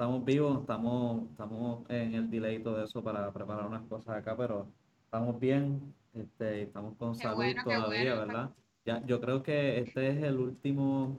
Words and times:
Estamos 0.00 0.24
vivos, 0.24 0.60
estamos, 0.62 1.30
estamos 1.30 1.90
en 1.90 2.14
el 2.14 2.30
delay 2.30 2.56
y 2.56 2.62
todo 2.62 2.82
eso 2.82 3.04
para 3.04 3.30
preparar 3.30 3.66
unas 3.66 3.82
cosas 3.82 4.16
acá, 4.16 4.34
pero 4.34 4.66
estamos 5.04 5.38
bien, 5.38 5.94
este, 6.14 6.62
estamos 6.62 6.96
con 6.96 7.12
Qué 7.12 7.24
salud 7.24 7.36
bueno, 7.36 7.62
todavía, 7.62 8.14
bueno. 8.14 8.26
¿verdad? 8.26 8.50
Ya, 8.86 9.04
yo 9.04 9.20
creo 9.20 9.42
que 9.42 9.78
este 9.78 10.08
es 10.08 10.22
el 10.22 10.38
último 10.38 11.18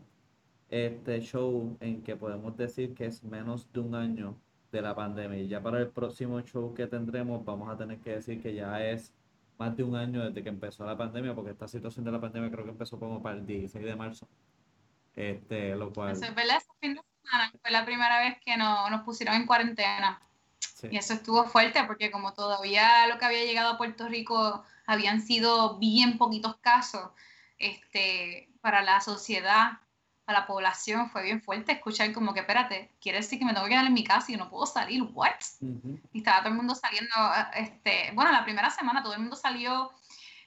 este 0.71 1.21
show 1.21 1.77
en 1.79 2.01
que 2.01 2.15
podemos 2.15 2.57
decir 2.57 2.95
que 2.95 3.05
es 3.05 3.23
menos 3.23 3.71
de 3.71 3.81
un 3.81 3.93
año 3.93 4.35
de 4.71 4.81
la 4.81 4.95
pandemia. 4.95 5.37
Y 5.37 5.47
ya 5.47 5.61
para 5.61 5.79
el 5.79 5.89
próximo 5.89 6.41
show 6.41 6.73
que 6.73 6.87
tendremos, 6.87 7.45
vamos 7.45 7.69
a 7.69 7.77
tener 7.77 7.99
que 7.99 8.15
decir 8.15 8.41
que 8.41 8.55
ya 8.55 8.83
es 8.83 9.13
más 9.59 9.77
de 9.77 9.83
un 9.83 9.95
año 9.95 10.25
desde 10.25 10.41
que 10.41 10.49
empezó 10.49 10.87
la 10.87 10.97
pandemia, 10.97 11.35
porque 11.35 11.51
esta 11.51 11.67
situación 11.67 12.03
de 12.03 12.13
la 12.13 12.19
pandemia 12.19 12.49
creo 12.49 12.63
que 12.63 12.71
empezó 12.71 12.97
como 12.97 13.21
para 13.21 13.37
el 13.37 13.45
16 13.45 13.85
de 13.85 13.95
marzo. 13.95 14.27
Este, 15.15 15.75
lo 15.75 15.93
cual, 15.93 16.13
Eso 16.13 16.25
es 16.25 16.33
verdad, 16.33 16.57
ese 16.57 16.71
fin 16.79 16.95
de 16.95 17.10
semana 17.23 17.51
fue 17.61 17.71
la 17.71 17.85
primera 17.85 18.19
vez 18.19 18.37
que 18.43 18.57
no- 18.57 18.89
nos 18.89 19.01
pusieron 19.03 19.35
en 19.35 19.45
cuarentena. 19.45 20.21
sí. 20.59 20.87
Y 20.91 20.97
eso 20.97 21.13
estuvo 21.13 21.43
fuerte 21.45 21.83
porque 21.85 22.09
como 22.11 22.33
todavía 22.33 23.05
lo 23.07 23.17
que 23.17 23.25
había 23.25 23.45
llegado 23.45 23.73
a 23.73 23.77
Puerto 23.77 24.07
Rico 24.07 24.63
habían 24.87 25.21
sido 25.21 25.77
bien 25.77 26.17
poquitos 26.17 26.55
casos, 26.57 27.11
este, 27.57 28.49
para 28.61 28.81
la 28.81 28.99
sociedad, 29.01 29.73
para 30.25 30.39
la 30.41 30.47
población, 30.47 31.09
fue 31.09 31.23
bien 31.23 31.41
fuerte 31.41 31.71
escuchar 31.73 32.11
como 32.13 32.33
que, 32.33 32.39
espérate, 32.41 32.91
quiere 33.01 33.19
decir 33.19 33.37
que 33.39 33.45
me 33.45 33.53
tengo 33.53 33.65
que 33.65 33.71
quedar 33.71 33.85
en 33.85 33.93
mi 33.93 34.03
casa 34.03 34.31
y 34.31 34.37
no 34.37 34.49
puedo 34.49 34.65
salir, 34.65 35.03
¿what? 35.13 35.35
Ujú. 35.61 35.99
Y 36.13 36.19
estaba 36.19 36.39
todo 36.39 36.49
el 36.49 36.55
mundo 36.55 36.73
saliendo, 36.75 37.13
este, 37.53 38.11
bueno, 38.13 38.31
la 38.31 38.43
primera 38.43 38.69
semana 38.69 39.03
todo 39.03 39.13
el 39.13 39.19
mundo 39.19 39.35
salió 39.35 39.91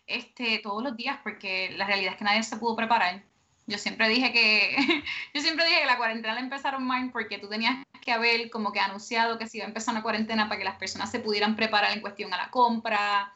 este, 0.07 0.59
todos 0.59 0.83
los 0.83 0.97
días 0.97 1.19
porque 1.23 1.75
la 1.77 1.87
realidad 1.87 2.13
es 2.13 2.19
que 2.19 2.25
nadie 2.25 2.43
se 2.43 2.57
pudo 2.57 2.77
preparar. 2.77 3.23
Yo 3.67 3.79
siempre 3.79 4.09
dije 4.09 4.33
que, 4.33 4.77
yo 5.35 5.41
siempre 5.41 5.65
dije 5.65 5.81
que 5.81 5.87
la 5.87 5.97
cuarentena 5.97 6.35
la 6.35 6.41
empezaron 6.41 6.85
mal 6.87 7.11
porque 7.13 7.39
tú 7.39 7.49
tenías 7.49 7.77
que 8.03 8.13
haber 8.13 8.51
como 8.51 8.73
que 8.73 8.81
anunciado 8.81 9.39
que 9.39 9.47
se 9.47 9.59
iba 9.59 9.65
a 9.65 9.69
empezar 9.69 9.95
una 9.95 10.03
cuarentena 10.03 10.49
para 10.49 10.59
que 10.59 10.65
las 10.65 10.77
personas 10.77 11.11
se 11.11 11.21
pudieran 11.21 11.57
preparar 11.57 11.93
en 11.93 12.03
cuestión 12.03 12.33
a 12.35 12.37
la 12.37 12.51
compra 12.51 13.33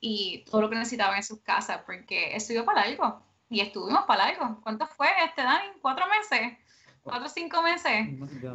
y 0.00 0.44
todo 0.50 0.62
lo 0.62 0.70
que 0.70 0.76
necesitaban 0.76 1.16
en 1.16 1.22
sus 1.22 1.40
casas, 1.40 1.82
porque 1.86 2.34
eso 2.34 2.52
iba 2.52 2.64
para 2.64 2.86
largo. 2.86 3.22
Y 3.48 3.60
estuvimos 3.60 4.04
para 4.04 4.26
largo. 4.26 4.60
¿Cuánto 4.62 4.86
fue 4.86 5.08
este, 5.24 5.42
Dani? 5.42 5.68
¿Cuatro 5.80 6.06
meses? 6.08 6.56
¿Cuatro 7.02 7.26
o 7.26 7.28
cinco 7.28 7.62
meses? 7.62 8.06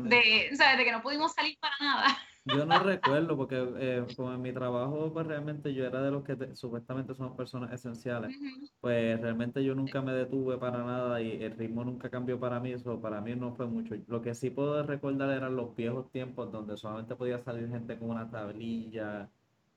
De, 0.04 0.50
o 0.54 0.56
sea, 0.56 0.78
de 0.78 0.86
que 0.86 0.92
no 0.92 1.02
pudimos 1.02 1.34
salir 1.34 1.58
para 1.60 1.76
nada. 1.80 2.18
Yo 2.48 2.64
no 2.66 2.78
recuerdo 2.84 3.36
porque 3.36 3.56
eh, 3.78 4.06
como 4.16 4.32
en 4.34 4.42
mi 4.42 4.54
trabajo 4.54 5.12
pues 5.12 5.26
realmente 5.26 5.74
yo 5.74 5.84
era 5.86 6.02
de 6.04 6.12
los 6.12 6.24
que 6.24 6.36
te- 6.36 6.56
supuestamente 6.56 7.16
son 7.16 7.36
personas 7.36 7.72
esenciales. 7.74 8.36
Pues 8.80 9.20
realmente 9.20 9.64
yo 9.64 9.74
nunca 9.74 10.02
me 10.04 10.14
detuve 10.14 10.58
para 10.60 10.84
nada 10.84 11.20
y 11.22 11.42
el 11.44 11.54
ritmo 11.58 11.84
nunca 11.84 12.10
cambió 12.10 12.40
para 12.40 12.60
mí, 12.60 12.72
eso 12.74 13.02
para 13.02 13.20
mí 13.20 13.36
no 13.36 13.56
fue 13.56 13.66
mucho. 13.66 13.96
Lo 14.08 14.22
que 14.22 14.36
sí 14.36 14.52
puedo 14.52 14.84
recordar 14.84 15.32
eran 15.32 15.56
los 15.56 15.76
viejos 15.76 16.12
tiempos 16.12 16.52
donde 16.52 16.78
solamente 16.78 17.16
podía 17.16 17.40
salir 17.40 17.68
gente 17.68 17.98
con 17.98 18.12
una 18.12 18.30
tablilla 18.30 19.32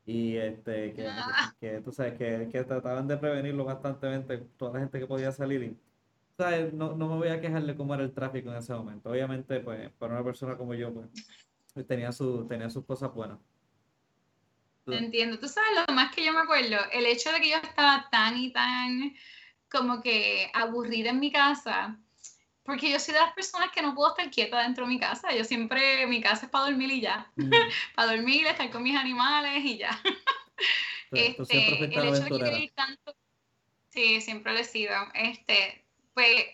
y 0.04 0.36
este 0.36 0.92
que, 0.92 1.06
Ah. 1.08 1.54
que 1.60 1.80
tú 1.80 1.90
sabes 1.92 2.14
que, 2.18 2.48
que 2.52 2.64
trataban 2.64 3.08
de 3.08 3.16
prevenirlo 3.16 3.64
constantemente 3.64 4.38
toda 4.58 4.74
la 4.74 4.80
gente 4.80 4.98
que 5.00 5.06
podía 5.06 5.32
salir 5.32 5.62
y 5.62 5.76
¿sabes? 6.36 6.72
No, 6.74 6.94
no 6.96 7.08
me 7.08 7.16
voy 7.16 7.28
a 7.28 7.40
quejar 7.40 7.62
de 7.64 7.76
cómo 7.76 7.94
era 7.94 8.04
el 8.04 8.12
tráfico 8.12 8.50
en 8.50 8.56
ese 8.56 8.74
momento. 8.74 9.10
Obviamente 9.10 9.60
pues 9.60 9.90
para 9.92 10.14
una 10.14 10.24
persona 10.24 10.56
como 10.56 10.74
yo 10.74 10.92
pues 10.92 11.08
tenía 11.84 12.12
su, 12.12 12.46
tenía 12.46 12.70
sus 12.70 12.84
cosas 12.84 13.12
buenas. 13.12 13.38
Te 14.84 14.96
entiendo. 14.96 15.38
Tú 15.38 15.48
sabes 15.48 15.70
lo 15.86 15.94
más 15.94 16.14
que 16.14 16.24
yo 16.24 16.32
me 16.32 16.40
acuerdo, 16.40 16.78
el 16.92 17.06
hecho 17.06 17.30
de 17.30 17.40
que 17.40 17.50
yo 17.50 17.56
estaba 17.56 18.08
tan 18.10 18.38
y 18.38 18.52
tan 18.52 19.14
como 19.70 20.00
que 20.00 20.50
aburrida 20.54 21.10
en 21.10 21.20
mi 21.20 21.30
casa, 21.30 21.98
porque 22.62 22.90
yo 22.90 22.98
soy 22.98 23.14
de 23.14 23.20
las 23.20 23.34
personas 23.34 23.70
que 23.70 23.82
no 23.82 23.94
puedo 23.94 24.10
estar 24.10 24.30
quieta 24.30 24.62
dentro 24.62 24.84
de 24.84 24.90
mi 24.90 24.98
casa. 24.98 25.34
Yo 25.34 25.44
siempre, 25.44 26.06
mi 26.06 26.20
casa 26.20 26.46
es 26.46 26.50
para 26.50 26.66
dormir 26.66 26.90
y 26.90 27.00
ya. 27.00 27.30
Mm, 27.36 27.50
Para 27.94 28.12
dormir, 28.12 28.46
estar 28.46 28.70
con 28.70 28.82
mis 28.82 28.96
animales 28.96 29.64
y 29.64 29.78
ya. 29.78 29.98
Este, 31.10 31.40
el 31.40 31.74
hecho 31.74 31.82
de 31.82 31.88
que 31.88 31.94
yo 31.94 32.02
aventurera. 32.02 32.50
quería 32.50 32.64
ir 32.64 32.72
tanto, 32.74 33.16
sí, 33.88 34.20
siempre 34.20 34.52
lo 34.52 34.58
he 34.58 34.64
sido. 34.64 34.94
Este, 35.14 35.84
pues 36.12 36.44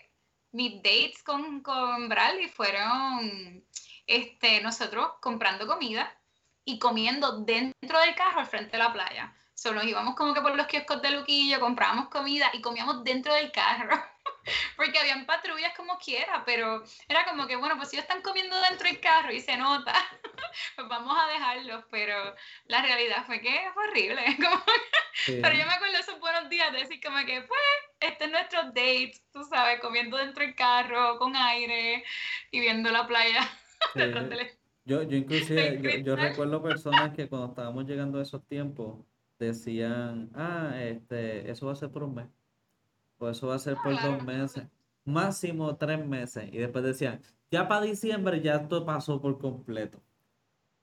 mis 0.53 0.75
dates 0.75 1.21
con, 1.23 1.61
con 1.61 2.07
Bradley 2.07 2.47
fueron 2.47 3.65
este, 4.07 4.61
nosotros 4.61 5.13
comprando 5.21 5.67
comida 5.67 6.15
y 6.63 6.79
comiendo 6.79 7.39
dentro 7.43 7.99
del 7.99 8.15
carro 8.15 8.39
al 8.39 8.47
frente 8.47 8.71
de 8.71 8.83
la 8.83 8.91
playa. 8.91 9.33
Solo 9.53 9.79
nos 9.79 9.87
íbamos 9.87 10.15
como 10.15 10.33
que 10.33 10.41
por 10.41 10.55
los 10.55 10.67
kioscos 10.67 11.01
de 11.01 11.11
Luquillo, 11.11 11.59
comprábamos 11.61 12.09
comida 12.09 12.49
y 12.53 12.61
comíamos 12.61 13.03
dentro 13.03 13.33
del 13.33 13.51
carro. 13.51 14.03
Porque 14.75 14.99
habían 14.99 15.25
patrullas 15.25 15.73
como 15.75 15.97
quiera, 15.97 16.43
pero 16.45 16.83
era 17.07 17.25
como 17.25 17.47
que, 17.47 17.55
bueno, 17.55 17.77
pues 17.77 17.89
si 17.89 17.95
ellos 17.95 18.03
están 18.03 18.21
comiendo 18.21 18.59
dentro 18.61 18.87
del 18.87 18.99
carro 18.99 19.31
y 19.31 19.39
se 19.39 19.55
nota, 19.55 19.93
pues 20.75 20.87
vamos 20.87 21.15
a 21.17 21.27
dejarlos. 21.27 21.85
Pero 21.89 22.35
la 22.65 22.81
realidad 22.81 23.25
fue 23.25 23.39
que 23.39 23.69
fue 23.73 23.87
horrible. 23.87 24.23
como 24.43 24.61
Sí. 25.15 25.39
pero 25.41 25.55
yo 25.55 25.65
me 25.65 25.73
acuerdo 25.73 25.97
esos 25.97 26.19
buenos 26.19 26.49
días 26.49 26.73
de 26.73 26.79
decir 26.79 26.99
como 27.01 27.17
que, 27.25 27.41
pues, 27.41 27.61
este 28.01 28.25
es 28.25 28.31
nuestro 28.31 28.63
date, 28.65 29.13
tú 29.31 29.45
sabes, 29.45 29.79
comiendo 29.79 30.17
dentro 30.17 30.43
del 30.43 30.55
carro, 30.55 31.17
con 31.17 31.35
aire 31.37 32.03
y 32.51 32.59
viendo 32.59 32.91
la 32.91 33.07
playa 33.07 33.39
Sí. 33.93 34.01
Yo, 34.85 35.01
yo 35.03 35.17
inclusive, 35.17 35.81
yo, 35.81 36.03
yo 36.03 36.15
recuerdo 36.15 36.61
personas 36.61 37.15
que 37.15 37.27
cuando 37.27 37.47
estábamos 37.47 37.85
llegando 37.87 38.19
a 38.19 38.21
esos 38.21 38.45
tiempos 38.45 39.03
decían, 39.39 40.29
ah, 40.35 40.73
este, 40.79 41.49
eso 41.49 41.65
va 41.65 41.73
a 41.73 41.75
ser 41.75 41.89
por 41.91 42.03
un 42.03 42.15
mes, 42.15 42.27
o 43.17 43.29
eso 43.29 43.47
va 43.47 43.55
a 43.55 43.59
ser 43.59 43.75
por 43.83 43.93
claro. 43.93 44.11
dos 44.11 44.23
meses, 44.23 44.67
máximo 45.03 45.75
tres 45.77 46.05
meses, 46.05 46.49
y 46.53 46.57
después 46.59 46.83
decían, 46.83 47.21
ya 47.49 47.67
para 47.67 47.81
diciembre 47.85 48.41
ya 48.41 48.55
esto 48.57 48.85
pasó 48.85 49.21
por 49.21 49.39
completo. 49.39 49.99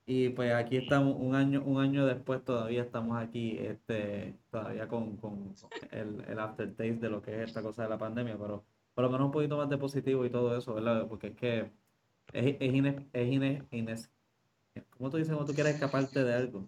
Y 0.04 0.30
pues 0.30 0.52
aquí 0.52 0.78
estamos 0.78 1.16
un 1.18 1.34
año, 1.36 1.62
un 1.64 1.80
año 1.80 2.04
después 2.06 2.44
todavía 2.44 2.82
estamos 2.82 3.16
aquí, 3.18 3.56
este, 3.58 4.36
todavía 4.50 4.88
con, 4.88 5.16
con 5.16 5.54
el, 5.92 6.24
el 6.28 6.38
aftertaste 6.40 6.94
de 6.94 7.08
lo 7.08 7.22
que 7.22 7.34
es 7.36 7.48
esta 7.48 7.62
cosa 7.62 7.84
de 7.84 7.88
la 7.88 7.98
pandemia, 7.98 8.36
pero 8.36 8.64
por 8.94 9.04
lo 9.04 9.10
menos 9.10 9.26
un 9.26 9.32
poquito 9.32 9.56
más 9.56 9.68
de 9.70 9.78
positivo 9.78 10.26
y 10.26 10.30
todo 10.30 10.56
eso, 10.56 10.74
¿verdad? 10.74 11.06
Porque 11.08 11.28
es 11.28 11.36
que 11.36 11.70
es, 12.32 12.56
es, 12.60 12.72
ine- 12.74 13.06
es 13.12 13.28
ine- 13.28 13.62
ines- 13.70 14.10
¿cómo 14.90 15.10
tú 15.10 15.16
dices 15.18 15.32
cuando 15.34 15.50
tú 15.50 15.54
quieres 15.54 15.74
escaparte 15.74 16.24
de 16.24 16.34
algo? 16.34 16.66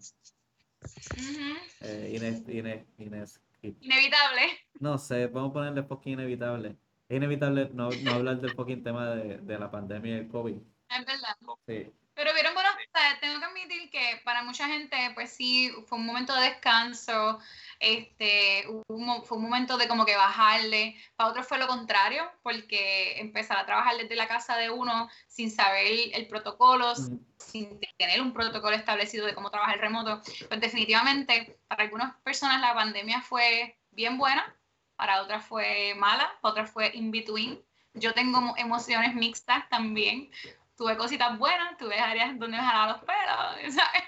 Eh, 1.81 2.13
ines- 2.19 2.47
ines- 2.49 2.87
ines- 2.99 3.41
Inevitable. 3.63 4.43
no 4.81 4.99
sé, 4.99 5.27
vamos 5.29 5.51
a 5.51 5.55
ponerle 5.55 5.83
fucking 5.83 6.13
inevitable. 6.15 6.77
Es 7.09 7.17
inevitable 7.17 7.71
no, 7.73 7.89
no 7.91 8.11
hablar 8.13 8.41
del 8.41 8.53
fucking 8.55 8.83
tema 8.83 9.11
de, 9.15 9.39
de 9.39 9.59
la 9.59 9.71
pandemia 9.71 10.17
y 10.17 10.19
el 10.21 10.29
COVID. 10.29 10.57
Es 10.57 11.07
verdad. 11.07 11.37
Sí, 11.67 11.91
Pero 12.15 12.35
vieron, 12.35 12.53
bueno, 12.55 12.69
o 12.71 12.74
sea, 12.99 13.19
tengo 13.21 13.39
que 13.41 13.45
admitir 13.47 13.91
que 13.91 14.21
para 14.25 14.43
mucha 14.43 14.67
gente, 14.67 14.97
pues 15.15 15.33
sí, 15.33 15.73
fue 15.87 15.99
un 15.99 16.07
momento 16.07 16.35
de 16.35 16.51
descanso, 16.51 17.39
este, 17.81 18.65
un 18.89 19.25
fue 19.25 19.37
un 19.39 19.45
momento 19.45 19.77
de 19.77 19.89
como 19.89 20.05
que 20.07 20.17
bajarle. 20.17 20.97
Para 21.17 21.31
otros 21.31 21.47
fue 21.47 21.59
lo 21.59 21.67
contrario, 21.67 22.31
porque 22.43 23.19
empezar 23.21 23.59
a 23.59 23.67
trabajar 23.67 23.97
desde 23.97 24.15
la 24.15 24.29
casa 24.29 24.57
de 24.57 24.71
uno 24.71 25.09
sin 25.27 25.51
saber 25.51 26.11
el 26.13 26.29
protocolo, 26.29 26.95
sin 27.39 27.81
tener 27.99 28.21
un 28.23 28.33
protocolo 28.33 28.77
establecido 28.77 29.27
de 29.27 29.35
cómo 29.35 29.51
trabajar 29.51 29.79
remoto, 29.79 30.23
pues 30.49 30.61
definitivamente 30.61 31.59
para 31.69 31.85
algunas 31.85 32.15
personas 32.23 32.61
la 32.61 32.75
pandemia 32.75 33.21
fue 33.23 33.79
bien 33.91 34.19
buena, 34.19 34.55
para 34.97 35.23
otras 35.23 35.45
fue 35.45 35.95
mala, 35.97 36.31
para 36.41 36.53
otras 36.53 36.71
fue 36.71 36.91
in 36.95 37.11
between. 37.11 37.61
Yo 37.95 38.13
tengo 38.15 38.41
mo- 38.41 38.55
emociones 38.57 39.15
mixtas 39.15 39.69
también. 39.69 40.31
Tuve 40.77 40.97
cositas 40.97 41.39
buenas, 41.39 41.77
tuve 41.79 41.99
áreas 41.99 42.39
donde 42.39 42.57
me 42.57 42.63
jalaban 42.63 42.89
los 42.91 43.01
pelos, 43.05 43.75
¿sabes? 43.75 44.03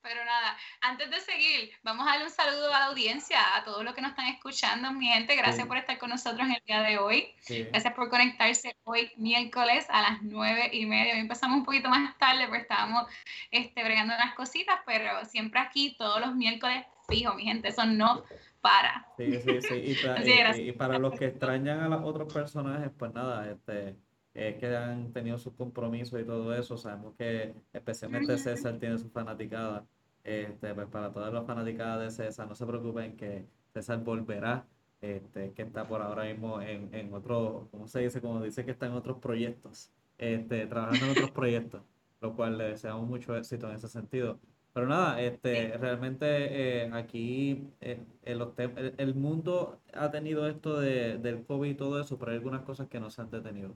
Pero 0.00 0.24
nada, 0.24 0.56
antes 0.80 1.08
de 1.10 1.20
seguir, 1.20 1.70
vamos 1.84 2.04
a 2.04 2.10
darle 2.10 2.24
un 2.24 2.30
saludo 2.32 2.66
a 2.74 2.78
la 2.80 2.86
audiencia, 2.86 3.38
a 3.56 3.62
todos 3.62 3.84
los 3.84 3.94
que 3.94 4.00
nos 4.00 4.10
están 4.10 4.26
escuchando, 4.26 4.90
mi 4.92 5.06
gente. 5.06 5.36
Gracias 5.36 5.62
Sí. 5.62 5.68
por 5.68 5.76
estar 5.76 5.96
con 5.98 6.10
nosotros 6.10 6.40
en 6.44 6.54
el 6.54 6.62
día 6.66 6.82
de 6.82 6.98
hoy. 6.98 7.32
sí. 7.38 7.62
Gracias 7.70 7.94
por 7.94 8.08
conectarse 8.10 8.76
hoy 8.82 9.12
miércoles 9.16 9.86
a 9.90 10.02
las 10.02 10.22
nueve 10.22 10.70
y 10.72 10.86
media. 10.86 11.14
Hoy 11.14 11.20
empezamos 11.20 11.56
un 11.58 11.64
poquito 11.64 11.88
más 11.88 12.18
tarde 12.18 12.46
porque 12.48 12.62
estábamos 12.62 13.06
este, 13.52 13.84
bregando 13.84 14.14
unas 14.16 14.34
cositas, 14.34 14.80
pero 14.84 15.24
siempre 15.24 15.60
aquí 15.60 15.94
todos 15.96 16.20
los 16.20 16.34
miércoles 16.34 16.84
fijo, 17.08 17.34
mi 17.34 17.44
gente, 17.44 17.68
eso 17.68 17.84
no 17.84 18.24
para. 18.60 19.06
Sí, 19.16 19.40
sí, 19.40 19.62
sí. 19.62 19.74
Y, 19.74 19.94
pa- 20.04 20.14
Así 20.48 20.62
y- 20.62 20.68
y 20.70 20.72
para 20.72 20.98
los 20.98 21.16
que 21.16 21.26
extrañan 21.26 21.78
a 21.80 21.88
los 21.88 22.02
otros 22.02 22.32
personajes, 22.32 22.90
pues 22.98 23.12
nada, 23.14 23.48
este, 23.52 23.94
es 24.34 24.56
que 24.56 24.74
han 24.76 25.12
tenido 25.12 25.38
sus 25.38 25.52
compromisos 25.54 26.20
y 26.20 26.24
todo 26.24 26.54
eso. 26.54 26.76
Sabemos 26.76 27.14
que 27.16 27.54
especialmente. 27.72 28.38
César 28.38 28.78
tiene 28.78 28.98
su 28.98 29.08
fanaticada. 29.10 29.86
Este, 30.24 30.74
pues 30.74 30.86
para 30.88 31.12
todas 31.12 31.32
las 31.32 31.44
fanaticadas 31.46 32.00
de 32.16 32.24
César, 32.24 32.48
no 32.48 32.54
se 32.54 32.66
preocupen 32.66 33.16
que 33.16 33.46
César 33.72 33.98
volverá. 34.02 34.66
Este, 35.00 35.52
que 35.52 35.62
está 35.62 35.88
por 35.88 36.00
ahora 36.00 36.24
mismo 36.24 36.62
en, 36.62 36.94
en 36.94 37.12
otro, 37.12 37.66
¿cómo 37.72 37.88
se 37.88 38.00
dice? 38.00 38.20
Como 38.20 38.40
dice 38.40 38.64
que 38.64 38.70
está 38.70 38.86
en 38.86 38.92
otros 38.92 39.18
proyectos, 39.18 39.90
este, 40.16 40.64
trabajando 40.68 41.06
en 41.06 41.10
otros 41.10 41.30
proyectos, 41.32 41.82
lo 42.20 42.36
cual 42.36 42.56
le 42.56 42.68
deseamos 42.68 43.08
mucho 43.08 43.36
éxito 43.36 43.68
en 43.68 43.74
ese 43.74 43.88
sentido. 43.88 44.38
Pero 44.72 44.86
nada, 44.86 45.20
este, 45.20 45.76
realmente 45.76 46.84
eh, 46.84 46.90
aquí 46.92 47.68
eh, 47.80 47.98
el, 48.22 48.46
el, 48.96 49.14
mundo 49.16 49.80
ha 49.92 50.10
tenido 50.12 50.46
esto 50.46 50.78
de, 50.80 51.18
del 51.18 51.44
COVID 51.44 51.70
y 51.70 51.74
todo 51.74 52.00
eso, 52.00 52.16
pero 52.16 52.30
hay 52.30 52.38
algunas 52.38 52.62
cosas 52.62 52.88
que 52.88 53.00
no 53.00 53.10
se 53.10 53.22
han 53.22 53.30
detenido. 53.30 53.74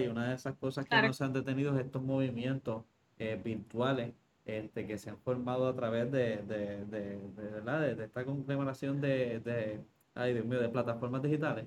Y 0.00 0.06
una 0.06 0.28
de 0.28 0.34
esas 0.34 0.56
cosas 0.56 0.86
que 0.86 1.00
no 1.00 1.12
se 1.12 1.24
han 1.24 1.32
detenido 1.32 1.78
es 1.78 1.84
estos 1.84 2.02
movimientos 2.02 2.84
eh, 3.18 3.40
virtuales 3.42 4.14
este, 4.44 4.86
que 4.86 4.98
se 4.98 5.10
han 5.10 5.18
formado 5.18 5.68
a 5.68 5.74
través 5.74 6.10
de, 6.10 6.38
de, 6.38 6.84
de, 6.86 7.18
de, 7.18 7.94
de 7.94 8.04
esta 8.04 8.24
conglomeración 8.24 9.00
de, 9.00 9.40
de, 9.40 9.80
ay 10.14 10.34
Dios 10.34 10.46
mío, 10.46 10.60
de 10.60 10.68
plataformas 10.68 11.22
digitales, 11.22 11.66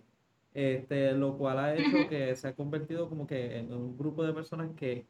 este, 0.54 1.14
lo 1.14 1.38
cual 1.38 1.60
ha 1.60 1.76
hecho 1.76 2.10
que 2.10 2.36
se 2.36 2.48
ha 2.48 2.56
convertido 2.56 3.10
como 3.10 3.28
que 3.28 3.58
en 3.58 3.72
un 3.74 3.98
grupo 3.98 4.24
de 4.24 4.34
personas 4.34 4.72
que, 4.76 5.06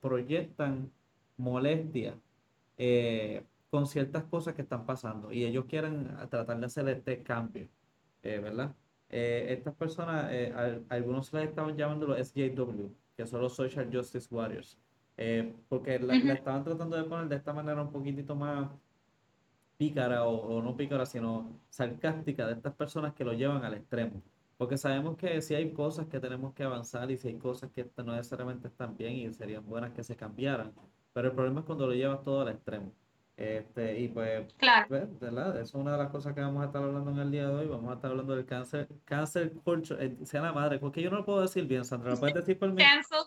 proyectan 0.00 0.90
molestia 1.36 2.14
eh, 2.78 3.44
con 3.70 3.86
ciertas 3.86 4.24
cosas 4.24 4.54
que 4.54 4.62
están 4.62 4.86
pasando 4.86 5.32
y 5.32 5.44
ellos 5.44 5.66
quieren 5.66 6.08
tratar 6.30 6.58
de 6.58 6.66
hacer 6.66 6.88
este 6.88 7.22
cambio, 7.22 7.68
eh, 8.22 8.38
¿verdad? 8.38 8.74
Eh, 9.10 9.46
estas 9.50 9.74
personas, 9.74 10.30
algunos 10.88 11.26
se 11.26 11.36
les 11.36 11.48
estaban 11.48 11.76
llamando 11.76 12.06
los 12.06 12.18
SJW, 12.18 12.88
que 13.16 13.26
son 13.26 13.40
los 13.40 13.54
Social 13.54 13.88
Justice 13.92 14.32
Warriors. 14.34 14.78
Eh, 15.22 15.54
porque 15.68 15.98
la, 15.98 16.14
estaban 16.32 16.64
tratando 16.64 16.96
de 16.96 17.04
poner 17.04 17.28
de 17.28 17.36
esta 17.36 17.52
manera 17.52 17.82
un 17.82 17.92
poquitito 17.92 18.34
más 18.34 18.70
pícara 19.76 20.24
o, 20.24 20.62
no 20.62 20.74
pícara, 20.74 21.04
sino 21.04 21.60
sarcástica 21.68 22.46
de 22.46 22.54
estas 22.54 22.74
personas 22.74 23.12
que 23.12 23.24
lo 23.24 23.34
llevan 23.34 23.62
al 23.62 23.74
extremo. 23.74 24.22
Porque 24.56 24.78
sabemos 24.78 25.18
que 25.18 25.42
si 25.42 25.54
hay 25.54 25.72
cosas 25.72 26.06
que 26.06 26.20
tenemos 26.20 26.54
que 26.54 26.62
avanzar 26.62 27.10
y 27.10 27.18
si 27.18 27.28
hay 27.28 27.36
cosas 27.36 27.70
que 27.70 27.86
no 27.98 28.14
necesariamente 28.16 28.68
están 28.68 28.96
bien 28.96 29.12
y 29.12 29.32
serían 29.34 29.66
buenas 29.66 29.92
que 29.92 30.02
se 30.02 30.16
cambiaran, 30.16 30.72
pero 31.12 31.28
el 31.28 31.34
problema 31.34 31.60
es 31.60 31.66
cuando 31.66 31.86
lo 31.86 31.92
llevas 31.92 32.22
todo 32.22 32.40
al 32.40 32.48
extremo. 32.48 32.90
Este, 33.40 33.98
y 33.98 34.08
pues, 34.08 34.52
claro. 34.58 34.86
¿verdad? 35.18 35.56
Eso 35.56 35.62
es 35.62 35.74
una 35.74 35.92
de 35.92 35.98
las 35.98 36.10
cosas 36.10 36.34
que 36.34 36.42
vamos 36.42 36.62
a 36.62 36.66
estar 36.66 36.82
hablando 36.82 37.10
en 37.10 37.18
el 37.20 37.30
día 37.30 37.48
de 37.48 37.54
hoy. 37.54 37.66
Vamos 37.68 37.90
a 37.90 37.94
estar 37.94 38.10
hablando 38.10 38.36
del 38.36 38.44
cáncer, 38.44 38.86
cáncer 39.06 39.54
culture, 39.64 40.04
eh, 40.04 40.14
sea 40.26 40.42
la 40.42 40.52
madre, 40.52 40.78
porque 40.78 41.00
yo 41.00 41.10
no 41.10 41.16
lo 41.16 41.24
puedo 41.24 41.40
decir 41.40 41.64
bien, 41.64 41.82
Sandra, 41.82 42.10
¿lo 42.10 42.20
puedes 42.20 42.34
decir 42.34 42.58
por 42.58 42.70
mí? 42.70 42.82
Cancel 42.82 43.20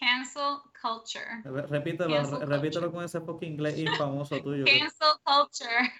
Cancel 0.00 0.56
culture. 0.80 1.42
Repítelo, 1.68 2.46
repítelo 2.46 2.90
con 2.90 3.04
ese 3.04 3.20
poco 3.20 3.44
inglés 3.44 3.84
famoso 3.98 4.40
tuyo. 4.40 4.64
Cancel 4.64 5.20
culture. 5.22 5.92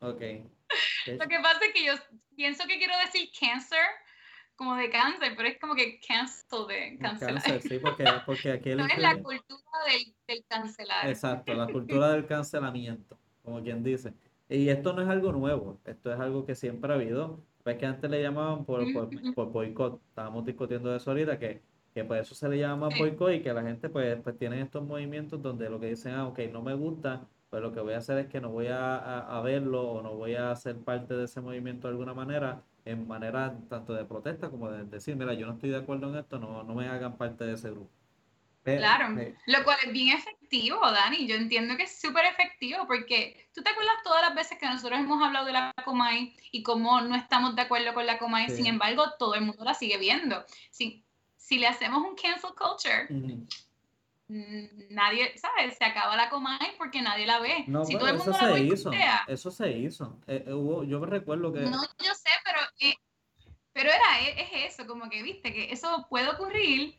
Ok. 0.00 0.20
Lo 1.06 1.28
que 1.28 1.38
pasa 1.40 1.64
es 1.66 1.72
que 1.72 1.84
yo 1.84 1.94
pienso 2.34 2.66
que 2.66 2.78
quiero 2.78 2.94
decir 2.98 3.30
cancer, 3.38 3.84
como 4.60 4.76
de 4.76 4.90
cáncer, 4.90 5.32
pero 5.38 5.48
es 5.48 5.58
como 5.58 5.74
que 5.74 5.98
cancel 6.06 6.66
de 6.68 6.98
cancelar. 7.00 7.42
Cáncer, 7.42 7.62
sí, 7.62 7.78
porque, 7.78 8.04
porque 8.26 8.52
aquí 8.52 8.74
No 8.74 8.84
es 8.84 8.98
la 8.98 9.14
cultura 9.14 9.62
del, 9.86 10.14
del, 10.28 10.44
cancelar. 10.46 11.08
Exacto, 11.08 11.54
la 11.54 11.66
cultura 11.66 12.10
del 12.10 12.26
cancelamiento, 12.26 13.16
como 13.42 13.62
quien 13.62 13.82
dice. 13.82 14.12
Y 14.50 14.68
esto 14.68 14.92
no 14.92 15.00
es 15.00 15.08
algo 15.08 15.32
nuevo, 15.32 15.80
esto 15.86 16.12
es 16.12 16.20
algo 16.20 16.44
que 16.44 16.54
siempre 16.54 16.92
ha 16.92 16.96
habido. 16.96 17.40
Ves 17.64 17.78
que 17.78 17.86
antes 17.86 18.10
le 18.10 18.20
llamaban 18.20 18.66
por, 18.66 18.84
por, 18.92 19.08
por 19.34 19.50
boicot, 19.50 19.98
estábamos 20.10 20.44
discutiendo 20.44 20.90
de 20.90 20.98
eso 20.98 21.10
ahorita, 21.10 21.38
que 21.38 21.62
que 21.94 22.04
pues 22.04 22.20
eso 22.22 22.34
se 22.34 22.48
le 22.48 22.58
llama 22.58 22.88
boicot 22.96 23.32
y 23.32 23.40
que 23.40 23.52
la 23.52 23.62
gente 23.62 23.88
pues, 23.88 24.20
pues 24.22 24.38
tiene 24.38 24.60
estos 24.60 24.84
movimientos 24.84 25.42
donde 25.42 25.68
lo 25.68 25.80
que 25.80 25.86
dicen, 25.86 26.12
ah, 26.12 26.28
ok, 26.28 26.38
no 26.52 26.62
me 26.62 26.74
gusta, 26.74 27.26
pues 27.48 27.62
lo 27.62 27.72
que 27.72 27.80
voy 27.80 27.94
a 27.94 27.98
hacer 27.98 28.18
es 28.18 28.26
que 28.28 28.40
no 28.40 28.50
voy 28.50 28.68
a, 28.70 29.40
verlo 29.42 29.90
o 29.90 30.02
no 30.02 30.14
voy 30.14 30.36
a 30.36 30.54
ser 30.54 30.76
parte 30.78 31.14
de 31.14 31.24
ese 31.24 31.40
movimiento 31.40 31.88
de 31.88 31.92
alguna 31.92 32.14
manera, 32.14 32.62
en 32.84 33.06
manera 33.06 33.56
tanto 33.68 33.94
de 33.94 34.04
protesta 34.04 34.50
como 34.50 34.70
de 34.70 34.84
decir, 34.84 35.16
mira, 35.16 35.34
yo 35.34 35.46
no 35.46 35.54
estoy 35.54 35.70
de 35.70 35.78
acuerdo 35.78 36.08
en 36.10 36.18
esto, 36.18 36.38
no, 36.38 36.62
no 36.62 36.74
me 36.74 36.88
hagan 36.88 37.16
parte 37.16 37.44
de 37.44 37.54
ese 37.54 37.70
grupo. 37.70 37.90
claro, 38.64 39.08
lo 39.46 39.64
cual 39.64 39.78
es 39.84 39.92
bien 39.92 40.16
efectivo, 40.16 40.78
Dani. 40.80 41.26
Yo 41.26 41.36
entiendo 41.36 41.76
que 41.76 41.84
es 41.84 42.00
súper 42.00 42.24
efectivo 42.26 42.86
porque 42.86 43.48
tú 43.54 43.62
te 43.62 43.70
acuerdas 43.70 43.96
todas 44.04 44.22
las 44.22 44.34
veces 44.34 44.58
que 44.58 44.66
nosotros 44.66 44.98
hemos 44.98 45.22
hablado 45.22 45.46
de 45.46 45.52
la 45.52 45.72
Comay 45.84 46.34
y 46.52 46.62
cómo 46.62 47.00
no 47.00 47.14
estamos 47.16 47.54
de 47.56 47.62
acuerdo 47.62 47.94
con 47.94 48.06
la 48.06 48.18
Comay, 48.18 48.50
sin 48.50 48.66
embargo, 48.66 49.04
todo 49.18 49.34
el 49.34 49.42
mundo 49.42 49.64
la 49.64 49.74
sigue 49.74 49.98
viendo. 49.98 50.44
Sí, 50.70 51.04
si 51.36 51.58
le 51.58 51.66
hacemos 51.66 52.02
un 52.02 52.14
cancel 52.14 52.50
culture, 52.56 53.08
nadie, 54.90 55.36
¿sabes? 55.36 55.76
Se 55.76 55.84
acaba 55.84 56.16
la 56.16 56.30
Comay 56.30 56.76
porque 56.78 57.02
nadie 57.02 57.26
la 57.26 57.40
ve. 57.40 57.64
No, 57.66 57.84
si 57.84 57.94
todo 57.96 58.08
el 58.08 58.16
mundo 58.16 58.32
eso 58.32 58.46
la 58.46 58.52
se 58.54 58.60
hizo. 58.60 58.90
Eso 59.26 59.50
se 59.50 59.70
hizo. 59.72 60.18
Eh, 60.26 60.44
eh, 60.46 60.52
hubo, 60.52 60.84
yo 60.84 61.00
me 61.00 61.06
recuerdo 61.06 61.52
que. 61.52 61.60
No, 61.60 61.82
yo 61.98 62.14
sé, 62.14 62.30
pero, 62.44 62.58
eh, 62.80 62.94
pero 63.72 63.90
era, 63.90 64.20
es, 64.20 64.72
eso, 64.72 64.86
como 64.86 65.10
que 65.10 65.22
viste, 65.22 65.52
que 65.52 65.72
eso 65.72 66.06
puede 66.08 66.28
ocurrir 66.28 66.94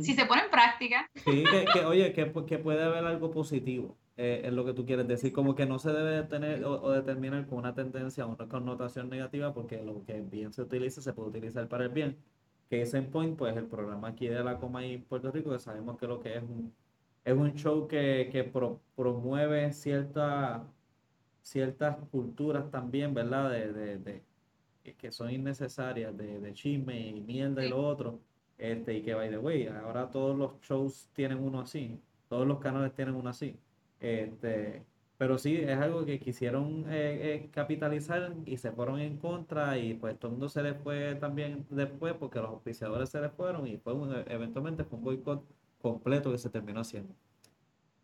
si 0.00 0.14
se 0.14 0.26
pone 0.26 0.42
en 0.42 0.50
práctica. 0.50 1.10
Sí, 1.14 1.44
que, 1.72 1.84
oye, 1.84 2.12
que, 2.12 2.32
que, 2.46 2.58
puede 2.58 2.82
haber 2.82 3.04
algo 3.04 3.30
positivo. 3.30 3.98
Eh, 4.16 4.42
es 4.44 4.52
lo 4.52 4.64
que 4.64 4.72
tú 4.72 4.86
quieres 4.86 5.08
decir, 5.08 5.32
como 5.32 5.54
que 5.54 5.66
no 5.66 5.78
se 5.78 5.92
debe 5.92 6.22
tener 6.22 6.64
o, 6.64 6.80
o, 6.80 6.90
determinar 6.92 7.46
con 7.46 7.58
una 7.58 7.74
tendencia 7.74 8.24
o 8.24 8.28
una 8.28 8.48
connotación 8.48 9.10
negativa, 9.10 9.52
porque 9.52 9.82
lo 9.82 10.04
que 10.04 10.20
bien 10.20 10.52
se 10.52 10.62
utiliza 10.62 11.02
se 11.02 11.12
puede 11.12 11.30
utilizar 11.30 11.68
para 11.68 11.84
el 11.84 11.90
bien 11.90 12.16
Case 12.70 12.98
en 12.98 13.10
Point, 13.10 13.36
pues 13.38 13.56
el 13.56 13.66
programa 13.68 14.08
aquí 14.08 14.26
de 14.28 14.42
la 14.42 14.58
Coma 14.58 14.84
y 14.86 14.98
Puerto 14.98 15.30
Rico, 15.30 15.50
que 15.50 15.58
sabemos 15.58 15.98
que 15.98 16.06
lo 16.06 16.20
que 16.20 16.36
es 16.36 16.42
un, 16.42 16.76
es 17.24 17.34
un 17.34 17.54
show 17.54 17.86
que, 17.88 18.28
que 18.32 18.44
promueve 18.94 19.72
cierta, 19.72 20.72
ciertas 21.42 21.98
culturas 22.10 22.70
también, 22.70 23.14
¿verdad? 23.14 23.50
De, 23.50 23.72
de, 23.72 23.98
de 23.98 24.26
que 24.96 25.10
son 25.12 25.30
innecesarias, 25.30 26.16
de, 26.16 26.40
de 26.40 26.52
chisme 26.52 27.08
y 27.08 27.20
mierda 27.20 27.64
y 27.64 27.68
lo 27.70 27.78
otro. 27.86 28.24
Este, 28.58 28.94
y 28.94 29.02
que, 29.02 29.14
by 29.14 29.30
the 29.30 29.38
way, 29.38 29.66
ahora 29.66 30.10
todos 30.10 30.36
los 30.36 30.60
shows 30.60 31.10
tienen 31.12 31.38
uno 31.42 31.60
así, 31.60 32.00
todos 32.28 32.46
los 32.46 32.60
canales 32.60 32.94
tienen 32.94 33.14
uno 33.14 33.30
así. 33.30 33.60
Este, 33.98 34.86
pero 35.16 35.38
sí, 35.38 35.56
es 35.56 35.78
algo 35.78 36.04
que 36.04 36.18
quisieron 36.18 36.86
eh, 36.88 37.34
eh, 37.34 37.50
capitalizar 37.52 38.34
y 38.46 38.56
se 38.56 38.72
fueron 38.72 38.98
en 39.00 39.16
contra 39.18 39.78
y 39.78 39.94
pues 39.94 40.18
todo 40.18 40.28
el 40.28 40.32
mundo 40.32 40.48
se 40.48 40.62
les 40.62 40.76
fue 40.82 41.14
también 41.14 41.66
después 41.70 42.14
porque 42.14 42.40
los 42.40 42.50
auspiciadores 42.50 43.10
se 43.10 43.20
les 43.20 43.32
fueron 43.32 43.66
y 43.66 43.76
fue 43.78 43.94
eventualmente 44.26 44.84
fue 44.84 44.98
un 44.98 45.04
boicot 45.04 45.44
completo 45.80 46.32
que 46.32 46.38
se 46.38 46.50
terminó 46.50 46.80
haciendo. 46.80 47.14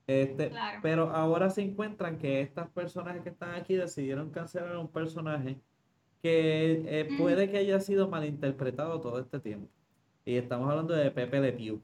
Este, 0.07 0.51
Pero 0.83 1.11
ahora 1.11 1.51
se 1.51 1.63
encuentran 1.63 2.19
que 2.19 2.41
estas 2.41 2.69
personas 2.71 3.21
que 3.21 3.29
están 3.29 3.55
aquí 3.55 3.77
decidieron 3.77 4.31
cancelar 4.31 4.77
un 4.77 4.89
personaje 4.89 5.61
que 6.23 6.83
eh, 6.87 7.09
puede 7.17 7.51
que 7.51 7.59
haya 7.59 7.81
sido 7.81 8.09
malinterpretado 8.09 9.01
todo 9.01 9.21
este 9.21 9.39
tiempo. 9.41 9.69
Y 10.25 10.37
estamos 10.37 10.69
hablando 10.69 10.95
de 10.95 11.11
Pepe 11.11 11.41
Le 11.41 11.53
Pew. 11.53 11.81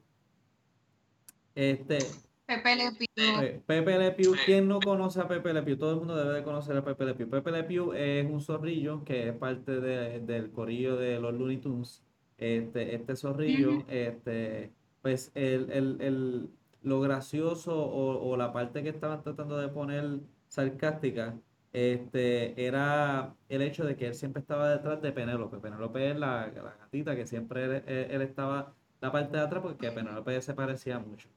Este, 1.54 1.98
Pepe 2.46 2.76
Le 2.76 2.92
Pew. 2.92 3.62
Pepe 3.66 3.98
Le 3.98 4.12
Pew, 4.12 4.34
¿quién 4.44 4.68
no 4.68 4.78
conoce 4.78 5.20
a 5.20 5.26
Pepe 5.26 5.52
Le 5.52 5.62
Pew? 5.62 5.76
Todo 5.76 5.90
el 5.90 5.96
mundo 5.96 6.14
debe 6.14 6.34
de 6.34 6.42
conocer 6.44 6.76
a 6.76 6.84
Pepe 6.84 7.04
Le 7.04 7.14
Pew. 7.14 7.28
Pepe 7.28 7.50
Le 7.50 7.64
Pew 7.64 7.92
es 7.92 8.24
un 8.24 8.40
zorrillo 8.40 9.02
que 9.04 9.28
es 9.28 9.34
parte 9.34 9.80
del 9.80 10.50
corillo 10.52 10.96
de 10.96 11.18
los 11.18 11.34
Looney 11.34 11.58
Tunes. 11.58 12.02
Este, 12.38 12.94
este 12.94 13.16
zorrillo, 13.16 13.84
este, 13.88 14.70
pues 15.02 15.32
el, 15.34 15.70
el, 15.72 16.50
lo 16.82 17.00
gracioso 17.00 17.74
o, 17.74 18.36
la 18.36 18.52
parte 18.52 18.82
que 18.82 18.90
estaban 18.90 19.22
tratando 19.22 19.58
de 19.58 19.68
poner 19.68 20.20
sarcástica 20.46 21.34
este, 21.72 22.64
era 22.64 23.34
el 23.48 23.62
hecho 23.62 23.84
de 23.84 23.96
que 23.96 24.06
él 24.06 24.14
siempre 24.14 24.40
estaba 24.40 24.70
detrás 24.70 25.02
de 25.02 25.12
Penélope. 25.12 25.58
Penélope 25.58 26.10
es 26.10 26.16
la, 26.16 26.46
la 26.54 26.76
gatita 26.78 27.16
que 27.16 27.26
siempre 27.26 27.64
él, 27.64 27.82
él, 27.86 28.22
estaba 28.22 28.74
la 29.00 29.10
parte 29.10 29.36
de 29.36 29.42
atrás 29.42 29.62
porque 29.62 29.90
Penélope 29.90 30.40
se 30.40 30.54
parecía 30.54 30.98
mucho. 31.00 31.28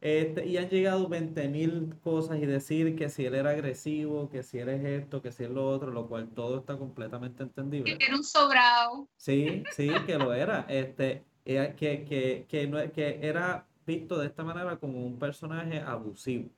Este, 0.00 0.46
y 0.46 0.58
han 0.58 0.68
llegado 0.68 1.08
20 1.08 1.48
mil 1.48 1.94
cosas 2.02 2.38
y 2.38 2.46
decir 2.46 2.96
que 2.96 3.08
si 3.08 3.24
él 3.24 3.34
era 3.34 3.50
agresivo, 3.50 4.28
que 4.28 4.42
si 4.42 4.58
él 4.58 4.68
es 4.68 4.84
esto, 4.84 5.22
que 5.22 5.32
si 5.32 5.44
es 5.44 5.50
lo 5.50 5.68
otro, 5.68 5.90
lo 5.90 6.06
cual 6.06 6.28
todo 6.28 6.58
está 6.58 6.76
completamente 6.76 7.42
entendible. 7.42 7.96
Que 7.96 8.04
era 8.04 8.16
un 8.16 8.24
sobrado. 8.24 9.08
Sí, 9.16 9.62
sí, 9.74 9.90
que 10.06 10.18
lo 10.18 10.34
era. 10.34 10.66
Este, 10.68 11.24
que, 11.44 11.74
que, 11.76 12.46
que, 12.48 12.66
no, 12.66 12.92
que 12.92 13.20
era 13.22 13.66
visto 13.86 14.18
de 14.18 14.26
esta 14.26 14.44
manera 14.44 14.76
como 14.76 15.04
un 15.04 15.18
personaje 15.18 15.80
abusivo. 15.80 16.50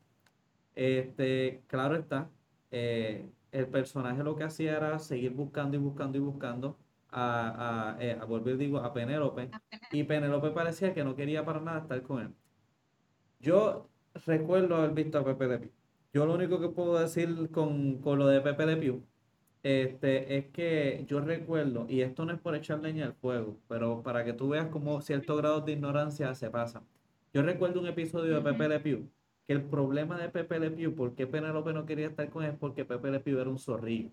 Este, 0.75 1.63
claro 1.67 1.97
está, 1.97 2.31
eh, 2.71 3.29
el 3.53 3.67
personaje 3.69 4.23
lo 4.23 4.37
que 4.37 4.45
hacía 4.45 4.77
era 4.77 4.99
seguir 4.99 5.33
buscando 5.33 5.77
y 5.77 5.81
buscando 5.81 6.19
y 6.19 6.21
buscando 6.21 6.77
a, 7.11 7.97
a, 7.97 8.03
eh, 8.03 8.19
a 8.21 8.25
volver, 8.25 8.57
digo, 8.57 8.79
a 8.79 8.93
Penélope. 8.93 9.51
Y 9.93 10.05
Penélope 10.05 10.51
parecía 10.51 10.93
que 10.93 11.05
no 11.05 11.17
quería 11.17 11.45
para 11.45 11.61
nada 11.61 11.81
estar 11.81 12.03
con 12.03 12.23
él. 12.23 12.35
Yo 13.41 13.89
recuerdo 14.27 14.77
haber 14.77 14.93
visto 14.93 15.19
a 15.19 15.25
Pepe 15.25 15.47
Le 15.47 15.59
Pew. 15.59 15.71
Yo 16.13 16.27
lo 16.27 16.35
único 16.35 16.61
que 16.61 16.69
puedo 16.69 16.99
decir 16.99 17.51
con, 17.51 18.01
lo 18.03 18.27
de 18.27 18.41
Pepe 18.41 18.67
Le 18.67 18.77
Pew 18.77 19.03
este, 19.63 20.37
es 20.37 20.47
que 20.47 21.05
yo 21.07 21.21
recuerdo, 21.21 21.87
y 21.89 22.01
esto 22.01 22.25
no 22.25 22.33
es 22.33 22.41
por 22.41 22.55
echar 22.55 22.81
leña 22.81 23.07
al 23.07 23.15
fuego, 23.15 23.59
pero 23.69 24.03
para 24.03 24.25
que 24.25 24.33
tú 24.33 24.51
veas 24.51 24.69
cómo 24.69 25.01
ciertos 25.03 25.37
grados 25.37 25.65
de 25.67 25.73
ignorancia 25.73 26.35
se 26.35 26.51
pasan. 26.51 26.85
Yo 27.33 27.43
recuerdo 27.43 27.81
un 27.81 27.87
episodio 27.87 28.37
de 28.37 28.41
Pepe 28.41 28.69
Le 28.69 28.81
Pew, 28.81 29.09
que 29.47 29.53
el 29.53 29.63
problema 29.63 30.19
de 30.19 30.29
Pepe 30.29 30.59
Le 30.59 30.71
Pew, 30.71 30.95
por 30.95 31.15
qué 31.15 31.27
Penélope 31.27 31.73
no 31.73 31.87
quería 31.87 32.07
estar 32.07 32.29
con 32.31 32.45
él, 32.45 32.53
es 32.53 32.57
porque 32.59 32.85
Pepe 32.85 33.11
Le 33.11 33.21
Pew 33.21 33.39
era 33.39 33.51
un 33.51 33.59
zorrillo. 33.59 34.11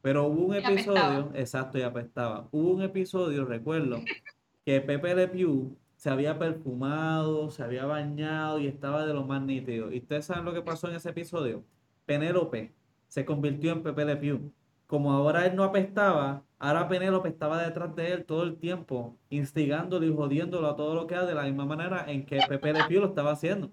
Pero 0.00 0.26
hubo 0.26 0.46
un 0.46 0.54
episodio, 0.54 1.30
exacto, 1.34 1.78
y 1.78 1.82
apestaba. 1.82 2.48
Hubo 2.52 2.70
un 2.70 2.82
episodio, 2.82 3.44
recuerdo, 3.44 4.00
que 4.64 4.80
Pepe 4.80 5.14
Le 5.14 5.28
Pew 5.28 5.76
se 5.96 6.10
había 6.10 6.38
perfumado, 6.38 7.50
se 7.50 7.62
había 7.62 7.86
bañado 7.86 8.58
y 8.58 8.66
estaba 8.66 9.06
de 9.06 9.14
lo 9.14 9.24
más 9.24 9.42
nítido. 9.42 9.92
¿Y 9.92 9.98
ustedes 9.98 10.26
saben 10.26 10.44
lo 10.44 10.54
que 10.54 10.62
pasó 10.62 10.88
en 10.88 10.96
ese 10.96 11.10
episodio? 11.10 11.64
Penélope 12.04 12.74
se 13.08 13.24
convirtió 13.24 13.72
en 13.72 13.82
Pepe 13.82 14.04
Le 14.04 14.16
Pew. 14.16 14.52
Como 14.86 15.12
ahora 15.12 15.46
él 15.46 15.56
no 15.56 15.64
apestaba, 15.64 16.44
ahora 16.58 16.88
Penélope 16.88 17.28
estaba 17.28 17.62
detrás 17.62 17.94
de 17.96 18.12
él 18.12 18.24
todo 18.24 18.44
el 18.44 18.56
tiempo, 18.58 19.18
instigándolo 19.30 20.06
y 20.06 20.14
jodiéndolo 20.14 20.68
a 20.68 20.76
todo 20.76 20.94
lo 20.94 21.06
que 21.06 21.16
haga 21.16 21.26
de 21.26 21.34
la 21.34 21.42
misma 21.44 21.66
manera 21.66 22.04
en 22.10 22.24
que 22.26 22.38
Pepe 22.48 22.72
Le 22.72 22.84
Pew 22.84 23.00
lo 23.00 23.08
estaba 23.08 23.32
haciendo. 23.32 23.70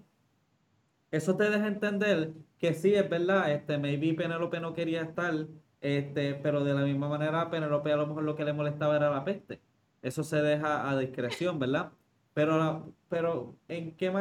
Eso 1.10 1.36
te 1.36 1.48
deja 1.48 1.68
entender 1.68 2.32
que 2.58 2.74
sí, 2.74 2.94
es 2.94 3.08
verdad, 3.08 3.52
este, 3.52 3.78
maybe 3.78 4.14
Penélope 4.14 4.58
no 4.58 4.74
quería 4.74 5.02
estar, 5.02 5.46
este, 5.80 6.34
pero 6.34 6.64
de 6.64 6.74
la 6.74 6.82
misma 6.82 7.08
manera 7.08 7.50
Penélope 7.50 7.92
a 7.92 7.96
lo 7.96 8.06
mejor 8.08 8.24
lo 8.24 8.34
que 8.34 8.44
le 8.44 8.52
molestaba 8.52 8.96
era 8.96 9.10
la 9.10 9.24
peste. 9.24 9.62
Eso 10.02 10.24
se 10.24 10.42
deja 10.42 10.90
a 10.90 10.98
discreción, 10.98 11.58
¿verdad? 11.58 11.92
Pero, 12.34 12.92
pero 13.08 13.56
¿en 13.68 13.96
qué 13.96 14.12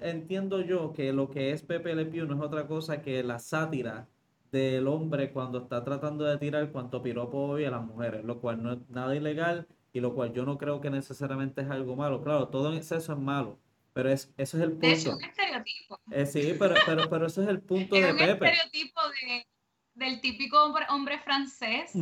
entiendo 0.00 0.62
yo 0.62 0.92
que 0.94 1.12
lo 1.12 1.30
que 1.30 1.52
es 1.52 1.62
Pepe 1.62 1.94
Le 1.94 2.06
Pew 2.06 2.26
no 2.26 2.34
es 2.34 2.40
otra 2.40 2.66
cosa 2.66 3.02
que 3.02 3.22
la 3.22 3.38
sátira 3.38 4.08
del 4.50 4.88
hombre 4.88 5.30
cuando 5.32 5.58
está 5.58 5.84
tratando 5.84 6.24
de 6.24 6.38
tirar 6.38 6.72
cuanto 6.72 7.02
piropo 7.02 7.38
hoy 7.38 7.66
a 7.66 7.70
las 7.70 7.84
mujeres, 7.84 8.24
lo 8.24 8.40
cual 8.40 8.62
no 8.62 8.72
es 8.72 8.78
nada 8.88 9.14
ilegal 9.14 9.68
y 9.92 10.00
lo 10.00 10.14
cual 10.14 10.32
yo 10.32 10.46
no 10.46 10.56
creo 10.56 10.80
que 10.80 10.88
necesariamente 10.88 11.60
es 11.60 11.70
algo 11.70 11.94
malo. 11.94 12.22
Claro, 12.22 12.48
todo 12.48 12.70
en 12.72 12.78
exceso 12.78 13.12
es 13.12 13.18
malo, 13.18 13.58
pero 13.92 14.10
es, 14.10 14.32
eso 14.38 14.56
es 14.56 14.62
el 14.62 14.72
punto. 14.72 14.86
Es 14.86 15.06
un 15.06 15.22
estereotipo. 15.22 16.00
Eh, 16.10 16.24
sí, 16.24 16.56
pero, 16.58 16.74
pero, 16.86 17.10
pero 17.10 17.26
ese 17.26 17.42
es 17.42 17.48
el 17.48 17.60
punto 17.60 17.94
de 17.94 18.14
Pepe. 18.14 18.24
Es 18.24 18.40
un 18.40 18.46
estereotipo 18.46 19.00
de, 19.20 19.46
del 19.94 20.20
típico 20.22 20.64
hombre, 20.64 20.86
hombre 20.88 21.18
francés 21.18 21.92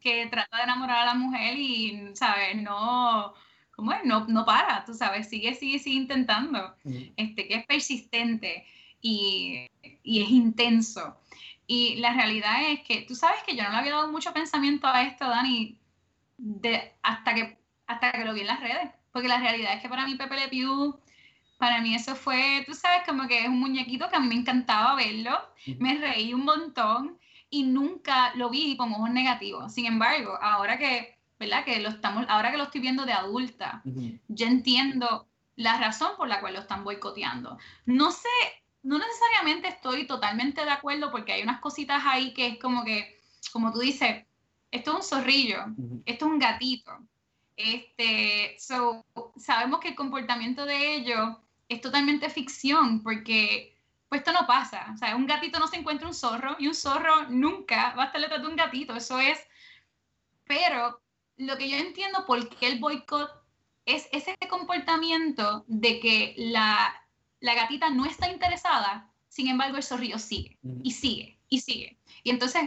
que 0.00 0.28
trata 0.30 0.56
de 0.56 0.62
enamorar 0.62 1.02
a 1.02 1.06
la 1.06 1.14
mujer 1.14 1.58
y, 1.58 2.14
¿sabes? 2.14 2.62
No, 2.62 3.34
¿cómo 3.76 3.92
es? 3.92 4.04
No, 4.04 4.26
no 4.26 4.44
para, 4.44 4.84
tú 4.84 4.94
sabes, 4.94 5.28
sigue, 5.28 5.54
sigue, 5.54 5.78
sigue 5.78 5.96
intentando, 5.96 6.74
este, 7.16 7.46
que 7.46 7.54
es 7.54 7.66
persistente 7.66 8.66
y, 9.00 9.66
y 10.02 10.22
es 10.22 10.30
intenso. 10.30 11.18
Y 11.66 11.96
la 11.96 12.14
realidad 12.14 12.70
es 12.70 12.80
que 12.80 13.02
tú 13.02 13.14
sabes 13.14 13.42
que 13.44 13.56
yo 13.56 13.64
no 13.64 13.70
le 13.70 13.76
había 13.76 13.92
dado 13.92 14.10
mucho 14.10 14.32
pensamiento 14.32 14.86
a 14.86 15.02
esto, 15.02 15.28
Dani, 15.28 15.78
de, 16.38 16.92
hasta, 17.02 17.34
que, 17.34 17.58
hasta 17.86 18.12
que 18.12 18.24
lo 18.24 18.34
vi 18.34 18.40
en 18.40 18.46
las 18.46 18.60
redes. 18.60 18.90
Porque 19.12 19.28
la 19.28 19.38
realidad 19.38 19.74
es 19.74 19.82
que 19.82 19.88
para 19.88 20.06
mí 20.06 20.14
Pepe 20.14 20.36
Le 20.36 20.48
Pew, 20.48 20.98
para 21.58 21.80
mí 21.80 21.94
eso 21.94 22.14
fue, 22.14 22.64
tú 22.66 22.74
sabes, 22.74 23.02
como 23.06 23.26
que 23.26 23.40
es 23.40 23.48
un 23.48 23.58
muñequito 23.58 24.08
que 24.08 24.16
a 24.16 24.20
mí 24.20 24.28
me 24.28 24.34
encantaba 24.34 24.94
verlo, 24.94 25.38
me 25.78 25.98
reí 25.98 26.34
un 26.34 26.44
montón 26.44 27.18
y 27.50 27.62
nunca 27.62 28.34
lo 28.34 28.50
vi 28.50 28.76
con 28.76 28.92
ojos 28.92 29.10
negativos. 29.10 29.72
Sin 29.72 29.86
embargo, 29.86 30.38
ahora 30.40 30.78
que, 30.78 31.15
¿verdad? 31.38 31.64
Que 31.64 31.80
lo 31.80 31.88
estamos, 31.88 32.26
ahora 32.28 32.50
que 32.50 32.58
lo 32.58 32.64
estoy 32.64 32.80
viendo 32.80 33.04
de 33.04 33.12
adulta, 33.12 33.82
yo 33.84 34.46
entiendo 34.46 35.26
la 35.56 35.78
razón 35.78 36.12
por 36.16 36.28
la 36.28 36.40
cual 36.40 36.54
lo 36.54 36.60
están 36.60 36.84
boicoteando. 36.84 37.58
No 37.86 38.10
sé 38.10 38.28
no 38.86 38.98
necesariamente 38.98 39.66
estoy 39.66 40.06
totalmente 40.06 40.64
de 40.64 40.70
acuerdo 40.70 41.10
porque 41.10 41.32
hay 41.32 41.42
unas 41.42 41.60
cositas 41.60 42.02
ahí 42.06 42.32
que 42.32 42.46
es 42.46 42.58
como 42.60 42.84
que, 42.84 43.20
como 43.52 43.72
tú 43.72 43.80
dices, 43.80 44.24
esto 44.70 44.90
es 44.92 44.96
un 44.96 45.02
zorrillo, 45.02 45.58
esto 46.04 46.26
es 46.26 46.32
un 46.32 46.38
gatito. 46.38 46.92
Este, 47.56 48.54
so, 48.60 49.04
sabemos 49.36 49.80
que 49.80 49.88
el 49.88 49.96
comportamiento 49.96 50.64
de 50.64 50.94
ellos 50.94 51.36
es 51.68 51.80
totalmente 51.80 52.30
ficción 52.30 53.02
porque 53.02 53.76
pues 54.08 54.20
esto 54.20 54.32
no 54.32 54.46
pasa. 54.46 54.92
O 54.94 54.96
sea, 54.98 55.16
un 55.16 55.26
gatito 55.26 55.58
no 55.58 55.66
se 55.66 55.78
encuentra 55.78 56.06
un 56.06 56.14
zorro 56.14 56.54
y 56.60 56.68
un 56.68 56.74
zorro 56.74 57.28
nunca 57.28 57.92
va 57.94 58.04
a 58.04 58.06
estar 58.06 58.20
detrás 58.20 58.40
de 58.40 58.46
un 58.46 58.54
gatito. 58.54 58.94
Eso 58.94 59.18
es. 59.18 59.38
Pero 60.44 61.00
lo 61.36 61.56
que 61.58 61.68
yo 61.68 61.76
entiendo 61.76 62.24
por 62.26 62.48
qué 62.48 62.68
el 62.68 62.78
boicot 62.78 63.30
es 63.84 64.08
ese 64.12 64.34
comportamiento 64.48 65.64
de 65.68 66.00
que 66.00 66.34
la 66.36 67.06
la 67.40 67.54
gatita 67.54 67.90
no 67.90 68.04
está 68.04 68.30
interesada, 68.30 69.10
sin 69.28 69.48
embargo 69.48 69.76
el 69.76 69.82
zorrillo 69.82 70.18
sigue 70.18 70.58
y 70.82 70.92
sigue 70.92 71.38
y 71.48 71.60
sigue. 71.60 71.98
Y 72.22 72.30
entonces, 72.30 72.62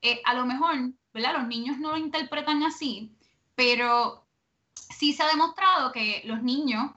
eh, 0.00 0.20
a 0.24 0.34
lo 0.34 0.46
mejor, 0.46 0.92
¿verdad? 1.12 1.34
Los 1.38 1.48
niños 1.48 1.78
no 1.78 1.90
lo 1.90 1.96
interpretan 1.96 2.62
así, 2.62 3.12
pero 3.54 4.24
sí 4.74 5.12
se 5.12 5.22
ha 5.22 5.28
demostrado 5.28 5.92
que 5.92 6.22
los 6.24 6.42
niños 6.42 6.92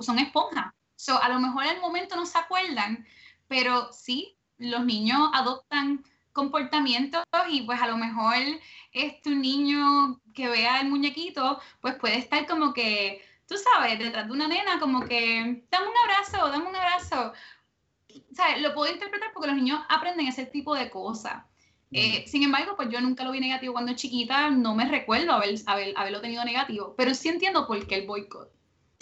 son 0.00 0.18
esponjas. 0.18 0.72
So, 0.96 1.20
a 1.20 1.28
lo 1.28 1.38
mejor 1.38 1.64
en 1.64 1.76
el 1.76 1.80
momento 1.80 2.16
no 2.16 2.26
se 2.26 2.38
acuerdan, 2.38 3.06
pero 3.48 3.92
sí, 3.92 4.36
los 4.58 4.84
niños 4.84 5.30
adoptan 5.32 6.04
comportamientos 6.32 7.22
y 7.50 7.62
pues 7.62 7.80
a 7.80 7.86
lo 7.86 7.96
mejor 7.96 8.34
este 8.92 9.30
un 9.30 9.42
niño 9.42 10.20
que 10.34 10.48
vea 10.48 10.80
el 10.80 10.88
muñequito 10.88 11.60
pues 11.80 11.94
puede 11.96 12.18
estar 12.18 12.46
como 12.46 12.72
que 12.72 13.22
tú 13.52 13.58
sabes, 13.58 13.98
detrás 13.98 14.26
de 14.26 14.32
una 14.32 14.48
nena, 14.48 14.78
como 14.80 15.04
que, 15.04 15.64
dame 15.70 15.86
un 15.86 15.96
abrazo, 16.04 16.48
dame 16.48 16.68
un 16.68 16.76
abrazo. 16.76 17.32
¿Sabes? 18.32 18.60
Lo 18.60 18.74
puedo 18.74 18.92
interpretar 18.92 19.30
porque 19.32 19.48
los 19.48 19.56
niños 19.56 19.80
aprenden 19.88 20.26
ese 20.26 20.46
tipo 20.46 20.74
de 20.74 20.90
cosas. 20.90 21.44
Eh, 21.94 22.24
sin 22.26 22.42
embargo, 22.42 22.74
pues 22.74 22.88
yo 22.88 23.02
nunca 23.02 23.22
lo 23.22 23.32
vi 23.32 23.40
negativo 23.40 23.74
cuando 23.74 23.92
chiquita, 23.92 24.48
no 24.48 24.74
me 24.74 24.86
recuerdo 24.86 25.32
haber, 25.32 25.60
haberlo 25.94 26.22
tenido 26.22 26.42
negativo, 26.42 26.94
pero 26.96 27.14
sí 27.14 27.28
entiendo 27.28 27.66
por 27.66 27.86
qué 27.86 27.96
el 27.96 28.06
boicot. 28.06 28.50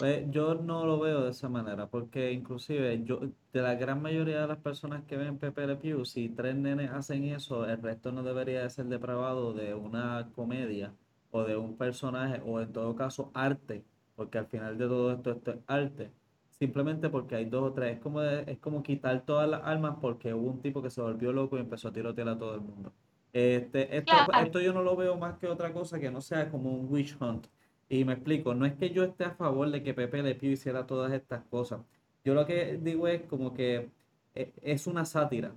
Pues 0.01 0.31
yo 0.31 0.55
no 0.55 0.85
lo 0.85 0.99
veo 0.99 1.21
de 1.23 1.31
esa 1.31 1.47
manera, 1.47 1.87
porque 1.87 2.31
inclusive 2.31 3.03
yo, 3.03 3.19
de 3.53 3.61
la 3.61 3.75
gran 3.75 4.01
mayoría 4.01 4.41
de 4.41 4.47
las 4.47 4.57
personas 4.57 5.03
que 5.05 5.15
ven 5.17 5.37
Pepe 5.37 5.67
Le 5.67 5.75
Pew, 5.75 6.05
si 6.05 6.29
tres 6.29 6.55
nenes 6.55 6.91
hacen 6.91 7.23
eso, 7.25 7.65
el 7.65 7.81
resto 7.81 8.11
no 8.11 8.23
debería 8.23 8.63
de 8.63 8.69
ser 8.69 8.85
depravado 8.85 9.53
de 9.53 9.75
una 9.75 10.29
comedia 10.33 10.93
o 11.31 11.43
de 11.43 11.55
un 11.55 11.77
personaje 11.77 12.41
o 12.45 12.59
en 12.59 12.73
todo 12.73 12.95
caso 12.95 13.31
arte 13.33 13.85
porque 14.21 14.37
al 14.37 14.45
final 14.45 14.77
de 14.77 14.87
todo 14.87 15.11
esto, 15.13 15.31
esto 15.31 15.51
es 15.51 15.57
arte. 15.65 16.11
Simplemente 16.51 17.09
porque 17.09 17.35
hay 17.35 17.45
dos 17.45 17.71
o 17.71 17.73
tres. 17.73 17.95
Es 17.95 17.99
como, 17.99 18.21
es 18.21 18.59
como 18.59 18.83
quitar 18.83 19.25
todas 19.25 19.49
las 19.49 19.63
armas 19.63 19.97
porque 19.99 20.31
hubo 20.31 20.51
un 20.51 20.61
tipo 20.61 20.81
que 20.83 20.91
se 20.91 21.01
volvió 21.01 21.33
loco 21.33 21.57
y 21.57 21.61
empezó 21.61 21.87
a 21.87 21.91
tirotear 21.91 22.29
a 22.29 22.37
todo 22.37 22.53
el 22.53 22.61
mundo. 22.61 22.93
Este, 23.33 23.97
esto, 23.97 24.13
esto 24.43 24.61
yo 24.61 24.73
no 24.73 24.83
lo 24.83 24.95
veo 24.95 25.17
más 25.17 25.39
que 25.39 25.47
otra 25.47 25.73
cosa 25.73 25.99
que 25.99 26.11
no 26.11 26.21
sea 26.21 26.51
como 26.51 26.71
un 26.71 26.91
witch 26.91 27.17
hunt. 27.19 27.47
Y 27.91 28.05
me 28.05 28.13
explico, 28.13 28.55
no 28.55 28.65
es 28.65 28.73
que 28.75 28.91
yo 28.91 29.03
esté 29.03 29.25
a 29.25 29.31
favor 29.31 29.69
de 29.69 29.83
que 29.83 29.93
Pepe 29.93 30.23
Le 30.23 30.33
Pew 30.33 30.51
hiciera 30.51 30.87
todas 30.87 31.11
estas 31.11 31.43
cosas. 31.43 31.81
Yo 32.23 32.33
lo 32.33 32.45
que 32.45 32.79
digo 32.81 33.05
es 33.09 33.23
como 33.23 33.53
que 33.53 33.89
eh, 34.33 34.53
es 34.61 34.87
una 34.87 35.03
sátira. 35.03 35.53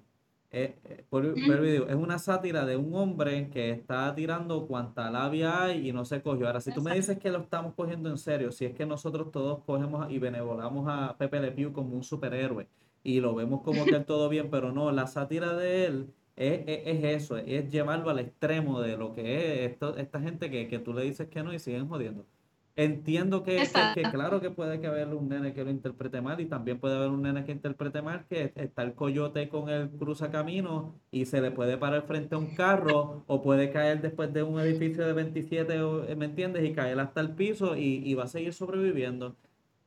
Eh, 0.51 0.75
eh, 0.85 1.05
es 1.89 1.95
una 1.95 2.19
sátira 2.19 2.67
de 2.67 2.77
un 2.77 2.93
hombre 2.97 3.51
que 3.51 3.71
está 3.71 4.13
tirando 4.17 4.67
cuanta 4.67 5.13
labia 5.13 5.63
hay 5.63 5.89
y 5.89 5.93
no 5.93 6.05
se 6.05 6.23
cogió. 6.23 6.49
Ahora, 6.49 6.61
si 6.61 6.75
tú 6.75 6.83
me 6.83 6.93
dices 6.97 7.21
que 7.21 7.31
lo 7.31 7.39
estamos 7.39 7.73
cogiendo 7.75 8.11
en 8.11 8.19
serio, 8.19 8.51
si 8.51 8.65
es 8.65 8.75
que 8.75 8.85
nosotros 8.85 9.31
todos 9.31 9.63
cogemos 9.63 10.11
y 10.11 10.19
benevolamos 10.19 10.89
a 10.89 11.17
Pepe 11.17 11.39
Le 11.39 11.53
Pew 11.53 11.73
como 11.73 11.95
un 11.95 12.03
superhéroe 12.03 12.67
y 13.05 13.21
lo 13.21 13.37
vemos 13.37 13.63
como 13.63 13.85
que 13.85 14.01
todo 14.01 14.29
bien, 14.29 14.51
pero 14.51 14.73
no, 14.73 14.91
la 14.91 15.07
sátira 15.07 15.55
de 15.55 15.87
él 15.87 16.15
es, 16.37 17.05
eso, 17.05 17.37
es 17.37 17.71
llevarlo 17.71 18.11
al 18.11 18.19
extremo 18.21 18.81
de 18.81 18.97
lo 18.97 19.15
que 19.15 19.65
es 19.65 19.73
esto, 19.73 19.97
esta 19.97 20.21
gente 20.21 20.51
que, 20.51 20.69
que 20.69 20.79
tú 20.79 20.93
le 20.95 21.05
dices 21.05 21.29
que 21.29 21.43
no 21.43 21.53
y 21.53 21.59
siguen 21.59 21.89
jodiendo. 21.89 22.27
Entiendo 22.77 23.45
que, 23.45 23.63
claro 24.11 24.41
que 24.41 24.51
puede 24.51 24.81
que 24.81 24.89
haber 24.89 25.07
un 25.15 25.29
nene 25.29 25.55
que 25.55 25.63
lo 25.63 25.71
interprete 25.71 26.21
mal 26.21 26.41
y 26.41 26.47
también 26.47 26.81
puede 26.81 26.97
haber 26.97 27.11
un 27.11 27.23
nene 27.23 27.45
que 27.45 27.53
interprete 27.53 28.03
mal 28.03 28.27
que 28.29 28.53
está 28.57 28.83
el 28.83 28.95
coyote 28.95 29.49
con 29.49 29.69
el 29.71 29.91
camino 30.33 31.01
y 31.13 31.27
se 31.27 31.41
le 31.41 31.53
puede 31.53 31.79
parar 31.79 32.03
frente 32.03 32.35
a 32.35 32.39
un 32.39 32.57
carro 32.57 33.23
o 33.29 33.43
puede 33.43 33.71
caer 33.71 34.03
después 34.03 34.33
de 34.33 34.43
un 34.43 34.59
edificio 34.59 35.07
de 35.07 35.13
27, 35.13 35.75
eh, 36.09 36.17
¿me 36.17 36.25
entiendes? 36.25 36.65
Y 36.65 36.73
caer 36.73 36.99
hasta 36.99 37.21
el 37.21 37.31
piso 37.37 37.77
y, 37.77 38.13
va 38.15 38.25
a 38.25 38.29
seguir 38.29 38.53
sobreviviendo. 38.53 39.37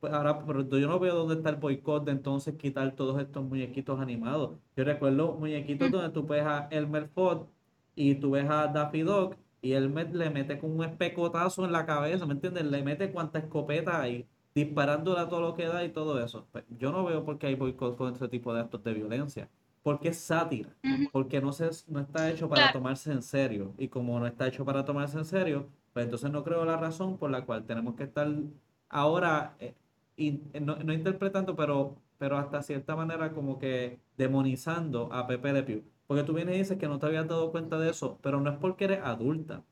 Pues 0.00 0.12
ahora, 0.12 0.44
pero 0.44 0.62
yo 0.62 0.86
no 0.86 0.98
veo 0.98 1.14
dónde 1.14 1.34
está 1.34 1.50
el 1.50 1.56
boicot 1.56 2.04
de 2.04 2.12
entonces 2.12 2.54
quitar 2.54 2.94
todos 2.94 3.20
estos 3.20 3.44
muñequitos 3.44 4.00
animados. 4.00 4.58
Yo 4.76 4.84
recuerdo 4.84 5.34
muñequitos 5.34 5.88
mm. 5.88 5.92
donde 5.92 6.10
tú 6.10 6.26
ves 6.26 6.44
a 6.44 6.68
Elmer 6.70 7.08
Ford 7.08 7.46
y 7.96 8.14
tú 8.14 8.32
ves 8.32 8.48
a 8.48 8.68
Daffy 8.68 9.02
Dog 9.02 9.36
y 9.60 9.72
él 9.72 9.92
le 10.12 10.30
mete 10.30 10.58
con 10.58 10.70
un 10.70 10.84
especotazo 10.84 11.64
en 11.64 11.72
la 11.72 11.84
cabeza, 11.84 12.26
¿me 12.26 12.34
entiendes? 12.34 12.64
Le 12.64 12.82
mete 12.82 13.10
cuanta 13.10 13.40
escopeta 13.40 14.00
hay, 14.00 14.26
disparándole 14.54 15.20
a 15.20 15.28
todo 15.28 15.40
lo 15.40 15.54
que 15.54 15.66
da 15.66 15.84
y 15.84 15.90
todo 15.90 16.22
eso. 16.22 16.46
Pues, 16.52 16.64
yo 16.78 16.92
no 16.92 17.04
veo 17.04 17.24
por 17.24 17.38
qué 17.38 17.48
hay 17.48 17.54
boicot 17.56 17.96
con 17.96 18.14
ese 18.14 18.28
tipo 18.28 18.54
de 18.54 18.60
actos 18.60 18.84
de 18.84 18.94
violencia. 18.94 19.48
Porque 19.82 20.08
es 20.08 20.18
sátira, 20.18 20.76
porque 21.12 21.40
no, 21.40 21.52
se, 21.52 21.70
no 21.86 22.00
está 22.00 22.30
hecho 22.30 22.48
para 22.48 22.72
tomarse 22.72 23.10
en 23.10 23.22
serio. 23.22 23.72
Y 23.78 23.88
como 23.88 24.18
no 24.20 24.26
está 24.26 24.46
hecho 24.46 24.64
para 24.64 24.84
tomarse 24.84 25.16
en 25.16 25.24
serio, 25.24 25.68
pues 25.92 26.04
entonces 26.04 26.30
no 26.30 26.44
creo 26.44 26.64
la 26.64 26.76
razón 26.76 27.16
por 27.16 27.30
la 27.30 27.46
cual 27.46 27.64
tenemos 27.64 27.94
que 27.94 28.04
estar 28.04 28.28
ahora, 28.90 29.56
eh, 29.60 29.74
no, 30.60 30.76
no, 30.76 30.92
interpretando, 30.92 31.54
pero, 31.56 31.96
pero 32.18 32.36
hasta 32.36 32.62
cierta 32.62 32.96
manera 32.96 33.32
como 33.32 33.58
que 33.58 34.00
demonizando 34.16 35.12
a 35.12 35.26
Pepe 35.26 35.52
Le 35.52 35.62
Pew. 35.62 35.82
Porque 36.06 36.24
tú 36.24 36.32
vienes 36.32 36.56
y 36.56 36.58
dices 36.58 36.78
que 36.78 36.88
no 36.88 36.98
te 36.98 37.06
habías 37.06 37.28
dado 37.28 37.52
cuenta 37.52 37.78
de 37.78 37.90
eso, 37.90 38.18
pero 38.22 38.40
no 38.40 38.50
es 38.50 38.56
porque 38.58 38.84
eres 38.84 39.00
adulta. 39.02 39.62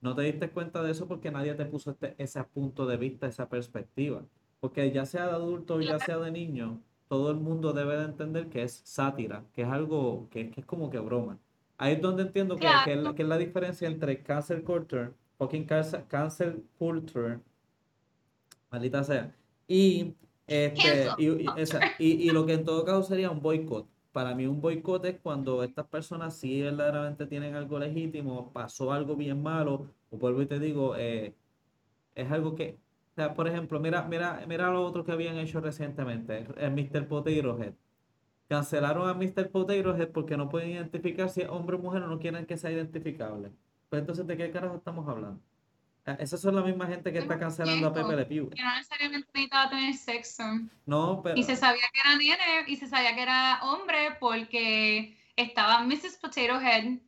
No 0.00 0.14
te 0.14 0.22
diste 0.22 0.50
cuenta 0.50 0.82
de 0.82 0.92
eso 0.92 1.06
porque 1.06 1.30
nadie 1.30 1.54
te 1.54 1.66
puso 1.66 1.90
este, 1.90 2.14
ese 2.18 2.42
punto 2.44 2.86
de 2.86 2.96
vista, 2.96 3.26
esa 3.26 3.48
perspectiva. 3.48 4.22
Porque 4.60 4.90
ya 4.92 5.04
sea 5.04 5.26
de 5.26 5.32
adulto 5.32 5.74
o 5.74 5.80
ya 5.80 5.98
sea 5.98 6.18
de 6.18 6.30
niño, 6.30 6.80
todo 7.08 7.30
el 7.30 7.38
mundo 7.38 7.72
debe 7.72 7.96
de 7.96 8.04
entender 8.04 8.48
que 8.48 8.62
es 8.62 8.82
sátira, 8.84 9.44
que 9.52 9.62
es 9.62 9.68
algo 9.68 10.28
que, 10.30 10.52
es 10.56 10.64
como 10.64 10.90
que 10.90 11.00
broma. 11.00 11.38
Ahí 11.76 11.94
es 11.94 12.00
donde 12.00 12.22
entiendo 12.22 12.56
que, 12.56 12.68
que, 12.84 12.92
es, 12.92 13.28
la, 13.28 13.36
diferencia 13.36 13.88
entre 13.88 14.22
cancel 14.22 14.62
culture, 14.62 15.10
fucking 15.36 15.66
cancel 15.66 16.64
culture, 16.78 17.40
maldita 18.70 19.02
sea, 19.02 19.34
Y, 19.70 20.16
este, 20.48 21.10
y, 21.18 21.28
y, 22.00 22.30
lo 22.30 22.44
que 22.44 22.54
en 22.54 22.64
todo 22.64 22.84
caso 22.84 23.04
sería 23.04 23.30
un 23.30 23.40
boicot. 23.40 23.86
Para 24.10 24.34
mí 24.34 24.44
un 24.44 24.60
boicot 24.60 25.04
es 25.04 25.20
cuando 25.20 25.62
estas 25.62 25.86
personas 25.86 26.36
sí 26.36 26.60
verdaderamente 26.60 27.24
tienen 27.26 27.54
algo 27.54 27.78
legítimo, 27.78 28.52
pasó 28.52 28.90
algo 28.92 29.14
bien 29.14 29.40
malo, 29.40 29.86
o 30.10 30.16
vuelvo 30.16 30.42
y 30.42 30.46
te 30.46 30.58
digo, 30.58 30.96
eh, 30.96 31.36
es 32.16 32.32
algo 32.32 32.56
que, 32.56 32.78
o 33.12 33.14
sea, 33.14 33.32
por 33.32 33.46
ejemplo, 33.46 33.78
mira, 33.78 34.02
mira, 34.08 34.44
mira 34.48 34.72
lo 34.72 34.84
otro 34.84 35.04
que 35.04 35.12
habían 35.12 35.36
hecho 35.38 35.60
recientemente, 35.60 36.48
el 36.56 36.72
Mr. 36.72 37.06
Potato 37.06 37.62
Head. 37.62 37.74
Cancelaron 38.48 39.08
a 39.08 39.14
Mr. 39.14 39.50
Potato 39.52 39.96
Head 39.96 40.08
porque 40.08 40.36
no 40.36 40.48
pueden 40.48 40.70
identificar 40.70 41.28
si 41.28 41.42
es 41.42 41.48
hombre 41.48 41.76
o 41.76 41.78
mujer 41.78 42.02
o 42.02 42.08
no 42.08 42.18
quieren 42.18 42.44
que 42.44 42.56
sea 42.56 42.72
identificable. 42.72 43.52
Pues 43.88 44.00
entonces, 44.00 44.26
¿de 44.26 44.36
qué 44.36 44.50
carajo 44.50 44.76
estamos 44.78 45.08
hablando? 45.08 45.40
Ah, 46.06 46.16
esas 46.18 46.40
son 46.40 46.56
la 46.56 46.62
misma 46.62 46.86
gente 46.86 47.12
que 47.12 47.18
está 47.18 47.38
cancelando 47.38 47.88
a 47.88 47.92
Pepe 47.92 48.16
Le 48.16 48.26
Pew. 48.26 48.50
Que 48.50 48.62
no 48.62 48.74
necesariamente 48.74 49.28
necesitaba 49.34 49.70
tener 49.70 49.94
sexo. 49.94 50.44
No, 50.86 51.20
pero... 51.22 51.36
Y 51.36 51.42
se 51.42 51.56
sabía 51.56 51.84
que 51.92 52.00
era 52.00 52.16
nene 52.16 52.64
y 52.66 52.76
se 52.76 52.86
sabía 52.86 53.14
que 53.14 53.22
era 53.22 53.60
hombre 53.62 54.16
porque 54.18 55.16
estaba 55.36 55.82
Mrs. 55.82 56.18
Potato 56.20 56.60
Head 56.60 56.98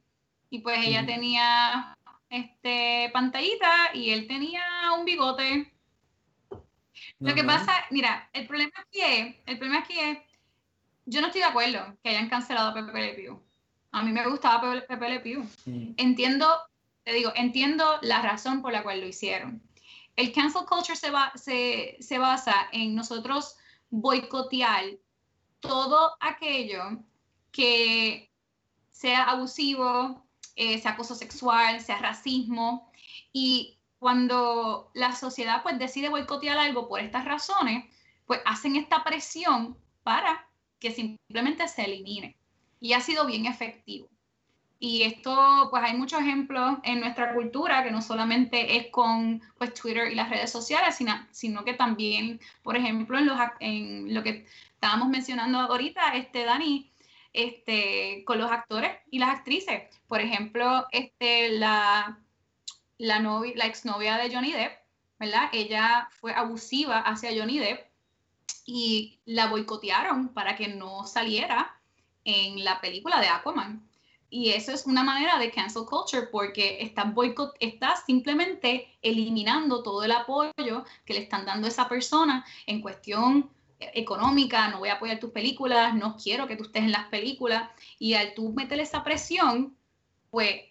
y 0.51 0.59
pues 0.59 0.87
ella 0.87 1.07
tenía 1.07 1.97
este 2.29 3.11
pantallita 3.13 3.95
y 3.95 4.11
él 4.11 4.27
tenía 4.27 4.63
un 4.99 5.05
bigote. 5.05 5.73
Lo 7.19 7.35
que 7.35 7.45
pasa, 7.45 7.73
mira, 7.91 8.29
el 8.33 8.47
problema 8.47 8.73
aquí 8.77 9.01
es, 9.01 9.37
el 9.47 9.59
problema 9.59 9.81
aquí 9.81 9.99
es, 9.99 10.19
yo 11.07 11.21
no 11.21 11.29
estoy 11.29 11.41
de 11.41 11.47
acuerdo 11.47 11.97
que 12.03 12.11
hayan 12.11 12.29
cancelado 12.29 12.71
a 12.71 12.75
Pepe 12.75 13.01
Le 13.01 13.15
Pew. 13.15 13.43
A 13.93 14.03
mí 14.03 14.13
me 14.13 14.27
gustaba 14.27 14.83
Pepe 14.87 15.09
Le 15.09 15.21
Pew. 15.21 15.47
Entiendo 15.97 16.47
te 17.05 17.13
digo, 17.13 17.33
entiendo 17.35 17.85
la 18.03 18.23
razón 18.23 18.63
por 18.63 18.73
la 18.73 18.83
cual 18.83 19.01
lo 19.01 19.07
hicieron. 19.07 19.63
El 20.17 20.33
cancel 20.33 20.67
culture 20.67 20.97
se, 20.97 22.19
basa 22.19 22.69
en 22.73 22.95
nosotros 22.95 23.57
boicotear 23.91 24.85
todo 25.61 26.17
aquello 26.21 27.03
que 27.51 28.31
sea 28.91 29.25
abusivo, 29.25 30.27
eh, 30.55 30.81
sea 30.81 30.93
acoso 30.93 31.15
sexual, 31.15 31.81
sea 31.81 31.99
racismo. 31.99 32.91
Y 33.33 33.79
cuando 33.99 34.91
la 34.95 35.15
sociedad 35.15 35.63
pues 35.63 35.79
decide 35.79 36.09
boicotear 36.09 36.59
algo 36.59 36.89
por 36.89 37.01
estas 37.01 37.25
razones, 37.25 37.85
pues 38.27 38.41
hacen 38.45 38.77
esta 38.77 39.03
presión 39.03 39.79
para 40.03 40.49
que 40.79 40.91
simplemente 40.91 41.67
se 41.69 41.85
elimine. 41.85 42.37
Y 42.81 42.93
ha 42.93 43.01
sido 43.01 43.27
bien 43.27 43.47
efectivo. 43.47 44.12
Y 44.85 45.05
esto, 45.05 45.69
pues 45.71 45.81
hay 45.85 45.97
muchos 45.97 46.19
ejemplos 46.23 46.79
en 46.83 46.99
nuestra 46.99 47.33
cultura, 47.35 47.85
que 47.85 47.93
no 47.93 48.03
solamente 48.03 48.77
es 48.77 48.89
con 48.89 49.41
pues, 49.57 49.75
Twitter 49.75 50.11
y 50.11 50.17
las 50.17 50.29
redes 50.29 50.51
sociales, 50.51 50.97
sino, 50.97 51.15
sino 51.31 51.65
que 51.65 51.75
también, 51.75 52.41
por 52.65 52.77
ejemplo, 52.77 53.17
en, 53.17 53.27
los, 53.27 53.39
en 53.61 54.13
lo 54.13 54.25
que 54.25 54.45
estábamos 54.75 55.09
mencionando 55.09 55.61
ahorita, 55.61 56.17
este, 56.17 56.45
Dani, 56.45 56.91
este, 57.33 58.25
con 58.27 58.39
los 58.39 58.51
actores 58.51 58.91
y 59.09 59.21
las 59.21 59.29
actrices. 59.31 59.85
Por 60.09 60.21
ejemplo, 60.21 60.89
este, 60.91 61.51
la, 61.51 62.19
la, 62.99 63.21
novia, 63.21 63.53
la 63.55 63.67
exnovia 63.67 64.17
de 64.17 64.35
Johnny 64.35 64.51
Depp, 64.51 64.81
¿verdad? 65.21 65.49
Ella 65.53 66.09
fue 66.11 66.35
abusiva 66.35 66.99
hacia 66.99 67.31
Johnny 67.31 67.61
Depp 67.61 67.87
y 68.67 69.21
la 69.27 69.47
boicotearon 69.47 70.31
para 70.31 70.57
que 70.57 70.67
no 70.67 71.07
saliera 71.07 71.81
en 72.25 72.65
la 72.65 72.81
película 72.81 73.21
de 73.21 73.29
Aquaman. 73.29 73.92
Y 74.35 74.49
eso 74.49 74.73
es 74.73 74.87
una 74.87 75.05
manera 75.05 75.39
de 75.39 75.51
cancel 75.51 75.85
culture 75.85 76.29
porque 76.29 76.79
está, 76.81 77.05
boicot, 77.05 77.55
está 77.61 77.97
simplemente 77.97 78.89
eliminando 79.03 79.83
todo 79.83 80.05
el 80.05 80.11
apoyo 80.11 80.87
que 81.05 81.13
le 81.13 81.21
están 81.21 81.45
dando 81.45 81.67
a 81.67 81.69
esa 81.69 81.87
persona 81.87 82.43
en 82.67 82.81
cuestión 82.81 83.51
económica, 83.79 84.69
no 84.69 84.79
voy 84.79 84.89
a 84.89 84.95
apoyar 84.95 85.21
tus 85.21 85.33
películas, 85.33 85.95
no 85.95 86.17
quiero 86.17 86.47
que 86.47 86.57
tú 86.57 86.65
estés 86.65 86.83
en 86.83 86.93
las 86.93 87.09
películas. 87.09 87.69
Y 87.99 88.15
al 88.15 88.33
tú 88.33 88.55
meterle 88.55 88.85
esa 88.85 89.05
presión, 89.05 89.77
pues 90.31 90.63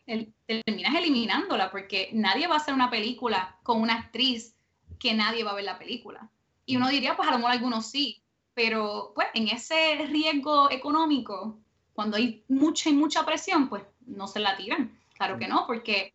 terminas 0.48 0.96
eliminándola 0.96 1.70
porque 1.70 2.10
nadie 2.14 2.48
va 2.48 2.56
a 2.56 2.58
hacer 2.58 2.74
una 2.74 2.90
película 2.90 3.60
con 3.62 3.80
una 3.80 3.94
actriz 3.94 4.56
que 4.98 5.14
nadie 5.14 5.44
va 5.44 5.52
a 5.52 5.56
ver 5.56 5.66
la 5.66 5.78
película. 5.78 6.32
Y 6.66 6.78
uno 6.78 6.90
diría, 6.90 7.16
pues 7.16 7.30
a 7.30 7.32
lo 7.32 7.38
mejor 7.38 7.52
algunos 7.52 7.86
sí, 7.86 8.24
pero 8.56 9.12
pues 9.14 9.28
en 9.36 9.50
ese 9.50 10.08
riesgo 10.08 10.72
económico 10.72 11.61
cuando 11.94 12.18
hay 12.18 12.44
mucha 12.48 12.90
y 12.90 12.94
mucha 12.94 13.26
presión, 13.26 13.70
pues 13.70 13.84
no 14.06 14.28
se 14.28 14.40
la 14.40 14.58
tiran. 14.58 14.98
Claro 15.16 15.38
que 15.38 15.48
no, 15.48 15.66
porque 15.68 16.14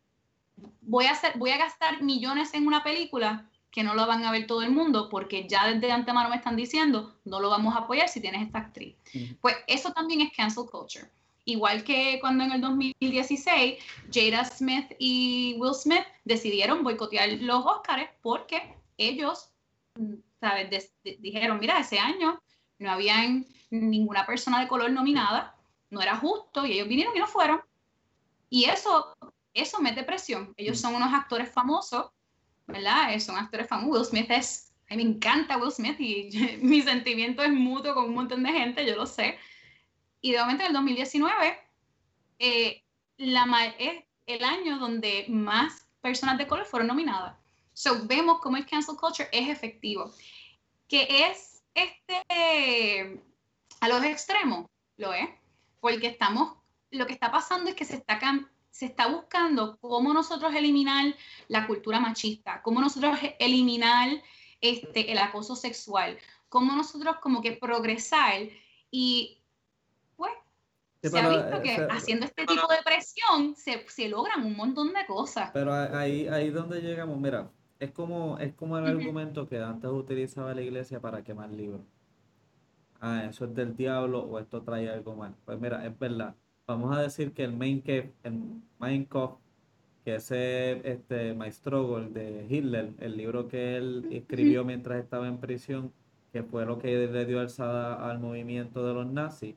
voy 0.81 1.07
a, 1.07 1.13
hacer, 1.13 1.33
voy 1.37 1.51
a 1.51 1.59
gastar 1.59 2.03
millones 2.03 2.55
en 2.55 2.67
una 2.67 2.83
película 2.83 3.49
que 3.71 3.83
no 3.83 3.95
lo 3.95 4.07
van 4.07 4.25
a 4.25 4.31
ver 4.31 4.47
todo 4.47 4.63
el 4.63 4.71
mundo 4.71 5.11
porque 5.11 5.47
ya 5.47 5.69
desde 5.69 5.93
antemano 5.93 6.31
me 6.31 6.37
están 6.37 6.57
diciendo 6.57 7.15
no 7.25 7.41
lo 7.41 7.51
vamos 7.51 7.75
a 7.75 7.81
apoyar 7.81 8.09
si 8.09 8.21
tienes 8.21 8.43
esta 8.43 8.61
actriz. 8.61 8.97
Pues 9.41 9.57
eso 9.67 9.93
también 9.93 10.23
es 10.23 10.33
cancel 10.35 10.65
culture. 10.71 11.11
Igual 11.45 11.85
que 11.85 12.19
cuando 12.21 12.45
en 12.45 12.53
el 12.53 12.61
2016 12.61 13.79
Jada 14.13 14.45
Smith 14.47 14.93
y 14.99 15.57
Will 15.59 15.75
Smith 15.75 16.05
decidieron 16.25 16.83
boicotear 16.83 17.29
los 17.41 17.65
Oscars 17.65 18.09
porque 18.23 18.75
ellos, 18.97 19.51
¿sabes? 20.41 20.91
dijeron, 21.21 21.61
mira, 21.61 21.79
ese 21.79 21.99
año 21.99 22.41
no 22.79 22.91
había 22.91 23.17
ninguna 23.71 24.27
persona 24.27 24.61
de 24.61 24.69
color 24.69 24.91
nominada 24.91 25.56
no 25.91 26.01
era 26.01 26.17
justo 26.17 26.67
y 26.67 26.73
ellos 26.73 26.89
vinieron 26.89 27.17
y 27.17 27.21
no 27.21 27.27
fueron. 27.27 27.61
Y 28.49 28.65
eso, 28.65 29.17
eso 29.55 29.81
mete 29.81 30.03
presión. 30.03 30.55
Ellos 30.57 30.81
son 30.81 30.95
unos 30.95 31.13
actores 31.13 31.51
famosos, 31.51 32.11
¿verdad? 32.67 33.13
Eh, 33.15 33.21
son 33.21 33.37
actores 33.37 33.69
famosos. 33.69 33.93
Will 33.93 34.05
Smith 34.05 34.31
es, 34.31 34.73
a 34.89 34.97
mí 34.97 35.05
me 35.05 35.11
encanta 35.11 35.59
Will 35.59 35.73
Smith 35.73 36.01
y 36.01 36.59
mi 36.63 36.83
sentimiento 36.83 37.43
es 37.43 37.53
mutuo 37.53 37.95
con 37.95 38.07
un 38.07 38.15
montón 38.15 38.43
de 38.43 38.53
gente, 38.53 38.87
yo 38.87 38.97
lo 38.97 39.07
sé. 39.07 39.39
Y 40.21 40.33
de 40.33 40.41
momento 40.41 40.63
en 40.63 40.69
el 40.69 40.75
2019 40.75 41.59
eh, 42.39 42.83
la, 43.19 43.75
es 43.79 44.05
el 44.27 44.45
año 44.45 44.79
donde 44.79 45.27
más 45.29 45.87
personas 46.01 46.39
de 46.39 46.47
color 46.47 46.67
fueron 46.67 46.89
nominadas. 46.89 47.37
So, 47.73 48.07
vemos 48.07 48.41
cómo 48.41 48.57
el 48.57 48.67
cancel 48.67 48.97
culture 48.97 49.29
es 49.33 49.49
efectivo. 49.49 50.13
Que 50.89 51.07
es 51.27 51.63
este, 51.75 53.21
a 53.81 53.89
los 53.89 54.03
extremos, 54.05 54.67
lo 54.97 55.13
es 55.13 55.29
porque 55.87 56.09
estamos, 56.09 56.55
lo 56.91 57.07
que 57.07 57.13
está 57.13 57.31
pasando 57.31 57.71
es 57.71 57.77
que 57.77 57.85
se 57.85 57.95
está, 57.95 58.19
se 58.71 58.87
está 58.87 59.07
buscando 59.07 59.79
cómo 59.79 60.13
nosotros 60.13 60.53
eliminar 60.53 61.15
la 61.47 61.69
cultura 61.69 62.01
machista, 62.01 62.61
cómo 62.63 62.81
nosotros 62.81 63.17
eliminar 63.39 64.09
este, 64.61 65.13
el 65.13 65.19
acoso 65.19 65.55
sexual, 65.55 66.19
cómo 66.49 66.75
nosotros 66.75 67.19
como 67.23 67.41
que 67.41 67.53
progresar 67.53 68.49
y 68.91 69.39
pues 70.17 70.33
se 71.05 71.21
ha 71.21 71.29
visto 71.29 71.63
que 71.63 71.77
haciendo 71.89 72.27
este 72.27 72.47
tipo 72.47 72.67
de 72.67 72.83
presión 72.85 73.55
se, 73.55 73.89
se, 73.89 74.09
logran 74.09 74.45
un 74.45 74.57
montón 74.57 74.93
de 74.93 75.07
cosas. 75.07 75.51
Pero 75.53 75.73
ahí 75.73 76.27
ahí 76.27 76.51
donde 76.51 76.81
llegamos, 76.81 77.17
mira, 77.17 77.49
es 77.79 77.93
como, 77.93 78.39
es 78.39 78.55
como 78.55 78.77
el 78.77 78.87
argumento 78.87 79.47
que 79.47 79.61
antes 79.61 79.89
utilizaba 79.89 80.53
la 80.53 80.63
iglesia 80.63 81.01
para 81.01 81.23
quemar 81.23 81.51
libros 81.51 81.83
ah, 83.01 83.25
eso 83.29 83.45
es 83.45 83.55
del 83.55 83.77
diablo 83.77 84.21
o 84.21 84.39
esto 84.39 84.63
trae 84.63 84.89
algo 84.91 85.15
mal. 85.15 85.35
Pues 85.45 85.61
mira, 85.61 85.85
es 85.87 85.99
verdad. 85.99 86.35
Vamos 86.67 86.97
a 86.97 87.01
decir 87.01 87.33
que 87.33 87.45
el 87.45 87.57
main 87.57 87.83
que 87.83 88.13
el 88.25 88.63
Minecraft, 88.79 89.37
que 90.05 90.17
ese 90.17 90.89
este 90.89 91.35
My 91.35 91.51
Struggle 91.53 92.09
de 92.11 92.47
Hitler, 92.49 92.93
el 92.99 93.17
libro 93.17 93.49
que 93.49 93.77
él 93.77 94.09
escribió 94.11 94.65
mientras 94.65 95.03
estaba 95.03 95.29
en 95.29 95.39
prisión, 95.39 95.93
que 96.33 96.43
fue 96.43 96.67
lo 96.67 96.79
que 96.79 97.07
le 97.07 97.25
dio 97.25 97.41
alzada 97.41 98.11
al 98.11 98.19
movimiento 98.19 98.87
de 98.87 98.95
los 98.95 99.07
nazis. 99.07 99.55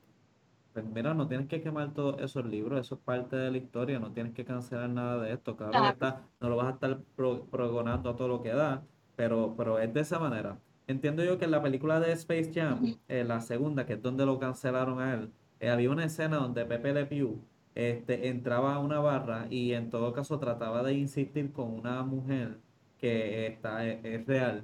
Pues 0.74 0.86
mira, 0.86 1.14
no 1.16 1.28
tienes 1.28 1.48
que 1.48 1.62
quemar 1.62 1.94
todos 1.94 2.22
esos 2.22 2.46
libros, 2.46 2.80
eso 2.80 2.96
es 2.96 3.02
parte 3.02 3.36
de 3.36 3.52
la 3.52 3.58
historia, 3.58 4.00
no 4.00 4.12
tienes 4.12 4.34
que 4.34 4.46
cancelar 4.46 4.90
nada 4.90 5.22
de 5.24 5.34
esto, 5.34 5.58
claro, 5.58 5.90
Está, 5.90 6.22
no 6.40 6.50
lo 6.50 6.58
vas 6.58 6.68
a 6.68 6.72
estar 6.72 7.00
progonando 7.16 8.12
a 8.12 8.16
todo 8.16 8.28
lo 8.28 8.44
que 8.44 8.54
da, 8.54 8.84
pero, 9.16 9.56
pero 9.58 9.80
es 9.80 9.92
de 9.94 10.02
esa 10.02 10.20
manera 10.20 10.60
entiendo 10.90 11.24
yo 11.24 11.38
que 11.38 11.46
en 11.46 11.52
la 11.52 11.62
película 11.62 12.00
de 12.00 12.12
Space 12.14 12.52
Jam, 12.54 12.98
eh, 13.08 13.24
la 13.24 13.42
segunda, 13.42 13.86
que 13.86 13.94
es 13.94 14.02
donde 14.02 14.26
lo 14.26 14.40
cancelaron 14.40 15.00
a 15.00 15.14
él, 15.14 15.32
eh, 15.60 15.70
había 15.70 15.92
una 15.92 16.06
escena 16.06 16.38
donde 16.38 16.66
Pepe 16.66 16.94
Le 16.94 17.06
Pew 17.06 17.40
este, 17.76 18.30
entraba 18.30 18.74
a 18.74 18.80
una 18.80 19.00
barra 19.00 19.46
y 19.52 19.74
en 19.74 19.92
todo 19.92 20.14
caso 20.14 20.40
trataba 20.40 20.82
de 20.82 20.94
insistir 20.94 21.52
con 21.54 21.72
una 21.72 22.02
mujer 22.02 22.58
que 22.98 23.46
está, 23.46 23.86
e, 23.88 24.00
es, 24.04 24.26
real, 24.26 24.64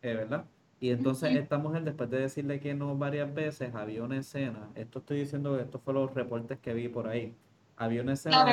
eh, 0.00 0.14
¿verdad? 0.14 0.46
Y 0.80 0.90
entonces 0.90 1.36
esta 1.36 1.58
mujer, 1.58 1.84
después 1.84 2.08
de 2.08 2.20
decirle 2.20 2.58
que 2.58 2.74
no 2.74 2.96
varias 2.96 3.32
veces, 3.34 3.74
había 3.74 4.02
una 4.02 4.18
escena, 4.18 4.70
esto 4.74 5.00
estoy 5.00 5.20
diciendo 5.20 5.56
que 5.56 5.64
estos 5.64 5.82
fueron 5.82 6.06
los 6.06 6.14
reportes 6.14 6.58
que 6.58 6.72
vi 6.72 6.88
por 6.88 7.06
ahí, 7.06 7.34
había 7.76 8.00
una 8.00 8.14
escena 8.14 8.44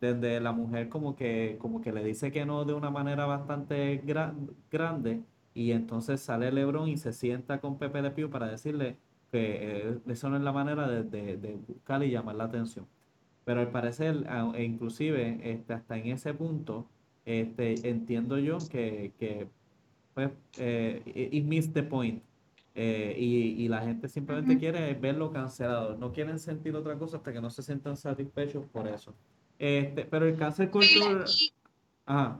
donde, 0.00 0.40
la 0.40 0.52
mujer 0.52 0.88
como 0.88 1.14
que, 1.14 1.56
como 1.60 1.80
que 1.80 1.92
le 1.92 2.02
dice 2.02 2.32
que 2.32 2.44
no 2.44 2.64
de 2.64 2.74
una 2.74 2.90
manera 2.90 3.26
bastante 3.26 4.02
grande 4.70 5.22
y 5.56 5.72
entonces 5.72 6.20
sale 6.20 6.52
Lebron 6.52 6.86
y 6.86 6.98
se 6.98 7.14
sienta 7.14 7.62
con 7.62 7.78
Pepe 7.78 8.02
Le 8.02 8.10
Pew 8.10 8.28
para 8.28 8.46
decirle 8.46 8.98
que 9.32 9.88
eh, 9.88 9.98
eso 10.06 10.28
no 10.28 10.36
es 10.36 10.42
la 10.42 10.52
manera 10.52 10.86
de, 10.86 11.02
de, 11.38 11.58
buscar 11.66 12.02
y 12.04 12.10
llamar 12.10 12.36
la 12.36 12.44
atención. 12.44 12.86
Pero 13.46 13.60
al 13.60 13.70
parecer, 13.70 14.26
e 14.54 14.64
inclusive 14.64 15.40
este, 15.42 15.72
hasta 15.72 15.96
en 15.96 16.08
ese 16.08 16.34
punto, 16.34 16.86
este, 17.24 17.88
entiendo 17.88 18.38
yo 18.38 18.58
que, 18.70 19.48
pues, 20.12 20.30
eh, 20.58 21.30
it 21.32 21.44
missed 21.44 21.72
the 21.72 21.82
point. 21.82 22.22
Eh, 22.74 23.16
y, 23.18 23.64
y, 23.64 23.68
la 23.68 23.80
gente 23.80 24.08
simplemente 24.08 24.58
quiere 24.58 24.92
verlo 24.92 25.32
cancelado. 25.32 25.96
No 25.96 26.12
quieren 26.12 26.38
sentir 26.38 26.76
otra 26.76 26.98
cosa 26.98 27.16
hasta 27.16 27.32
que 27.32 27.40
no 27.40 27.48
se 27.48 27.62
sientan 27.62 27.96
satisfechos 27.96 28.66
por 28.66 28.86
eso. 28.88 29.14
Este, 29.58 30.04
pero 30.04 30.26
el 30.26 30.36
cancel 30.36 30.68
culture... 30.68 31.24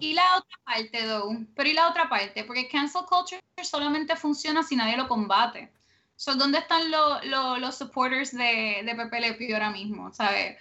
Y, 0.01 0.11
y, 0.11 0.15
la 0.15 0.37
otra 0.37 0.59
parte, 0.65 1.07
though. 1.07 1.47
Pero 1.55 1.69
y 1.69 1.73
la 1.73 1.89
otra 1.89 2.09
parte, 2.09 2.45
porque 2.45 2.69
cancel 2.69 3.03
culture 3.09 3.41
solamente 3.63 4.15
funciona 4.17 4.63
si 4.63 4.77
nadie 4.77 4.97
lo 4.97 5.09
combate. 5.09 5.73
So, 6.15 6.35
¿Dónde 6.35 6.59
están 6.59 6.91
los 6.91 7.77
supporters 7.77 8.33
de, 8.33 8.83
de 8.85 8.95
Pepe 8.95 9.21
Le 9.21 9.55
ahora 9.55 9.71
mismo? 9.71 10.13
¿Sabes? 10.13 10.57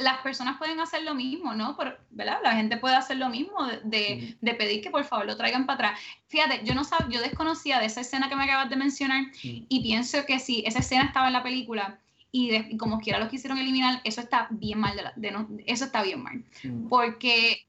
las 0.00 0.18
personas 0.18 0.58
pueden 0.58 0.80
hacer 0.80 1.02
lo 1.02 1.14
mismo, 1.14 1.54
¿no? 1.54 1.76
¿verdad? 2.10 2.38
La 2.42 2.52
gente 2.52 2.76
puede 2.76 2.96
hacer 2.96 3.18
lo 3.18 3.28
mismo 3.28 3.66
de, 3.84 4.36
de, 4.40 4.54
pedir 4.54 4.82
que 4.82 4.90
por 4.90 5.04
favor 5.04 5.26
lo 5.26 5.36
traigan 5.36 5.66
para 5.66 5.90
atrás. 5.90 6.00
Fíjate, 6.28 6.62
yo 6.64 6.74
no 6.74 6.84
sabía, 6.84 7.18
yo 7.18 7.22
desconocía 7.22 7.78
de 7.78 7.86
esa 7.86 8.00
escena 8.00 8.28
que 8.28 8.36
me 8.36 8.44
acabas 8.44 8.70
de 8.70 8.76
mencionar 8.76 9.24
y 9.42 9.82
pienso 9.82 10.24
que 10.26 10.38
si 10.38 10.64
esa 10.66 10.80
escena 10.80 11.04
estaba 11.04 11.26
en 11.28 11.34
la 11.34 11.42
película 11.42 11.98
y, 12.32 12.76
como 12.76 13.00
quiera 13.00 13.18
lo 13.18 13.28
quisieron 13.28 13.58
eliminar, 13.58 14.00
eso 14.04 14.20
está 14.20 14.46
bien 14.50 14.78
mal, 14.78 15.12
de, 15.16 15.30
no, 15.30 15.48
eso 15.66 15.84
está 15.84 16.02
bien 16.02 16.22
mal. 16.22 16.44
Porque 16.88 17.66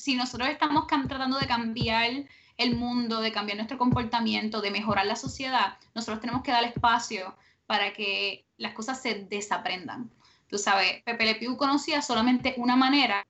si 0.00 0.14
nosotros 0.16 0.48
estamos 0.48 0.86
tratando 0.86 1.38
de 1.38 1.46
cambiar 1.46 2.24
el 2.56 2.76
mundo, 2.76 3.20
de 3.20 3.32
cambiar 3.32 3.56
nuestro 3.56 3.78
comportamiento, 3.78 4.60
de 4.60 4.70
mejorar 4.70 5.06
la 5.06 5.16
sociedad, 5.16 5.78
nosotros 5.94 6.20
tenemos 6.20 6.42
que 6.42 6.52
dar 6.52 6.64
espacio 6.64 7.36
para 7.66 7.92
que 7.92 8.46
las 8.56 8.72
cosas 8.72 9.00
se 9.00 9.26
desaprendan. 9.26 10.10
Tú 10.48 10.58
sabes, 10.58 11.02
Pepe 11.04 11.24
Le 11.26 11.34
Pew 11.36 11.56
conocía 11.56 12.02
solamente 12.02 12.54
una 12.56 12.76
manera 12.76 13.22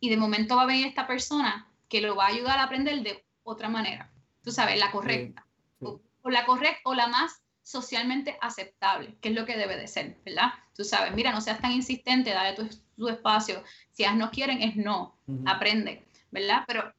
y 0.00 0.08
de 0.08 0.16
momento 0.16 0.56
va 0.56 0.62
a 0.62 0.66
venir 0.66 0.86
esta 0.86 1.06
persona 1.06 1.68
que 1.88 2.00
lo 2.00 2.16
va 2.16 2.24
a 2.24 2.28
ayudar 2.28 2.58
a 2.58 2.64
aprender 2.64 3.02
de 3.02 3.24
otra 3.42 3.68
manera. 3.68 4.10
Tú 4.42 4.50
sabes, 4.50 4.78
la 4.78 4.90
correcta. 4.90 5.46
O, 5.80 6.00
la 6.30 6.44
correcta 6.46 6.80
o 6.84 6.94
la 6.94 7.06
más 7.06 7.42
socialmente 7.62 8.36
aceptable, 8.40 9.16
que 9.20 9.28
es 9.28 9.34
lo 9.34 9.46
que 9.46 9.56
debe 9.56 9.76
de 9.76 9.86
ser, 9.86 10.18
¿verdad? 10.24 10.52
Tú 10.74 10.84
sabes, 10.84 11.14
mira, 11.14 11.32
no 11.32 11.40
seas 11.40 11.60
tan 11.60 11.72
insistente, 11.72 12.30
dale 12.30 12.56
tu, 12.98 13.08
espacio. 13.08 13.62
Si 13.92 14.02
ellas 14.02 14.16
no 14.16 14.30
quieren, 14.30 14.62
es 14.62 14.76
no, 14.76 15.14
aprende, 15.46 16.04
¿verdad? 16.30 16.64
Pero 16.66 16.92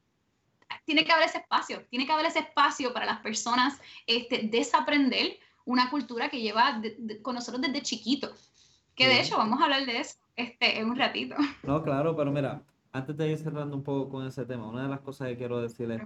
tiene 0.84 1.04
que 1.04 1.12
haber 1.12 1.26
ese 1.26 1.38
espacio, 1.38 1.84
tiene 1.90 2.06
que 2.06 2.12
haber 2.12 2.26
ese 2.26 2.40
espacio 2.40 2.92
para 2.92 3.06
las 3.06 3.20
personas 3.20 3.80
este, 4.06 4.48
desaprender 4.50 5.38
una 5.64 5.90
cultura 5.90 6.28
que 6.28 6.40
lleva 6.40 6.80
con 7.22 7.34
nosotros 7.34 7.60
desde 7.60 7.82
chiquitos. 7.82 8.50
Que 8.94 9.06
de 9.06 9.20
hecho 9.20 9.36
vamos 9.36 9.60
a 9.60 9.64
hablar 9.64 9.86
de 9.86 10.00
eso 10.00 10.16
este, 10.36 10.78
en 10.78 10.90
un 10.90 10.96
ratito. 10.96 11.36
No, 11.62 11.82
claro, 11.82 12.16
pero 12.16 12.30
mira, 12.30 12.62
antes 12.92 13.16
de 13.16 13.30
ir 13.30 13.38
cerrando 13.38 13.76
un 13.76 13.84
poco 13.84 14.10
con 14.10 14.26
ese 14.26 14.44
tema, 14.44 14.68
una 14.68 14.82
de 14.82 14.88
las 14.88 15.00
cosas 15.00 15.28
que 15.28 15.36
quiero 15.36 15.60
decirles, 15.60 16.02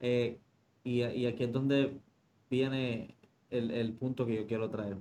eh, 0.00 0.38
y, 0.82 1.02
y, 1.02 1.26
aquí 1.26 1.44
es 1.44 1.52
donde 1.52 1.98
viene 2.50 3.14
el, 3.50 3.70
el 3.70 3.94
punto 3.94 4.26
que 4.26 4.34
yo 4.34 4.46
quiero 4.46 4.68
traer. 4.68 4.98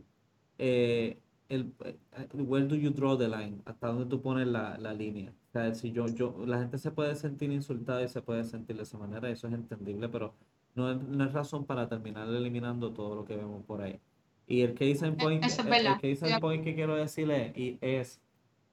Eh, 0.58 1.19
el, 1.49 1.73
eh, 1.86 1.97
where 2.34 2.65
do 2.65 2.75
you 2.75 2.91
draw 2.91 3.17
the 3.17 3.27
line? 3.27 3.62
¿Hasta 3.65 3.88
dónde 3.88 4.06
tú 4.06 4.21
pones 4.21 4.47
la, 4.47 4.77
la 4.77 4.93
línea? 4.93 5.32
O 5.49 5.51
sea, 5.51 5.73
si 5.75 5.91
yo, 5.91 6.08
yo, 6.08 6.36
la 6.45 6.60
gente 6.60 6.77
se 6.77 6.91
puede 6.91 7.15
sentir 7.15 7.51
insultada 7.51 8.03
y 8.03 8.10
se 8.10 8.21
puede 8.21 8.43
sentir 8.43 8.75
de 8.77 8.84
esa 8.84 8.97
manera, 8.97 9.29
eso 9.29 9.47
es 9.47 9.53
entendible, 9.53 10.10
pero 10.10 10.34
no 10.75 10.91
es, 10.91 11.01
no 11.01 11.23
es 11.23 11.34
razón 11.34 11.65
para 11.65 11.88
terminar 11.88 12.27
eliminando 12.27 12.91
todo 12.91 13.15
lo 13.15 13.25
que 13.25 13.36
vemos 13.36 13.63
por 13.65 13.82
ahí. 13.82 13.99
Y 14.47 14.62
el 14.62 14.73
case 14.73 15.08
in 15.08 15.15
point, 15.15 15.43
el, 15.43 16.39
point 16.41 16.63
que 16.63 16.75
quiero 16.75 16.95
decirle 16.95 17.53
y 17.56 17.77
es, 17.82 18.19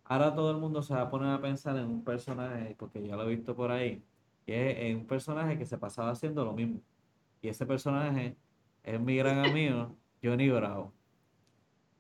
ahora 0.05 0.35
todo 0.35 0.51
el 0.51 0.57
mundo 0.57 0.83
se 0.83 0.95
va 0.95 1.03
a 1.03 1.11
poner 1.11 1.29
a 1.29 1.41
pensar 1.41 1.77
en 1.77 1.85
un 1.85 2.03
personaje, 2.03 2.75
porque 2.79 3.07
ya 3.07 3.17
lo 3.17 3.25
he 3.25 3.37
visto 3.37 3.55
por 3.55 3.71
ahí, 3.71 4.03
que 4.47 4.91
es 4.91 4.97
un 4.97 5.07
personaje 5.07 5.59
que 5.59 5.67
se 5.67 5.79
pasaba 5.79 6.11
haciendo 6.11 6.45
lo 6.45 6.53
mismo. 6.53 6.81
Y 7.43 7.49
ese 7.49 7.67
personaje 7.67 8.37
es 8.83 9.01
mi 9.01 9.17
gran 9.17 9.39
amigo, 9.45 9.95
Johnny 10.23 10.49
Bravo. 10.49 10.93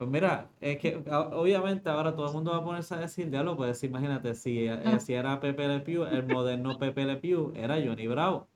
Pues 0.00 0.08
mira, 0.08 0.48
es 0.62 0.78
que 0.78 0.96
obviamente 0.96 1.90
ahora 1.90 2.16
todo 2.16 2.28
el 2.28 2.32
mundo 2.32 2.52
va 2.52 2.56
a 2.56 2.64
ponerse 2.64 2.94
a 2.94 3.00
decir, 3.00 3.30
ya 3.30 3.42
lo 3.42 3.54
puedes 3.54 3.84
imagínate, 3.84 4.34
si, 4.34 4.66
eh, 4.66 4.98
si 4.98 5.12
era 5.12 5.38
Pepe 5.40 5.68
Le 5.68 5.80
Pew, 5.80 6.04
el 6.04 6.26
moderno 6.26 6.78
Pepe 6.78 7.04
Le 7.04 7.16
Pew 7.18 7.52
era 7.54 7.74
Johnny 7.74 8.06
Bravo 8.06 8.48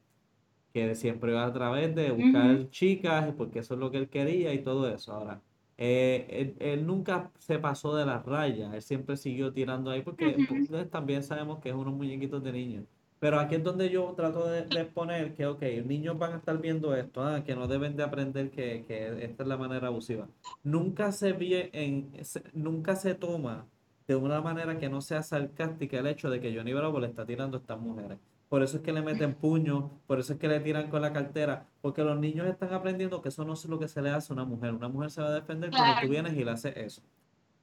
que 0.73 0.95
siempre 0.95 1.33
iba 1.33 1.45
a 1.45 1.53
través 1.53 1.95
de 1.95 2.13
buscar 2.13 2.71
chicas, 2.71 3.35
porque 3.37 3.59
eso 3.59 3.75
es 3.75 3.81
lo 3.81 3.91
que 3.91 3.99
él 3.99 4.09
quería 4.09 4.55
y 4.55 4.63
todo 4.63 4.89
eso. 4.89 5.13
Ahora, 5.13 5.43
eh, 5.77 6.57
él, 6.61 6.87
nunca 6.87 7.31
se 7.39 7.59
pasó 7.59 7.95
de 7.95 8.07
las 8.07 8.25
rayas, 8.25 8.73
él 8.73 8.81
siempre 8.81 9.19
siguió 9.19 9.53
tirando 9.53 9.91
ahí, 9.91 10.01
porque 10.01 10.37
pues, 10.49 10.91
también 10.91 11.23
sabemos 11.23 11.59
que 11.59 11.69
es 11.69 11.75
unos 11.75 11.93
muñequitos 11.93 12.43
de 12.43 12.53
niños. 12.53 12.85
Pero 13.21 13.39
aquí 13.41 13.55
es 13.55 13.65
donde 13.65 13.89
yo 13.91 14.13
trato 14.17 14.47
de, 14.49 14.63
de 14.63 14.81
exponer 14.83 15.35
que, 15.35 15.47
ok, 15.47 15.63
niños 15.85 16.19
van 16.19 16.35
a 16.35 16.37
estar 16.37 16.59
viendo 16.61 16.95
esto, 16.95 17.23
ah, 17.23 17.43
que 17.45 17.55
no 17.55 17.67
deben 17.67 17.97
de 17.97 18.03
aprender 18.03 18.51
que, 18.51 18.85
que, 18.87 19.25
esta 19.25 19.43
es 19.43 19.49
la 19.49 19.57
manera 19.57 19.89
abusiva. 19.89 20.29
Nunca 20.63 21.11
se, 21.13 21.33
ve 21.33 21.71
en, 21.73 22.13
nunca 22.53 22.97
se 22.97 23.15
toma 23.15 23.67
de 24.07 24.17
una 24.17 24.41
manera 24.43 24.79
que 24.79 24.89
no 24.89 25.01
sea 25.01 25.23
sarcástica 25.23 25.99
el 25.99 26.07
hecho 26.07 26.29
de 26.29 26.41
que 26.41 26.55
Johnny 26.55 26.75
Bravo 26.75 27.01
le 27.01 27.07
está 27.07 27.25
tirando 27.25 27.57
a 27.57 27.61
estas 27.61 27.81
mujeres 27.81 28.19
por 28.55 28.63
eso 28.63 28.77
es 28.77 28.85
que 28.85 28.93
le 28.93 29.03
meten 29.03 29.35
puño, 29.35 29.91
por 30.07 30.21
eso 30.21 30.35
es 30.35 30.39
que 30.39 30.47
le 30.47 30.61
tiran 30.61 30.89
con 30.89 31.03
la 31.03 31.13
cartera, 31.13 31.67
porque 31.81 32.05
los 32.05 32.17
niños 32.17 32.47
están 32.47 32.73
aprendiendo 32.73 33.21
que 33.21 33.31
eso 33.31 33.45
no 33.45 33.55
es 33.55 33.65
lo 33.65 33.81
que 33.81 33.89
se 33.89 34.01
le 34.01 34.11
hace 34.11 34.33
a 34.33 34.35
una 34.35 34.45
mujer. 34.45 34.73
Una 34.73 34.89
mujer 34.89 35.11
se 35.11 35.21
va 35.21 35.27
a 35.27 35.33
defender 35.33 35.71
cuando 35.71 36.01
tú 36.01 36.09
vienes 36.09 36.35
y 36.35 36.45
le 36.45 36.53
haces 36.53 36.77
eso. 36.77 37.03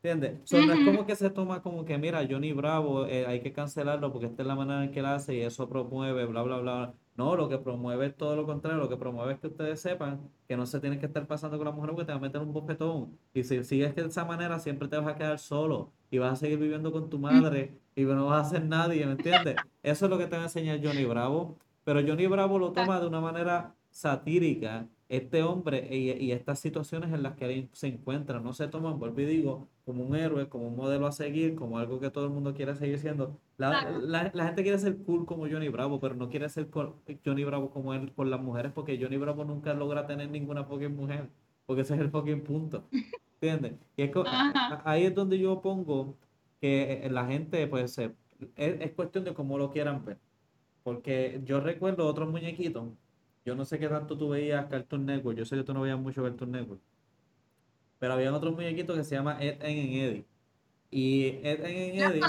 ¿Entiendes? 0.04 0.52
No 0.52 0.74
es 0.74 0.84
como 0.84 1.06
que 1.06 1.16
se 1.16 1.30
toma 1.30 1.62
como 1.62 1.86
que, 1.86 1.96
mira, 2.00 2.26
Johnny 2.28 2.54
Bravo, 2.54 3.06
eh, 3.06 3.28
hay 3.28 3.40
que 3.42 3.54
cancelarlo 3.54 4.12
porque 4.12 4.26
esta 4.26 4.42
es 4.42 4.48
la 4.48 4.56
manera 4.56 4.84
en 4.84 4.92
que 4.92 5.00
él 5.00 5.06
hace 5.06 5.36
y 5.36 5.42
eso 5.42 5.70
promueve, 5.70 6.26
bla, 6.26 6.42
bla, 6.42 6.58
bla. 6.58 6.94
No, 7.16 7.36
lo 7.36 7.48
que 7.48 7.60
promueve 7.60 8.08
es 8.08 8.18
todo 8.18 8.36
lo 8.36 8.48
contrario, 8.48 8.80
lo 8.80 8.90
que 8.90 8.98
promueve 8.98 9.34
es 9.34 9.40
que 9.40 9.48
ustedes 9.48 9.80
sepan 9.80 10.32
que 10.48 10.58
no 10.58 10.66
se 10.66 10.80
tienen 10.80 11.00
que 11.00 11.06
estar 11.06 11.28
pasando 11.28 11.58
con 11.58 11.66
la 11.66 11.72
mujer 11.72 11.92
porque 11.92 12.06
te 12.06 12.14
va 12.14 12.18
a 12.18 12.22
meter 12.22 12.42
un 12.42 12.52
bofetón. 12.52 13.16
Y 13.32 13.44
si 13.44 13.64
sigues 13.64 13.94
de 13.94 14.08
esa 14.08 14.26
manera, 14.26 14.58
siempre 14.58 14.88
te 14.88 14.98
vas 14.98 15.08
a 15.08 15.16
quedar 15.16 15.38
solo 15.38 15.92
y 16.10 16.18
vas 16.18 16.34
a 16.34 16.36
seguir 16.36 16.58
viviendo 16.58 16.92
con 16.92 17.08
tu 17.10 17.20
madre 17.20 17.78
y 17.96 18.04
no 18.04 18.26
vas 18.26 18.46
a 18.46 18.48
hacer 18.48 18.66
nadie, 18.66 19.06
¿me 19.06 19.12
entiendes? 19.12 19.56
Eso 19.84 20.06
es 20.06 20.10
lo 20.10 20.18
que 20.18 20.26
te 20.26 20.36
va 20.36 20.42
a 20.42 20.46
enseñar 20.46 20.80
Johnny 20.84 21.06
Bravo. 21.06 21.60
Pero 21.84 22.02
Johnny 22.02 22.26
Bravo 22.26 22.58
lo 22.58 22.72
toma 22.72 23.00
de 23.00 23.06
una 23.06 23.22
manera 23.22 23.76
satírica. 23.92 24.88
Este 25.12 25.43
hombre 25.43 25.89
y, 25.93 26.32
estas 26.32 26.60
situaciones 26.60 27.12
en 27.12 27.21
las 27.21 27.36
que 27.36 27.43
él 27.43 27.69
se 27.74 27.88
encuentra 27.88 28.39
no 28.39 28.54
se 28.54 28.69
toman, 28.69 28.97
vuelvo 28.97 29.19
y 29.19 29.26
digo, 29.26 29.67
como 29.84 30.06
un 30.06 30.15
héroe, 30.15 30.47
como 30.47 30.69
un 30.69 30.78
modelo 30.78 31.06
a 31.06 31.12
seguir, 31.12 31.54
como 31.56 31.78
algo 31.78 32.00
que 32.00 32.10
todo 32.10 32.28
el 32.28 32.32
mundo 32.32 32.54
quiere 32.54 32.76
seguir 32.76 32.97
siendo. 32.97 33.38
La, 33.58 34.00
la, 34.34 34.45
gente 34.45 34.63
quiere 34.63 34.80
ser 34.80 34.97
cool 35.00 35.26
como 35.26 35.50
Johnny 35.50 35.67
Bravo, 35.67 36.00
pero 36.00 36.15
no 36.15 36.30
quiere 36.30 36.47
ser 36.47 36.69
Johnny 37.26 37.43
Bravo 37.43 37.71
como 37.71 37.93
él 37.93 38.13
con 38.13 38.32
las 38.32 38.39
mujeres, 38.39 38.71
porque 38.74 38.97
Johnny 39.02 39.17
Bravo 39.17 39.43
nunca 39.43 39.74
logra 39.74 40.08
tener 40.08 40.30
ninguna 40.30 40.63
fucking 40.63 40.95
mujer, 40.95 41.28
porque 41.65 41.82
ese 41.82 41.95
es 41.95 42.00
el 42.00 42.10
fucking 42.10 42.43
punto. 42.43 42.86
¿Entiendes? 43.41 43.74
Y 43.97 44.04
es 44.04 44.12
ahí 44.86 45.04
es 45.04 45.13
donde 45.13 45.38
yo 45.38 45.62
pongo 45.62 46.15
que 46.62 47.06
la 47.12 47.26
gente, 47.26 47.67
pues, 47.67 47.97
es, 47.97 48.12
es, 48.56 48.91
cuestión 48.93 49.26
de 49.26 49.34
cómo 49.34 49.58
lo 49.58 49.71
quieran 49.71 50.06
ver. 50.06 50.19
Porque 50.84 51.41
yo 51.43 51.60
recuerdo 51.60 52.08
otros 52.08 52.30
muñequitos, 52.30 52.93
yo 53.45 53.56
no 53.56 53.65
sé 53.65 53.80
qué 53.80 53.88
tanto 53.88 54.17
tú 54.17 54.30
veías 54.30 54.65
Cartoon 54.67 55.06
Network, 55.06 55.38
yo 55.38 55.45
sé 55.45 55.56
que 55.56 55.63
tú 55.63 55.73
no 55.73 55.82
veías 55.82 55.99
mucho 55.99 56.23
Cartoon 56.23 56.51
Network, 56.51 56.82
pero 57.99 58.13
había 58.13 58.34
otros 58.34 58.54
muñequitos 58.54 58.97
que 58.97 59.04
se 59.04 59.15
llama 59.15 59.38
Ed, 59.41 59.62
en 59.62 59.93
Eddie. 59.93 60.25
Y 60.89 61.27
Ed, 61.43 61.63
en 61.63 62.01
Eddie, 62.01 62.21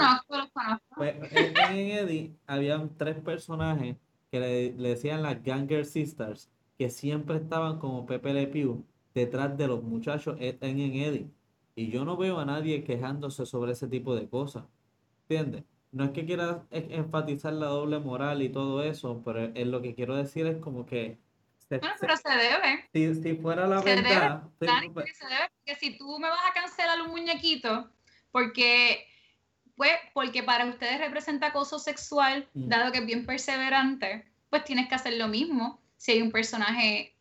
pues, 0.95 1.15
Ed, 1.31 1.53
en 1.57 1.91
Eddie, 1.91 2.35
habían 2.47 2.95
tres 2.95 3.19
personajes 3.19 3.97
que 4.31 4.39
le, 4.39 4.73
le, 4.73 4.89
decían 4.89 5.21
las 5.21 5.43
Ganger 5.43 5.85
Sisters, 5.85 6.49
que 6.77 6.89
siempre 6.89 7.37
estaban 7.37 7.79
como 7.79 8.05
Pepe 8.05 8.33
Le 8.33 8.47
Pew 8.47 8.85
detrás 9.13 9.57
de 9.57 9.67
los 9.67 9.83
muchachos 9.83 10.37
Ed, 10.39 10.57
en 10.61 10.79
Eddie. 10.79 11.29
Y 11.75 11.89
yo 11.89 12.05
no 12.05 12.17
veo 12.17 12.39
a 12.39 12.45
nadie 12.45 12.83
quejándose 12.83 13.45
sobre 13.45 13.73
ese 13.73 13.87
tipo 13.87 14.15
de 14.15 14.29
cosas. 14.29 14.63
¿Entiendes? 15.23 15.63
No 15.93 16.05
es 16.05 16.11
que 16.11 16.25
quiera 16.25 16.63
enfatizar 16.71 17.53
la 17.53 17.67
doble 17.67 17.99
moral 17.99 18.41
y 18.41 18.49
todo 18.49 18.83
eso, 18.83 19.21
pero 19.23 19.51
es 19.53 19.67
lo 19.67 19.81
que 19.81 19.93
quiero 19.93 20.15
decir 20.15 20.47
es 20.47 20.57
como 20.57 20.87
que... 20.87 21.19
bueno, 21.69 21.87
pero 21.99 22.17
se 22.17 22.29
debe. 22.29 23.15
Si, 23.21 23.35
fuera 23.35 23.67
la 23.67 23.79
verdad... 23.79 24.43
se 24.59 24.65
debe, 24.65 24.89
porque 24.91 25.75
si 25.79 25.95
tú 25.95 26.17
me 26.17 26.29
vas 26.29 26.39
a 26.49 26.53
cancelar 26.53 26.99
un 27.03 27.11
muñequito, 27.11 27.91
porque, 28.31 29.05
pues, 29.75 29.93
porque 30.15 30.41
para 30.41 30.65
ustedes 30.65 30.99
representa 30.99 31.47
acoso 31.47 31.77
sexual, 31.77 32.49
mm. 32.55 32.67
dado 32.67 32.91
que 32.91 32.97
es 32.97 33.05
bien 33.05 33.27
perseverante, 33.27 34.25
pues 34.49 34.63
tienes 34.63 34.89
que 34.89 34.95
hacer 34.95 35.13
lo 35.13 35.27
mismo 35.27 35.79
si 35.95 36.13
hay 36.13 36.21
un 36.23 36.31
personaje 36.31 37.13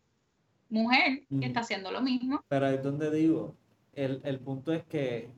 mujer 0.70 1.24
que 1.38 1.46
está 1.46 1.60
haciendo 1.60 1.90
lo 1.90 2.00
mismo. 2.00 2.42
Pero 2.48 2.66
es 2.68 2.82
donde 2.82 3.10
digo, 3.10 3.54
el, 3.92 4.22
el 4.24 4.40
punto 4.40 4.72
es 4.72 4.82
que 4.84 5.28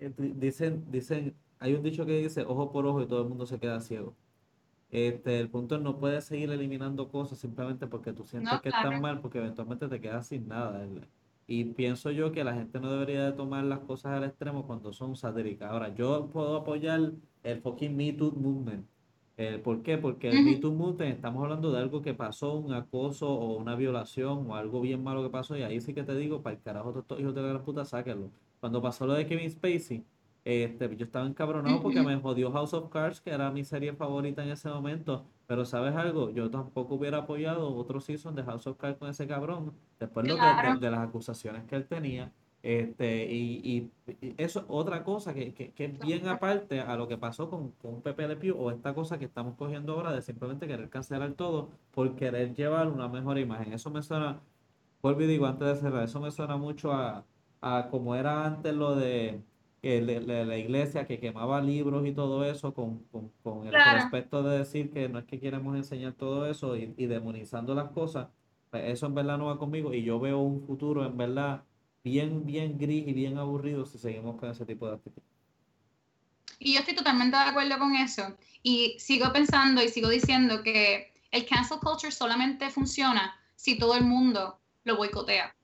eh, 0.00 0.12
dicen, 0.16 0.84
dicen, 0.90 1.36
hay 1.62 1.74
un 1.74 1.82
dicho 1.82 2.06
que 2.06 2.18
dice 2.18 2.42
ojo 2.42 2.72
por 2.72 2.86
ojo 2.86 3.02
y 3.02 3.06
todo 3.06 3.22
el 3.22 3.28
mundo 3.28 3.46
se 3.46 3.58
queda 3.58 3.80
ciego. 3.80 4.16
Este, 4.90 5.40
el 5.40 5.50
punto 5.50 5.76
es 5.76 5.82
no 5.82 5.98
puedes 5.98 6.24
seguir 6.26 6.50
eliminando 6.50 7.08
cosas 7.10 7.38
simplemente 7.38 7.86
porque 7.86 8.12
tú 8.12 8.24
sientes 8.24 8.60
que 8.60 8.68
están 8.68 9.00
mal, 9.00 9.20
porque 9.20 9.38
eventualmente 9.38 9.88
te 9.88 10.00
quedas 10.00 10.28
sin 10.28 10.48
nada. 10.48 10.86
Y 11.46 11.64
pienso 11.66 12.10
yo 12.10 12.32
que 12.32 12.44
la 12.44 12.54
gente 12.54 12.80
no 12.80 12.90
debería 12.92 13.24
de 13.24 13.32
tomar 13.32 13.64
las 13.64 13.80
cosas 13.80 14.12
al 14.12 14.24
extremo 14.24 14.66
cuando 14.66 14.92
son 14.92 15.16
satíricas. 15.16 15.70
Ahora, 15.70 15.94
yo 15.94 16.28
puedo 16.30 16.56
apoyar 16.56 17.12
el 17.42 17.60
fucking 17.62 17.96
Me 17.96 18.12
Too 18.12 18.32
Movement, 18.32 18.86
Eh, 19.38 19.58
¿por 19.58 19.82
qué? 19.82 19.98
Porque 19.98 20.28
el 20.30 20.42
Me 20.44 20.56
Too 20.56 20.72
Movement, 20.72 21.14
estamos 21.14 21.42
hablando 21.42 21.72
de 21.72 21.78
algo 21.80 22.02
que 22.02 22.14
pasó, 22.14 22.54
un 22.54 22.72
acoso 22.74 23.28
o 23.30 23.56
una 23.56 23.74
violación 23.76 24.48
o 24.50 24.56
algo 24.56 24.80
bien 24.80 25.02
malo 25.02 25.22
que 25.22 25.30
pasó, 25.30 25.56
y 25.56 25.62
ahí 25.62 25.80
sí 25.80 25.94
que 25.94 26.04
te 26.04 26.14
digo, 26.14 26.42
para 26.42 26.56
el 26.56 26.62
carajo 26.62 26.92
de 26.92 27.00
estos 27.00 27.18
hijos 27.20 27.34
de 27.34 27.42
la 27.42 27.48
gran 27.48 27.64
puta, 27.64 27.84
sáquenlo. 27.84 28.30
Cuando 28.60 28.82
pasó 28.82 29.06
lo 29.06 29.14
de 29.14 29.26
Kevin 29.26 29.50
Spacey, 29.50 30.06
este, 30.44 30.96
yo 30.96 31.04
estaba 31.04 31.26
encabronado 31.26 31.80
porque 31.80 32.02
me 32.02 32.16
jodió 32.16 32.50
House 32.50 32.74
of 32.74 32.90
Cards, 32.90 33.20
que 33.20 33.30
era 33.30 33.50
mi 33.50 33.64
serie 33.64 33.92
favorita 33.92 34.42
en 34.42 34.50
ese 34.50 34.68
momento. 34.68 35.24
Pero 35.46 35.64
¿sabes 35.64 35.94
algo? 35.94 36.30
Yo 36.30 36.50
tampoco 36.50 36.96
hubiera 36.96 37.18
apoyado 37.18 37.74
otro 37.74 38.00
season 38.00 38.34
de 38.34 38.42
House 38.42 38.66
of 38.66 38.76
Cards 38.76 38.98
con 38.98 39.08
ese 39.08 39.26
cabrón, 39.26 39.72
después 40.00 40.26
de, 40.26 40.34
de, 40.80 40.90
las 40.90 41.00
acusaciones 41.00 41.64
que 41.64 41.76
él 41.76 41.86
tenía. 41.86 42.32
Este, 42.62 43.26
y, 43.32 43.90
y, 44.08 44.32
eso 44.36 44.60
es 44.60 44.66
otra 44.68 45.02
cosa 45.02 45.34
que, 45.34 45.52
que, 45.52 45.72
que, 45.72 45.86
es 45.86 45.98
bien 45.98 46.28
aparte 46.28 46.80
a 46.80 46.96
lo 46.96 47.08
que 47.08 47.18
pasó 47.18 47.50
con, 47.50 47.72
con 47.72 48.02
Pepe 48.02 48.28
Le 48.28 48.36
Pew 48.36 48.56
o 48.56 48.70
esta 48.70 48.94
cosa 48.94 49.18
que 49.18 49.24
estamos 49.24 49.56
cogiendo 49.56 49.94
ahora 49.94 50.12
de 50.12 50.22
simplemente 50.22 50.68
querer 50.68 50.88
cancelar 50.88 51.32
todo 51.32 51.70
por 51.92 52.14
querer 52.14 52.54
llevar 52.54 52.88
una 52.88 53.08
mejor 53.08 53.38
imagen. 53.38 53.72
Eso 53.72 53.90
me 53.90 54.02
suena, 54.02 54.40
vuelvo 55.02 55.22
y 55.22 55.26
digo 55.26 55.46
antes 55.46 55.68
de 55.68 55.76
cerrar, 55.76 56.04
eso 56.04 56.20
me 56.20 56.30
suena 56.30 56.56
mucho 56.56 56.92
a, 56.92 57.24
a 57.60 57.88
como 57.90 58.14
era 58.14 58.44
antes 58.46 58.74
lo 58.74 58.94
de 58.94 59.42
que 59.82 60.00
la, 60.00 60.56
iglesia 60.56 61.06
que 61.06 61.18
quemaba 61.18 61.60
libros 61.60 62.06
y 62.06 62.12
todo 62.12 62.44
eso 62.44 62.72
con, 62.72 63.00
con, 63.10 63.30
con 63.42 63.66
el 63.66 63.74
aspecto 63.74 64.44
de 64.44 64.58
decir 64.58 64.90
que 64.90 65.08
no 65.08 65.18
es 65.18 65.24
que 65.24 65.40
queremos 65.40 65.76
enseñar 65.76 66.12
todo 66.12 66.46
eso 66.46 66.76
y, 66.76 66.94
y 66.96 67.06
demonizando 67.06 67.74
las 67.74 67.90
cosas, 67.90 68.28
pues 68.70 68.84
eso 68.86 69.06
en 69.06 69.14
verdad 69.14 69.38
no 69.38 69.46
va 69.46 69.58
conmigo 69.58 69.92
y 69.92 70.04
yo 70.04 70.20
veo 70.20 70.38
un 70.38 70.64
futuro 70.64 71.04
en 71.04 71.16
verdad 71.16 71.64
bien, 72.04 72.46
bien 72.46 72.78
gris 72.78 73.08
y 73.08 73.12
bien 73.12 73.38
aburrido 73.38 73.84
si 73.84 73.98
seguimos 73.98 74.38
con 74.38 74.50
ese 74.50 74.64
tipo 74.64 74.86
de 74.86 74.94
actitud. 74.94 75.22
Y 76.60 76.74
yo 76.74 76.78
estoy 76.78 76.94
totalmente 76.94 77.36
de 77.36 77.42
acuerdo 77.42 77.76
con 77.78 77.96
eso. 77.96 78.36
Y 78.62 78.96
sigo 79.00 79.32
pensando 79.32 79.82
y 79.82 79.88
sigo 79.88 80.08
diciendo 80.08 80.62
que 80.62 81.12
el 81.32 81.44
cancel 81.44 81.78
culture 81.80 82.12
solamente 82.12 82.70
funciona 82.70 83.34
si 83.56 83.76
todo 83.78 83.96
el 83.96 84.04
mundo 84.04 84.60
lo 84.84 84.96
boicotea. 84.96 85.56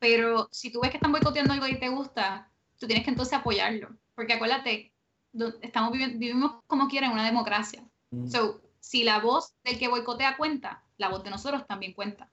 Pero 0.00 0.48
si 0.50 0.72
tú 0.72 0.80
ves 0.80 0.90
que 0.90 0.96
están 0.96 1.12
boicoteando 1.12 1.52
algo 1.52 1.68
y 1.68 1.78
te 1.78 1.88
gusta, 1.88 2.49
tú 2.80 2.86
tienes 2.86 3.04
que 3.04 3.10
entonces 3.10 3.38
apoyarlo. 3.38 3.96
Porque 4.14 4.32
acuérdate, 4.32 4.92
estamos 5.62 5.92
vivimos 5.92 6.62
como 6.66 6.88
quiera 6.88 7.06
en 7.06 7.12
una 7.12 7.26
democracia. 7.26 7.84
So, 8.26 8.60
si 8.80 9.04
la 9.04 9.20
voz 9.20 9.54
del 9.62 9.78
que 9.78 9.86
boicotea 9.86 10.36
cuenta, 10.36 10.82
la 10.96 11.08
voz 11.08 11.22
de 11.22 11.30
nosotros 11.30 11.66
también 11.68 11.92
cuenta. 11.92 12.28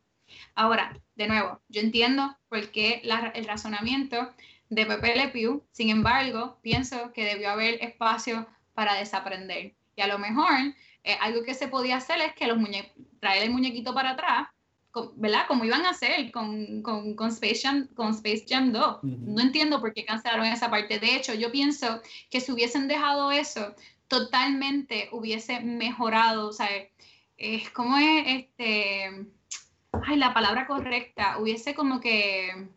Ahora, 0.56 1.00
de 1.16 1.28
nuevo, 1.28 1.62
yo 1.68 1.82
entiendo 1.82 2.36
por 2.50 2.72
qué 2.72 3.02
el 3.36 3.46
razonamiento 3.46 4.34
de 4.70 4.86
Pepe 4.86 5.16
Le 5.16 5.28
Pew, 5.30 5.64
sin 5.72 5.90
embargo, 5.90 6.58
pienso 6.62 7.14
que 7.14 7.26
debió 7.26 7.52
haber 7.52 7.84
espacio 7.84 8.48
para 8.74 8.96
desaprender. 8.96 9.76
Y 9.96 10.02
a 10.02 10.08
lo 10.08 10.18
mejor 10.18 10.74
eh, 11.04 11.18
algo 11.22 11.44
que 11.44 11.54
se 11.54 11.68
podía 11.68 11.98
hacer 11.98 12.20
es 12.22 12.34
que 12.34 12.48
los 12.48 12.58
traer 13.20 13.44
el 13.44 13.52
muñequito 13.52 13.94
para 13.94 14.12
atrás, 14.12 14.48
¿verdad? 15.16 15.46
Como 15.48 15.66
iban 15.66 15.86
a 15.86 15.92
hacer 15.92 16.32
con, 16.32 16.82
con, 16.82 17.16
con, 17.16 17.30
Space, 17.30 17.62
Jam, 17.62 17.88
con 17.96 18.12
Space 18.12 18.46
Jam 18.48 18.72
2. 18.72 19.04
No 19.04 19.42
entiendo 19.42 19.80
por 19.80 19.94
qué 19.94 20.06
cancelaron 20.06 20.46
esa 20.46 20.70
parte. 20.70 21.00
De 21.00 21.16
hecho, 21.16 21.34
yo 21.34 21.52
pienso 21.52 22.02
que 22.30 22.42
si 22.42 22.52
hubiesen 22.52 22.88
dejado 22.88 23.32
eso, 23.32 23.76
totalmente 24.08 25.10
hubiese 25.12 25.60
mejorado, 25.60 26.48
o 26.48 26.54
sea, 26.54 26.70
es 27.38 27.70
como 27.70 27.98
es 27.98 28.24
este 28.28 29.28
ay, 30.06 30.18
la 30.18 30.34
palabra 30.34 30.68
correcta, 30.68 31.38
hubiese 31.40 31.76
como 31.76 32.00
que 32.00 32.70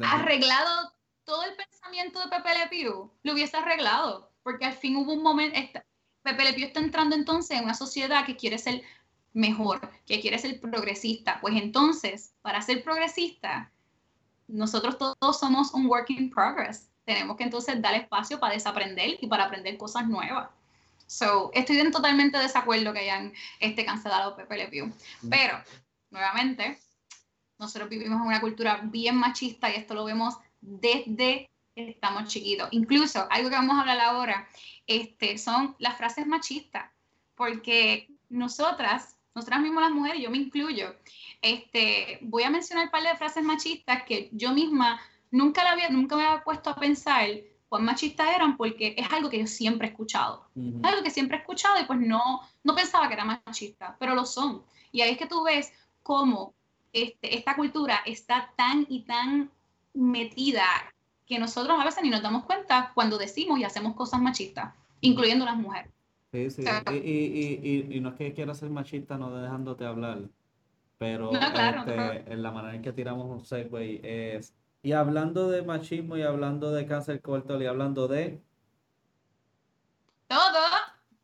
arreglado 0.00 0.92
todo 1.24 1.42
el 1.44 1.56
pensamiento 1.56 2.20
de 2.20 2.28
Pepe 2.28 2.50
Le 2.54 2.66
Pew, 2.68 3.10
lo 3.22 3.32
hubiese 3.32 3.56
arreglado, 3.56 4.30
porque 4.42 4.66
al 4.66 4.74
fin 4.74 4.96
hubo 4.96 5.12
un 5.12 5.22
momento, 5.22 5.58
Pepe 6.22 6.44
Le 6.44 6.52
Pew 6.52 6.66
está 6.66 6.80
entrando 6.80 7.16
entonces 7.16 7.58
en 7.58 7.64
una 7.64 7.74
sociedad 7.74 8.26
que 8.26 8.36
quiere 8.36 8.58
ser 8.58 8.82
mejor, 9.36 9.80
que 10.06 10.20
quiere 10.20 10.38
ser 10.38 10.58
progresista, 10.60 11.38
pues 11.42 11.54
entonces, 11.56 12.32
para 12.40 12.62
ser 12.62 12.82
progresista, 12.82 13.70
nosotros 14.48 14.96
todos 14.96 15.38
somos 15.38 15.74
un 15.74 15.86
work 15.86 16.08
in 16.08 16.30
progress, 16.30 16.88
tenemos 17.04 17.36
que 17.36 17.44
entonces 17.44 17.80
dar 17.82 17.94
espacio 17.94 18.40
para 18.40 18.54
desaprender 18.54 19.18
y 19.20 19.26
para 19.26 19.44
aprender 19.44 19.76
cosas 19.76 20.08
nuevas. 20.08 20.48
So, 21.06 21.50
estoy 21.52 21.78
en 21.78 21.92
totalmente 21.92 22.38
desacuerdo 22.38 22.94
que 22.94 23.00
hayan 23.00 23.32
este, 23.60 23.84
cancelado 23.84 24.34
Pepe 24.34 24.56
Le 24.56 24.68
Pew. 24.68 24.92
Pero, 25.30 25.62
nuevamente, 26.10 26.78
nosotros 27.58 27.90
vivimos 27.90 28.20
en 28.20 28.26
una 28.26 28.40
cultura 28.40 28.80
bien 28.84 29.16
machista 29.16 29.70
y 29.70 29.76
esto 29.76 29.94
lo 29.94 30.04
vemos 30.04 30.34
desde 30.60 31.48
que 31.74 31.90
estamos 31.90 32.24
chiquitos. 32.24 32.68
Incluso, 32.72 33.26
algo 33.30 33.50
que 33.50 33.56
vamos 33.56 33.76
a 33.76 33.80
hablar 33.80 34.00
ahora, 34.00 34.48
este, 34.86 35.36
son 35.36 35.76
las 35.78 35.96
frases 35.96 36.26
machistas. 36.26 36.90
Porque 37.36 38.08
nosotras, 38.30 39.15
nosotras 39.36 39.60
mismas 39.60 39.84
las 39.84 39.92
mujeres, 39.92 40.22
yo 40.22 40.30
me 40.30 40.38
incluyo, 40.38 40.96
este, 41.42 42.18
voy 42.22 42.42
a 42.42 42.50
mencionar 42.50 42.86
un 42.86 42.90
par 42.90 43.02
de 43.02 43.14
frases 43.16 43.44
machistas 43.44 44.02
que 44.04 44.30
yo 44.32 44.52
misma 44.52 44.98
nunca, 45.30 45.62
la 45.62 45.72
había, 45.72 45.90
nunca 45.90 46.16
me 46.16 46.24
había 46.24 46.42
puesto 46.42 46.70
a 46.70 46.76
pensar 46.76 47.28
cuán 47.68 47.84
machistas 47.84 48.34
eran 48.34 48.56
porque 48.56 48.94
es 48.96 49.12
algo 49.12 49.28
que 49.28 49.40
yo 49.40 49.46
siempre 49.46 49.88
he 49.88 49.90
escuchado. 49.90 50.48
Es 50.56 50.84
algo 50.84 51.02
que 51.02 51.10
siempre 51.10 51.36
he 51.36 51.40
escuchado 51.40 51.78
y 51.78 51.84
pues 51.84 51.98
no, 52.00 52.40
no 52.64 52.74
pensaba 52.74 53.08
que 53.08 53.14
era 53.14 53.26
machista, 53.26 53.94
pero 54.00 54.14
lo 54.14 54.24
son. 54.24 54.62
Y 54.90 55.02
ahí 55.02 55.10
es 55.10 55.18
que 55.18 55.26
tú 55.26 55.42
ves 55.44 55.70
cómo 56.02 56.54
este, 56.94 57.36
esta 57.36 57.56
cultura 57.56 58.00
está 58.06 58.50
tan 58.56 58.86
y 58.88 59.02
tan 59.02 59.50
metida 59.92 60.64
que 61.26 61.38
nosotros 61.38 61.78
a 61.78 61.84
veces 61.84 62.02
ni 62.02 62.08
nos 62.08 62.22
damos 62.22 62.44
cuenta 62.44 62.92
cuando 62.94 63.18
decimos 63.18 63.58
y 63.58 63.64
hacemos 63.64 63.94
cosas 63.96 64.22
machistas, 64.22 64.72
incluyendo 65.02 65.44
las 65.44 65.56
mujeres. 65.56 65.92
Sí, 66.36 66.50
sí. 66.50 66.64
y, 66.92 66.96
y, 66.96 67.96
y, 67.96 68.00
no 68.00 68.10
es 68.10 68.14
que 68.16 68.34
quiera 68.34 68.54
ser 68.54 68.68
machista 68.68 69.16
no 69.16 69.34
dejándote 69.34 69.86
hablar, 69.86 70.28
pero 70.98 71.32
este, 71.32 72.32
en 72.32 72.42
la 72.42 72.50
manera 72.50 72.74
en 72.74 72.82
que 72.82 72.92
tiramos 72.92 73.26
un 73.26 73.44
segue 73.44 74.00
es 74.36 74.54
y 74.86 74.92
hablando 74.92 75.48
de 75.48 75.62
machismo 75.62 76.16
y 76.16 76.22
hablando 76.22 76.70
de 76.70 76.86
cáncer 76.86 77.20
corto 77.20 77.60
y 77.60 77.66
hablando 77.66 78.06
de... 78.06 78.40
Todo. 80.28 80.64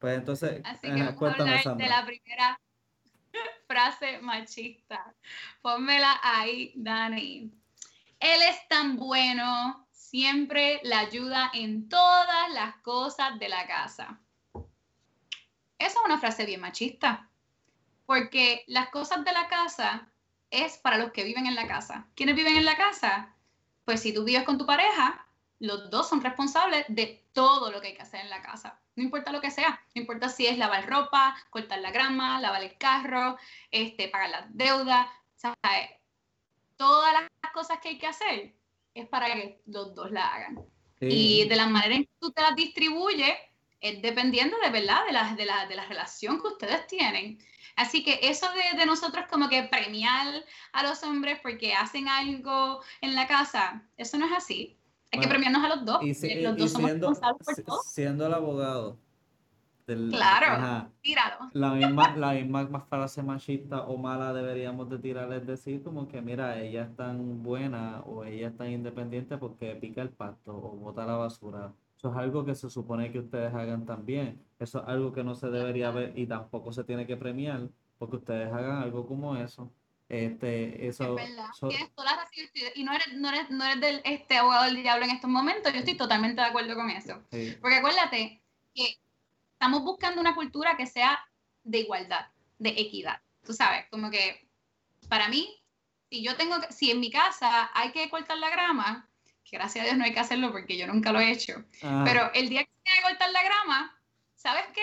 Pues 0.01 0.19
entonces, 0.19 0.61
Así 0.65 0.81
que 0.81 1.03
vamos 1.03 1.23
a 1.23 1.43
hablar 1.43 1.77
de 1.77 1.89
la 1.89 2.05
primera 2.05 2.61
frase 3.69 4.19
machista. 4.21 5.15
Pónmela 5.61 6.19
ahí, 6.25 6.73
Dani. 6.75 7.53
Él 8.19 8.41
es 8.49 8.67
tan 8.69 8.97
bueno, 8.97 9.87
siempre 9.93 10.81
la 10.83 10.99
ayuda 10.99 11.51
en 11.55 11.89
todas 11.89 12.53
las 12.55 12.75
cosas 12.79 13.39
de 13.39 13.49
la 13.49 13.65
casa. 13.69 14.19
Esa 15.83 15.99
es 16.01 16.05
una 16.05 16.19
frase 16.19 16.47
bien 16.47 16.61
machista, 16.61 17.29
porque 18.07 18.65
las 18.67 18.89
cosas 18.91 19.25
de 19.25 19.33
la 19.33 19.49
casa 19.49 20.09
es 20.51 20.79
para 20.79 20.99
los 20.99 21.13
que 21.13 21.25
viven 21.25 21.47
en 21.47 21.55
la 21.55 21.67
casa. 21.67 22.09
¿Quiénes 22.15 22.37
viven 22.37 22.57
en 22.57 22.65
la 22.65 22.77
casa? 22.77 23.33
pues 23.85 24.01
si 24.01 24.13
tú 24.13 24.25
vives 24.25 24.45
con 24.45 24.59
tu 24.59 24.67
pareja, 24.67 25.27
los 25.59 25.91
dos 25.91 26.09
son 26.09 26.23
responsables 26.23 26.85
de 26.89 27.25
todo 27.33 27.71
lo 27.71 27.81
que 27.81 27.89
hay 27.89 27.95
que 27.95 28.03
hacer 28.03 28.21
en 28.21 28.31
la 28.31 28.43
casa. 28.43 28.81
No 28.95 29.03
importa 29.03 29.33
lo 29.33 29.41
que 29.41 29.51
sea, 29.51 29.81
no 29.95 30.01
importa 30.01 30.29
si 30.29 30.47
es 30.47 30.59
lavar 30.59 30.89
ropa, 30.89 31.35
cortar 31.51 31.81
la 31.81 31.91
grama, 31.91 32.41
lavar 32.41 32.63
el 32.63 32.77
carro, 32.77 33.39
este, 33.71 34.09
pagar 34.09 34.31
las 34.31 34.57
deudas, 34.57 35.07
todas 36.77 37.13
las 37.13 37.53
cosas 37.53 37.79
que 37.81 37.91
hay 37.91 37.99
que 37.99 38.07
hacer 38.07 38.55
es 38.95 39.09
para 39.09 39.27
que 39.27 39.63
los 39.67 39.95
dos 39.95 40.11
la 40.11 40.27
hagan. 40.27 40.61
Y 41.01 41.49
de 41.49 41.57
la 41.57 41.67
manera 41.67 41.97
en 41.97 42.05
que 42.05 42.13
tú 42.21 42.31
te 42.31 42.43
las 42.43 42.55
distribuyes, 42.55 43.35
es 43.83 44.01
dependiendo 44.01 44.57
de 44.63 44.71
verdad 44.71 45.05
de 45.07 45.13
la, 45.13 45.35
de, 45.35 45.45
la, 45.45 45.67
de 45.67 45.75
la 45.75 45.85
relación 45.87 46.41
que 46.41 46.49
ustedes 46.49 46.87
tienen. 46.87 47.39
Así 47.77 48.05
que 48.05 48.21
eso 48.23 48.47
de, 48.77 48.87
nosotros 48.87 49.25
como 49.31 49.49
que 49.49 49.65
premiar 49.65 50.45
a 50.73 50.83
los 50.83 51.03
hombres 51.03 51.39
porque 51.43 51.75
hacen 51.75 52.09
algo 52.09 52.81
en 53.01 53.15
la 53.15 53.27
casa, 53.27 53.83
eso 53.97 54.19
no 54.19 54.27
es 54.27 54.33
así. 54.33 54.79
Hay 55.11 55.21
que 55.21 55.29
premiarnos 55.29 55.65
a 55.65 55.69
los 55.69 55.85
dos. 55.85 56.03
Y, 56.03 56.43
los 56.43 56.57
dos 56.57 56.73
somos 56.73 56.91
siendo, 56.91 57.09
responsables 57.09 57.47
por 57.47 57.65
todo. 57.65 57.83
Siendo 57.83 58.27
el 58.27 58.35
abogado. 58.35 58.99
claro, 59.87 60.91
tíralo. 61.03 61.51
La 61.53 61.73
misma, 61.73 62.17
la 62.17 62.33
misma 62.33 62.81
frase 62.89 63.23
machista 63.23 63.83
o 63.83 63.99
mala 63.99 64.33
deberíamos 64.33 64.89
de 64.89 64.99
tirar 64.99 65.31
es 65.33 65.47
decir 65.47 65.83
como 65.83 66.09
que 66.09 66.23
mira, 66.23 66.59
ella 66.61 66.85
es 66.85 66.97
tan 66.97 67.43
buena 67.43 68.01
o 68.07 68.25
ella 68.25 68.49
es 68.49 68.57
tan 68.57 68.71
independiente 68.71 69.37
porque 69.37 69.75
pica 69.75 70.01
el 70.01 70.11
pasto 70.11 70.55
o 70.55 70.77
bota 70.77 71.05
la 71.05 71.17
basura 71.17 71.73
eso 72.03 72.11
es 72.11 72.17
algo 72.17 72.45
que 72.45 72.57
se 72.57 72.69
supone 72.69 73.13
que 73.13 73.21
ustedes 73.21 73.55
hagan 73.55 73.87
también. 73.87 74.45
Eso 74.59 74.81
es 74.83 74.89
algo 74.89 75.13
que 75.13 75.23
no 75.23 75.37
se 75.37 75.51
debería 75.51 75.93
ver 75.93 76.19
y 76.19 76.27
tampoco 76.27 76.73
se 76.73 76.83
tiene 76.83 77.07
que 77.07 77.17
premiar 77.17 77.69
porque 77.97 78.17
ustedes 78.17 78.53
hagan 78.53 78.83
algo 78.83 79.07
como 79.07 79.37
eso. 79.37 79.73
Este, 80.09 80.89
eso, 80.89 81.17
es 81.17 81.29
verdad. 81.29 82.27
y 82.75 82.83
no 82.83 82.93
eres, 82.93 83.15
no 83.15 83.29
eres, 83.29 83.51
no 83.51 83.65
eres 83.65 83.81
del 83.81 84.01
este 84.05 84.37
abogado 84.37 84.65
del 84.65 84.83
diablo 84.83 85.05
en 85.05 85.13
estos 85.13 85.31
momentos. 85.31 85.73
Yo 85.73 85.79
estoy 85.79 85.97
totalmente 85.97 86.41
de 86.41 86.49
acuerdo 86.49 86.75
con 86.75 86.91
eso. 86.91 87.23
Porque 87.61 87.77
acuérdate 87.77 88.43
que 88.75 88.99
estamos 89.53 89.85
buscando 89.85 90.21
una 90.21 90.35
cultura 90.35 90.77
que 90.77 90.89
sea 90.89 91.21
de 91.63 91.79
igualdad, 91.79 92.27
de 92.59 92.71
equidad. 92.71 93.21
Tú 93.45 93.53
sabes, 93.53 93.87
como 93.91 94.11
que 94.11 94.49
para 95.09 95.29
mí, 95.29 95.63
si 96.11 96.25
yo 96.25 96.35
tengo 96.35 96.57
si 96.71 96.91
en 96.91 96.99
mi 96.99 97.13
casa 97.13 97.71
hay 97.73 97.93
que 97.93 98.11
cortar 98.11 98.39
la 98.39 98.51
grama, 98.51 99.09
gracias 99.51 99.85
a 99.85 99.87
Dios 99.87 99.99
no 99.99 100.05
hay 100.05 100.13
que 100.15 100.21
hacerlo 100.21 100.53
porque 100.53 100.77
yo 100.77 100.87
nunca 100.87 101.13
lo 101.13 101.21
he 101.21 101.31
hecho. 101.31 101.65
Ah. 101.83 102.03
Pero 102.07 102.31
el 102.35 102.49
día 102.49 102.65
que 102.65 102.71
se 102.85 102.97
que 102.97 103.03
cortar 103.03 103.31
la 103.31 103.43
grama, 103.43 103.99
¿sabes 104.35 104.65
qué? 104.75 104.83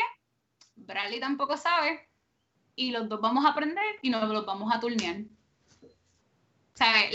Bradley 0.75 1.19
tampoco 1.19 1.57
sabe, 1.57 2.09
y 2.79 2.91
los 2.91 3.09
dos 3.09 3.19
vamos 3.19 3.45
a 3.45 3.49
aprender 3.49 3.83
y 4.01 4.09
nos 4.09 4.27
los 4.29 4.45
vamos 4.45 4.73
a 4.73 4.79
turnear. 4.79 5.17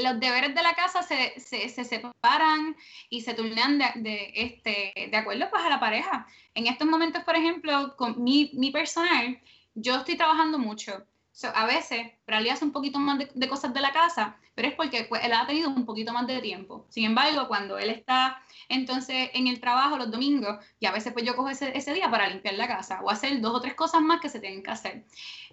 Los 0.03 0.21
deberes 0.21 0.55
de 0.55 0.63
la 0.63 0.75
casa 0.75 1.03
se, 1.03 1.41
se, 1.41 1.71
se 1.71 1.85
separan 1.85 2.77
y 3.09 3.23
se 3.23 3.33
turnean 3.33 3.79
de, 3.79 3.87
de, 3.97 4.33
este, 4.35 5.09
de 5.11 5.17
acuerdo 5.17 5.49
pues, 5.49 5.65
a 5.65 5.71
la 5.71 5.81
pareja. 5.81 6.27
En 6.55 6.67
estos 6.67 6.87
momentos, 6.87 7.25
por 7.25 7.35
ejemplo, 7.35 7.97
con 7.97 8.23
mi, 8.23 8.51
mi 8.53 8.71
personal, 8.71 9.41
yo 9.75 9.97
estoy 9.97 10.19
trabajando 10.19 10.59
mucho. 10.59 11.07
A 11.43 11.67
veces, 11.67 12.13
Bradley 12.27 12.51
hace 12.51 12.65
un 12.65 12.73
poquito 12.73 12.99
más 12.99 13.19
de, 13.19 13.49
cosas 13.49 13.75
de 13.75 13.81
la 13.81 13.93
casa, 13.93 14.37
pero 14.55 14.69
es 14.69 14.75
porque 14.75 15.05
pues, 15.05 15.25
él 15.25 15.33
ha 15.33 15.47
tenido 15.47 15.69
un 15.69 15.85
poquito 15.85 16.13
más 16.13 16.27
de 16.27 16.41
tiempo. 16.41 16.87
Sin 16.89 17.05
embargo, 17.05 17.49
cuando 17.49 17.77
él 17.77 17.91
está 17.91 18.41
entonces 18.69 19.31
en 19.35 19.49
el 19.49 19.61
trabajo 19.61 19.97
los 19.97 20.11
domingos, 20.11 20.65
y 20.79 20.87
a 20.87 20.93
veces 20.93 21.13
pues 21.13 21.25
yo 21.25 21.35
cojo 21.35 21.49
ese, 21.49 21.77
ese 21.77 21.93
día 21.93 22.11
para 22.11 22.29
limpiar 22.29 22.55
la 22.55 22.69
casa 22.69 23.01
o 23.03 23.11
hacer 23.11 23.41
dos 23.41 23.55
o 23.55 23.61
tres 23.61 23.75
cosas 23.75 24.01
más 24.01 24.21
que 24.21 24.29
se 24.29 24.39
tienen 24.39 24.63
que 24.63 24.71
hacer. 24.71 25.05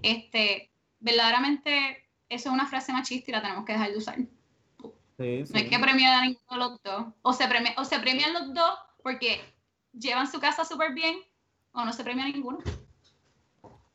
Este, 0.03 0.71
verdaderamente 0.99 2.07
eso 2.29 2.49
es 2.49 2.53
una 2.53 2.67
frase 2.67 2.93
machista 2.93 3.31
y 3.31 3.33
la 3.33 3.41
tenemos 3.41 3.65
que 3.65 3.73
dejar 3.73 3.91
de 3.91 3.97
usar. 3.97 4.19
No 5.17 5.59
hay 5.59 5.69
que 5.69 5.79
premiar 5.79 6.13
a 6.13 6.25
ninguno 6.25 6.47
de 6.49 6.57
los 6.57 6.83
dos. 6.83 7.05
O 7.21 7.33
se, 7.33 7.45
o 7.77 7.85
se 7.85 7.99
premian 7.99 8.33
los 8.33 8.53
dos 8.53 8.71
porque 9.03 9.41
llevan 9.93 10.31
su 10.31 10.39
casa 10.39 10.63
súper 10.63 10.93
bien, 10.93 11.17
o 11.73 11.85
no 11.85 11.93
se 11.93 12.03
premia 12.03 12.25
a 12.25 12.27
ninguno. 12.29 12.59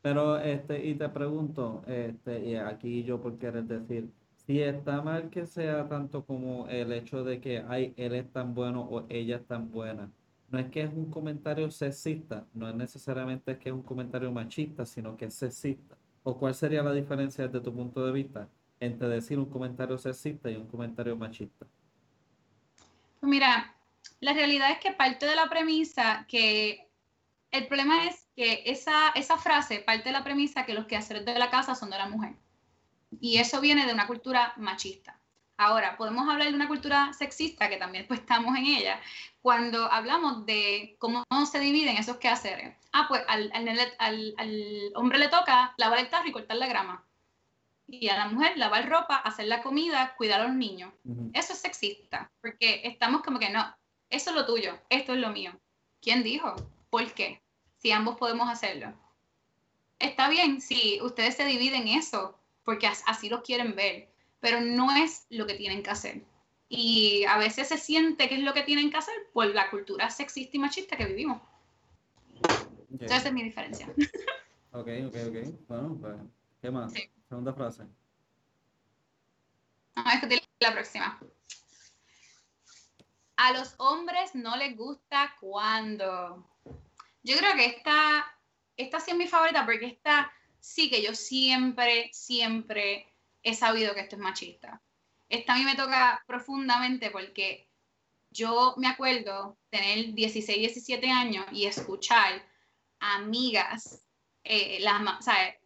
Pero, 0.07 0.37
este, 0.39 0.87
y 0.87 0.95
te 0.95 1.09
pregunto, 1.09 1.83
este, 1.85 2.57
aquí 2.61 3.03
yo 3.03 3.21
por 3.21 3.37
querer 3.37 3.65
decir, 3.65 4.09
si 4.37 4.61
está 4.61 5.01
mal 5.01 5.29
que 5.29 5.45
sea 5.45 5.89
tanto 5.89 6.23
como 6.23 6.65
el 6.69 6.93
hecho 6.93 7.25
de 7.25 7.41
que 7.41 7.65
ay, 7.67 7.93
él 7.97 8.15
es 8.15 8.31
tan 8.31 8.55
bueno 8.55 8.87
o 8.89 9.05
ella 9.09 9.35
es 9.35 9.45
tan 9.45 9.69
buena, 9.69 10.09
no 10.49 10.59
es 10.59 10.69
que 10.69 10.83
es 10.83 10.93
un 10.93 11.11
comentario 11.11 11.69
sexista, 11.71 12.45
no 12.53 12.69
es 12.69 12.75
necesariamente 12.75 13.57
que 13.57 13.67
es 13.67 13.75
un 13.75 13.83
comentario 13.83 14.31
machista, 14.31 14.85
sino 14.85 15.17
que 15.17 15.25
es 15.25 15.33
sexista. 15.33 15.97
¿O 16.23 16.37
cuál 16.37 16.55
sería 16.55 16.81
la 16.83 16.93
diferencia 16.93 17.45
desde 17.45 17.59
tu 17.59 17.73
punto 17.75 18.05
de 18.05 18.13
vista 18.13 18.47
entre 18.79 19.09
decir 19.09 19.37
un 19.37 19.47
comentario 19.47 19.97
sexista 19.97 20.49
y 20.49 20.55
un 20.55 20.67
comentario 20.67 21.17
machista? 21.17 21.65
Pues 23.19 23.29
mira, 23.29 23.75
la 24.21 24.31
realidad 24.31 24.71
es 24.71 24.79
que 24.79 24.93
parte 24.93 25.25
de 25.25 25.35
la 25.35 25.49
premisa 25.49 26.25
que 26.29 26.86
el 27.51 27.67
problema 27.67 28.05
es 28.05 28.27
que 28.35 28.63
esa, 28.65 29.09
esa 29.09 29.37
frase 29.37 29.79
parte 29.79 30.09
de 30.09 30.13
la 30.13 30.23
premisa 30.23 30.65
que 30.65 30.73
los 30.73 30.85
quehaceres 30.85 31.25
de 31.25 31.39
la 31.39 31.49
casa 31.49 31.75
son 31.75 31.89
de 31.89 31.97
la 31.97 32.09
mujer. 32.09 32.33
Y 33.19 33.37
eso 33.37 33.61
viene 33.61 33.85
de 33.85 33.93
una 33.93 34.07
cultura 34.07 34.53
machista. 34.57 35.19
Ahora, 35.57 35.97
podemos 35.97 36.29
hablar 36.29 36.49
de 36.49 36.55
una 36.55 36.67
cultura 36.67 37.13
sexista, 37.13 37.67
que 37.67 37.77
también 37.77 38.05
pues, 38.07 38.19
estamos 38.19 38.55
en 38.55 38.65
ella, 38.65 39.01
cuando 39.41 39.91
hablamos 39.91 40.45
de 40.45 40.95
cómo 40.99 41.23
se 41.49 41.59
dividen 41.59 41.97
esos 41.97 42.17
quehaceres 42.17 42.75
ah, 42.97 43.05
pues 43.07 43.23
al, 43.27 44.91
hombre 44.95 45.19
le 45.19 45.27
toca 45.29 45.73
lavar 45.77 45.99
el 45.99 46.09
tarro 46.09 46.27
y 46.27 46.31
cortar 46.31 46.57
la 46.57 46.67
grama. 46.67 47.03
Y 47.87 48.09
a 48.09 48.17
la 48.17 48.27
mujer 48.27 48.57
lavar 48.57 48.89
ropa, 48.89 49.15
hacer 49.15 49.47
la 49.47 49.61
comida, 49.61 50.15
cuidar 50.17 50.41
a 50.41 50.47
los 50.47 50.55
niños. 50.55 50.93
Eso 51.33 51.53
es 51.53 51.59
sexista, 51.59 52.29
porque 52.41 52.81
estamos 52.83 53.21
como 53.21 53.39
que 53.39 53.49
no, 53.49 53.63
eso 54.09 54.31
es 54.31 54.35
lo 54.35 54.45
tuyo, 54.45 54.77
esto 54.89 55.13
es 55.13 55.19
lo 55.19 55.29
mío. 55.29 55.57
¿Quién 56.01 56.21
dijo? 56.21 56.55
¿Por 56.97 57.13
qué? 57.13 57.43
Si 57.75 57.91
ambos 57.91 58.17
podemos 58.17 58.49
hacerlo. 58.49 58.91
Está 59.99 60.29
bien 60.29 60.61
si 60.61 60.99
ustedes 61.03 61.35
se 61.35 61.45
dividen 61.45 61.87
eso, 61.87 62.39
porque 62.63 62.87
así 62.87 63.29
lo 63.29 63.43
quieren 63.43 63.75
ver, 63.75 64.11
pero 64.39 64.61
no 64.61 64.89
es 64.95 65.27
lo 65.29 65.45
que 65.45 65.53
tienen 65.53 65.83
que 65.83 65.91
hacer. 65.91 66.23
Y 66.69 67.23
a 67.25 67.37
veces 67.37 67.67
se 67.67 67.77
siente 67.77 68.27
que 68.27 68.33
es 68.33 68.41
lo 68.41 68.51
que 68.55 68.63
tienen 68.63 68.89
que 68.89 68.97
hacer 68.97 69.13
por 69.31 69.45
la 69.45 69.69
cultura 69.69 70.09
sexista 70.09 70.57
y 70.57 70.59
machista 70.59 70.97
que 70.97 71.05
vivimos. 71.05 71.39
Esa 72.99 73.27
es 73.27 73.31
mi 73.31 73.43
diferencia. 73.43 73.93
Ok, 74.71 74.87
ok, 75.05 75.15
ok. 75.27 75.67
Bueno, 75.67 75.97
pues, 76.01 76.15
¿qué 76.63 76.71
más? 76.71 76.93
Segunda 77.29 77.53
frase. 77.53 77.83
Vamos 79.95 80.13
a 80.13 80.15
discutir 80.15 80.41
la 80.61 80.73
próxima. 80.73 81.19
A 83.35 83.53
los 83.53 83.75
hombres 83.77 84.33
no 84.33 84.57
les 84.57 84.75
gusta 84.75 85.35
cuando. 85.39 86.43
Yo 87.27 87.35
creo 87.37 87.55
que 87.55 87.65
esta, 87.65 88.25
esta 88.77 89.01
sí 89.01 89.11
es 89.11 89.17
mi 89.17 89.27
favorita 89.27 89.65
porque 89.65 89.85
esta 89.85 90.31
sí 90.61 90.89
que 90.89 91.01
yo 91.01 91.13
siempre, 91.13 92.09
siempre 92.13 93.05
he 93.43 93.53
sabido 93.53 93.93
que 93.93 93.99
esto 93.99 94.15
es 94.15 94.21
machista. 94.21 94.81
Esta 95.27 95.53
a 95.53 95.57
mí 95.57 95.65
me 95.65 95.75
toca 95.75 96.23
profundamente 96.25 97.11
porque 97.11 97.69
yo 98.29 98.75
me 98.77 98.87
acuerdo 98.87 99.57
tener 99.69 100.13
16, 100.13 100.57
17 100.57 101.11
años 101.11 101.45
y 101.51 101.65
escuchar 101.65 102.41
amigas, 103.01 104.07
eh, 104.45 104.77
las, 104.79 105.01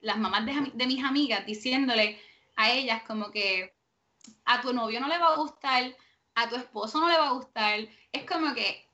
las 0.01 0.17
mamás 0.17 0.47
de, 0.73 0.87
mis 0.87 1.03
amigas 1.03 1.45
diciéndole 1.45 2.19
a 2.55 2.71
ellas 2.71 3.03
como 3.03 3.29
que 3.29 3.75
a 4.45 4.61
tu 4.61 4.73
novio 4.73 4.99
no 4.99 5.07
le 5.07 5.19
va 5.19 5.33
a 5.33 5.37
gustar, 5.37 5.95
a 6.33 6.49
tu 6.49 6.55
esposo 6.55 6.99
no 6.99 7.07
le 7.07 7.19
va 7.19 7.29
a 7.29 7.33
gustar. 7.33 7.87
Es 8.11 8.25
como 8.25 8.55
que, 8.55 8.87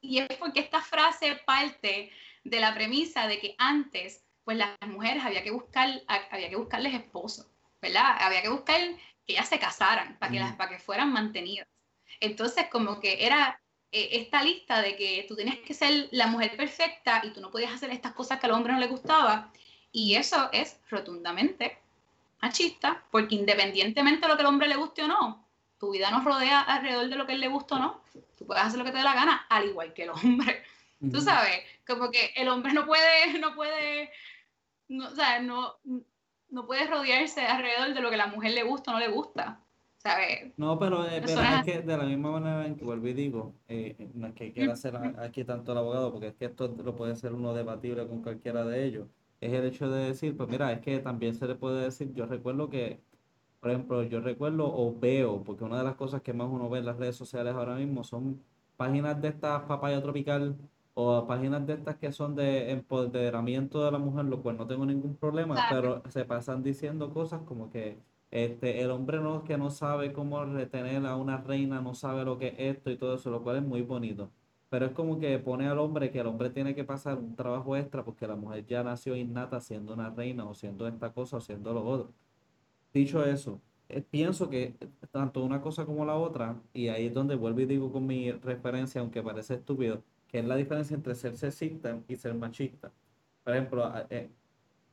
y 0.00 0.18
es 0.18 0.28
porque 0.38 0.60
esta 0.60 0.80
frase 0.80 1.40
parte 1.44 2.10
de 2.44 2.60
la 2.60 2.74
premisa 2.74 3.26
de 3.26 3.38
que 3.38 3.54
antes, 3.58 4.24
pues 4.44 4.56
las 4.56 4.76
mujeres 4.86 5.24
había 5.24 5.42
que 5.42 5.50
buscar, 5.50 6.02
había 6.30 6.48
que 6.48 6.56
buscarles 6.56 6.94
esposos, 6.94 7.46
¿verdad? 7.80 8.16
Había 8.20 8.42
que 8.42 8.48
buscar 8.48 8.80
que 9.26 9.34
ellas 9.34 9.48
se 9.48 9.58
casaran 9.58 10.18
para 10.18 10.32
que, 10.32 10.40
las, 10.40 10.56
para 10.56 10.70
que 10.70 10.78
fueran 10.78 11.12
mantenidas. 11.12 11.66
Entonces, 12.20 12.66
como 12.70 13.00
que 13.00 13.24
era 13.24 13.60
eh, 13.92 14.08
esta 14.12 14.42
lista 14.42 14.82
de 14.82 14.96
que 14.96 15.24
tú 15.28 15.36
tenías 15.36 15.58
que 15.58 15.74
ser 15.74 16.08
la 16.12 16.26
mujer 16.26 16.56
perfecta 16.56 17.20
y 17.24 17.32
tú 17.32 17.40
no 17.40 17.50
podías 17.50 17.72
hacer 17.72 17.90
estas 17.90 18.12
cosas 18.12 18.40
que 18.40 18.46
al 18.46 18.52
hombre 18.52 18.72
no 18.72 18.80
le 18.80 18.86
gustaba. 18.86 19.52
Y 19.92 20.14
eso 20.14 20.48
es 20.52 20.78
rotundamente 20.88 21.78
machista, 22.40 23.04
porque 23.10 23.34
independientemente 23.34 24.22
de 24.22 24.28
lo 24.28 24.36
que 24.36 24.42
al 24.42 24.48
hombre 24.48 24.68
le 24.68 24.76
guste 24.76 25.02
o 25.02 25.08
no, 25.08 25.46
tu 25.80 25.90
vida 25.90 26.10
no 26.10 26.22
rodea 26.22 26.60
alrededor 26.60 27.08
de 27.08 27.16
lo 27.16 27.26
que 27.26 27.32
él 27.32 27.40
le 27.40 27.48
gusta 27.48 27.76
o 27.76 27.78
no. 27.78 28.00
Tú 28.38 28.46
puedes 28.46 28.62
hacer 28.62 28.78
lo 28.78 28.84
que 28.84 28.92
te 28.92 28.98
dé 28.98 29.04
la 29.04 29.14
gana, 29.14 29.46
al 29.48 29.66
igual 29.66 29.92
que 29.92 30.04
el 30.04 30.10
hombre. 30.10 30.62
Tú 31.10 31.20
sabes, 31.22 31.60
como 31.86 32.10
que 32.10 32.32
el 32.36 32.48
hombre 32.48 32.74
no 32.74 32.86
puede, 32.86 33.38
no 33.40 33.54
puede, 33.54 34.10
no, 34.88 35.08
o 35.08 35.14
sea, 35.14 35.40
no, 35.40 35.76
no 36.50 36.66
puede 36.66 36.86
rodearse 36.86 37.40
alrededor 37.40 37.94
de 37.94 38.00
lo 38.02 38.10
que 38.10 38.18
la 38.18 38.26
mujer 38.26 38.52
le 38.52 38.62
gusta 38.62 38.90
o 38.90 38.94
no 38.94 39.00
le 39.00 39.08
gusta. 39.08 39.60
No, 40.56 40.78
pero, 40.78 41.06
eh, 41.06 41.22
es 41.22 41.64
que 41.64 41.82
de 41.82 41.96
la 41.96 42.04
misma 42.04 42.32
manera 42.32 42.66
en 42.66 42.74
que 42.74 42.84
vuelvo 42.84 43.06
y 43.08 43.12
digo, 43.12 43.54
eh, 43.68 44.08
no 44.14 44.28
es 44.28 44.34
que 44.34 44.50
quiera 44.52 44.72
hacer 44.72 44.96
aquí 44.96 45.44
tanto 45.44 45.72
el 45.72 45.78
abogado, 45.78 46.10
porque 46.10 46.28
es 46.28 46.34
que 46.34 46.46
esto 46.46 46.68
lo 46.68 46.96
puede 46.96 47.16
ser 47.16 47.34
uno 47.34 47.52
debatible 47.52 48.06
con 48.06 48.22
cualquiera 48.22 48.64
de 48.64 48.84
ellos, 48.84 49.08
es 49.42 49.52
el 49.52 49.66
hecho 49.66 49.90
de 49.90 50.06
decir, 50.06 50.36
pues 50.36 50.48
mira, 50.48 50.72
es 50.72 50.80
que 50.80 51.00
también 51.00 51.34
se 51.34 51.46
le 51.46 51.54
puede 51.54 51.82
decir, 51.82 52.14
yo 52.14 52.24
recuerdo 52.24 52.70
que, 52.70 53.00
por 53.60 53.70
ejemplo, 53.70 54.02
yo 54.02 54.20
recuerdo 54.20 54.66
o 54.72 54.98
veo, 54.98 55.42
porque 55.44 55.64
una 55.64 55.78
de 55.78 55.84
las 55.84 55.94
cosas 55.96 56.22
que 56.22 56.32
más 56.32 56.48
uno 56.50 56.68
ve 56.70 56.78
en 56.78 56.86
las 56.86 56.96
redes 56.96 57.16
sociales 57.16 57.54
ahora 57.54 57.76
mismo 57.76 58.04
son 58.04 58.42
páginas 58.76 59.20
de 59.20 59.28
estas 59.28 59.62
papaya 59.64 60.02
tropical 60.02 60.56
o 60.94 61.26
páginas 61.26 61.66
de 61.66 61.74
estas 61.74 61.96
que 61.96 62.12
son 62.12 62.34
de 62.34 62.70
empoderamiento 62.70 63.84
de 63.84 63.92
la 63.92 63.98
mujer, 63.98 64.24
lo 64.24 64.42
cual 64.42 64.56
no 64.56 64.66
tengo 64.66 64.86
ningún 64.86 65.16
problema, 65.16 65.56
pero 65.70 66.02
se 66.08 66.24
pasan 66.24 66.62
diciendo 66.62 67.12
cosas 67.12 67.42
como 67.42 67.70
que 67.70 67.98
este, 68.30 68.80
el 68.82 68.90
hombre 68.90 69.20
no, 69.20 69.44
que 69.44 69.58
no 69.58 69.70
sabe 69.70 70.12
cómo 70.12 70.44
retener 70.44 71.04
a 71.06 71.16
una 71.16 71.38
reina, 71.38 71.80
no 71.80 71.94
sabe 71.94 72.24
lo 72.24 72.38
que 72.38 72.48
es 72.48 72.76
esto 72.76 72.90
y 72.90 72.96
todo 72.96 73.14
eso, 73.16 73.30
lo 73.30 73.42
cual 73.42 73.56
es 73.56 73.62
muy 73.62 73.82
bonito. 73.82 74.30
Pero 74.68 74.86
es 74.86 74.92
como 74.92 75.18
que 75.18 75.38
pone 75.38 75.66
al 75.66 75.78
hombre 75.78 76.10
que 76.10 76.20
el 76.20 76.26
hombre 76.28 76.50
tiene 76.50 76.74
que 76.74 76.84
pasar 76.84 77.18
un 77.18 77.34
trabajo 77.34 77.76
extra 77.76 78.04
porque 78.04 78.26
la 78.26 78.36
mujer 78.36 78.64
ya 78.66 78.84
nació 78.84 79.16
innata 79.16 79.60
siendo 79.60 79.92
una 79.94 80.10
reina 80.10 80.44
o 80.48 80.54
siendo 80.54 80.86
esta 80.86 81.12
cosa 81.12 81.38
o 81.38 81.40
siendo 81.40 81.72
lo 81.74 81.84
otro. 81.84 82.12
Dicho 82.92 83.24
eso, 83.24 83.60
eh, 83.88 84.02
pienso 84.08 84.48
que 84.50 84.74
tanto 85.10 85.42
una 85.44 85.60
cosa 85.60 85.86
como 85.86 86.04
la 86.04 86.16
otra, 86.16 86.60
y 86.72 86.88
ahí 86.88 87.06
es 87.06 87.14
donde 87.14 87.34
vuelvo 87.36 87.60
y 87.60 87.66
digo 87.66 87.92
con 87.92 88.06
mi 88.06 88.30
referencia, 88.32 89.00
aunque 89.00 89.22
parece 89.22 89.54
estúpido, 89.54 90.02
que 90.28 90.38
es 90.40 90.44
la 90.44 90.56
diferencia 90.56 90.94
entre 90.94 91.14
ser 91.14 91.36
sexista 91.36 91.98
y 92.08 92.16
ser 92.16 92.34
machista. 92.34 92.92
Por 93.44 93.54
ejemplo, 93.54 93.92
eh, 94.10 94.30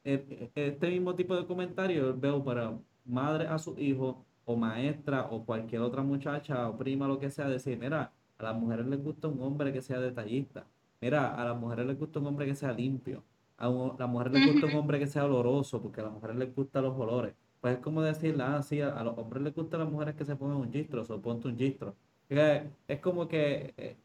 eh, 0.04 0.52
este 0.56 0.90
mismo 0.90 1.16
tipo 1.16 1.36
de 1.36 1.46
comentario 1.46 2.16
veo 2.18 2.44
para 2.44 2.78
madre 3.06 3.48
a 3.48 3.60
su 3.60 3.78
hijo 3.78 4.26
o 4.46 4.56
maestra 4.56 5.28
o 5.30 5.46
cualquier 5.46 5.82
otra 5.82 6.02
muchacha 6.02 6.70
o 6.70 6.78
prima, 6.78 7.08
lo 7.08 7.20
que 7.20 7.30
sea, 7.30 7.48
decir, 7.50 7.78
mira, 7.78 8.12
a 8.38 8.44
las 8.44 8.56
mujeres 8.56 8.88
les 8.88 9.04
gusta 9.04 9.28
un 9.28 9.42
hombre 9.42 9.74
que 9.74 9.82
sea 9.82 10.00
detallista. 10.00 10.66
Mira, 11.02 11.36
a 11.36 11.46
las 11.46 11.58
mujeres 11.60 11.86
les 11.86 12.00
gusta 12.00 12.20
un 12.20 12.28
hombre 12.28 12.46
que 12.46 12.56
sea 12.56 12.72
limpio. 12.72 13.24
A, 13.58 13.70
las 14.00 14.10
mujeres 14.10 14.34
les 14.34 14.54
gusta 14.54 14.68
un 14.68 14.76
hombre 14.76 15.00
que 15.00 15.08
sea 15.08 15.26
oloroso, 15.26 15.82
porque 15.82 16.02
a 16.02 16.06
las 16.06 16.14
mujeres 16.14 16.38
les 16.38 16.56
gustan 16.56 16.84
los 16.84 16.98
olores. 16.98 17.34
Pues 17.62 17.76
es 17.76 17.80
como 17.82 18.02
decir, 18.02 18.36
ah, 18.42 18.62
sí, 18.64 18.82
a, 18.82 19.04
los 19.04 19.18
hombres 19.18 19.44
les 19.44 19.56
gustan 19.56 19.80
las 19.82 19.90
mujeres 19.90 20.16
que 20.16 20.26
se 20.26 20.36
pongan 20.36 20.58
un 20.58 20.72
gistro, 20.72 21.04
o 21.08 21.22
ponte 21.22 21.48
un 21.48 21.58
gistro. 21.58 21.96
Es 22.30 23.00
como 23.02 23.28
que, 23.28 23.74
eh, 23.78 23.98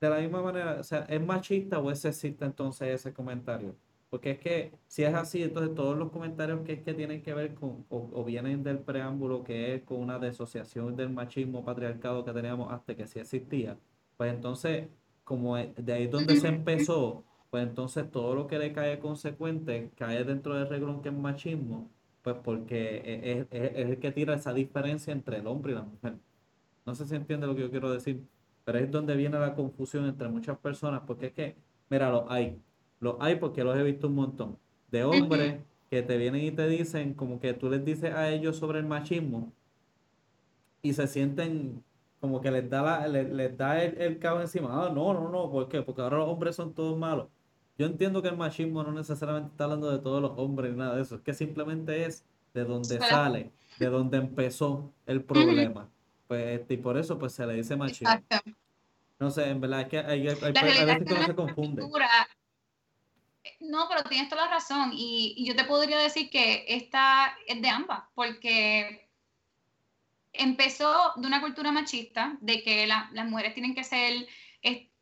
de 0.00 0.10
la 0.10 0.18
misma 0.18 0.42
manera, 0.42 0.78
o 0.80 0.82
sea, 0.84 1.00
¿es 1.08 1.20
machista 1.24 1.78
o 1.78 1.90
es 1.90 2.00
sexista 2.00 2.46
entonces 2.46 2.88
ese 2.88 3.12
comentario? 3.12 3.74
Porque 4.10 4.32
es 4.32 4.38
que 4.38 4.72
si 4.86 5.04
es 5.04 5.14
así, 5.14 5.42
entonces 5.42 5.74
todos 5.74 5.96
los 5.96 6.10
comentarios 6.10 6.60
que, 6.62 6.82
que 6.82 6.94
tienen 6.94 7.22
que 7.22 7.34
ver 7.34 7.54
con 7.54 7.84
o, 7.90 8.24
vienen 8.24 8.62
del 8.62 8.78
preámbulo 8.78 9.44
que 9.44 9.74
es 9.74 9.82
con 9.82 10.00
una 10.00 10.18
desociación 10.18 10.96
del 10.96 11.10
machismo 11.10 11.64
patriarcado 11.64 12.24
que 12.24 12.32
teníamos 12.32 12.72
hasta 12.72 12.94
que 12.96 13.06
sí 13.06 13.18
existía, 13.20 13.78
pues 14.16 14.32
entonces 14.32 14.88
como 15.24 15.56
de 15.56 15.92
ahí 15.92 16.06
donde 16.06 16.36
se 16.36 16.48
empezó, 16.48 17.24
pues 17.50 17.64
entonces 17.64 18.10
todo 18.10 18.34
lo 18.34 18.46
que 18.46 18.58
le 18.58 18.72
cae 18.72 18.98
consecuente 18.98 19.90
cae 19.96 20.24
dentro 20.24 20.54
del 20.54 20.68
reglón 20.68 21.02
que 21.02 21.10
es 21.10 21.14
machismo, 21.14 21.90
pues 22.34 22.44
porque 22.44 23.02
es, 23.04 23.46
es, 23.50 23.72
es 23.76 23.88
el 23.90 23.98
que 23.98 24.12
tira 24.12 24.34
esa 24.34 24.52
diferencia 24.52 25.12
entre 25.12 25.38
el 25.38 25.46
hombre 25.46 25.72
y 25.72 25.74
la 25.76 25.82
mujer. 25.82 26.14
No 26.86 26.94
sé 26.94 27.06
si 27.06 27.14
entiende 27.14 27.46
lo 27.46 27.54
que 27.54 27.62
yo 27.62 27.70
quiero 27.70 27.90
decir, 27.92 28.22
pero 28.64 28.78
es 28.78 28.90
donde 28.90 29.16
viene 29.16 29.38
la 29.38 29.54
confusión 29.54 30.06
entre 30.06 30.28
muchas 30.28 30.58
personas, 30.58 31.02
porque 31.06 31.26
es 31.26 31.32
que, 31.32 31.56
mira, 31.90 32.10
los 32.10 32.24
hay, 32.28 32.60
los 33.00 33.16
hay 33.20 33.36
porque 33.36 33.64
los 33.64 33.76
he 33.76 33.82
visto 33.82 34.08
un 34.08 34.14
montón, 34.14 34.58
de 34.90 35.04
hombres 35.04 35.60
que 35.90 36.02
te 36.02 36.16
vienen 36.18 36.44
y 36.44 36.50
te 36.50 36.68
dicen, 36.68 37.14
como 37.14 37.40
que 37.40 37.54
tú 37.54 37.70
les 37.70 37.84
dices 37.84 38.12
a 38.14 38.30
ellos 38.30 38.56
sobre 38.56 38.78
el 38.80 38.86
machismo 38.86 39.52
y 40.82 40.92
se 40.94 41.06
sienten 41.06 41.82
como 42.20 42.40
que 42.40 42.50
les 42.50 42.68
da, 42.68 43.06
la, 43.06 43.22
les, 43.22 43.56
da 43.56 43.82
el, 43.82 44.00
el 44.00 44.18
cabo 44.18 44.40
encima. 44.40 44.68
Ah, 44.86 44.90
no, 44.92 45.14
no, 45.14 45.30
no, 45.30 45.50
¿por 45.50 45.68
qué? 45.68 45.82
Porque 45.82 46.02
ahora 46.02 46.18
los 46.18 46.28
hombres 46.28 46.56
son 46.56 46.74
todos 46.74 46.98
malos. 46.98 47.28
Yo 47.78 47.86
entiendo 47.86 48.20
que 48.20 48.28
el 48.28 48.36
machismo 48.36 48.82
no 48.82 48.90
necesariamente 48.90 49.52
está 49.52 49.64
hablando 49.64 49.90
de 49.90 50.00
todos 50.00 50.20
los 50.20 50.32
hombres 50.36 50.72
ni 50.72 50.78
nada 50.78 50.96
de 50.96 51.02
eso, 51.02 51.14
es 51.14 51.20
que 51.22 51.32
simplemente 51.32 52.04
es 52.04 52.24
de 52.52 52.64
donde 52.64 52.98
sale, 52.98 53.52
de 53.78 53.86
donde 53.86 54.18
empezó 54.18 54.92
el 55.06 55.22
problema. 55.22 55.88
Pues, 56.26 56.62
y 56.68 56.76
por 56.76 56.98
eso 56.98 57.18
pues 57.18 57.32
se 57.32 57.46
le 57.46 57.54
dice 57.54 57.76
machismo. 57.76 58.10
Exacto. 58.10 58.50
No 59.20 59.30
sé, 59.30 59.48
en 59.48 59.60
verdad 59.60 59.82
es 59.82 59.88
que 59.88 59.98
hay, 59.98 60.28
hay, 60.28 60.36
hay, 60.42 60.52
veces 60.52 61.04
que 61.04 61.14
uno 61.14 61.26
se 61.26 61.34
confunde. 61.34 61.82
No, 63.60 63.86
pero 63.88 64.02
tienes 64.08 64.28
toda 64.28 64.46
la 64.46 64.50
razón. 64.50 64.90
Y, 64.92 65.34
y, 65.36 65.46
yo 65.46 65.56
te 65.56 65.64
podría 65.64 65.98
decir 65.98 66.30
que 66.30 66.64
esta 66.68 67.36
es 67.46 67.60
de 67.62 67.68
ambas, 67.68 68.02
porque 68.14 69.08
empezó 70.32 71.12
de 71.16 71.26
una 71.26 71.40
cultura 71.40 71.72
machista, 71.72 72.36
de 72.40 72.62
que 72.62 72.86
la, 72.86 73.08
las 73.12 73.28
mujeres 73.28 73.54
tienen 73.54 73.74
que 73.74 73.84
ser, 73.84 74.26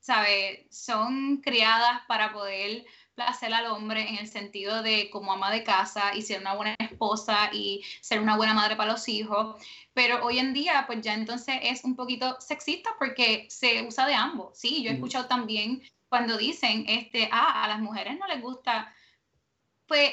¿sabes? 0.07 0.61
Son 0.71 1.39
criadas 1.39 2.03
para 2.07 2.33
poder 2.33 2.85
placer 3.17 3.53
al 3.53 3.67
hombre 3.67 4.09
en 4.09 4.19
el 4.19 4.29
sentido 4.29 4.81
de 4.83 5.11
como 5.11 5.33
ama 5.33 5.51
de 5.51 5.65
casa 5.65 6.15
y 6.15 6.23
ser 6.23 6.41
una 6.41 6.55
buena 6.55 6.77
esposa 6.79 7.51
y 7.53 7.83
ser 8.01 8.21
una 8.21 8.37
buena 8.37 8.55
madre 8.55 8.77
para 8.77 8.93
los 8.93 9.09
hijos. 9.09 9.61
Pero 9.95 10.25
hoy 10.25 10.39
en 10.39 10.53
día, 10.55 10.85
pues 10.87 11.01
ya 11.01 11.15
entonces 11.15 11.57
es 11.61 11.83
un 11.83 11.97
poquito 11.97 12.37
sexista 12.41 12.91
porque 13.01 13.47
se 13.51 13.83
usa 13.83 14.07
de 14.07 14.15
ambos. 14.15 14.57
Sí, 14.57 14.85
yo 14.85 14.91
he 14.91 14.95
escuchado 14.95 15.27
también 15.27 15.83
cuando 16.09 16.37
dicen, 16.37 16.85
este, 16.87 17.29
ah, 17.33 17.65
a 17.65 17.69
las 17.69 17.81
mujeres 17.81 18.17
no 18.17 18.29
les 18.29 18.41
gusta, 18.41 18.95
pues 19.89 20.13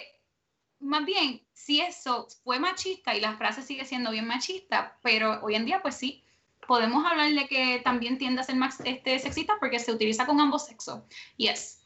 más 0.79 1.05
bien, 1.05 1.45
si 1.53 1.81
eso 1.81 2.27
fue 2.43 2.57
machista 2.57 3.15
y 3.15 3.21
la 3.21 3.37
frase 3.37 3.61
sigue 3.61 3.85
siendo 3.85 4.09
bien 4.09 4.25
machista, 4.25 4.97
pero 5.03 5.39
hoy 5.43 5.53
en 5.53 5.65
día, 5.65 5.83
pues 5.83 5.95
sí, 5.95 6.23
podemos 6.67 7.05
hablar 7.05 7.31
de 7.31 7.47
que 7.47 7.81
también 7.83 8.17
tiende 8.17 8.41
a 8.41 8.43
ser 8.43 8.55
más 8.55 8.79
este, 8.81 9.19
sexista 9.19 9.55
porque 9.59 9.79
se 9.79 9.91
utiliza 9.91 10.25
con 10.25 10.39
ambos 10.39 10.65
sexos. 10.65 11.01
Yes. 11.37 11.85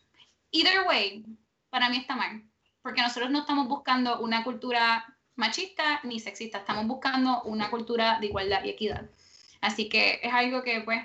Either 0.52 0.88
way, 0.88 1.26
para 1.70 1.90
mí 1.90 1.98
está 1.98 2.16
mal, 2.16 2.44
porque 2.82 3.02
nosotros 3.02 3.30
no 3.32 3.40
estamos 3.40 3.68
buscando 3.68 4.20
una 4.20 4.44
cultura 4.44 5.06
machista 5.36 6.00
ni 6.04 6.20
sexista, 6.20 6.60
estamos 6.60 6.88
buscando 6.88 7.44
una 7.44 7.70
cultura 7.70 8.20
de 8.20 8.28
igualdad 8.28 8.64
y 8.64 8.70
equidad. 8.70 9.10
Así 9.62 9.90
que 9.90 10.20
es 10.22 10.34
algo 10.34 10.64
que, 10.64 10.82
pues, 10.82 11.02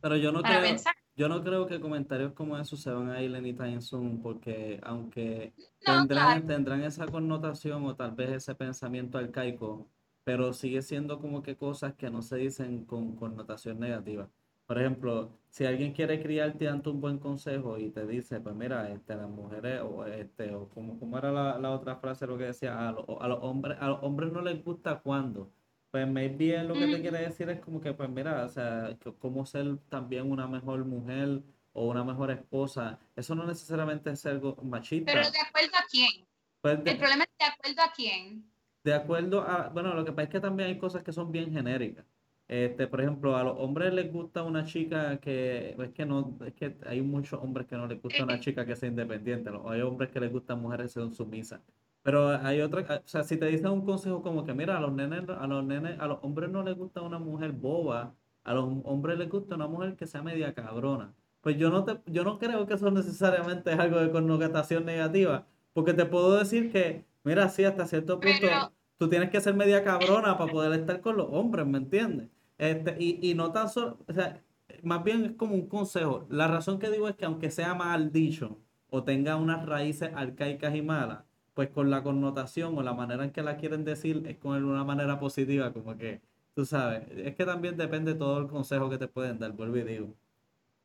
pero 0.00 0.16
yo 0.16 0.32
no 0.32 0.42
para 0.42 0.60
pensar. 0.60 0.94
Yo 1.16 1.28
no 1.28 1.42
creo 1.42 1.66
que 1.66 1.80
comentarios 1.80 2.32
como 2.32 2.56
esos 2.56 2.80
se 2.80 2.90
van 2.92 3.10
a 3.10 3.20
ir 3.20 3.34
en 3.34 3.82
Zoom, 3.82 4.22
porque 4.22 4.78
aunque 4.84 5.52
tendrán, 5.80 6.46
tendrán 6.46 6.84
esa 6.84 7.06
connotación 7.06 7.84
o 7.86 7.96
tal 7.96 8.12
vez 8.12 8.30
ese 8.30 8.54
pensamiento 8.54 9.18
arcaico, 9.18 9.88
pero 10.28 10.52
sigue 10.52 10.82
siendo 10.82 11.20
como 11.20 11.42
que 11.42 11.56
cosas 11.56 11.94
que 11.94 12.10
no 12.10 12.20
se 12.20 12.36
dicen 12.36 12.84
con 12.84 13.16
connotación 13.16 13.80
negativa. 13.80 14.28
Por 14.66 14.78
ejemplo, 14.78 15.32
si 15.48 15.64
alguien 15.64 15.94
quiere 15.94 16.22
criarte 16.22 16.68
ante 16.68 16.90
un 16.90 17.00
buen 17.00 17.18
consejo 17.18 17.78
y 17.78 17.88
te 17.88 18.06
dice, 18.06 18.38
pues 18.38 18.54
mira, 18.54 18.90
este, 18.90 19.16
las 19.16 19.30
mujeres, 19.30 19.80
o 19.80 20.04
este, 20.04 20.54
o 20.54 20.68
como, 20.68 20.98
como 20.98 21.16
era 21.16 21.32
la, 21.32 21.58
la 21.58 21.70
otra 21.70 21.96
frase, 21.96 22.26
lo 22.26 22.36
que 22.36 22.44
decía, 22.44 22.74
a, 22.74 22.88
a, 22.90 22.92
los 23.26 23.38
hombres, 23.42 23.78
a 23.80 23.88
los 23.88 24.02
hombres 24.02 24.30
no 24.30 24.42
les 24.42 24.62
gusta 24.62 25.00
cuando 25.00 25.50
pues 25.90 26.06
maybe 26.06 26.62
lo 26.62 26.74
que 26.74 26.88
te 26.88 27.00
quiere 27.00 27.20
decir 27.20 27.48
es 27.48 27.60
como 27.60 27.80
que, 27.80 27.94
pues 27.94 28.10
mira, 28.10 28.44
o 28.44 28.48
sea, 28.50 28.98
cómo 29.20 29.46
ser 29.46 29.78
también 29.88 30.30
una 30.30 30.46
mejor 30.46 30.84
mujer 30.84 31.40
o 31.72 31.86
una 31.86 32.04
mejor 32.04 32.30
esposa. 32.32 32.98
Eso 33.16 33.34
no 33.34 33.46
necesariamente 33.46 34.10
es 34.10 34.26
algo 34.26 34.56
machista. 34.62 35.10
Pero 35.10 35.30
de 35.30 35.38
acuerdo 35.38 35.78
a 35.78 35.86
quién. 35.90 36.26
Pues 36.60 36.80
el 36.84 36.98
problema 36.98 37.24
es 37.24 37.30
de 37.38 37.44
acuerdo 37.46 37.80
a 37.80 37.92
quién. 37.96 38.57
De 38.88 38.94
acuerdo 38.94 39.42
a, 39.42 39.68
bueno, 39.68 39.92
lo 39.92 40.02
que 40.02 40.12
pasa 40.12 40.22
es 40.22 40.28
que 40.30 40.40
también 40.40 40.70
hay 40.70 40.78
cosas 40.78 41.02
que 41.02 41.12
son 41.12 41.30
bien 41.30 41.52
genéricas. 41.52 42.06
Este, 42.48 42.86
por 42.86 43.02
ejemplo, 43.02 43.36
a 43.36 43.44
los 43.44 43.58
hombres 43.58 43.92
les 43.92 44.10
gusta 44.10 44.42
una 44.42 44.64
chica 44.64 45.18
que, 45.18 45.76
es 45.78 45.90
que 45.90 46.06
no, 46.06 46.38
es 46.46 46.54
que 46.54 46.74
hay 46.86 47.02
muchos 47.02 47.38
hombres 47.42 47.66
que 47.66 47.76
no 47.76 47.86
les 47.86 48.00
gusta 48.00 48.24
una 48.24 48.40
chica 48.40 48.64
que 48.64 48.74
sea 48.76 48.88
independiente, 48.88 49.50
hay 49.66 49.82
hombres 49.82 50.10
que 50.10 50.20
les 50.20 50.32
gustan 50.32 50.62
mujeres 50.62 50.86
que 50.86 51.00
sean 51.00 51.12
sumisas. 51.12 51.60
Pero 52.02 52.30
hay 52.30 52.62
otra, 52.62 52.80
o 53.04 53.06
sea, 53.06 53.24
si 53.24 53.36
te 53.36 53.44
dicen 53.44 53.66
un 53.66 53.84
consejo 53.84 54.22
como 54.22 54.46
que, 54.46 54.54
mira, 54.54 54.78
a 54.78 54.80
los 54.80 54.94
nenes, 54.94 55.28
a 55.28 55.46
los 55.46 55.62
nenes, 55.62 56.00
a 56.00 56.06
los 56.06 56.20
hombres 56.22 56.48
no 56.48 56.62
les 56.62 56.74
gusta 56.74 57.02
una 57.02 57.18
mujer 57.18 57.52
boba, 57.52 58.14
a 58.42 58.54
los 58.54 58.64
hombres 58.84 59.18
les 59.18 59.28
gusta 59.28 59.56
una 59.56 59.66
mujer 59.66 59.96
que 59.96 60.06
sea 60.06 60.22
media 60.22 60.54
cabrona. 60.54 61.12
Pues 61.42 61.58
yo 61.58 61.68
no 61.68 61.84
te, 61.84 62.00
yo 62.06 62.24
no 62.24 62.38
creo 62.38 62.66
que 62.66 62.72
eso 62.72 62.90
necesariamente 62.90 63.70
es 63.70 63.78
algo 63.78 63.98
de 63.98 64.10
connotación 64.10 64.86
negativa, 64.86 65.46
porque 65.74 65.92
te 65.92 66.06
puedo 66.06 66.38
decir 66.38 66.72
que, 66.72 67.04
mira, 67.24 67.50
sí, 67.50 67.64
hasta 67.64 67.86
cierto 67.86 68.18
punto, 68.18 68.72
tú 68.98 69.08
tienes 69.08 69.30
que 69.30 69.40
ser 69.40 69.54
media 69.54 69.84
cabrona 69.84 70.36
para 70.36 70.52
poder 70.52 70.78
estar 70.78 71.00
con 71.00 71.16
los 71.16 71.28
hombres, 71.30 71.66
¿me 71.66 71.78
entiendes? 71.78 72.28
Este, 72.58 72.96
y, 72.98 73.18
y 73.22 73.34
no 73.34 73.52
tan 73.52 73.68
solo, 73.68 73.98
o 74.06 74.12
sea, 74.12 74.42
más 74.82 75.04
bien 75.04 75.24
es 75.24 75.32
como 75.32 75.54
un 75.54 75.68
consejo. 75.68 76.26
La 76.28 76.48
razón 76.48 76.78
que 76.78 76.90
digo 76.90 77.08
es 77.08 77.16
que 77.16 77.24
aunque 77.24 77.50
sea 77.50 77.74
mal 77.74 78.12
dicho 78.12 78.58
o 78.90 79.04
tenga 79.04 79.36
unas 79.36 79.64
raíces 79.66 80.10
arcaicas 80.14 80.74
y 80.74 80.82
malas, 80.82 81.20
pues 81.54 81.70
con 81.70 81.90
la 81.90 82.02
connotación 82.02 82.76
o 82.78 82.82
la 82.82 82.94
manera 82.94 83.24
en 83.24 83.30
que 83.30 83.42
la 83.42 83.56
quieren 83.56 83.84
decir 83.84 84.22
es 84.26 84.36
con 84.38 84.62
una 84.64 84.84
manera 84.84 85.18
positiva, 85.18 85.72
como 85.72 85.96
que, 85.96 86.20
tú 86.54 86.64
sabes, 86.64 87.02
es 87.16 87.34
que 87.34 87.44
también 87.44 87.76
depende 87.76 88.14
todo 88.14 88.38
el 88.38 88.46
consejo 88.48 88.90
que 88.90 88.98
te 88.98 89.08
pueden 89.08 89.38
dar, 89.38 89.52
vuelvo 89.52 89.76
y 89.76 89.82
digo. 89.82 90.14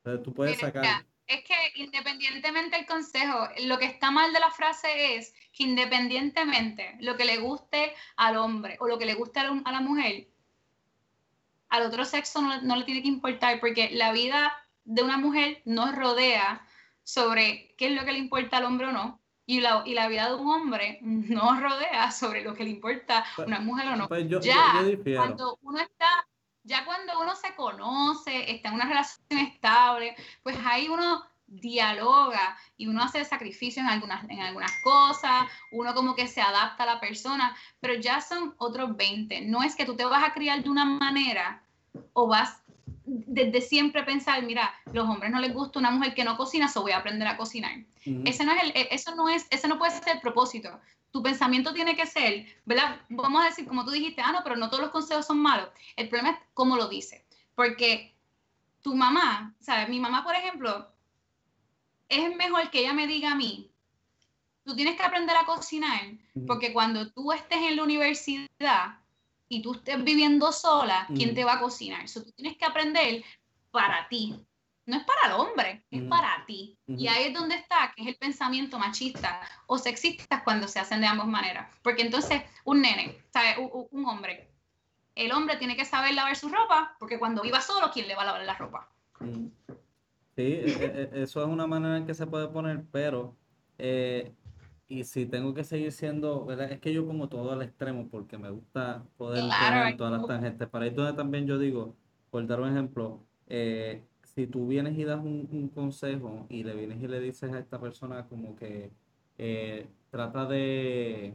Pero 0.04 0.22
tú 0.22 0.34
puedes 0.34 0.60
sacar... 0.60 1.06
es 1.28 1.44
que 1.44 1.56
independientemente 1.76 2.78
del 2.78 2.86
consejo, 2.86 3.48
lo 3.66 3.78
que 3.78 3.86
está 3.86 4.12
mal 4.12 4.34
de 4.34 4.40
la 4.40 4.52
frase 4.52 5.16
es 5.16 5.34
que 5.54 5.64
independientemente 5.64 6.96
lo 7.00 7.16
que 7.16 7.26
le 7.26 7.38
guste 7.38 7.94
al 8.16 8.38
hombre 8.38 8.78
o 8.80 8.88
lo 8.88 8.98
que 8.98 9.06
le 9.06 9.14
guste 9.14 9.40
a 9.40 9.72
la 9.72 9.82
mujer, 9.82 10.28
al 11.70 11.84
otro 11.84 12.06
sexo 12.06 12.42
no, 12.42 12.62
no 12.62 12.76
le 12.76 12.84
tiene 12.84 13.02
que 13.02 13.08
importar 13.08 13.60
porque 13.60 13.90
la 13.92 14.12
vida 14.12 14.54
de 14.86 15.02
una 15.02 15.18
mujer 15.18 15.62
no 15.66 15.92
rodea 15.92 16.66
sobre 17.04 17.74
qué 17.78 17.88
es 17.88 17.94
lo 17.94 18.06
que 18.06 18.12
le 18.12 18.20
importa 18.20 18.58
al 18.58 18.66
hombre 18.66 18.88
o 18.88 18.92
no, 18.92 19.20
y 19.46 19.60
la, 19.60 19.84
y 19.86 19.94
la 19.94 20.08
vida 20.08 20.30
de 20.30 20.36
un 20.36 20.48
hombre 20.48 21.00
no 21.02 21.60
rodea 21.60 22.12
sobre 22.12 22.44
lo 22.44 22.54
que 22.54 22.64
le 22.64 22.70
importa 22.70 23.26
a 23.38 23.42
una 23.42 23.60
mujer 23.60 23.88
o 23.90 23.96
no. 23.96 24.08
Pues 24.08 24.28
ya 24.42 24.84
cuando 25.16 25.60
uno 25.62 25.80
está, 25.80 26.28
ya 26.64 26.86
cuando 26.86 27.20
uno 27.20 27.36
se 27.36 27.54
conoce, 27.56 28.52
está 28.52 28.70
en 28.70 28.76
una 28.76 28.86
relación 28.86 29.40
estable, 29.40 30.16
pues 30.44 30.58
ahí 30.66 30.90
uno 30.90 31.24
dialoga 31.46 32.58
y 32.78 32.88
uno 32.88 33.04
hace 33.04 33.24
sacrificios 33.26 33.86
en 33.86 33.92
algunas, 33.92 34.24
en 34.30 34.42
algunas 34.42 34.72
cosas, 34.84 35.46
uno 35.72 35.94
como 35.94 36.16
que 36.16 36.28
se 36.28 36.42
adapta 36.42 36.84
a 36.84 36.88
la 36.88 37.00
persona, 37.00 37.56
pero 37.80 37.94
ya 37.96 38.22
son 38.22 38.56
otros 38.58 38.96
20. 38.96 39.42
No 39.42 39.62
es 39.62 39.76
que 39.76 39.86
tú 39.86 39.96
te 39.96 40.06
vas 40.06 40.24
a 40.24 40.34
criar 40.34 40.64
de 40.64 40.70
una 40.70 40.86
manera 40.86 41.62
o 42.14 42.28
vas 42.28 42.64
desde 43.06 43.62
siempre 43.62 44.04
pensar, 44.04 44.42
mira, 44.44 44.74
los 44.94 45.08
hombres 45.08 45.32
no 45.32 45.40
les 45.40 45.54
gusta 45.54 45.80
una 45.80 45.92
mujer 45.92 46.14
que 46.14 46.24
no 46.24 46.38
cocina, 46.38 46.68
so 46.68 46.82
voy 46.82 46.94
a 46.94 46.98
aprender 46.98 47.28
a 47.28 47.38
cocinar. 47.38 47.74
ese, 48.26 48.46
no 48.46 48.54
es 48.54 48.64
el, 48.64 48.72
e, 48.72 48.88
eso 48.92 49.14
no 49.16 49.30
es, 49.30 49.46
ese 49.50 49.68
no 49.68 49.78
puede 49.78 49.92
ser 49.92 50.16
el 50.16 50.22
propósito. 50.22 50.80
Tu 51.14 51.24
pensamiento 51.24 51.74
tiene 51.74 51.96
que 51.96 52.06
ser, 52.06 52.46
¿verdad? 52.66 53.00
Vamos 53.08 53.42
a 53.42 53.46
decir, 53.46 53.66
como 53.66 53.86
tú 53.86 53.92
dijiste, 53.92 54.22
ah, 54.22 54.34
no, 54.34 54.44
pero 54.44 54.58
no 54.58 54.70
todos 54.70 54.82
los 54.82 54.92
consejos 54.92 55.26
son 55.26 55.40
malos. 55.40 55.70
El 55.96 56.10
problema 56.10 56.32
es 56.32 56.40
cómo 56.54 56.76
lo 56.76 56.90
dice. 56.90 57.26
Porque 57.56 58.14
tu 58.82 58.94
mamá, 58.96 59.56
¿sabes? 59.62 59.88
Mi 59.88 60.02
mamá, 60.02 60.26
por 60.26 60.36
ejemplo, 60.36 60.92
es 62.10 62.36
mejor 62.36 62.70
que 62.70 62.80
ella 62.80 62.94
me 62.94 63.08
diga 63.08 63.32
a 63.32 63.36
mí, 63.36 63.72
tú 64.66 64.76
tienes 64.76 64.98
que 64.98 65.04
aprender 65.04 65.38
a 65.38 65.46
cocinar, 65.46 66.02
porque 66.46 66.74
cuando 66.74 67.10
tú 67.12 67.32
estés 67.32 67.60
en 67.60 67.78
la 67.78 67.84
universidad, 67.84 68.98
y 69.54 69.62
tú 69.62 69.74
estés 69.74 70.04
viviendo 70.04 70.52
sola, 70.52 71.08
¿quién 71.16 71.36
te 71.36 71.44
va 71.44 71.54
a 71.54 71.60
cocinar? 71.60 72.04
Eso 72.04 72.24
tú 72.24 72.32
tienes 72.32 72.58
que 72.58 72.66
aprender 72.66 73.24
para 73.72 74.08
ti. 74.08 74.36
No 74.86 74.98
es 74.98 75.04
para 75.04 75.34
el 75.34 75.40
hombre, 75.40 75.86
es 75.92 76.04
para 76.04 76.44
ti. 76.46 76.78
Y 76.88 77.08
ahí 77.08 77.26
es 77.26 77.34
donde 77.34 77.56
está, 77.56 77.94
que 77.96 78.02
es 78.04 78.08
el 78.10 78.16
pensamiento 78.16 78.78
machista 78.78 79.42
o 79.68 79.78
sexista 79.78 80.44
cuando 80.44 80.68
se 80.68 80.80
hacen 80.80 81.00
de 81.00 81.08
ambas 81.08 81.28
maneras. 81.28 81.74
Porque 81.82 82.02
entonces, 82.02 82.42
un 82.66 82.82
nene, 82.82 83.18
¿sabe? 83.32 83.62
Un, 83.62 83.88
un 83.92 84.06
hombre, 84.06 84.54
el 85.16 85.32
hombre 85.32 85.58
tiene 85.58 85.76
que 85.76 85.86
saber 85.86 86.14
lavar 86.14 86.36
su 86.36 86.50
ropa, 86.50 86.96
porque 87.00 87.20
cuando 87.20 87.42
viva 87.42 87.62
solo, 87.62 87.92
¿quién 87.94 88.08
le 88.08 88.16
va 88.16 88.24
a 88.24 88.26
lavar 88.26 88.44
la 88.44 88.56
ropa? 88.56 88.90
Sí, 90.36 90.42
e, 90.42 90.66
e, 90.66 91.10
e, 91.14 91.24
eso 91.24 91.42
es 91.42 91.48
una 91.48 91.68
manera 91.68 91.98
en 91.98 92.06
que 92.06 92.14
se 92.14 92.26
puede 92.26 92.48
poner, 92.48 92.84
pero 92.92 93.36
eh, 93.78 94.34
y 94.88 95.04
si 95.04 95.26
tengo 95.26 95.54
que 95.54 95.64
seguir 95.64 95.92
siendo, 95.92 96.46
¿verdad? 96.46 96.72
Es 96.72 96.80
que 96.80 96.94
yo 96.94 97.06
pongo 97.06 97.30
todo 97.30 97.52
al 97.52 97.62
extremo 97.62 98.08
porque 98.10 98.38
me 98.38 98.50
gusta 98.50 99.04
poder 99.18 99.44
claro, 99.44 99.96
todas 99.98 100.14
las 100.14 100.28
tangentes. 100.28 100.68
Para 100.68 100.86
ahí 100.86 100.92
donde 100.92 101.14
también 101.14 101.46
yo 101.46 101.58
digo, 101.58 101.96
por 102.32 102.46
dar 102.48 102.62
un 102.62 102.70
ejemplo, 102.70 103.24
eh, 103.48 104.04
si 104.36 104.48
tú 104.48 104.68
vienes 104.68 104.98
y 104.98 105.04
das 105.04 105.24
un, 105.24 105.70
consejo 105.74 106.46
y 106.50 106.64
le 106.64 106.76
vienes 106.76 107.02
y 107.02 107.08
le 107.08 107.20
dices 107.20 107.52
a 107.52 107.60
esta 107.60 107.80
persona 107.80 108.26
como 108.28 108.56
que 108.56 108.92
eh, 109.38 109.88
trata 110.10 110.46
de... 110.46 111.34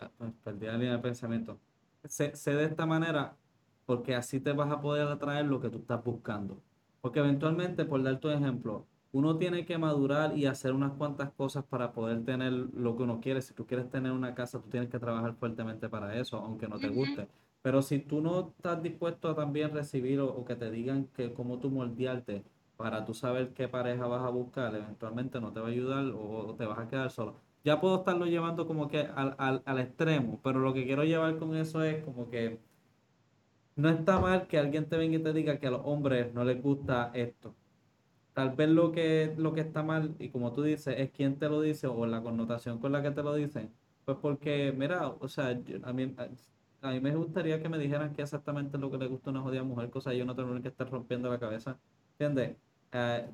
Ah, 0.00 0.10
pues, 0.16 0.32
perdí 0.44 0.66
la 0.66 0.78
línea 0.78 0.92
de 0.92 0.98
pensamiento. 0.98 1.58
Sé, 2.04 2.32
de 2.32 2.64
esta 2.64 2.86
manera 2.86 3.36
porque 3.84 4.14
así 4.14 4.40
te 4.40 4.52
vas 4.52 4.70
a 4.70 4.80
poder 4.80 5.08
atraer 5.08 5.46
lo 5.46 5.60
que 5.60 5.70
tú 5.70 5.78
estás 5.78 6.02
buscando. 6.04 6.60
Porque 7.00 7.20
eventualmente, 7.20 7.84
por 7.84 8.02
dar 8.02 8.20
tu 8.20 8.28
ejemplo, 8.28 8.86
uno 9.12 9.36
tiene 9.36 9.64
que 9.64 9.78
madurar 9.78 10.36
y 10.36 10.46
hacer 10.46 10.72
unas 10.72 10.92
cuantas 10.92 11.30
cosas 11.32 11.64
para 11.64 11.92
poder 11.92 12.24
tener 12.24 12.52
lo 12.52 12.96
que 12.96 13.04
uno 13.04 13.20
quiere. 13.20 13.40
Si 13.40 13.54
tú 13.54 13.66
quieres 13.66 13.88
tener 13.88 14.12
una 14.12 14.34
casa, 14.34 14.60
tú 14.60 14.68
tienes 14.68 14.90
que 14.90 14.98
trabajar 14.98 15.34
fuertemente 15.34 15.88
para 15.88 16.18
eso, 16.18 16.36
aunque 16.36 16.68
no 16.68 16.78
te 16.78 16.88
guste. 16.88 17.28
Pero 17.62 17.82
si 17.82 17.98
tú 17.98 18.20
no 18.20 18.54
estás 18.56 18.82
dispuesto 18.82 19.28
a 19.28 19.34
también 19.34 19.72
recibir 19.72 20.20
o, 20.20 20.44
que 20.44 20.56
te 20.56 20.70
digan 20.70 21.06
que 21.14 21.32
cómo 21.34 21.58
tú 21.58 21.70
moldearte 21.70 22.44
para 22.76 23.04
tú 23.04 23.14
saber 23.14 23.52
qué 23.54 23.68
pareja 23.68 24.06
vas 24.06 24.22
a 24.24 24.30
buscar, 24.30 24.74
eventualmente 24.74 25.40
no 25.40 25.52
te 25.52 25.60
va 25.60 25.66
a 25.68 25.70
ayudar 25.70 26.04
o, 26.14 26.54
te 26.56 26.66
vas 26.66 26.78
a 26.78 26.88
quedar 26.88 27.10
solo. 27.10 27.36
Ya 27.64 27.80
puedo 27.80 27.98
estarlo 27.98 28.26
llevando 28.26 28.66
como 28.66 28.88
que 28.88 29.00
al, 29.00 29.34
al, 29.38 29.62
al 29.64 29.78
extremo, 29.80 30.40
pero 30.42 30.60
lo 30.60 30.72
que 30.74 30.84
quiero 30.86 31.04
llevar 31.04 31.38
con 31.38 31.54
eso 31.56 31.82
es 31.82 32.04
como 32.04 32.30
que 32.30 32.60
no 33.76 33.88
está 33.90 34.18
mal 34.20 34.46
que 34.46 34.58
alguien 34.58 34.88
te 34.88 34.96
venga 34.96 35.16
y 35.18 35.22
te 35.22 35.32
diga 35.32 35.58
que 35.58 35.66
a 35.66 35.70
los 35.70 35.82
hombres 35.84 36.32
no 36.34 36.44
les 36.44 36.62
gusta 36.62 37.10
esto 37.14 37.54
Tal 38.38 38.50
vez 38.54 38.68
lo 38.68 38.92
que, 38.92 39.34
lo 39.36 39.52
que 39.52 39.62
está 39.62 39.82
mal, 39.82 40.14
y 40.20 40.28
como 40.30 40.52
tú 40.52 40.62
dices, 40.62 40.94
es 40.96 41.10
quién 41.10 41.40
te 41.40 41.48
lo 41.48 41.60
dice 41.60 41.88
o 41.88 42.06
la 42.06 42.22
connotación 42.22 42.78
con 42.78 42.92
la 42.92 43.02
que 43.02 43.10
te 43.10 43.24
lo 43.24 43.34
dicen. 43.34 43.72
Pues 44.04 44.16
porque, 44.22 44.72
mira, 44.76 45.08
o 45.08 45.26
sea, 45.28 45.60
a, 45.82 45.92
mí, 45.92 46.14
a, 46.82 46.90
mí 46.90 47.00
me 47.00 47.14
gustaría 47.14 47.60
que 47.60 47.68
me 47.68 47.78
dijeran 47.78 48.14
qué 48.14 48.22
exactamente 48.22 48.76
es 48.76 48.80
lo 48.80 48.90
que 48.90 48.98
le 48.98 49.06
gusta 49.06 49.30
a 49.30 49.32
una 49.32 49.42
jodida 49.42 49.62
mujer, 49.62 49.90
cosa 49.90 50.14
yo 50.14 50.24
no 50.24 50.34
tengo 50.34 50.60
que 50.60 50.68
estar 50.68 50.88
rompiendo 50.90 51.30
la 51.30 51.38
cabeza. 51.38 51.78
¿Entiendes? 52.18 52.56
Eh, 52.92 53.28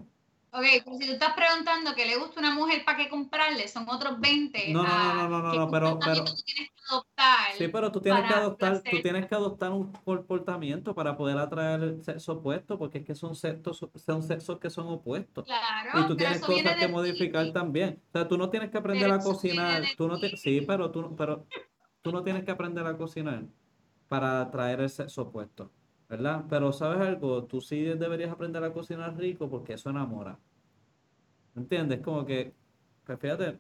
Ok, 0.57 0.63
pero 0.85 0.97
si 0.99 1.07
tú 1.07 1.13
estás 1.15 1.35
preguntando 1.35 1.97
que 1.97 2.07
le 2.07 2.17
gusta 2.17 2.39
una 2.39 2.55
mujer 2.55 2.85
para 2.85 2.97
qué 2.97 3.09
comprarle, 3.09 3.67
son 3.67 3.89
otros 3.89 4.21
20. 4.21 4.73
No, 4.73 4.85
no, 4.85 5.15
no, 5.15 5.29
no, 5.29 5.43
no, 5.43 5.53
no, 5.53 5.69
pero, 5.69 5.99
pero 5.99 6.23
tú 6.25 6.33
tienes 6.45 6.71
que 6.71 6.81
adoptar. 6.89 7.53
Sí, 7.59 7.67
pero 7.67 7.91
tú 7.91 8.01
tienes 8.01 8.23
que 8.29 8.35
adoptar, 8.35 8.83
tú 8.89 9.03
tienes 9.03 9.27
que 9.27 9.35
adoptar 9.35 9.73
un 9.73 9.91
comportamiento 9.93 10.95
para 10.95 11.17
poder 11.17 11.39
atraer 11.39 11.83
el 11.83 12.05
sexo 12.05 12.35
opuesto, 12.35 12.79
porque 12.79 12.99
es 12.99 13.05
que 13.05 13.17
son 13.17 13.35
sexos, 13.35 13.85
son 13.97 14.23
sexos 14.23 14.61
que 14.61 14.71
son 14.71 14.87
opuestos. 14.87 15.45
Claro. 15.45 15.91
Y 15.99 16.07
tú 16.07 16.17
tienes 16.17 16.41
cosas 16.41 16.77
que 16.77 16.87
modificar 16.87 17.53
también. 17.53 18.01
O 18.11 18.13
sea, 18.13 18.29
tú 18.29 18.39
no 18.39 18.49
tienes 18.49 18.71
que 18.71 18.79
aprender 18.79 19.11
a 19.11 19.19
cocinar. 19.19 19.83
Tú 19.97 20.07
no 20.07 20.21
te, 20.21 20.37
sí, 20.37 20.61
pero 20.61 20.93
tú, 20.93 21.17
pero 21.17 21.47
tú 22.05 22.13
no 22.13 22.23
tienes 22.23 22.45
que 22.45 22.51
aprender 22.51 22.87
a 22.87 22.99
cocinar 22.99 23.45
para 24.09 24.43
atraer 24.43 24.81
el 24.81 24.91
sexo. 24.91 25.33
¿verdad? 26.07 26.45
Pero 26.51 26.71
sabes 26.71 27.01
algo, 27.01 27.45
tú 27.45 27.63
sí 27.63 27.83
deberías 27.83 28.31
aprender 28.31 28.63
a 28.63 28.73
cocinar 28.75 29.17
rico 29.17 29.49
porque 29.49 29.73
eso 29.73 29.89
enamora. 29.89 30.39
¿Me 31.55 31.63
entiendes? 31.63 32.01
Como 32.01 32.27
que, 32.27 32.53
pues 33.05 33.19
fíjate, 33.19 33.59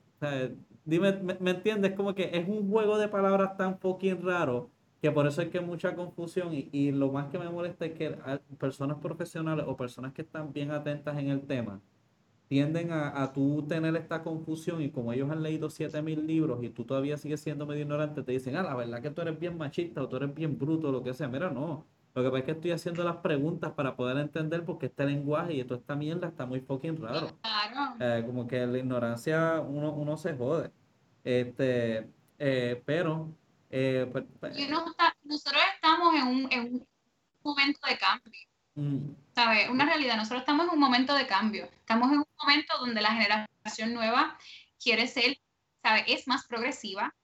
dime, 0.84 1.12
me, 1.40 1.50
entiendes? 1.52 1.92
Como 1.92 2.14
que 2.14 2.30
es 2.34 2.46
un 2.46 2.70
juego 2.70 2.98
de 2.98 3.08
palabras 3.08 3.56
tan 3.56 3.78
fucking 3.78 4.22
raro 4.22 4.70
que 5.00 5.10
por 5.10 5.26
eso 5.26 5.40
es 5.40 5.48
que 5.48 5.58
hay 5.58 5.64
mucha 5.64 5.96
confusión 5.96 6.50
y, 6.52 6.92
lo 6.92 7.10
más 7.10 7.30
que 7.30 7.38
me 7.38 7.48
molesta 7.48 7.86
es 7.86 7.92
que 7.94 8.16
personas 8.58 8.98
profesionales 8.98 9.64
o 9.66 9.76
personas 9.76 10.12
que 10.12 10.22
están 10.22 10.52
bien 10.52 10.70
atentas 10.70 11.16
en 11.18 11.28
el 11.28 11.46
tema 11.46 11.80
tienden 12.48 12.92
a, 12.92 13.22
a 13.22 13.32
tú 13.32 13.64
tener 13.68 13.96
esta 13.96 14.22
confusión 14.22 14.82
y 14.82 14.90
como 14.90 15.12
ellos 15.12 15.30
han 15.30 15.42
leído 15.42 15.70
7000 15.70 16.26
libros 16.26 16.62
y 16.62 16.68
tú 16.70 16.84
todavía 16.84 17.16
sigues 17.16 17.40
siendo 17.40 17.66
medio 17.66 17.82
ignorante, 17.82 18.22
te 18.22 18.32
dicen, 18.32 18.56
ah, 18.56 18.62
la 18.62 18.74
verdad 18.74 19.02
que 19.02 19.10
tú 19.10 19.22
eres 19.22 19.38
bien 19.38 19.56
machista 19.56 20.02
o 20.02 20.08
tú 20.08 20.16
eres 20.16 20.34
bien 20.34 20.58
bruto 20.58 20.92
lo 20.92 21.02
que 21.02 21.14
sea. 21.14 21.28
Mira, 21.28 21.50
no. 21.50 21.86
Lo 22.14 22.22
que 22.22 22.28
pasa 22.28 22.38
es 22.38 22.44
que 22.44 22.50
estoy 22.52 22.70
haciendo 22.70 23.02
las 23.02 23.16
preguntas 23.16 23.72
para 23.72 23.96
poder 23.96 24.18
entender 24.18 24.64
porque 24.64 24.86
este 24.86 25.04
lenguaje 25.04 25.54
y 25.54 25.64
toda 25.64 25.80
esta 25.80 25.96
mierda 25.96 26.28
está 26.28 26.46
muy 26.46 26.60
fucking 26.60 27.02
raro. 27.02 27.28
Claro. 27.42 27.96
Eh, 27.98 28.22
como 28.24 28.46
que 28.46 28.64
la 28.64 28.78
ignorancia 28.78 29.60
uno, 29.60 29.92
uno 29.92 30.16
se 30.16 30.34
jode. 30.34 30.70
Este, 31.24 32.08
eh, 32.38 32.82
pero... 32.84 33.32
Eh, 33.68 34.08
pues, 34.12 34.24
pues, 34.38 34.70
nosotros 34.70 35.62
estamos 35.74 36.14
en 36.14 36.28
un, 36.28 36.52
en 36.52 36.74
un, 36.74 36.86
momento 37.42 37.80
de 37.88 37.98
cambio. 37.98 38.40
Mm. 38.76 39.10
¿Sabes? 39.34 39.68
Una 39.68 39.84
realidad. 39.84 40.16
Nosotros 40.16 40.42
estamos 40.42 40.66
en 40.68 40.74
un 40.74 40.78
momento 40.78 41.14
de 41.16 41.26
cambio. 41.26 41.64
Estamos 41.64 42.12
en 42.12 42.18
un 42.18 42.26
momento 42.44 42.74
donde 42.78 43.00
la 43.00 43.12
generación 43.12 43.94
nueva 43.94 44.38
quiere 44.82 45.06
ser, 45.08 45.38
¿sabes? 45.82 46.04
Es 46.06 46.28
más 46.28 46.46
progresiva, 46.46 47.14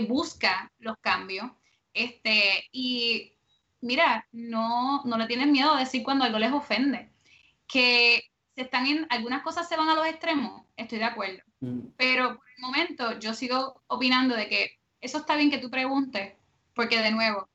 busca 0.00 0.72
los 0.78 0.96
cambios. 0.98 1.50
Este, 1.92 2.68
y 2.72 3.32
mira, 3.80 4.26
no, 4.32 5.02
no 5.04 5.16
le 5.16 5.26
tienen 5.26 5.52
miedo 5.52 5.72
a 5.72 5.78
decir 5.78 6.02
cuando 6.02 6.24
algo 6.24 6.38
les 6.38 6.52
ofende. 6.52 7.10
Que 7.66 8.30
se 8.54 8.62
están 8.62 8.86
en, 8.86 9.06
algunas 9.10 9.42
cosas 9.42 9.68
se 9.68 9.76
van 9.76 9.88
a 9.88 9.94
los 9.94 10.06
extremos, 10.06 10.62
estoy 10.76 10.98
de 10.98 11.04
acuerdo. 11.04 11.42
Mm. 11.60 11.80
Pero 11.96 12.36
por 12.36 12.46
el 12.56 12.62
momento 12.62 13.18
yo 13.18 13.34
sigo 13.34 13.82
opinando 13.86 14.36
de 14.36 14.48
que 14.48 14.78
eso 15.00 15.18
está 15.18 15.36
bien 15.36 15.50
que 15.50 15.58
tú 15.58 15.70
preguntes, 15.70 16.34
porque 16.74 17.00
de 17.00 17.10
nuevo, 17.10 17.48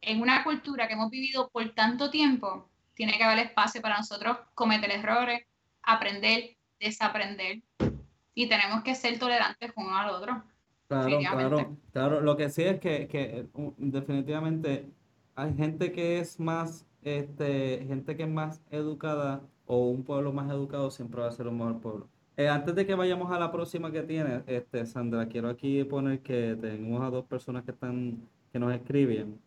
en 0.00 0.20
una 0.20 0.44
cultura 0.44 0.86
que 0.86 0.94
hemos 0.94 1.10
vivido 1.10 1.50
por 1.50 1.68
tanto 1.74 2.10
tiempo, 2.10 2.68
tiene 2.94 3.16
que 3.16 3.24
haber 3.24 3.38
espacio 3.38 3.80
para 3.80 3.96
nosotros 3.96 4.38
cometer 4.54 4.90
errores, 4.90 5.46
aprender, 5.82 6.56
desaprender, 6.78 7.62
y 8.34 8.48
tenemos 8.48 8.82
que 8.82 8.94
ser 8.94 9.18
tolerantes 9.18 9.72
con 9.72 9.86
uno 9.86 9.96
al 9.96 10.10
otro. 10.10 10.42
Claro, 10.88 11.18
claro, 11.18 11.76
claro. 11.92 12.20
Lo 12.20 12.36
que 12.36 12.50
sí 12.50 12.62
es 12.62 12.80
que, 12.80 13.06
que 13.06 13.46
definitivamente 13.76 14.90
hay 15.34 15.54
gente 15.54 15.92
que 15.92 16.18
es 16.18 16.40
más, 16.40 16.86
este, 17.02 17.84
gente 17.86 18.16
que 18.16 18.24
es 18.24 18.28
más 18.28 18.60
educada 18.70 19.42
o 19.66 19.88
un 19.88 20.02
pueblo 20.02 20.32
más 20.32 20.50
educado 20.50 20.90
siempre 20.90 21.20
va 21.20 21.28
a 21.28 21.32
ser 21.32 21.46
un 21.46 21.58
mejor 21.58 21.80
pueblo. 21.80 22.08
Eh, 22.36 22.48
antes 22.48 22.74
de 22.74 22.86
que 22.86 22.94
vayamos 22.94 23.30
a 23.30 23.38
la 23.38 23.52
próxima 23.52 23.92
que 23.92 24.02
tiene, 24.02 24.42
este, 24.46 24.86
Sandra, 24.86 25.28
quiero 25.28 25.48
aquí 25.48 25.84
poner 25.84 26.20
que 26.20 26.56
tenemos 26.60 27.02
a 27.02 27.10
dos 27.10 27.24
personas 27.26 27.64
que 27.64 27.70
están, 27.72 28.26
que 28.52 28.58
nos 28.58 28.74
escriben. 28.74 29.38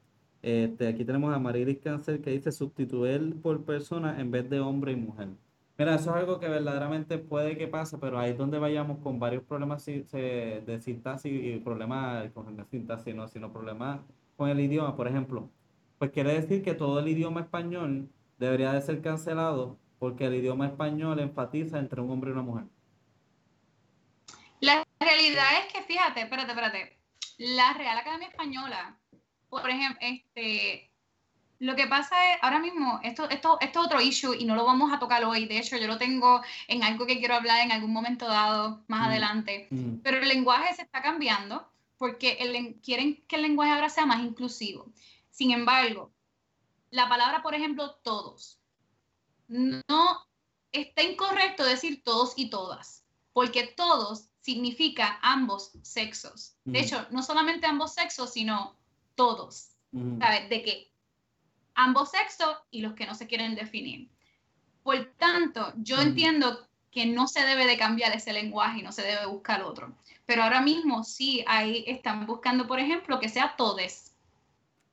Este, 0.42 0.88
aquí 0.88 1.04
tenemos 1.04 1.34
a 1.34 1.40
Marilis 1.40 1.80
Cáncer 1.80 2.22
que 2.22 2.32
dice 2.32 2.52
sustituir 2.52 3.42
por 3.42 3.64
persona 3.66 4.20
en 4.20 4.30
vez 4.30 4.50
de 4.50 4.60
hombre 4.60 4.92
y 4.92 4.96
mujer. 4.96 5.30
Mira, 5.78 5.96
eso 5.96 6.12
es 6.12 6.16
algo 6.18 6.40
que 6.40 6.48
verdaderamente 6.48 7.18
puede 7.18 7.58
que 7.58 7.68
pase, 7.68 7.98
pero 7.98 8.20
ahí 8.20 8.32
es 8.32 8.38
donde 8.38 8.60
vayamos 8.60 9.00
con 9.00 9.20
varios 9.20 9.44
problemas 9.44 9.84
de 9.86 10.80
sintaxis 10.82 11.32
y 11.34 11.58
problemas 11.60 12.30
con 12.32 12.56
la 12.56 12.66
sintaxis, 12.66 13.16
no, 13.16 13.28
sino 13.28 13.52
problemas 13.52 14.02
con 14.38 14.50
el 14.50 14.60
idioma. 14.60 14.96
Por 14.96 15.08
ejemplo, 15.08 15.50
pues 15.98 16.12
quiere 16.12 16.34
decir 16.34 16.64
que 16.64 16.76
todo 16.76 17.00
el 17.00 17.08
idioma 17.08 17.42
español 17.42 18.08
debería 18.38 18.72
de 18.72 18.82
ser 18.82 19.02
cancelado 19.02 19.80
porque 19.98 20.26
el 20.26 20.36
idioma 20.36 20.68
español 20.68 21.20
enfatiza 21.20 21.80
entre 21.80 22.02
un 22.02 22.12
hombre 22.12 22.30
y 22.30 22.34
una 22.34 22.44
mujer. 22.44 22.66
La 24.60 24.84
realidad 25.00 25.46
es 25.66 25.74
que, 25.74 25.82
fíjate, 25.84 26.22
espérate, 26.22 26.52
espérate, 26.52 27.00
la 27.38 27.74
Real 27.74 27.98
Academia 27.98 28.28
Española, 28.28 29.00
por 29.50 29.70
ejemplo, 29.70 29.98
este, 30.02 30.93
lo 31.64 31.78
que 31.78 31.88
pasa 31.88 32.34
es, 32.34 32.40
ahora 32.42 32.60
mismo, 32.60 33.00
esto, 33.04 33.30
esto, 33.30 33.58
esto 33.62 33.80
es 33.80 33.86
otro 33.86 34.02
issue 34.02 34.36
y 34.38 34.44
no 34.44 34.54
lo 34.54 34.66
vamos 34.66 34.92
a 34.92 35.00
tocar 35.00 35.24
hoy. 35.24 35.46
De 35.46 35.58
hecho, 35.58 35.78
yo 35.78 35.88
lo 35.88 35.98
tengo 35.98 36.42
en 36.68 36.84
algo 36.84 37.06
que 37.06 37.20
quiero 37.20 37.36
hablar 37.36 37.62
en 37.62 37.72
algún 37.72 37.94
momento 37.94 38.28
dado 38.28 38.84
más 38.88 39.00
mm, 39.00 39.04
adelante. 39.04 39.68
Mm. 39.70 39.96
Pero 40.04 40.18
el 40.18 40.28
lenguaje 40.28 40.76
se 40.76 40.82
está 40.82 41.02
cambiando 41.02 41.66
porque 41.98 42.34
el, 42.42 42.76
quieren 42.82 43.24
que 43.28 43.38
el 43.38 43.44
lenguaje 43.44 43.72
ahora 43.72 43.88
sea 43.88 44.06
más 44.06 44.20
inclusivo. 44.20 44.92
Sin 45.30 45.52
embargo, 45.52 46.12
la 46.90 47.08
palabra, 47.08 47.42
por 47.42 47.56
ejemplo, 47.56 47.96
todos, 48.04 48.60
no 49.48 50.28
está 50.74 51.02
incorrecto 51.02 51.64
decir 51.64 52.04
todos 52.04 52.34
y 52.36 52.50
todas, 52.50 53.06
porque 53.32 53.68
todos 53.68 54.28
significa 54.42 55.18
ambos 55.22 55.72
sexos. 55.82 56.58
De 56.66 56.82
hecho, 56.82 57.08
no 57.12 57.24
solamente 57.24 57.68
ambos 57.68 57.94
sexos, 57.94 58.34
sino 58.34 58.76
todos. 59.16 59.70
¿Sabes? 60.20 60.50
De 60.50 60.64
qué? 60.64 60.93
Ambos 61.76 62.12
sexos 62.12 62.58
y 62.72 62.82
los 62.82 62.94
que 62.94 63.06
no 63.06 63.16
se 63.16 63.28
quieren 63.28 63.56
definir. 63.56 64.10
Por 64.84 65.06
tanto, 65.18 65.74
yo 65.78 66.00
entiendo 66.02 66.68
que 66.92 67.06
no 67.06 67.28
se 67.28 67.44
debe 67.46 67.66
de 67.66 67.78
cambiar 67.78 68.16
ese 68.16 68.34
lenguaje 68.34 68.80
y 68.80 68.84
no 68.84 68.92
se 68.92 69.02
debe 69.02 69.26
buscar 69.26 69.64
otro. 69.64 69.94
Pero 70.26 70.44
ahora 70.44 70.62
mismo 70.62 71.04
sí, 71.04 71.44
ahí 71.48 71.84
están 71.88 72.26
buscando, 72.26 72.68
por 72.68 72.80
ejemplo, 72.80 73.20
que 73.20 73.30
sea 73.30 73.56
todes. 73.58 74.16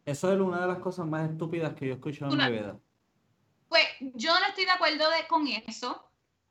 Eso 0.06 0.32
es 0.32 0.40
una 0.40 0.62
de 0.62 0.66
las 0.66 0.78
cosas 0.78 1.06
más 1.06 1.30
estúpidas 1.30 1.74
que 1.74 1.86
yo 1.86 1.92
he 1.92 1.94
escuchado 1.96 2.32
en 2.32 2.38
mi 2.38 2.58
vida. 2.58 2.78
Pues 3.68 3.84
yo 4.00 4.32
no 4.40 4.46
estoy 4.46 4.64
de 4.64 4.70
acuerdo 4.70 5.04
con 5.28 5.46
eso. 5.46 6.04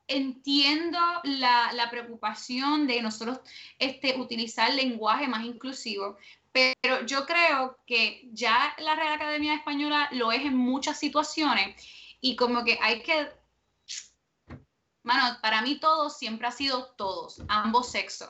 Entiendo 0.06 0.98
la, 1.24 1.88
preocupación 1.90 2.86
de 2.86 3.02
nosotros 3.02 3.40
este, 3.78 4.18
utilizar 4.18 4.72
lenguaje 4.72 5.28
más 5.28 5.44
inclusivo, 5.44 6.16
pero 6.52 7.06
yo 7.06 7.26
creo 7.26 7.78
que 7.86 8.28
ya 8.32 8.74
la 8.78 8.96
Real 8.96 9.12
Academia 9.12 9.54
Española 9.54 10.08
lo 10.12 10.32
es 10.32 10.42
en 10.42 10.56
muchas 10.56 10.98
situaciones 10.98 11.76
y 12.20 12.36
como 12.36 12.64
que 12.64 12.78
hay 12.82 13.02
que, 13.02 13.28
mano, 15.02 15.38
para 15.40 15.62
mí 15.62 15.78
todos 15.78 16.18
siempre 16.18 16.48
ha 16.48 16.52
sido 16.52 16.86
todos, 16.96 17.42
ambos 17.48 17.90
sexos. 17.90 18.28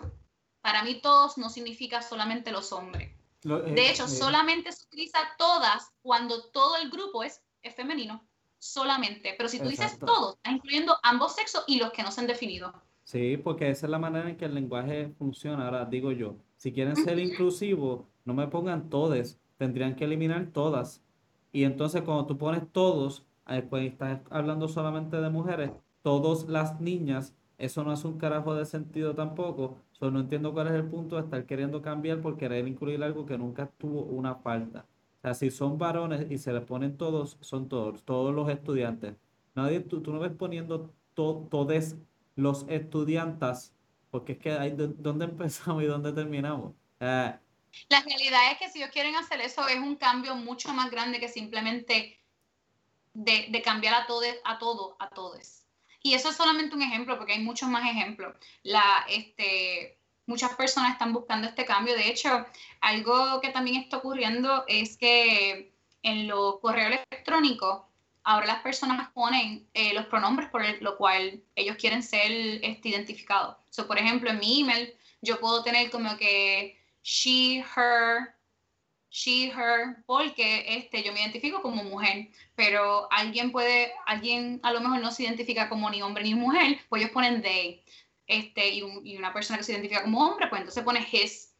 Para 0.60 0.82
mí 0.82 1.00
todos 1.00 1.38
no 1.38 1.48
significa 1.48 2.02
solamente 2.02 2.52
los 2.52 2.72
hombres. 2.72 3.16
Eh, 3.44 3.72
de 3.72 3.90
hecho, 3.90 4.04
eh, 4.04 4.08
solamente 4.08 4.70
se 4.72 4.84
utiliza 4.86 5.18
todas 5.38 5.90
cuando 6.02 6.50
todo 6.50 6.76
el 6.76 6.90
grupo 6.90 7.24
es, 7.24 7.42
femenino. 7.74 8.26
solamente. 8.58 9.34
Pero 9.36 9.48
si 9.48 9.58
tú 9.58 9.68
dices 9.68 9.98
todos, 9.98 10.36
estás 10.36 10.52
incluyendo 10.52 10.98
ambos 11.02 11.34
sexos 11.34 11.64
y 11.66 11.78
los 11.78 11.92
que 11.92 12.02
no 12.02 12.10
se 12.10 12.20
han 12.20 12.26
definido. 12.26 12.74
Sí, 13.04 13.38
porque 13.38 13.70
esa 13.70 13.86
es 13.86 13.90
la 13.90 13.98
manera 13.98 14.28
en 14.28 14.36
que 14.36 14.44
el 14.44 14.54
lenguaje 14.54 15.14
funciona. 15.18 15.64
Ahora 15.64 15.86
digo 15.86 16.12
yo, 16.12 16.36
si 16.56 16.72
quieren 16.72 16.94
ser 16.94 17.18
inclusivos, 17.18 18.04
no 18.24 18.34
me 18.34 18.48
pongan 18.48 18.88
todes, 18.90 19.40
tendrían 19.56 19.96
que 19.96 20.04
eliminar 20.04 20.46
todas. 20.52 21.02
Y 21.52 21.64
entonces 21.64 22.02
cuando 22.02 22.26
tú 22.26 22.38
pones 22.38 22.70
todos, 22.72 23.26
eh, 23.48 23.62
pues 23.62 23.92
estás 23.92 24.20
hablando 24.30 24.68
solamente 24.68 25.20
de 25.20 25.30
mujeres, 25.30 25.72
todas 26.02 26.48
las 26.48 26.80
niñas, 26.80 27.34
eso 27.58 27.84
no 27.84 27.92
es 27.92 28.04
un 28.04 28.16
carajo 28.18 28.54
de 28.54 28.64
sentido 28.64 29.14
tampoco. 29.14 29.76
Solo 29.92 30.12
no 30.12 30.20
entiendo 30.20 30.52
cuál 30.54 30.68
es 30.68 30.72
el 30.74 30.86
punto 30.88 31.16
de 31.16 31.22
estar 31.22 31.44
queriendo 31.44 31.82
cambiar 31.82 32.20
por 32.22 32.38
querer 32.38 32.66
incluir 32.66 33.02
algo 33.02 33.26
que 33.26 33.36
nunca 33.36 33.70
tuvo 33.76 34.02
una 34.02 34.34
falta. 34.36 34.86
O 35.18 35.20
sea, 35.20 35.34
si 35.34 35.50
son 35.50 35.76
varones 35.76 36.30
y 36.30 36.38
se 36.38 36.52
les 36.54 36.62
ponen 36.64 36.96
todos, 36.96 37.36
son 37.40 37.68
todos, 37.68 38.02
todos 38.04 38.34
los 38.34 38.48
estudiantes. 38.48 39.14
Nadie, 39.54 39.80
tú, 39.80 40.00
tú 40.00 40.12
no 40.12 40.20
ves 40.20 40.32
poniendo 40.32 40.90
todos 41.14 41.96
los 42.36 42.66
estudiantes, 42.68 43.74
porque 44.10 44.32
es 44.32 44.38
que 44.38 44.52
hay 44.52 44.70
dónde 44.70 45.24
empezamos 45.26 45.82
y 45.82 45.86
dónde 45.86 46.12
terminamos. 46.12 46.72
La 47.88 48.00
realidad 48.00 48.52
es 48.52 48.58
que 48.58 48.68
si 48.68 48.78
ellos 48.78 48.92
quieren 48.92 49.16
hacer 49.16 49.40
eso 49.40 49.66
es 49.68 49.78
un 49.78 49.96
cambio 49.96 50.34
mucho 50.34 50.72
más 50.72 50.90
grande 50.90 51.20
que 51.20 51.28
simplemente 51.28 52.18
de, 53.14 53.62
cambiar 53.62 53.94
a 53.94 54.06
todo, 54.06 54.24
a 54.44 54.58
todo, 54.58 54.96
a 54.98 55.08
todos. 55.08 55.62
Y 56.02 56.14
eso 56.14 56.30
es 56.30 56.36
solamente 56.36 56.74
un 56.74 56.82
ejemplo, 56.82 57.18
porque 57.18 57.34
hay 57.34 57.42
muchos 57.42 57.68
más 57.68 57.84
ejemplos. 57.84 58.34
La, 58.62 59.04
este, 59.08 59.98
muchas 60.26 60.54
personas 60.54 60.92
están 60.92 61.12
buscando 61.12 61.46
este 61.46 61.64
cambio. 61.66 61.94
De 61.94 62.08
hecho, 62.08 62.46
algo 62.80 63.40
que 63.40 63.50
también 63.50 63.82
está 63.82 63.98
ocurriendo 63.98 64.64
es 64.66 64.96
que 64.96 65.74
en 66.02 66.26
los 66.26 66.58
correos 66.60 66.98
electrónicos, 67.10 67.82
ahora 68.22 68.46
las 68.46 68.62
personas 68.62 69.10
ponen 69.10 69.68
eh, 69.74 69.92
los 69.92 70.06
pronombres 70.06 70.48
por 70.50 70.62
lo 70.82 70.96
cual 70.96 71.42
ellos 71.54 71.76
quieren 71.76 72.02
ser 72.02 72.30
este, 72.62 72.88
identificados. 72.88 73.56
So, 73.70 73.86
por 73.86 73.98
ejemplo, 73.98 74.30
en 74.30 74.38
mi 74.38 74.60
email 74.60 74.94
yo 75.20 75.38
puedo 75.40 75.62
tener 75.62 75.90
como 75.90 76.16
que 76.16 76.79
she, 77.02 77.64
her, 77.76 78.34
she, 79.08 79.50
her, 79.50 80.02
porque 80.06 80.64
este, 80.68 81.02
yo 81.02 81.12
me 81.12 81.20
identifico 81.20 81.62
como 81.62 81.82
mujer, 81.84 82.28
pero 82.54 83.10
alguien 83.10 83.52
puede, 83.52 83.92
alguien 84.06 84.60
a 84.62 84.72
lo 84.72 84.80
mejor 84.80 85.00
no 85.00 85.12
se 85.12 85.24
identifica 85.24 85.68
como 85.68 85.90
ni 85.90 86.02
hombre 86.02 86.24
ni 86.24 86.34
mujer, 86.34 86.80
pues 86.88 87.02
ellos 87.02 87.12
ponen 87.12 87.42
they. 87.42 87.84
Este, 88.26 88.68
y, 88.68 88.84
y 89.02 89.16
una 89.16 89.32
persona 89.32 89.58
que 89.58 89.64
se 89.64 89.72
identifica 89.72 90.02
como 90.02 90.24
hombre, 90.24 90.46
pues 90.48 90.60
entonces 90.60 90.84
pone 90.84 91.06
his, 91.10 91.50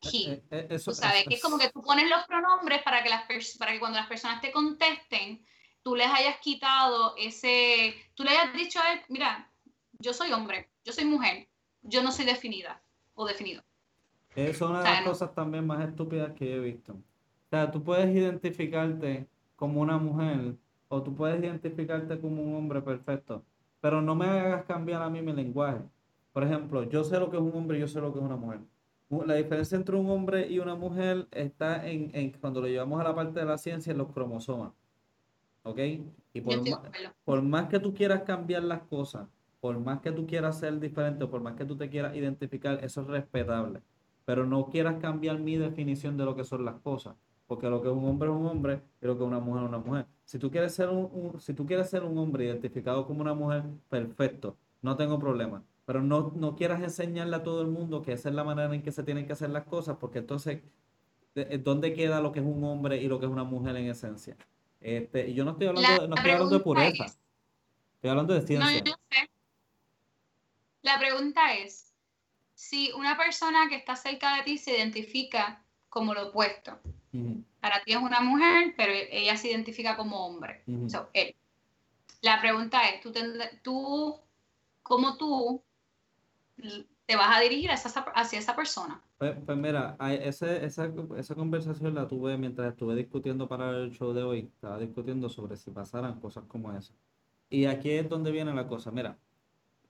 he. 0.00 0.30
Eh, 0.30 0.42
eh, 0.50 0.66
eso, 0.70 0.92
sabes, 0.92 1.24
que 1.24 1.34
es 1.34 1.42
como 1.42 1.58
que 1.58 1.70
tú 1.70 1.82
pones 1.82 2.08
los 2.08 2.24
pronombres 2.26 2.82
para 2.82 3.02
que, 3.02 3.08
las 3.08 3.24
para 3.58 3.72
que 3.72 3.80
cuando 3.80 3.98
las 3.98 4.08
personas 4.08 4.40
te 4.40 4.52
contesten, 4.52 5.44
tú 5.82 5.96
les 5.96 6.08
hayas 6.08 6.38
quitado 6.38 7.14
ese, 7.16 7.94
tú 8.14 8.24
le 8.24 8.30
hayas 8.30 8.52
dicho 8.54 8.80
a 8.80 8.92
él, 8.92 9.02
mira, 9.08 9.50
yo 9.98 10.12
soy 10.12 10.32
hombre, 10.32 10.70
yo 10.84 10.92
soy 10.92 11.04
mujer, 11.04 11.48
yo 11.82 12.02
no 12.02 12.12
soy 12.12 12.24
definida 12.24 12.82
o 13.14 13.26
definido. 13.26 13.62
Es 14.38 14.60
una 14.60 14.78
de 14.78 14.84
las 14.84 15.02
cosas 15.02 15.34
también 15.34 15.66
más 15.66 15.86
estúpidas 15.88 16.32
que 16.32 16.54
he 16.54 16.60
visto. 16.60 16.92
O 16.92 17.48
sea, 17.50 17.72
tú 17.72 17.82
puedes 17.82 18.14
identificarte 18.14 19.26
como 19.56 19.80
una 19.80 19.98
mujer 19.98 20.54
o 20.88 21.02
tú 21.02 21.12
puedes 21.12 21.40
identificarte 21.42 22.20
como 22.20 22.40
un 22.42 22.54
hombre 22.54 22.80
perfecto, 22.80 23.42
pero 23.80 24.00
no 24.00 24.14
me 24.14 24.26
hagas 24.26 24.64
cambiar 24.64 25.02
a 25.02 25.10
mí 25.10 25.20
mi 25.22 25.32
lenguaje. 25.32 25.80
Por 26.32 26.44
ejemplo, 26.44 26.84
yo 26.84 27.02
sé 27.02 27.18
lo 27.18 27.30
que 27.30 27.36
es 27.36 27.42
un 27.42 27.52
hombre 27.52 27.78
y 27.78 27.80
yo 27.80 27.88
sé 27.88 28.00
lo 28.00 28.12
que 28.12 28.20
es 28.20 28.24
una 28.24 28.36
mujer. 28.36 28.60
La 29.26 29.34
diferencia 29.34 29.76
entre 29.76 29.96
un 29.96 30.08
hombre 30.08 30.46
y 30.48 30.60
una 30.60 30.76
mujer 30.76 31.26
está 31.32 31.88
en, 31.88 32.10
en 32.14 32.30
cuando 32.32 32.60
lo 32.60 32.68
llevamos 32.68 33.00
a 33.00 33.04
la 33.04 33.14
parte 33.14 33.40
de 33.40 33.46
la 33.46 33.58
ciencia, 33.58 33.90
en 33.90 33.98
los 33.98 34.12
cromosomas. 34.12 34.72
¿Ok? 35.64 35.78
Y 36.32 36.40
por, 36.42 36.60
más, 36.68 36.80
por 37.24 37.42
más 37.42 37.68
que 37.68 37.80
tú 37.80 37.92
quieras 37.92 38.22
cambiar 38.22 38.62
las 38.62 38.82
cosas, 38.82 39.26
por 39.60 39.80
más 39.80 40.00
que 40.00 40.12
tú 40.12 40.26
quieras 40.26 40.60
ser 40.60 40.78
diferente 40.78 41.24
o 41.24 41.30
por 41.30 41.40
más 41.40 41.54
que 41.54 41.64
tú 41.64 41.76
te 41.76 41.90
quieras 41.90 42.14
identificar, 42.14 42.78
eso 42.84 43.00
es 43.00 43.06
respetable 43.08 43.80
pero 44.28 44.44
no 44.44 44.68
quieras 44.68 44.96
cambiar 45.00 45.38
mi 45.38 45.56
definición 45.56 46.18
de 46.18 46.26
lo 46.26 46.36
que 46.36 46.44
son 46.44 46.62
las 46.62 46.74
cosas, 46.80 47.16
porque 47.46 47.70
lo 47.70 47.80
que 47.80 47.88
es 47.88 47.94
un 47.94 48.04
hombre 48.04 48.28
es 48.28 48.36
un 48.36 48.44
hombre 48.44 48.82
y 49.00 49.06
lo 49.06 49.16
que 49.16 49.24
es 49.24 49.26
una 49.26 49.40
mujer 49.40 49.62
es 49.62 49.68
una 49.70 49.78
mujer. 49.78 50.06
Si 50.26 50.38
tú 50.38 50.50
quieres 50.50 50.74
ser 50.74 50.90
un, 50.90 51.40
si 51.40 51.54
tú 51.54 51.64
quieres 51.64 51.88
ser 51.88 52.04
un 52.04 52.18
hombre 52.18 52.44
identificado 52.44 53.06
como 53.06 53.22
una 53.22 53.32
mujer, 53.32 53.62
perfecto, 53.88 54.58
no 54.82 54.98
tengo 54.98 55.18
problema. 55.18 55.64
Pero 55.86 56.02
no, 56.02 56.30
no 56.36 56.56
quieras 56.56 56.82
enseñarle 56.82 57.36
a 57.36 57.42
todo 57.42 57.62
el 57.62 57.68
mundo 57.68 58.02
que 58.02 58.12
esa 58.12 58.28
es 58.28 58.34
la 58.34 58.44
manera 58.44 58.74
en 58.74 58.82
que 58.82 58.92
se 58.92 59.02
tienen 59.02 59.26
que 59.26 59.32
hacer 59.32 59.48
las 59.48 59.64
cosas, 59.64 59.96
porque 59.98 60.18
entonces, 60.18 60.60
¿dónde 61.60 61.94
queda 61.94 62.20
lo 62.20 62.30
que 62.30 62.40
es 62.40 62.44
un 62.44 62.62
hombre 62.64 62.98
y 62.98 63.08
lo 63.08 63.18
que 63.18 63.24
es 63.24 63.32
una 63.32 63.44
mujer 63.44 63.76
en 63.76 63.88
esencia? 63.88 64.36
Este, 64.82 65.32
yo 65.32 65.46
no 65.46 65.52
estoy 65.52 65.68
hablando, 65.68 66.06
no 66.06 66.16
estoy 66.16 66.32
hablando 66.32 66.58
de 66.58 66.62
pureza, 66.62 67.06
estoy 67.06 68.10
hablando 68.10 68.34
de 68.34 68.42
ciencia. 68.42 68.82
No, 68.84 68.90
sé. 69.08 69.30
La 70.82 70.98
pregunta 70.98 71.54
es, 71.54 71.87
si 72.58 72.90
una 72.90 73.16
persona 73.16 73.68
que 73.68 73.76
está 73.76 73.94
cerca 73.94 74.34
de 74.34 74.42
ti 74.42 74.58
se 74.58 74.76
identifica 74.76 75.62
como 75.88 76.12
lo 76.12 76.30
opuesto. 76.30 76.76
Para 77.60 77.84
ti 77.84 77.92
es 77.92 77.98
una 77.98 78.20
mujer, 78.20 78.74
pero 78.76 78.92
ella 78.92 79.36
se 79.36 79.50
identifica 79.50 79.96
como 79.96 80.26
hombre. 80.26 80.64
él. 81.12 81.36
La 82.20 82.40
pregunta 82.40 82.88
es, 82.88 83.00
¿tú, 83.00 83.12
tú 83.62 84.20
¿cómo 84.82 85.16
tú 85.16 85.62
te 87.06 87.14
vas 87.14 87.36
a 87.36 87.40
dirigir 87.40 87.70
hacia 87.70 88.38
esa, 88.40 88.56
persona? 88.56 89.00
Pues, 89.18 89.36
pues 89.46 89.56
mira, 89.56 89.96
esa, 90.20 90.56
esa 90.56 91.34
conversación 91.36 91.94
la 91.94 92.08
tuve 92.08 92.36
mientras 92.36 92.72
estuve 92.72 92.96
discutiendo 92.96 93.46
para 93.46 93.70
el 93.70 93.92
show 93.92 94.12
de 94.12 94.24
hoy. 94.24 94.50
Estaba 94.52 94.80
discutiendo 94.80 95.28
sobre 95.28 95.56
si 95.56 95.70
pasaran 95.70 96.18
cosas 96.18 96.42
como 96.48 96.76
esa. 96.76 96.92
Y 97.50 97.66
aquí 97.66 97.90
es 97.90 98.08
donde 98.08 98.32
viene 98.32 98.52
la 98.52 98.66
cosa. 98.66 98.90
Mira, 98.90 99.16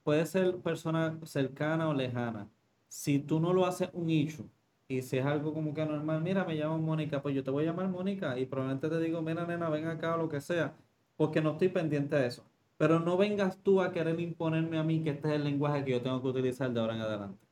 puede 0.02 0.26
ser 0.26 0.58
persona 0.58 1.18
cercana 1.24 1.88
o 1.88 1.94
lejana 1.94 2.46
si 2.88 3.18
tú 3.18 3.40
no 3.40 3.52
lo 3.52 3.66
haces 3.66 3.90
un 3.92 4.10
issue 4.10 4.46
y 4.88 5.02
si 5.02 5.18
es 5.18 5.26
algo 5.26 5.52
como 5.52 5.74
que 5.74 5.84
normal, 5.84 6.22
mira, 6.22 6.44
me 6.44 6.54
llamo 6.54 6.78
Mónica, 6.78 7.20
pues 7.22 7.34
yo 7.34 7.44
te 7.44 7.50
voy 7.50 7.64
a 7.64 7.66
llamar 7.68 7.88
Mónica 7.88 8.38
y 8.38 8.46
probablemente 8.46 8.88
te 8.88 8.98
digo, 9.00 9.20
mira, 9.22 9.46
nena, 9.46 9.68
ven 9.68 9.86
acá 9.86 10.14
o 10.14 10.18
lo 10.18 10.28
que 10.28 10.40
sea, 10.40 10.74
porque 11.16 11.42
no 11.42 11.52
estoy 11.52 11.68
pendiente 11.68 12.16
de 12.16 12.26
eso. 12.26 12.44
Pero 12.78 13.00
no 13.00 13.16
vengas 13.16 13.58
tú 13.58 13.82
a 13.82 13.92
querer 13.92 14.18
imponerme 14.20 14.78
a 14.78 14.84
mí 14.84 15.02
que 15.02 15.10
este 15.10 15.28
es 15.28 15.34
el 15.34 15.44
lenguaje 15.44 15.84
que 15.84 15.90
yo 15.90 16.00
tengo 16.00 16.22
que 16.22 16.28
utilizar 16.28 16.72
de 16.72 16.80
ahora 16.80 16.94
en 16.94 17.00
adelante. 17.02 17.46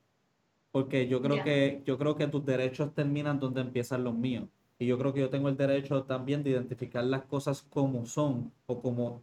Porque 0.70 1.09
yo 1.09 1.20
creo 1.20 1.43
que 1.43 1.82
yo 1.84 1.99
creo 1.99 2.16
que 2.16 2.28
tus 2.28 2.45
derechos 2.45 2.95
terminan 2.95 3.41
donde 3.41 3.61
empiezan 3.62 4.05
los 4.05 4.14
míos. 4.14 4.49
Y 4.78 4.87
yo 4.87 4.99
creo 4.99 5.12
que 5.12 5.20
yo 5.20 5.30
tengo 5.30 5.49
el 5.49 5.57
derecho 5.57 6.05
también 6.05 6.43
de 6.43 6.51
identificar 6.51 7.05
las 7.05 7.22
cosas 7.24 7.62
como 7.62 8.07
son 8.07 8.53
o 8.66 8.80
como 8.80 9.22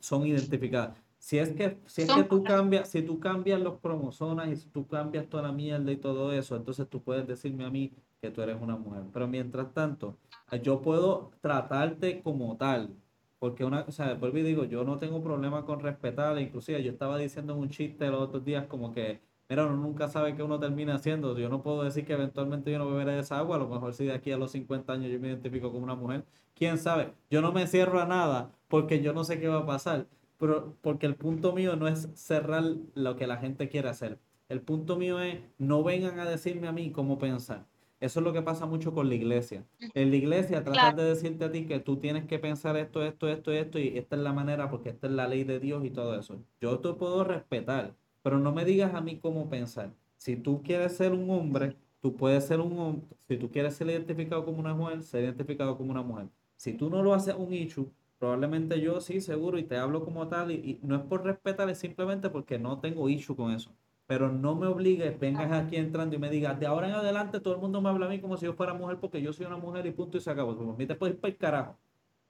son 0.00 0.26
identificadas. 0.26 0.98
Si 1.26 1.40
es 1.40 1.52
que, 1.54 1.76
si 1.86 2.02
es 2.02 2.12
que 2.12 2.22
tú 2.22 2.44
cambias, 2.44 2.88
si 2.88 3.02
tú 3.02 3.18
cambias 3.18 3.60
los 3.60 3.80
cromosomas 3.80 4.46
y 4.46 4.54
si 4.54 4.68
tú 4.68 4.86
cambias 4.86 5.28
toda 5.28 5.42
la 5.42 5.50
mierda 5.50 5.90
y 5.90 5.96
todo 5.96 6.32
eso, 6.32 6.54
entonces 6.54 6.88
tú 6.88 7.02
puedes 7.02 7.26
decirme 7.26 7.64
a 7.64 7.70
mí 7.70 7.92
que 8.20 8.30
tú 8.30 8.42
eres 8.42 8.62
una 8.62 8.76
mujer. 8.76 9.02
Pero 9.12 9.26
mientras 9.26 9.74
tanto, 9.74 10.16
yo 10.62 10.80
puedo 10.82 11.32
tratarte 11.40 12.22
como 12.22 12.56
tal. 12.56 12.94
Porque 13.40 13.64
una, 13.64 13.80
o 13.88 13.90
sea, 13.90 14.14
vuelvo 14.14 14.38
y 14.38 14.42
digo, 14.42 14.64
yo 14.66 14.84
no 14.84 14.98
tengo 14.98 15.20
problema 15.20 15.64
con 15.64 15.80
respetarla. 15.80 16.40
Inclusive 16.40 16.80
yo 16.84 16.92
estaba 16.92 17.18
diciendo 17.18 17.54
en 17.54 17.58
un 17.58 17.70
chiste 17.70 18.06
los 18.08 18.22
otros 18.22 18.44
días 18.44 18.66
como 18.68 18.94
que, 18.94 19.20
mira, 19.48 19.66
uno 19.66 19.74
nunca 19.78 20.06
sabe 20.06 20.36
qué 20.36 20.44
uno 20.44 20.60
termina 20.60 20.94
haciendo. 20.94 21.36
Yo 21.36 21.48
no 21.48 21.60
puedo 21.60 21.82
decir 21.82 22.06
que 22.06 22.12
eventualmente 22.12 22.70
yo 22.70 22.78
no 22.78 22.88
beberé 22.88 23.18
esa 23.18 23.38
agua. 23.38 23.56
A 23.56 23.58
lo 23.58 23.68
mejor 23.68 23.94
si 23.94 24.04
de 24.04 24.12
aquí 24.12 24.30
a 24.30 24.36
los 24.36 24.52
50 24.52 24.92
años 24.92 25.10
yo 25.10 25.18
me 25.18 25.26
identifico 25.26 25.72
como 25.72 25.82
una 25.82 25.96
mujer. 25.96 26.24
¿Quién 26.54 26.78
sabe? 26.78 27.14
Yo 27.30 27.42
no 27.42 27.50
me 27.50 27.66
cierro 27.66 28.00
a 28.00 28.06
nada 28.06 28.52
porque 28.68 29.02
yo 29.02 29.12
no 29.12 29.24
sé 29.24 29.40
qué 29.40 29.48
va 29.48 29.58
a 29.58 29.66
pasar 29.66 30.06
pero, 30.38 30.76
porque 30.80 31.06
el 31.06 31.16
punto 31.16 31.52
mío 31.52 31.76
no 31.76 31.88
es 31.88 32.08
cerrar 32.14 32.64
lo 32.94 33.16
que 33.16 33.26
la 33.26 33.36
gente 33.36 33.68
quiere 33.68 33.88
hacer. 33.88 34.18
El 34.48 34.60
punto 34.60 34.96
mío 34.96 35.20
es, 35.20 35.40
no 35.58 35.82
vengan 35.82 36.18
a 36.20 36.28
decirme 36.28 36.68
a 36.68 36.72
mí 36.72 36.92
cómo 36.92 37.18
pensar. 37.18 37.66
Eso 37.98 38.20
es 38.20 38.24
lo 38.24 38.32
que 38.32 38.42
pasa 38.42 38.66
mucho 38.66 38.92
con 38.92 39.08
la 39.08 39.14
iglesia. 39.14 39.64
En 39.94 40.10
la 40.10 40.16
iglesia 40.16 40.62
tratan 40.62 40.96
de 40.96 41.04
decirte 41.04 41.46
a 41.46 41.50
ti 41.50 41.64
que 41.64 41.80
tú 41.80 41.96
tienes 41.96 42.26
que 42.26 42.38
pensar 42.38 42.76
esto, 42.76 43.02
esto, 43.02 43.28
esto, 43.28 43.50
esto, 43.52 43.78
y 43.78 43.96
esta 43.96 44.16
es 44.16 44.22
la 44.22 44.34
manera 44.34 44.70
porque 44.70 44.90
esta 44.90 45.06
es 45.06 45.14
la 45.14 45.26
ley 45.26 45.44
de 45.44 45.58
Dios 45.58 45.84
y 45.84 45.90
todo 45.90 46.18
eso. 46.18 46.38
Yo 46.60 46.78
te 46.80 46.92
puedo 46.92 47.24
respetar, 47.24 47.94
pero 48.22 48.38
no 48.38 48.52
me 48.52 48.66
digas 48.66 48.94
a 48.94 49.00
mí 49.00 49.18
cómo 49.18 49.48
pensar. 49.48 49.94
Si 50.18 50.36
tú 50.36 50.62
quieres 50.62 50.96
ser 50.96 51.12
un 51.12 51.30
hombre, 51.30 51.76
tú 52.02 52.14
puedes 52.14 52.44
ser 52.44 52.60
un 52.60 52.78
hombre. 52.78 53.06
Si 53.28 53.38
tú 53.38 53.50
quieres 53.50 53.74
ser 53.74 53.88
identificado 53.88 54.44
como 54.44 54.58
una 54.58 54.74
mujer, 54.74 55.02
ser 55.02 55.24
identificado 55.24 55.76
como 55.78 55.90
una 55.90 56.02
mujer. 56.02 56.26
Si 56.56 56.74
tú 56.74 56.90
no 56.90 57.02
lo 57.02 57.14
haces 57.14 57.34
un 57.34 57.52
issue, 57.52 57.90
Probablemente 58.18 58.80
yo 58.80 59.00
sí, 59.00 59.20
seguro, 59.20 59.58
y 59.58 59.64
te 59.64 59.76
hablo 59.76 60.04
como 60.04 60.28
tal, 60.28 60.50
y, 60.50 60.78
no 60.82 60.96
es 60.96 61.02
por 61.02 61.24
respetar, 61.24 61.68
es 61.68 61.78
simplemente 61.78 62.30
porque 62.30 62.58
no 62.58 62.80
tengo 62.80 63.08
issue 63.08 63.36
con 63.36 63.52
eso. 63.52 63.74
Pero 64.06 64.30
no 64.30 64.54
me 64.54 64.66
obligues, 64.68 65.18
vengas 65.18 65.52
aquí 65.52 65.76
entrando 65.76 66.14
y 66.14 66.18
me 66.18 66.30
digas, 66.30 66.58
de 66.60 66.66
ahora 66.66 66.88
en 66.88 66.94
adelante 66.94 67.40
todo 67.40 67.54
el 67.54 67.60
mundo 67.60 67.80
me 67.80 67.88
habla 67.88 68.06
a 68.06 68.08
mí 68.08 68.20
como 68.20 68.36
si 68.36 68.46
yo 68.46 68.54
fuera 68.54 68.72
mujer 68.72 68.98
porque 69.00 69.20
yo 69.20 69.32
soy 69.32 69.46
una 69.46 69.56
mujer 69.56 69.84
y 69.86 69.90
punto 69.90 70.16
y 70.16 70.20
se 70.20 70.30
acabó. 70.30 70.56
Como 70.56 70.72
a 70.72 70.76
mí 70.76 70.86
te 70.86 70.94
puedes 70.94 71.16
ir 71.16 71.20
para 71.20 71.32
el 71.32 71.38
carajo. 71.38 71.78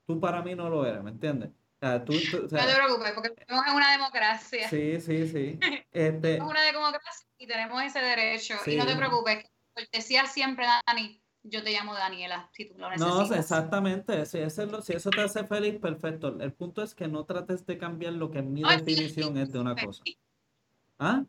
Tú 0.06 0.18
para 0.18 0.42
mí 0.42 0.54
no 0.54 0.70
lo 0.70 0.86
eres, 0.86 1.02
¿me 1.02 1.10
entiendes? 1.10 1.50
no 1.80 2.04
te 2.04 2.74
preocupes, 2.74 3.12
porque 3.12 3.34
estamos 3.38 3.66
en 3.66 3.74
una 3.74 3.92
democracia. 3.92 4.68
Sí, 4.68 5.00
sí, 5.00 5.28
sí. 5.28 5.58
Este... 5.92 6.40
una 6.40 6.62
democracia 6.62 7.26
y 7.38 7.46
tenemos 7.46 7.82
ese 7.82 8.00
derecho. 8.00 8.54
Y 8.66 8.76
no 8.76 8.86
te 8.86 8.96
preocupes, 8.96 9.44
decía 9.92 10.26
siempre, 10.26 10.66
Dani, 10.86 11.22
yo 11.48 11.62
te 11.62 11.72
llamo 11.72 11.94
Daniela, 11.94 12.48
si 12.52 12.66
tú 12.66 12.74
lo 12.78 12.90
necesitas. 12.90 13.30
No, 13.30 13.34
exactamente, 13.34 14.26
si, 14.26 14.38
eso, 14.38 14.82
si 14.82 14.92
eso 14.92 15.10
te 15.10 15.20
hace 15.20 15.44
feliz, 15.44 15.78
perfecto. 15.78 16.38
El 16.40 16.52
punto 16.52 16.82
es 16.82 16.94
que 16.94 17.08
no 17.08 17.24
trates 17.24 17.64
de 17.66 17.78
cambiar 17.78 18.12
lo 18.14 18.30
que 18.30 18.42
mi 18.42 18.62
definición 18.62 19.36
es 19.38 19.52
de 19.52 19.58
una 19.58 19.74
cosa. 19.74 20.02
¿Ah? 20.98 21.24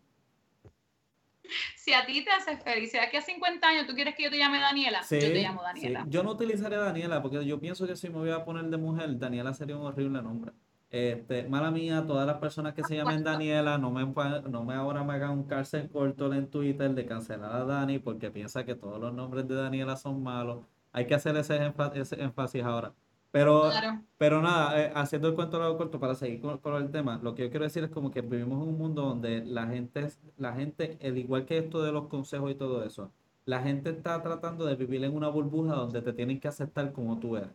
Si 1.75 1.93
a 1.93 2.05
ti 2.05 2.23
te 2.23 2.31
hace 2.31 2.57
feliz, 2.57 2.91
si 2.91 2.97
aquí 2.97 3.17
a 3.17 3.21
50 3.21 3.65
años 3.65 3.87
tú 3.87 3.95
quieres 3.95 4.15
que 4.15 4.23
yo 4.23 4.29
te 4.29 4.37
llame 4.37 4.59
Daniela, 4.59 5.01
yo 5.01 5.19
te 5.19 5.41
llamo 5.41 5.63
Daniela. 5.63 6.05
Yo 6.09 6.23
no 6.23 6.31
utilizaré 6.31 6.75
Daniela 6.75 7.21
porque 7.21 7.45
yo 7.45 7.59
pienso 7.59 7.87
que 7.87 7.95
si 7.95 8.09
me 8.09 8.17
voy 8.17 8.31
a 8.31 8.43
poner 8.43 8.65
de 8.65 8.77
mujer, 8.77 9.17
Daniela 9.17 9.53
sería 9.53 9.77
un 9.77 9.85
horrible 9.85 10.21
nombre. 10.21 10.51
Este, 10.89 11.47
mala 11.49 11.69
mía, 11.69 12.05
todas 12.07 12.25
las 12.25 12.37
personas 12.37 12.73
que 12.73 12.83
se 12.83 12.95
llamen 12.95 13.23
Daniela, 13.23 13.77
no 13.77 13.91
me, 13.91 14.05
no 14.49 14.63
me 14.63 14.73
ahora 14.73 15.03
me 15.03 15.13
hagan 15.13 15.31
un 15.31 15.43
cárcel 15.43 15.89
corto 15.89 16.33
en 16.33 16.47
Twitter 16.49 16.93
de 16.93 17.05
cancelar 17.05 17.51
a 17.51 17.65
Dani 17.65 17.99
porque 17.99 18.31
piensa 18.31 18.63
que 18.63 18.73
todos 18.73 18.99
los 18.99 19.13
nombres 19.13 19.47
de 19.47 19.55
Daniela 19.55 19.97
son 19.97 20.23
malos. 20.23 20.65
Hay 20.93 21.05
que 21.05 21.15
hacer 21.15 21.35
ese, 21.35 21.57
énfasis 21.57 22.63
ahora. 22.63 22.93
Pero, 23.31 23.69
pero 24.17 24.41
nada, 24.41 24.81
eh, 24.81 24.91
haciendo 24.95 25.27
el 25.27 25.35
cuento 25.35 25.59
largo 25.59 25.77
corto 25.77 25.99
para 25.99 26.15
seguir 26.15 26.39
con, 26.39 26.75
el 26.81 26.91
tema, 26.91 27.19
lo 27.21 27.35
que 27.35 27.43
yo 27.43 27.49
quiero 27.49 27.65
decir 27.65 27.83
es 27.83 27.89
como 27.91 28.09
que 28.09 28.21
vivimos 28.21 28.63
en 28.63 28.69
un 28.69 28.77
mundo 28.77 29.01
donde 29.03 29.43
la 29.45 29.67
gente, 29.67 30.07
la 30.37 30.53
gente, 30.53 30.97
el 31.01 31.17
igual 31.17 31.45
que 31.45 31.57
esto 31.57 31.83
de 31.83 31.91
los 31.91 32.07
consejos 32.07 32.49
y 32.49 32.55
todo 32.55 32.83
eso, 32.83 33.11
la 33.45 33.61
gente 33.61 33.89
está 33.91 34.21
tratando 34.23 34.65
de 34.65 34.75
vivir 34.75 35.03
en 35.03 35.13
una 35.15 35.27
burbuja 35.27 35.75
donde 35.75 36.01
te 36.01 36.13
tienen 36.13 36.39
que 36.39 36.47
aceptar 36.47 36.93
como 36.93 37.19
tú 37.19 37.35
eres. 37.37 37.49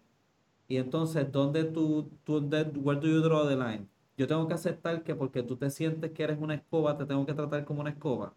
Y 0.68 0.76
entonces, 0.76 1.30
¿dónde 1.30 1.64
tú, 1.64 2.10
tú 2.24 2.38
where 2.38 3.00
do 3.00 3.06
you 3.06 3.20
draw 3.20 3.46
the 3.46 3.56
line? 3.56 3.88
Yo 4.16 4.26
tengo 4.26 4.46
que 4.46 4.54
aceptar 4.54 5.02
que 5.02 5.14
porque 5.14 5.42
tú 5.42 5.56
te 5.56 5.70
sientes 5.70 6.12
que 6.12 6.22
eres 6.22 6.38
una 6.40 6.54
escoba, 6.54 6.96
te 6.96 7.06
tengo 7.06 7.24
que 7.26 7.34
tratar 7.34 7.64
como 7.64 7.80
una 7.80 7.90
escoba. 7.90 8.34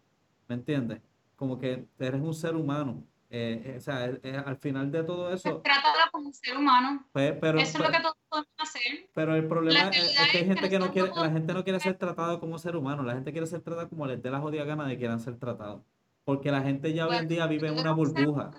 ¿Me 0.48 0.54
entiendes? 0.54 1.00
Como 1.36 1.58
que 1.58 1.86
eres 1.98 2.20
un 2.20 2.34
ser 2.34 2.56
humano. 2.56 3.04
Eh, 3.28 3.62
eh, 3.64 3.74
o 3.76 3.80
sea, 3.80 4.06
eh, 4.06 4.42
al 4.44 4.56
final 4.56 4.90
de 4.90 5.02
todo 5.02 5.32
eso. 5.32 5.60
Trátala 5.60 6.08
como 6.12 6.28
un 6.28 6.34
ser 6.34 6.56
humano. 6.56 7.06
Pues, 7.12 7.34
pero, 7.40 7.58
eso 7.58 7.78
es 7.78 7.84
lo 7.84 7.92
que 7.92 8.00
todos 8.00 8.16
podemos 8.28 8.50
hacer. 8.58 9.10
Pero 9.12 9.34
el 9.34 9.48
problema 9.48 9.88
es, 9.90 10.16
que 10.30 10.38
hay 10.38 10.46
gente 10.46 10.68
que 10.68 10.78
no 10.78 10.92
quiere, 10.92 11.10
la 11.14 11.30
gente 11.30 11.52
no 11.52 11.64
quiere 11.64 11.80
ser 11.80 11.98
tratada 11.98 12.38
como 12.38 12.58
ser 12.58 12.76
humano, 12.76 13.02
la 13.02 13.14
gente 13.14 13.32
quiere 13.32 13.46
ser 13.46 13.60
tratada 13.60 13.88
como 13.88 14.06
les 14.06 14.22
dé 14.22 14.30
la 14.30 14.40
jodida 14.40 14.64
gana 14.64 14.86
de 14.86 14.96
quieran 14.96 15.20
ser 15.20 15.38
tratados. 15.38 15.82
Porque 16.24 16.50
la 16.50 16.62
gente 16.62 16.92
ya 16.92 17.06
hoy 17.06 17.16
en 17.16 17.28
día 17.28 17.46
vive 17.46 17.68
en 17.68 17.78
una 17.78 17.92
burbuja. 17.92 18.50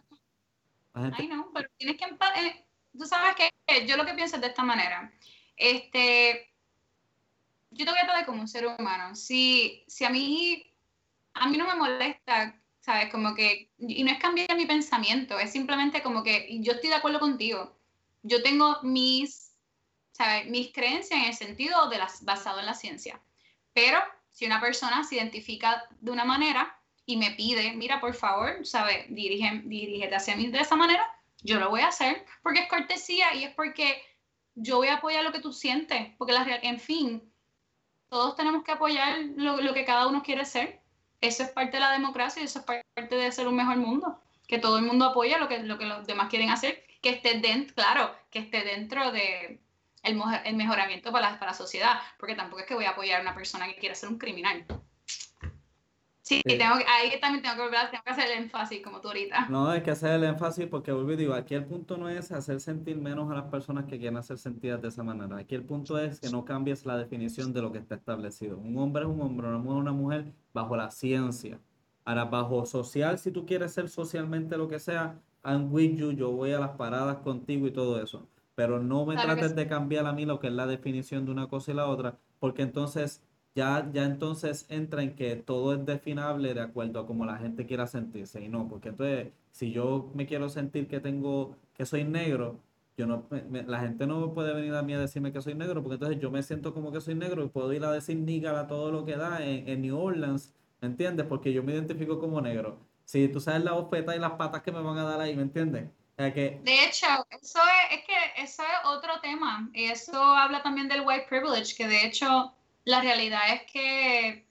Ay, 0.93 1.28
no, 1.28 1.49
pero 1.53 1.70
tienes 1.78 1.97
que 1.97 2.05
tú 2.98 3.06
sabes 3.06 3.36
que 3.36 3.86
yo 3.86 3.98
lo 3.98 4.06
que 4.06 4.14
pienso 4.14 4.36
es 4.36 4.41
de 4.41 4.48
esta 4.48 4.64
manera. 4.64 5.12
Este, 5.56 6.54
yo 7.72 7.86
te 7.86 7.91
voy 7.91 8.00
a 8.00 8.06
tratar 8.06 8.26
como 8.26 8.41
un 8.41 8.48
ser 8.48 8.66
humano. 8.68 9.16
Si, 9.16 9.84
si 9.88 10.06
a 10.06 10.10
mí, 10.10 10.64
a 11.34 11.48
mí 11.48 11.58
no 11.58 11.68
me 11.68 11.76
molesta, 11.76 12.60
¿sabes? 12.80 13.12
Como 13.12 13.36
que, 13.36 13.72
y 13.78 14.04
no 14.04 14.12
es 14.12 14.20
cambiar 14.20 14.56
mi 14.56 14.66
pensamiento, 14.66 15.38
es 15.39 15.52
simplemente 15.52 16.02
como 16.02 16.24
que 16.24 16.48
yo 16.62 16.74
estoy 16.74 16.89
de 16.89 16.95
acuerdo 16.95 17.20
contigo. 17.20 17.78
Yo 18.24 18.41
tengo 18.43 18.80
mis, 18.84 19.54
¿sabes? 20.12 20.48
Mis 20.48 20.72
creencias 20.74 21.20
en 21.20 21.28
el 21.28 21.34
sentido 21.34 21.89
de 21.89 21.98
las, 21.98 22.24
basado 22.24 22.60
en 22.60 22.66
la 22.66 22.74
ciencia. 22.74 23.22
Pero 23.74 24.00
si 24.30 24.45
una 24.45 24.62
persona 24.62 25.04
se 25.04 25.16
identifica 25.16 25.84
de 26.00 26.12
una 26.12 26.26
manera 26.26 26.80
y 27.06 27.18
me 27.18 27.32
pide, 27.32 27.74
mira, 27.74 28.00
por 28.00 28.14
favor, 28.14 28.66
¿sabes? 28.66 29.06
Dirígete 29.10 30.16
hacia 30.16 30.36
mí 30.36 30.48
de 30.48 30.60
esa 30.60 30.76
manera, 30.76 31.06
yo 31.42 31.60
lo 31.60 31.70
voy 31.70 31.82
a 31.82 31.88
hacer 31.88 32.26
porque 32.42 32.62
es 32.62 32.70
cortesía 32.70 33.34
y 33.34 33.44
es 33.44 33.54
porque 33.54 34.02
yo 34.56 34.78
voy 34.78 34.88
a 34.88 34.96
apoyar 34.96 35.24
lo 35.24 35.32
que 35.32 35.40
tú 35.40 35.54
sientes, 35.54 36.14
porque 36.18 36.34
la 36.34 36.46
en 36.64 36.80
fin, 36.80 37.32
todos 38.10 38.36
tenemos 38.36 38.64
que 38.64 38.72
apoyar 38.72 39.20
lo, 39.36 39.74
que 39.74 39.86
cada 39.86 40.08
uno 40.08 40.24
quiere 40.24 40.46
ser. 40.46 40.82
Eso 41.22 41.44
es 41.44 41.50
parte 41.50 41.78
de 41.78 41.82
la 41.82 41.92
democracia 41.92 42.42
y 42.42 42.46
eso 42.46 42.60
es 42.60 42.66
parte 42.66 43.16
de 43.16 43.32
ser 43.32 43.48
un 43.48 43.56
mejor 43.56 43.78
mundo. 43.78 44.20
Que 44.48 44.60
todo 44.60 44.78
el 44.78 44.86
mundo 44.86 45.06
apoya 45.06 45.38
lo 45.38 45.48
que, 45.48 45.60
lo 45.60 45.78
que 45.78 45.86
los 45.86 46.08
demás 46.08 46.30
quieren 46.30 46.50
hacer, 46.50 46.84
que 47.02 47.10
esté 47.10 47.40
dentro, 47.40 47.76
claro, 47.76 48.16
que 48.32 48.40
esté 48.40 48.64
dentro 48.64 49.12
de 49.12 49.62
el, 50.04 50.22
el 50.46 50.56
mejoramiento 50.56 51.12
para 51.12 51.32
la, 51.32 51.40
para 51.40 51.52
la 51.52 51.58
sociedad, 51.58 52.00
porque 52.18 52.36
tampoco 52.36 52.62
es 52.62 52.68
que 52.68 52.76
voy 52.76 52.86
a 52.86 52.92
apoyar 52.92 53.20
a 53.20 53.24
una 53.24 53.36
persona 53.36 53.68
que 53.68 53.76
quiera 53.76 53.96
ser 53.96 54.10
un 54.10 54.18
criminal. 54.18 54.66
Sí, 56.28 56.42
Tengo, 56.44 56.76
ahí 56.76 57.18
también 57.22 57.42
tengo 57.42 57.56
que 57.56 57.62
volver, 57.62 57.90
tengo 57.90 58.04
que 58.04 58.12
hacer 58.12 58.26
el 58.30 58.44
énfasis, 58.44 58.84
como 58.84 59.00
tú 59.00 59.08
ahorita. 59.08 59.48
No, 59.48 59.70
hay 59.70 59.82
que 59.82 59.92
hacer 59.92 60.12
el 60.12 60.26
énfasis 60.26 60.68
porque, 60.68 60.92
vuelvo 60.92 61.16
digo, 61.16 61.34
aquí 61.34 61.56
el 61.56 61.64
punto 61.64 61.96
no 61.96 62.10
es 62.10 62.34
hacer 62.34 62.60
sentir 62.60 62.98
menos 62.98 63.32
a 63.32 63.36
las 63.36 63.46
personas 63.46 63.86
que 63.86 63.98
quieren 63.98 64.18
hacer 64.18 64.38
sentidas 64.38 64.82
de 64.82 64.90
esa 64.90 65.04
manera. 65.04 65.38
Aquí 65.38 65.56
el 65.56 65.64
punto 65.64 65.98
es 65.98 66.20
que 66.20 66.30
no 66.30 66.44
cambies 66.44 66.86
la 66.86 66.98
definición 66.98 67.54
de 67.54 67.62
lo 67.62 67.72
que 67.72 67.78
está 67.78 67.96
establecido. 67.96 68.58
Un 68.58 68.78
hombre 68.78 69.04
es 69.04 69.08
un 69.08 69.22
hombre, 69.22 69.48
una 69.48 69.58
mujer 69.58 69.78
es 69.78 69.82
una 69.82 69.94
mujer 69.94 70.34
bajo 70.54 70.76
la 70.76 70.92
ciencia. 70.92 71.62
Ahora, 72.04 72.26
bajo 72.26 72.66
social, 72.66 73.18
si 73.20 73.32
tú 73.32 73.46
quieres 73.46 73.74
ser 73.74 73.88
socialmente 73.88 74.58
lo 74.58 74.68
que 74.68 74.80
sea, 74.80 75.22
I'm 75.46 75.72
with 75.72 75.96
you, 75.96 76.12
yo 76.12 76.32
voy 76.32 76.52
a 76.52 76.60
las 76.60 76.72
paradas 76.72 77.20
contigo 77.20 77.68
y 77.68 77.72
todo 77.72 78.04
eso. 78.04 78.28
Pero 78.54 78.84
no 78.84 79.06
me 79.06 79.16
trates 79.16 79.56
de 79.56 79.66
cambiar 79.66 80.06
a 80.06 80.12
mí 80.12 80.26
lo 80.26 80.42
que 80.42 80.48
es 80.48 80.54
la 80.54 80.68
definición 80.68 81.24
de 81.24 81.32
una 81.32 81.48
cosa 81.48 81.72
y 81.72 81.76
la 81.76 81.88
otra, 81.88 82.18
porque 82.40 82.64
entonces 82.64 83.22
ya, 83.58 83.89
ya 83.91 84.03
entonces 84.03 84.68
entra 84.70 85.01
en 85.01 85.16
que 85.16 85.36
todo 85.36 85.74
es 85.74 85.84
definable 85.84 86.53
de 86.53 86.62
acuerdo 86.62 86.99
a 86.99 87.08
cómo 87.08 87.26
la 87.26 87.38
gente 87.38 87.66
quiera 87.66 87.88
sentirse 87.88 88.39
y 88.39 88.49
no, 88.49 88.68
porque 88.68 88.89
entonces 88.89 89.30
si 89.51 89.72
yo 89.72 90.12
me 90.14 90.28
quiero 90.28 90.47
sentir 90.47 90.88
que 90.88 90.99
tengo, 90.99 91.55
que 91.74 91.84
soy 91.84 92.03
negro, 92.03 92.60
yo 92.97 93.08
no, 93.08 93.26
la 93.32 93.80
gente 93.80 94.05
no 94.05 94.32
puede 94.36 94.53
venir 94.53 94.76
a 94.76 94.84
mí 94.84 94.93
a 94.93 94.99
decirme 94.99 95.34
que 95.34 95.41
soy 95.41 95.55
negro, 95.55 95.82
porque 95.82 95.95
entonces 95.95 96.20
yo 96.22 96.30
me 96.30 96.43
siento 96.43 96.72
como 96.72 96.91
que 96.91 97.01
soy 97.01 97.16
negro 97.16 97.43
y 97.43 97.49
puedo 97.49 97.74
ir 97.74 97.84
a 97.84 97.91
decir 97.91 98.18
nigga 98.18 98.60
a 98.60 98.68
todo 98.68 98.91
lo 98.91 99.05
que 99.05 99.18
da 99.18 99.43
en, 99.43 99.82
New 99.82 99.99
Orleans, 99.99 100.53
¿me 100.80 100.89
entiendes? 100.89 101.26
Porque 101.26 101.51
yo 101.51 101.64
me 101.64 101.74
identifico 101.74 102.20
como 102.20 102.39
negro. 102.39 102.78
Si 103.05 103.28
tú 103.28 103.39
sabes 103.39 103.64
la 103.64 103.72
bofeta 103.72 104.16
y 104.16 104.20
las 104.20 104.34
patas 104.34 104.62
que 104.62 104.72
me 104.72 104.84
van 104.84 104.99
a 104.99 105.03
dar 105.03 105.20
ahí, 105.20 105.36
¿me 105.36 105.41
entiendes? 105.41 105.89
que... 106.16 106.60
De 106.64 106.86
hecho, 106.86 107.08
eso 107.30 107.60
es, 107.60 107.99
es 107.99 108.05
que 108.05 108.43
eso 108.43 108.62
es 108.62 108.86
otro 108.86 109.20
tema. 109.22 109.68
Y 109.74 109.86
eso 109.86 110.22
habla 110.22 110.62
también 110.62 110.88
del 110.88 111.01
white 111.05 111.26
privilege, 111.28 111.76
que 111.76 111.88
de 111.88 112.05
hecho 112.05 112.53
la 112.88 113.02
realidad 113.02 113.42
es 113.54 113.70
que 113.70 114.46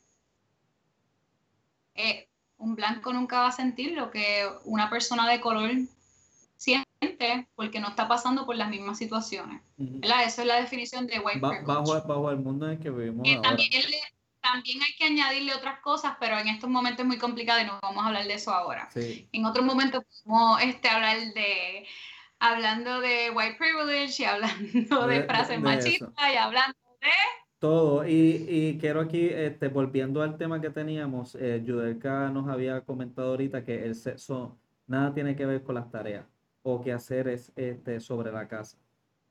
eh, 1.94 2.28
un 2.58 2.74
blanco 2.74 3.10
nunca 3.14 3.40
va 3.40 3.46
a 3.48 3.52
sentir 3.52 3.92
lo 3.92 4.10
que 4.10 4.46
una 4.64 4.90
persona 4.90 5.26
de 5.26 5.40
color 5.40 5.70
siente 6.56 7.48
porque 7.54 7.80
no 7.80 7.88
está 7.88 8.06
pasando 8.06 8.44
por 8.44 8.56
las 8.56 8.68
mismas 8.68 8.98
situaciones. 8.98 9.62
Esa 10.02 10.42
es 10.42 10.46
la 10.46 10.60
definición 10.60 11.06
de 11.06 11.18
white 11.18 11.40
privilege. 11.40 11.64
Bajo, 11.64 12.30
el 12.30 12.36
mundo 12.36 12.70
en 12.70 12.78
que 12.78 12.90
vivimos. 12.90 13.26
Eh, 13.26 13.40
también, 13.42 13.70
también, 14.42 14.82
hay 14.82 14.94
que 14.98 15.04
añadirle 15.04 15.54
otras 15.54 15.80
cosas, 15.80 16.16
pero 16.20 16.38
en 16.38 16.48
estos 16.48 16.68
momentos 16.68 17.00
es 17.00 17.06
muy 17.06 17.18
complicado 17.18 17.62
y 17.62 17.64
no 17.64 17.78
vamos 17.80 18.04
a 18.04 18.08
hablar 18.08 18.26
de 18.26 18.34
eso 18.34 18.52
ahora. 18.52 18.90
En 18.94 19.46
otros 19.46 19.64
momentos 19.64 20.04
podemos 20.04 20.60
este, 20.60 20.90
hablar 20.90 21.16
de 21.32 21.86
hablando 22.38 23.00
de 23.00 23.30
white 23.30 23.56
privilege 23.56 24.22
y 24.22 24.26
hablando 24.26 25.06
de, 25.06 25.24
frases 25.24 25.58
machistas 25.58 26.32
y 26.34 26.36
hablando 26.36 26.76
de 27.00 27.45
todo. 27.58 28.06
Y, 28.06 28.46
y 28.48 28.78
quiero 28.78 29.00
aquí, 29.00 29.26
este, 29.28 29.68
volviendo 29.68 30.22
al 30.22 30.36
tema 30.36 30.60
que 30.60 30.70
teníamos, 30.70 31.34
eh, 31.36 31.62
nos 32.32 32.48
había 32.48 32.80
comentado 32.82 33.30
ahorita 33.30 33.64
que 33.64 33.84
el 33.84 33.94
sexo 33.94 34.56
nada 34.86 35.14
tiene 35.14 35.36
que 35.36 35.46
ver 35.46 35.62
con 35.62 35.74
las 35.74 35.90
tareas 35.90 36.26
o 36.62 36.80
que 36.80 36.92
hacer 36.92 37.28
es 37.28 37.52
este, 37.56 38.00
sobre 38.00 38.32
la 38.32 38.48
casa. 38.48 38.78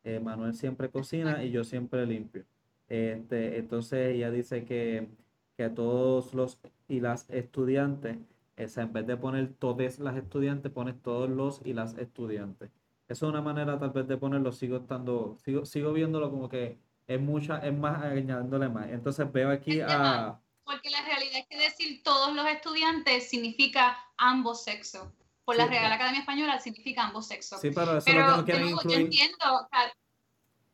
Eh, 0.03 0.19
Manuel 0.19 0.53
siempre 0.53 0.89
cocina 0.89 1.43
y 1.43 1.51
yo 1.51 1.63
siempre 1.63 2.05
limpio. 2.05 2.45
Este, 2.87 3.57
entonces 3.57 4.15
ella 4.15 4.29
dice 4.31 4.63
que, 4.65 5.09
que 5.57 5.69
todos 5.69 6.33
los 6.33 6.59
y 6.87 6.99
las 6.99 7.29
estudiantes, 7.29 8.17
esa, 8.55 8.83
en 8.83 8.93
vez 8.93 9.07
de 9.07 9.17
poner 9.17 9.53
todas 9.53 9.99
las 9.99 10.15
estudiantes, 10.15 10.71
pones 10.71 11.01
todos 11.01 11.29
los 11.29 11.61
y 11.65 11.73
las 11.73 11.97
estudiantes. 11.97 12.69
Eso 13.07 13.25
es 13.27 13.29
una 13.31 13.41
manera 13.41 13.77
tal 13.79 13.91
vez 13.91 14.07
de 14.07 14.17
ponerlo, 14.17 14.51
sigo 14.51 14.77
estando, 14.77 15.35
sigo, 15.43 15.65
sigo 15.65 15.93
viéndolo 15.93 16.31
como 16.31 16.49
que 16.49 16.77
es 17.07 17.21
mucha, 17.21 17.57
es 17.59 17.73
más 17.73 18.01
añadiéndole 18.03 18.69
más. 18.69 18.87
Entonces 18.89 19.31
veo 19.31 19.51
aquí 19.51 19.79
a... 19.81 20.39
Porque 20.63 20.89
la 20.89 21.01
realidad 21.03 21.39
es 21.39 21.47
que 21.47 21.57
decir 21.57 22.01
todos 22.03 22.33
los 22.33 22.47
estudiantes 22.47 23.29
significa 23.29 23.97
ambos 24.17 24.63
sexos. 24.63 25.07
Por 25.43 25.57
la 25.57 25.67
Real 25.67 25.91
Academia 25.91 26.21
Española 26.21 26.59
significa 26.59 27.03
ambos 27.03 27.27
sexos. 27.27 27.61
Sí, 27.61 27.69
pero 27.69 27.99
eso 27.99 28.09
es 28.09 28.15
lo 28.15 28.43
que 28.43 28.53
no 28.53 28.69
incluir. 28.69 28.97
Yo 28.97 29.03
entiendo, 29.05 29.69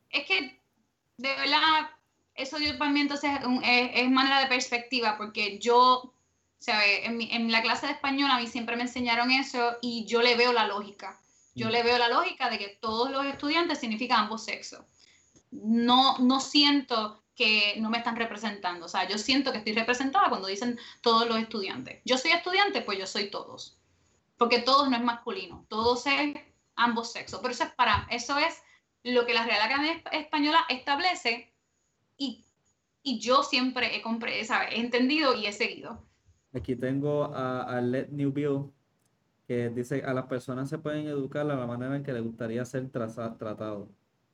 es 0.09 0.25
que 0.25 0.61
de 1.17 1.35
verdad, 1.35 1.89
eso 2.35 2.57
yo 2.57 2.77
para 2.77 2.89
mí 2.89 3.01
entonces 3.01 3.31
es, 3.63 4.09
manera 4.09 4.39
de 4.39 4.47
perspectiva, 4.47 5.17
porque 5.17 5.59
yo, 5.59 6.13
¿sabes? 6.57 7.01
En, 7.03 7.21
en 7.21 7.51
la 7.51 7.61
clase 7.61 7.87
de 7.87 7.91
español 7.91 8.31
a 8.31 8.39
mí 8.39 8.47
siempre 8.47 8.77
me 8.77 8.83
enseñaron 8.83 9.29
eso 9.29 9.77
y 9.81 10.05
yo 10.05 10.21
le 10.21 10.37
veo 10.37 10.53
la 10.53 10.67
lógica. 10.67 11.19
Yo 11.53 11.67
mm. 11.67 11.71
le 11.71 11.83
veo 11.83 11.97
la 11.97 12.07
lógica 12.07 12.49
de 12.49 12.57
que 12.57 12.77
todos 12.79 13.11
los 13.11 13.25
estudiantes 13.25 13.79
significa 13.79 14.17
ambos 14.17 14.45
sexos 14.45 14.85
no, 15.51 16.17
no 16.19 16.39
siento 16.39 17.23
que 17.35 17.75
no 17.79 17.89
me 17.89 17.97
están 17.97 18.15
representando. 18.15 18.85
O 18.85 18.89
sea, 18.89 19.07
yo 19.07 19.17
siento 19.17 19.51
que 19.51 19.59
estoy 19.59 19.73
representada 19.73 20.29
cuando 20.29 20.47
dicen 20.47 20.79
todos 21.01 21.27
los 21.27 21.37
estudiantes. 21.37 22.01
Yo 22.05 22.17
soy 22.17 22.31
estudiante, 22.31 22.81
pues 22.81 22.99
yo 22.99 23.07
soy 23.07 23.29
todos. 23.29 23.77
Porque 24.37 24.59
todos 24.59 24.89
no 24.89 24.95
es 24.95 25.03
masculino, 25.03 25.65
todos 25.69 26.05
es 26.07 26.35
ambos 26.75 27.11
sexos. 27.11 27.39
Pero 27.41 27.53
eso 27.53 27.63
es 27.63 27.71
para, 27.71 28.07
eso 28.09 28.37
es 28.37 28.61
lo 29.03 29.25
que 29.25 29.33
la 29.33 29.45
Real 29.45 29.61
Academia 29.61 30.01
Española 30.11 30.59
establece 30.69 31.53
y, 32.17 32.45
yo 33.03 33.41
siempre 33.41 33.95
he, 33.95 34.03
he 34.03 34.79
entendido 34.79 35.33
y 35.33 35.47
he 35.47 35.53
seguido. 35.53 36.05
Aquí 36.53 36.75
tengo 36.75 37.25
a, 37.33 37.63
a 37.63 37.81
Let 37.81 38.09
New 38.09 38.31
Bill 38.31 38.71
que 39.47 39.69
dice, 39.69 40.03
a 40.03 40.13
las 40.13 40.27
personas 40.27 40.69
se 40.69 40.77
pueden 40.77 41.07
educar 41.07 41.41
a 41.41 41.55
la 41.55 41.65
manera 41.65 41.95
en 41.95 42.03
que 42.03 42.13
les 42.13 42.23
gustaría 42.23 42.63
ser 42.63 42.89
tratados. 42.89 43.89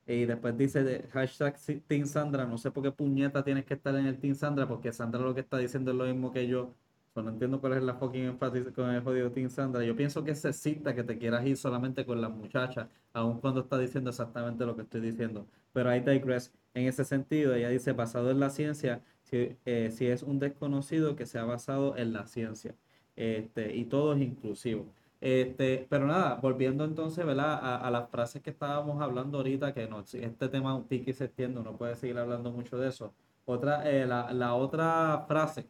Y 0.07 0.25
después 0.25 0.57
dice 0.57 0.83
de 0.83 1.07
hashtag 1.09 1.57
Team 1.85 2.05
Sandra, 2.05 2.45
no 2.45 2.57
sé 2.57 2.71
por 2.71 2.81
qué 2.81 2.91
puñeta 2.91 3.43
tienes 3.43 3.65
que 3.65 3.73
estar 3.73 3.93
en 3.95 4.05
el 4.05 4.17
Team 4.17 4.35
Sandra, 4.35 4.65
porque 4.67 4.93
Sandra 4.93 5.21
lo 5.21 5.35
que 5.35 5.41
está 5.41 5.57
diciendo 5.57 5.91
es 5.91 5.97
lo 5.97 6.05
mismo 6.05 6.31
que 6.31 6.47
yo. 6.47 6.73
no 7.15 7.29
entiendo 7.29 7.59
cuál 7.59 7.73
es 7.73 7.83
la 7.83 7.95
fucking 7.95 8.23
énfasis 8.25 8.71
con 8.73 8.89
el 8.91 9.01
jodido 9.03 9.31
Team 9.31 9.49
Sandra. 9.49 9.83
Yo 9.83 9.95
pienso 9.97 10.23
que 10.23 10.33
se 10.35 10.53
cita 10.53 10.95
que 10.95 11.03
te 11.03 11.17
quieras 11.17 11.45
ir 11.45 11.57
solamente 11.57 12.05
con 12.05 12.21
las 12.21 12.31
muchachas, 12.31 12.87
aun 13.11 13.41
cuando 13.41 13.61
está 13.61 13.77
diciendo 13.77 14.11
exactamente 14.11 14.65
lo 14.65 14.75
que 14.77 14.83
estoy 14.83 15.01
diciendo. 15.01 15.45
Pero 15.73 15.93
I 15.93 15.99
digress. 15.99 16.53
En 16.73 16.87
ese 16.87 17.03
sentido, 17.03 17.53
ella 17.55 17.69
dice, 17.69 17.91
basado 17.91 18.31
en 18.31 18.39
la 18.39 18.49
ciencia, 18.49 19.01
si, 19.23 19.57
eh, 19.65 19.89
si 19.91 20.07
es 20.07 20.23
un 20.23 20.39
desconocido 20.39 21.15
que 21.15 21.25
se 21.25 21.39
ha 21.39 21.43
basado 21.43 21.97
en 21.97 22.13
la 22.13 22.27
ciencia. 22.27 22.75
Este, 23.15 23.75
y 23.75 23.85
todo 23.85 24.13
es 24.13 24.21
inclusivo. 24.21 24.93
Este, 25.19 25.87
pero 25.89 26.05
nada, 26.05 26.35
volviendo 26.35 26.85
entonces 26.85 27.25
¿verdad? 27.25 27.59
A, 27.83 27.89
las 27.89 28.09
frases 28.09 28.41
que 28.41 28.51
estábamos 28.51 29.01
hablando 29.01 29.39
ahorita, 29.39 29.73
que 29.73 29.87
no, 29.87 30.01
este 30.01 30.49
tema 30.49 30.75
un 30.75 30.87
pique 30.87 31.13
se 31.13 31.25
extiende, 31.25 31.59
uno 31.59 31.75
puede 31.75 31.95
seguir 31.95 32.17
hablando 32.17 32.51
mucho 32.51 32.77
de 32.77 32.89
eso. 32.89 33.13
Otra, 33.45 33.89
eh, 33.89 34.05
la, 34.05 34.31
la, 34.33 34.53
otra 34.53 35.25
frase 35.27 35.67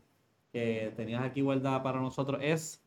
que 0.51 0.91
tenías 0.95 1.23
aquí 1.23 1.41
guardada 1.41 1.81
para 1.81 1.99
nosotros 1.99 2.39
es... 2.43 2.83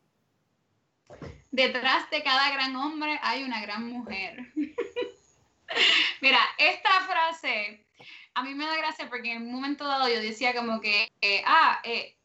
Detrás 1.51 2.09
de 2.09 2.23
cada 2.23 2.51
gran 2.53 2.75
hombre 2.75 3.19
hay 3.21 3.43
una 3.43 3.61
gran 3.61 3.87
mujer. 3.87 4.53
Mira, 6.21 6.39
esta 6.57 6.89
frase 7.01 7.85
a 8.33 8.43
mí 8.43 8.53
me 8.53 8.65
da 8.65 8.77
gracia 8.77 9.09
porque 9.09 9.33
en 9.33 9.43
un 9.43 9.51
momento 9.51 9.85
dado 9.87 10.07
yo 10.07 10.21
decía 10.21 10.53
como 10.53 10.79
que, 10.79 11.09
eh, 11.21 11.43
ah, 11.45 11.81
eh, 11.83 12.17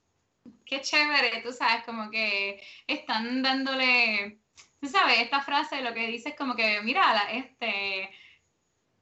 qué 0.66 0.80
chévere, 0.80 1.42
tú 1.42 1.52
sabes, 1.52 1.84
como 1.84 2.10
que 2.10 2.60
están 2.86 3.42
dándole, 3.42 4.40
tú 4.80 4.88
sabes, 4.88 5.20
esta 5.20 5.40
frase 5.40 5.80
lo 5.80 5.94
que 5.94 6.08
dice 6.08 6.30
es 6.30 6.36
como 6.36 6.54
que, 6.54 6.82
mira, 6.82 7.30
este, 7.32 8.10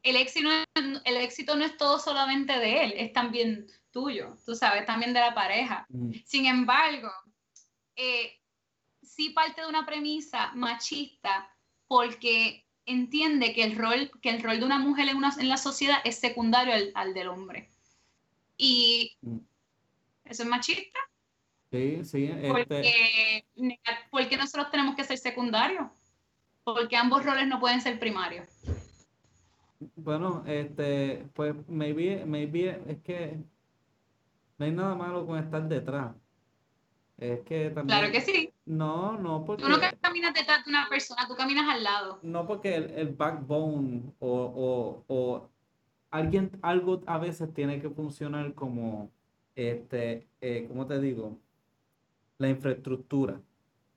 el 0.03 0.17
éxito, 0.17 0.51
el 0.75 1.17
éxito 1.17 1.57
no 1.57 1.65
es 1.65 1.77
todo 1.77 1.99
solamente 1.99 2.59
de 2.59 2.85
él, 2.85 2.95
es 2.97 3.12
también 3.12 3.67
tuyo, 3.91 4.37
tú 4.45 4.55
sabes, 4.55 4.85
también 4.85 5.15
de 5.15 5.21
la 5.21 5.35
pareja. 5.35 5.87
Mm. 5.89 6.12
Sin 6.25 6.47
embargo, 6.47 7.11
eh, 7.97 8.39
sí 9.03 9.31
parte 9.31 9.62
de 9.62 9.69
una 9.69 9.87
premisa 9.87 10.53
machista 10.55 11.51
porque 11.87 12.67
entiende 12.87 13.55
que 13.55 13.65
el 13.65 13.77
rol, 13.77 14.11
que 14.21 14.29
el 14.31 14.43
rol 14.43 14.59
de 14.59 14.67
una 14.67 14.79
mujer 14.79 15.09
en, 15.09 15.17
una, 15.17 15.35
en 15.39 15.49
la 15.49 15.57
sociedad 15.57 15.99
es 16.05 16.19
secundario 16.19 16.75
al, 16.75 16.93
al 16.95 17.15
del 17.15 17.29
hombre. 17.29 17.71
Y 18.59 19.17
mm. 19.23 19.39
eso 20.27 20.43
es 20.43 20.49
machista. 20.49 20.99
Sí, 21.75 22.05
sí. 22.05 22.31
Este... 22.31 23.45
Porque, 24.09 24.37
nosotros 24.37 24.70
tenemos 24.70 24.95
que 24.95 25.03
ser 25.03 25.18
secundarios. 25.18 25.89
Porque 26.62 26.97
ambos 26.97 27.25
roles 27.25 27.49
no 27.49 27.59
pueden 27.59 27.81
ser 27.81 27.99
primarios. 27.99 28.47
Bueno, 29.97 30.45
este, 30.47 31.27
pues 31.35 31.53
maybe, 31.66 32.25
maybe 32.25 32.81
es 32.87 33.03
que 33.03 33.39
no 34.57 34.66
hay 34.66 34.70
nada 34.70 34.95
malo 34.95 35.27
con 35.27 35.37
estar 35.37 35.66
detrás. 35.68 36.14
Es 37.18 37.41
que 37.41 37.70
también. 37.70 37.99
Claro 37.99 38.12
que 38.12 38.20
sí. 38.20 38.53
No, 38.64 39.18
no, 39.18 39.45
porque. 39.45 39.64
Tú 39.64 39.68
no 39.68 39.77
caminas 40.01 40.33
detrás 40.33 40.64
de 40.64 40.70
una 40.70 40.89
persona, 40.89 41.27
tú 41.27 41.35
caminas 41.35 41.68
al 41.68 41.83
lado. 41.83 42.20
No, 42.22 42.47
porque 42.47 42.77
el, 42.77 42.91
el 42.91 43.09
backbone 43.09 44.12
o, 44.20 44.29
o, 44.29 45.05
o 45.09 45.49
alguien, 46.12 46.53
algo 46.62 47.03
a 47.07 47.18
veces 47.18 47.53
tiene 47.53 47.81
que 47.81 47.91
funcionar 47.91 48.55
como, 48.55 49.11
este, 49.57 50.29
eh, 50.41 50.66
¿cómo 50.68 50.87
te 50.87 51.01
digo? 51.01 51.37
La 52.39 52.49
infraestructura. 52.49 53.41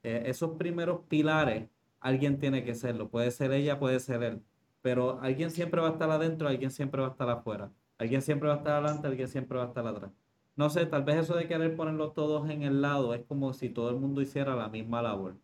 Eh, 0.02 0.24
esos 0.26 0.56
primeros 0.56 1.00
pilares, 1.08 1.68
alguien 2.00 2.38
tiene 2.38 2.64
que 2.64 2.74
serlo. 2.74 3.08
Puede 3.08 3.30
ser 3.30 3.52
ella, 3.52 3.78
puede 3.78 4.00
ser 4.00 4.22
él. 4.22 4.42
Pero 4.82 5.20
alguien 5.20 5.50
siempre 5.50 5.80
va 5.80 5.88
a 5.88 5.92
estar 5.92 6.10
adentro, 6.10 6.48
alguien 6.48 6.70
siempre 6.70 7.00
va 7.00 7.08
a 7.08 7.10
estar 7.10 7.28
afuera. 7.28 7.70
Alguien 7.98 8.22
siempre 8.22 8.48
va 8.48 8.54
a 8.54 8.58
estar 8.58 8.74
adelante, 8.74 9.08
alguien 9.08 9.28
siempre 9.28 9.58
va 9.58 9.64
a 9.64 9.68
estar 9.68 9.86
atrás. 9.86 10.12
No 10.56 10.70
sé, 10.70 10.86
tal 10.86 11.04
vez 11.04 11.16
eso 11.16 11.36
de 11.36 11.46
querer 11.46 11.76
ponerlos 11.76 12.14
todos 12.14 12.48
en 12.50 12.62
el 12.62 12.80
lado 12.80 13.14
es 13.14 13.24
como 13.26 13.52
si 13.52 13.68
todo 13.68 13.90
el 13.90 13.96
mundo 13.96 14.20
hiciera 14.22 14.56
la 14.56 14.68
misma 14.68 15.02
labor. 15.02 15.36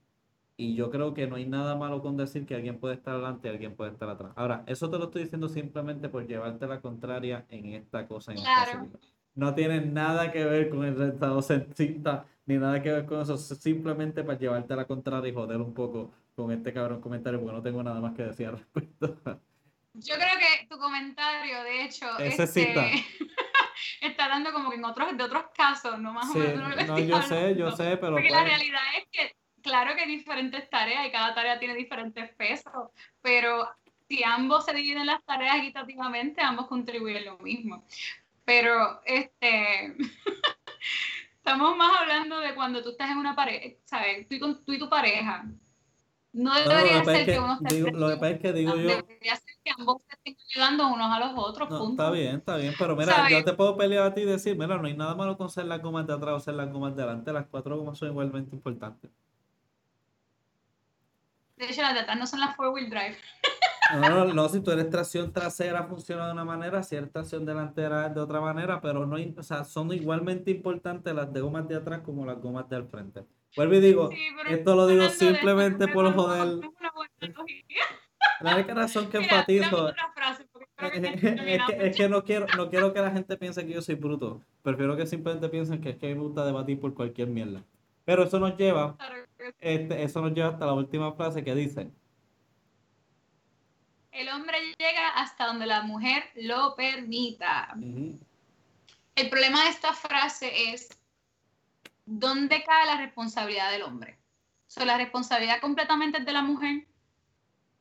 Y 0.56 0.76
yo 0.76 0.90
creo 0.90 1.14
que 1.14 1.26
no 1.26 1.36
hay 1.36 1.46
nada 1.46 1.74
malo 1.74 2.00
con 2.00 2.16
decir 2.16 2.46
que 2.46 2.54
alguien 2.54 2.78
puede 2.78 2.94
estar 2.94 3.14
adelante 3.14 3.48
y 3.48 3.50
alguien 3.50 3.74
puede 3.74 3.90
estar 3.90 4.08
atrás. 4.08 4.32
Ahora, 4.36 4.62
eso 4.66 4.88
te 4.88 4.98
lo 4.98 5.04
estoy 5.04 5.24
diciendo 5.24 5.48
simplemente 5.48 6.08
por 6.08 6.26
llevarte 6.26 6.66
la 6.66 6.80
contraria 6.80 7.44
en 7.48 7.74
esta 7.74 8.06
cosa. 8.06 8.32
En 8.32 8.38
claro. 8.38 8.88
no 9.34 9.54
tiene 9.54 9.80
nada 9.80 10.30
que 10.30 10.44
ver 10.44 10.70
con 10.70 10.84
el 10.84 11.00
estado 11.02 11.42
centrista 11.42 12.26
ni 12.46 12.56
nada 12.58 12.82
que 12.82 12.92
ver 12.92 13.06
con 13.06 13.20
eso, 13.20 13.36
simplemente 13.36 14.22
para 14.22 14.38
llevarte 14.38 14.72
a 14.72 14.76
la 14.76 14.86
contraria 14.86 15.30
y 15.30 15.34
joder 15.34 15.58
un 15.58 15.74
poco 15.74 16.12
con 16.34 16.50
este 16.52 16.72
cabrón 16.72 17.00
comentario, 17.00 17.40
porque 17.40 17.56
no 17.56 17.62
tengo 17.62 17.82
nada 17.82 18.00
más 18.00 18.14
que 18.14 18.24
decir 18.24 18.48
al 18.48 18.58
respecto. 18.58 19.40
Yo 19.94 20.14
creo 20.16 20.38
que 20.38 20.66
tu 20.66 20.76
comentario, 20.76 21.62
de 21.62 21.84
hecho, 21.84 22.18
este, 22.18 22.74
está 24.00 24.28
dando 24.28 24.52
como 24.52 24.70
que 24.70 24.76
en 24.76 24.84
otros, 24.84 25.16
de 25.16 25.22
otros 25.22 25.44
casos, 25.56 25.98
no 26.00 26.12
más 26.12 26.28
o 26.30 26.34
menos. 26.34 26.86
No, 26.86 26.98
yo 26.98 27.22
sé, 27.22 27.54
yo 27.54 27.70
sé, 27.70 27.96
pero. 27.96 28.14
Porque 28.14 28.30
la 28.30 28.40
pues 28.40 28.50
realidad 28.50 28.82
es 28.98 29.06
que, 29.10 29.36
claro 29.62 29.94
que 29.94 30.02
hay 30.02 30.08
diferentes 30.08 30.68
tareas 30.68 31.06
y 31.06 31.12
cada 31.12 31.32
tarea 31.34 31.60
tiene 31.60 31.74
diferentes 31.74 32.28
pesos, 32.34 32.90
pero 33.22 33.68
si 34.08 34.24
ambos 34.24 34.64
se 34.64 34.74
dividen 34.74 35.06
las 35.06 35.24
tareas 35.24 35.58
equitativamente, 35.58 36.42
ambos 36.42 36.66
contribuyen 36.66 37.24
lo 37.24 37.38
mismo. 37.38 37.84
Pero, 38.44 39.00
este. 39.04 39.96
Estamos 41.44 41.76
más 41.76 42.00
hablando 42.00 42.40
de 42.40 42.54
cuando 42.54 42.82
tú 42.82 42.88
estás 42.88 43.10
en 43.10 43.18
una 43.18 43.36
pareja, 43.36 43.76
¿sabes? 43.84 44.26
Tú 44.26 44.36
y, 44.36 44.40
con, 44.40 44.64
tú 44.64 44.72
y 44.72 44.78
tu 44.78 44.88
pareja. 44.88 45.44
No 46.32 46.54
debería 46.54 47.04
ser 47.04 47.26
que, 47.26 47.38
uno 47.38 47.58
esté 47.62 47.92
Lo 47.92 48.08
que 48.08 48.14
pasa 48.14 48.30
es 48.30 48.40
que 48.40 48.52
digo 48.54 48.74
yo. 48.76 48.88
Debería 48.88 49.36
ser 49.36 49.54
que 49.62 49.70
ambos 49.76 50.02
se 50.08 50.14
estén 50.14 50.36
ayudando 50.48 50.88
unos 50.88 51.12
a 51.12 51.20
los 51.20 51.32
otros. 51.36 51.68
No, 51.68 51.90
Está 51.90 52.10
bien, 52.10 52.36
está 52.36 52.56
bien. 52.56 52.72
Pero 52.78 52.96
mira, 52.96 53.28
yo 53.28 53.44
te 53.44 53.52
puedo 53.52 53.76
pelear 53.76 54.04
a 54.04 54.14
ti 54.14 54.22
y 54.22 54.24
decir: 54.24 54.56
mira, 54.56 54.78
no 54.78 54.86
hay 54.86 54.96
nada 54.96 55.14
malo 55.14 55.36
con 55.36 55.50
ser 55.50 55.66
las 55.66 55.82
gomas 55.82 56.06
de 56.06 56.14
atrás 56.14 56.34
o 56.34 56.40
ser 56.40 56.54
las 56.54 56.72
gomas 56.72 56.96
de 56.96 57.02
adelante. 57.02 57.30
Las 57.30 57.46
cuatro 57.46 57.76
gomas 57.76 57.98
son 57.98 58.08
igualmente 58.08 58.56
importantes. 58.56 59.10
De 61.56 61.66
hecho, 61.66 61.82
las 61.82 61.92
de 61.92 62.00
atrás 62.00 62.18
no 62.18 62.26
son 62.26 62.40
las 62.40 62.56
four-wheel 62.56 62.88
drive. 62.88 63.18
No, 63.92 64.24
no, 64.32 64.48
si 64.48 64.60
tú 64.60 64.70
eres 64.70 64.88
tracción 64.88 65.32
trasera 65.32 65.84
funciona 65.84 66.26
de 66.26 66.32
una 66.32 66.44
manera, 66.44 66.82
si 66.82 66.96
eres 66.96 67.12
tracción 67.12 67.44
delantera 67.44 68.08
de 68.08 68.20
otra 68.20 68.40
manera, 68.40 68.80
pero 68.80 69.06
no, 69.06 69.16
o 69.36 69.42
sea, 69.42 69.64
son 69.64 69.92
igualmente 69.92 70.50
importantes 70.50 71.14
las 71.14 71.32
de 71.32 71.40
gomas 71.40 71.68
de 71.68 71.76
atrás 71.76 72.00
como 72.00 72.24
las 72.24 72.40
gomas 72.40 72.68
de 72.68 72.76
al 72.76 72.86
frente. 72.86 73.24
Vuelvo 73.56 73.74
y 73.74 73.80
digo, 73.80 74.10
esto 74.48 74.74
lo 74.74 74.86
digo 74.86 75.08
simplemente 75.10 75.86
por 75.88 76.12
joder. 76.12 76.60
La 78.40 78.54
única 78.56 78.74
razón 78.74 79.08
que 79.08 79.16
enfatizo 79.22 79.92
es 81.78 81.96
que, 81.96 82.08
no 82.08 82.24
quiero, 82.24 82.46
no 82.56 82.68
quiero 82.68 82.92
que 82.92 83.00
la 83.00 83.10
gente 83.10 83.36
piense 83.36 83.64
que 83.66 83.74
yo 83.74 83.82
soy 83.82 83.94
bruto. 83.94 84.40
Prefiero 84.62 84.96
que 84.96 85.06
simplemente 85.06 85.48
piensen 85.48 85.80
que 85.80 85.90
es 85.90 85.96
que 85.96 86.14
me 86.14 86.20
gusta 86.20 86.44
debatir 86.44 86.80
por 86.80 86.94
cualquier 86.94 87.28
mierda. 87.28 87.62
Pero 88.04 88.24
eso 88.24 88.38
nos 88.38 88.56
lleva, 88.56 88.96
este, 89.60 90.02
eso 90.02 90.20
nos 90.20 90.34
lleva 90.34 90.48
hasta 90.48 90.66
la 90.66 90.74
última 90.74 91.12
frase 91.12 91.44
que 91.44 91.54
dice, 91.54 91.90
el 94.14 94.28
hombre 94.28 94.58
llega 94.78 95.08
hasta 95.08 95.46
donde 95.46 95.66
la 95.66 95.82
mujer 95.82 96.30
lo 96.36 96.74
permita. 96.76 97.74
El 99.16 99.28
problema 99.28 99.64
de 99.64 99.70
esta 99.70 99.92
frase 99.92 100.72
es, 100.72 100.88
¿dónde 102.06 102.62
cae 102.62 102.86
la 102.86 102.96
responsabilidad 102.96 103.72
del 103.72 103.82
hombre? 103.82 104.16
So, 104.68 104.84
la 104.84 104.96
responsabilidad 104.96 105.60
completamente 105.60 106.18
es 106.18 106.26
de 106.26 106.32
la 106.32 106.42
mujer. 106.42 106.86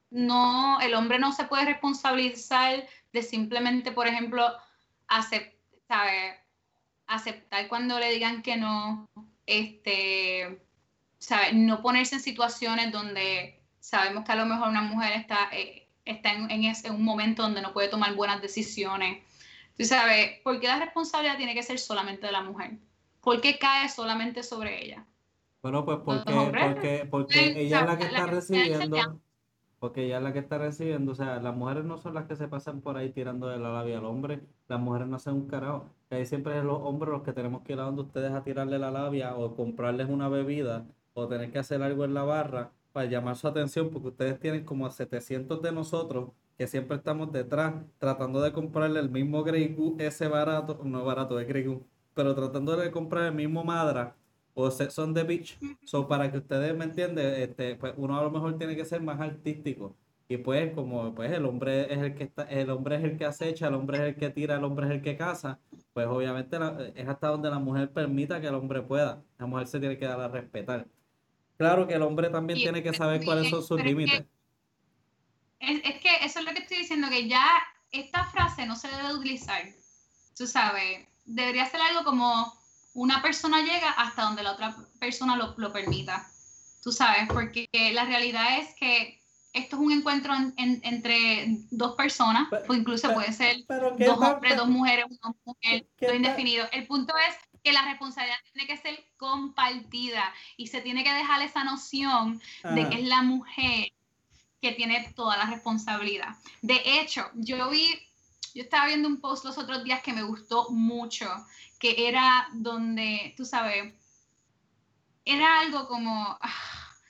No, 0.10 0.80
el 0.82 0.96
hombre 0.96 1.20
no 1.20 1.32
se 1.32 1.46
puede 1.46 1.66
responsabilizar 1.66 2.88
de 3.12 3.22
simplemente, 3.22 3.92
por 3.92 4.08
ejemplo, 4.08 4.48
aceptar, 5.08 6.44
aceptar 7.06 7.68
cuando 7.68 8.00
le 8.00 8.12
digan 8.12 8.42
que 8.42 8.58
no, 8.58 9.08
este, 9.46 10.64
¿sabe? 11.20 11.54
no 11.54 11.82
ponerse 11.84 12.16
en 12.16 12.22
situaciones 12.22 12.92
donde 12.92 13.60
sabemos 13.80 14.24
que 14.24 14.32
a 14.32 14.36
lo 14.36 14.48
mejor 14.48 14.70
una 14.70 14.82
mujer 14.82 15.14
está... 15.14 15.50
Eh, 15.52 15.83
está 16.06 16.34
en, 16.34 16.50
en, 16.50 16.74
un 16.92 17.04
momento 17.04 17.44
donde 17.44 17.62
no 17.62 17.74
puede 17.74 17.90
tomar 17.90 18.16
buenas 18.16 18.42
decisiones. 18.42 19.24
Tú 19.78 19.86
sabes, 19.86 20.40
¿por 20.44 20.60
qué 20.60 20.68
la 20.68 20.80
responsabilidad 20.80 21.38
tiene 21.38 21.54
que 21.54 21.64
ser 21.64 21.80
solamente 21.80 22.26
de 22.26 22.32
la 22.32 22.44
mujer? 22.44 22.78
¿Por 23.22 23.42
qué 23.42 23.58
cae 23.58 23.90
solamente 23.90 24.44
sobre 24.44 24.84
ella? 24.86 25.06
Bueno, 25.62 25.86
pues 25.86 26.00
porque, 26.04 26.34
porque, 26.34 27.08
porque 27.10 27.62
ella 27.62 27.80
es 27.80 27.86
la 27.86 27.98
que 27.98 28.04
está 28.04 28.26
recibiendo, 28.26 29.22
porque 29.80 30.06
ella 30.06 30.18
es 30.18 30.24
la 30.24 30.34
que 30.34 30.40
está 30.40 30.58
recibiendo, 30.58 31.14
o 31.14 31.16
sea, 31.16 31.40
las 31.40 31.56
mujeres 31.56 31.86
no 31.86 31.98
son 31.98 32.16
las 32.16 32.26
que 32.26 32.36
se 32.36 32.50
pasan 32.50 32.82
por 32.82 32.98
ahí 32.98 33.12
tirando 33.12 33.48
de 33.48 33.58
la 33.60 33.72
labia 33.72 34.00
al 34.00 34.06
hombre, 34.06 34.42
las 34.68 34.80
mujeres 34.80 35.08
no 35.08 35.16
hacen 35.16 35.36
un 35.36 35.48
carajo, 35.48 35.90
que 36.10 36.16
ahí 36.16 36.26
siempre 36.26 36.58
es 36.58 36.66
los 36.66 36.80
hombres 36.82 37.14
los 37.14 37.24
que 37.24 37.32
tenemos 37.32 37.62
que 37.64 37.74
ir 37.74 37.80
a 37.80 37.84
donde 37.84 38.02
ustedes 38.02 38.34
a 38.34 38.44
tirarle 38.44 38.78
la 38.78 38.92
labia 38.92 39.36
o 39.36 39.56
comprarles 39.56 40.10
una 40.10 40.28
bebida 40.28 40.86
o 41.14 41.28
tener 41.30 41.50
que 41.52 41.60
hacer 41.60 41.82
algo 41.82 42.04
en 42.04 42.14
la 42.14 42.24
barra 42.24 42.72
para 42.94 43.10
llamar 43.10 43.36
su 43.36 43.48
atención, 43.48 43.90
porque 43.90 44.10
ustedes 44.10 44.40
tienen 44.40 44.64
como 44.66 44.90
700 44.90 45.62
de 45.62 45.72
nosotros 45.72 46.30
que 46.58 46.68
siempre 46.68 46.98
estamos 46.98 47.32
detrás 47.32 47.74
tratando 47.98 48.42
de 48.42 48.54
comprarle 48.54 49.00
el 49.00 49.10
mismo 49.10 49.44
Grey 49.44 49.74
Goo, 49.76 49.96
ese 50.00 50.28
barato, 50.28 50.80
no 50.84 51.04
barato, 51.04 51.40
es 51.40 51.48
Grey 51.48 51.66
Goo, 51.66 51.86
pero 52.14 52.36
tratando 52.36 52.78
de 52.78 52.92
comprar 52.92 53.26
el 53.26 53.34
mismo 53.34 53.64
Madra 53.64 54.16
o 54.54 54.70
Sex 54.72 54.98
on 55.00 55.14
the 55.14 55.24
Beach. 55.24 55.58
So, 55.86 56.08
para 56.08 56.32
que 56.32 56.38
ustedes 56.38 56.76
me 56.76 56.86
entiendan, 56.86 57.26
este, 57.26 57.76
pues 57.76 57.94
uno 57.98 58.18
a 58.18 58.24
lo 58.24 58.32
mejor 58.32 58.58
tiene 58.58 58.76
que 58.76 58.86
ser 58.86 59.02
más 59.02 59.20
artístico. 59.20 59.96
Y 60.28 60.38
pues, 60.38 60.74
como 60.74 61.14
pues 61.14 61.32
el 61.32 61.46
hombre 61.46 61.94
es 61.94 62.00
el 62.00 62.16
que 62.16 62.24
está, 62.24 62.44
el 62.44 62.70
hombre 62.70 62.96
es 62.96 63.04
el 63.04 63.18
que 63.18 63.26
acecha, 63.26 63.68
el 63.68 63.74
hombre 63.76 63.98
es 63.98 64.04
el 64.04 64.16
que 64.16 64.30
tira, 64.30 64.56
el 64.56 64.64
hombre 64.64 64.88
es 64.88 64.92
el 64.94 65.02
que 65.02 65.18
caza, 65.18 65.60
pues 65.94 66.08
obviamente 66.08 66.58
es 66.96 67.08
hasta 67.08 67.28
donde 67.28 67.50
la 67.50 67.60
mujer 67.60 67.92
permita 67.92 68.40
que 68.42 68.48
el 68.48 68.56
hombre 68.56 68.82
pueda. 68.82 69.22
La 69.38 69.46
mujer 69.46 69.68
se 69.68 69.80
tiene 69.80 69.98
que 69.98 70.06
dar 70.06 70.20
a 70.22 70.28
respetar. 70.30 70.88
Claro 71.64 71.88
que 71.88 71.94
el 71.94 72.02
hombre 72.02 72.30
también 72.30 72.60
tiene 72.60 72.84
que 72.84 72.94
saber 72.94 73.24
cuáles 73.24 73.50
son 73.50 73.64
sus 73.64 73.82
límites. 73.82 74.26
Es, 75.60 75.82
es, 75.86 76.02
que 76.02 76.10
eso 76.26 76.40
es 76.40 76.46
lo 76.46 76.52
que 76.52 76.60
estoy 76.60 76.80
diciendo, 76.80 77.08
que 77.10 77.30
ya 77.30 77.48
esta 77.90 78.26
frase 78.26 78.66
no 78.66 78.76
se 78.76 78.90
debe 78.90 79.14
utilizar. 79.14 79.64
Tú 80.38 80.46
sabes, 80.46 81.08
debería 81.24 81.66
ser 81.66 81.80
algo 81.80 82.04
como 82.04 82.54
una 82.94 83.22
persona 83.22 83.62
llega 83.62 83.92
hasta 83.92 84.24
donde 84.24 84.44
la 84.44 84.52
otra 84.52 84.76
persona 85.00 85.38
lo, 85.38 85.54
lo 85.56 85.72
permita. 85.72 86.28
Tú 86.84 86.92
sabes, 86.92 87.30
porque 87.30 87.70
la 87.94 88.04
realidad 88.04 88.60
es 88.60 88.76
que 88.76 89.22
esto 89.54 89.78
es 89.78 89.82
un 89.82 89.94
encuentro 89.94 90.34
entre 90.58 91.60
dos 91.72 91.96
personas, 91.96 92.50
o 92.68 92.74
incluso 92.74 93.14
puede 93.14 93.32
ser 93.32 93.66
dos 94.00 94.18
hombres, 94.18 94.58
dos 94.58 94.68
mujeres, 94.68 95.06
una 95.06 95.34
mujer, 95.46 95.88
todo 95.98 96.14
indefinido. 96.14 96.68
El 96.74 96.86
punto 96.88 97.14
es 97.18 97.53
que 97.64 97.72
la 97.72 97.86
responsabilidad 97.86 98.38
tiene 98.52 98.68
que 98.68 98.78
ser 98.78 99.06
compartida 99.18 100.34
y 100.58 100.68
se 100.68 100.82
tiene 100.82 101.04
que 101.04 101.14
dejar 101.14 101.42
esa 101.42 101.64
noción 101.64 102.42
de 102.64 102.90
que 102.90 103.02
es 103.02 103.08
la 103.08 103.22
mujer 103.22 103.92
que 104.62 104.74
tiene 104.74 105.12
toda 105.16 105.38
la 105.38 105.46
responsabilidad. 105.46 106.36
De 106.62 106.82
hecho, 106.86 107.30
yo 107.36 107.70
vi, 107.70 108.00
yo 108.54 108.64
estaba 108.64 108.88
viendo 108.88 109.08
un 109.08 109.20
post 109.20 109.46
los 109.46 109.58
otros 109.58 109.84
días 109.84 110.02
que 110.02 110.14
me 110.14 110.24
gustó 110.24 110.70
mucho, 110.72 111.30
que 111.80 112.08
era 112.08 112.48
donde, 112.54 113.34
tú 113.38 113.46
sabes, 113.46 113.94
era 115.26 115.62
algo 115.62 115.88
como, 115.88 116.38
ah, 116.42 116.54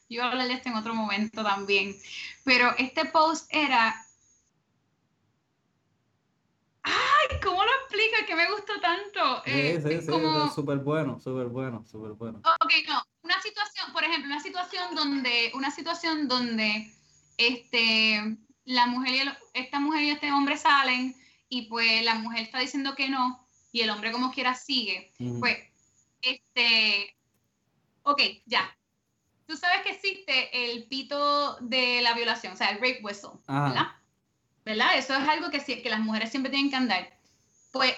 yo 0.09 0.23
hablaré 0.23 0.49
de 0.49 0.53
esto 0.55 0.69
en 0.69 0.75
otro 0.75 0.93
momento 0.93 1.43
también, 1.43 1.95
pero 2.43 2.75
este 2.77 3.05
post 3.05 3.47
era 3.51 3.95
Ay, 6.83 7.39
¿cómo 7.41 7.63
lo 7.63 7.71
explica? 7.71 8.25
Que 8.25 8.35
me 8.35 8.49
gustó 8.51 8.73
tanto. 8.81 9.43
sí, 9.45 9.51
eh, 9.51 9.81
sí, 9.81 10.01
sí, 10.01 10.07
como... 10.07 10.51
súper 10.53 10.79
bueno, 10.79 11.19
súper 11.19 11.47
bueno, 11.47 11.85
súper 11.89 12.11
bueno. 12.11 12.39
Ok, 12.61 12.71
no, 12.87 13.01
una 13.23 13.41
situación, 13.41 13.91
por 13.93 14.03
ejemplo, 14.03 14.27
una 14.27 14.41
situación 14.41 14.93
donde, 14.95 15.51
una 15.55 15.71
situación 15.71 16.27
donde, 16.27 16.93
este, 17.37 18.37
la 18.65 18.87
mujer 18.87 19.13
y 19.13 19.19
el, 19.19 19.37
esta 19.53 19.79
mujer 19.79 20.03
y 20.03 20.09
este 20.11 20.31
hombre 20.31 20.57
salen 20.57 21.15
y 21.49 21.63
pues 21.63 22.03
la 22.03 22.15
mujer 22.15 22.41
está 22.41 22.59
diciendo 22.59 22.95
que 22.95 23.09
no 23.09 23.47
y 23.71 23.81
el 23.81 23.89
hombre 23.89 24.11
como 24.11 24.31
quiera 24.31 24.53
sigue, 24.53 25.11
pues, 25.39 25.57
este, 26.21 27.17
ok, 28.03 28.21
ya. 28.45 28.69
Tú 29.47 29.57
sabes 29.57 29.81
que 29.81 29.91
existe 29.91 30.73
el 30.73 30.87
pito 30.87 31.57
de 31.59 32.01
la 32.01 32.13
violación, 32.13 32.53
o 32.53 32.55
sea, 32.55 32.69
el 32.69 32.75
rape 32.77 33.01
whistle, 33.03 33.31
¿verdad? 33.47 33.87
¿Verdad? 34.65 34.97
Eso 34.97 35.13
es 35.15 35.27
algo 35.27 35.49
que, 35.49 35.59
que 35.59 35.89
las 35.89 35.99
mujeres 35.99 36.29
siempre 36.29 36.51
tienen 36.51 36.69
que 36.69 36.75
andar. 36.75 37.09
Pues 37.71 37.93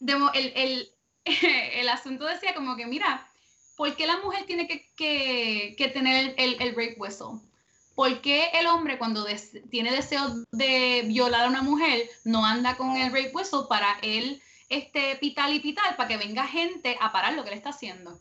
el, 0.00 0.52
el, 0.54 0.88
el, 1.24 1.88
asunto 1.88 2.24
decía 2.24 2.54
como 2.54 2.76
que, 2.76 2.86
mira, 2.86 3.28
¿por 3.76 3.94
qué 3.96 4.06
la 4.06 4.18
mujer 4.18 4.44
tiene 4.46 4.66
que, 4.66 4.86
que, 4.96 5.74
que 5.76 5.88
tener 5.88 6.34
el, 6.36 6.60
el, 6.60 6.70
rape 6.70 6.96
whistle? 6.98 7.40
¿Por 7.94 8.20
qué 8.20 8.50
el 8.54 8.66
hombre 8.66 8.98
cuando 8.98 9.26
tiene 9.70 9.90
deseo 9.90 10.44
de 10.52 11.02
violar 11.06 11.46
a 11.46 11.48
una 11.48 11.62
mujer 11.62 12.08
no 12.24 12.44
anda 12.44 12.76
con 12.76 12.96
el 12.96 13.12
rape 13.12 13.32
whistle 13.34 13.62
para 13.68 13.98
él 14.02 14.40
este, 14.68 15.16
pitar 15.16 15.52
y 15.52 15.60
pitar 15.60 15.96
para 15.96 16.08
que 16.08 16.16
venga 16.16 16.46
gente 16.46 16.96
a 17.00 17.10
parar 17.10 17.32
lo 17.34 17.42
que 17.42 17.50
le 17.50 17.56
está 17.56 17.70
haciendo? 17.70 18.20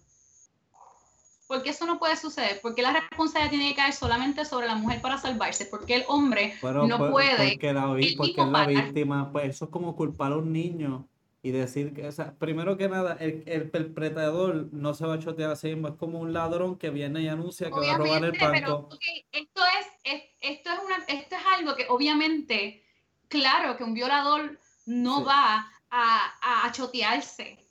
Porque 1.47 1.69
eso 1.69 1.85
no 1.85 1.97
puede 1.97 2.15
suceder? 2.15 2.59
porque 2.61 2.81
la 2.81 2.91
responsabilidad 2.91 3.49
tiene 3.49 3.69
que 3.69 3.75
caer 3.75 3.93
solamente 3.93 4.45
sobre 4.45 4.67
la 4.67 4.75
mujer 4.75 5.01
para 5.01 5.17
salvarse? 5.17 5.65
porque 5.65 5.95
el 5.95 6.03
hombre 6.07 6.55
no 6.61 7.11
puede? 7.11 7.51
Porque 7.51 7.73
la, 7.73 7.87
porque 8.17 8.45
la 8.45 8.67
víctima, 8.67 9.31
pues 9.31 9.49
eso 9.49 9.65
es 9.65 9.71
como 9.71 9.95
culpar 9.95 10.33
a 10.33 10.37
un 10.37 10.51
niño 10.51 11.07
y 11.41 11.51
decir 11.51 11.93
que, 11.93 12.05
o 12.05 12.11
sea, 12.11 12.33
primero 12.33 12.77
que 12.77 12.89
nada, 12.89 13.15
el, 13.19 13.43
el 13.45 13.69
perpetrador 13.69 14.67
no 14.73 14.93
se 14.93 15.05
va 15.05 15.13
a 15.13 15.19
chotear 15.19 15.51
así 15.51 15.67
mismo, 15.69 15.87
es 15.87 15.93
como 15.93 16.19
un 16.19 16.33
ladrón 16.33 16.77
que 16.77 16.89
viene 16.89 17.21
y 17.21 17.27
anuncia 17.27 17.67
que 17.67 17.79
va 17.79 17.95
a 17.95 17.97
robar 17.97 18.25
el 18.25 18.31
banco. 18.31 18.89
esto, 19.31 19.61
es, 19.79 20.23
esto, 20.41 20.69
es 20.71 20.79
una, 20.83 20.97
esto 21.07 21.35
es 21.35 21.41
algo 21.57 21.75
que 21.75 21.85
obviamente, 21.89 22.83
claro 23.29 23.77
que 23.77 23.83
un 23.83 23.93
violador 23.93 24.59
no 24.85 25.23
va 25.23 25.71
a, 25.89 26.65
a 26.65 26.71
chotearse 26.73 27.66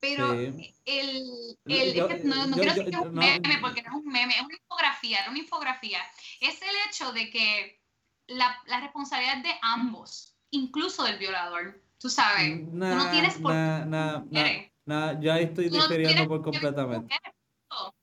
pero 0.00 0.32
el, 0.32 0.54
el 0.86 1.56
es 1.66 2.04
que 2.06 2.20
no, 2.24 2.46
no 2.46 2.56
quiero 2.56 2.74
decir 2.74 2.90
que 2.90 2.96
es 2.96 3.02
un 3.02 3.14
meme, 3.14 3.58
porque 3.60 3.82
no 3.82 3.90
es 3.90 3.94
un 3.96 4.06
meme, 4.06 4.34
es 4.34 4.42
una 4.42 4.56
infografía, 4.56 5.18
era 5.20 5.30
una 5.30 5.38
infografía. 5.38 5.98
Es 6.40 6.60
el 6.62 6.74
hecho 6.88 7.12
de 7.12 7.30
que 7.30 7.80
la, 8.26 8.56
la 8.66 8.80
responsabilidad 8.80 9.38
es 9.38 9.42
de 9.42 9.52
ambos, 9.62 10.36
incluso 10.50 11.04
del 11.04 11.18
violador. 11.18 11.82
Tú 11.98 12.08
sabes, 12.08 12.60
tú 12.64 12.76
no 12.76 13.10
tienes 13.10 13.34
por 13.38 13.52
qué. 13.52 14.72
Nah, 14.86 15.20
yo 15.20 15.32
ahí 15.32 15.44
estoy 15.44 15.68
diferiendo 15.68 16.26
por 16.26 16.42
completamente. 16.42 17.14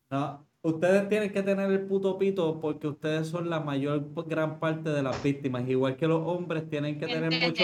No, 0.10 0.48
ustedes 0.62 1.10
tienen 1.10 1.34
que 1.34 1.42
tener 1.42 1.70
el 1.72 1.88
puto 1.88 2.18
pito 2.18 2.62
porque 2.62 2.88
ustedes 2.88 3.28
son 3.28 3.50
la 3.50 3.60
mayor 3.60 4.14
gran 4.28 4.60
parte 4.60 4.92
de 4.92 5.02
las 5.02 5.22
víctimas. 5.24 5.68
Igual 5.68 5.98
que 5.98 6.08
los 6.08 6.22
hombres 6.26 6.70
tienen 6.70 7.00
que 7.00 7.08
tener 7.08 7.42
mucho, 7.42 7.64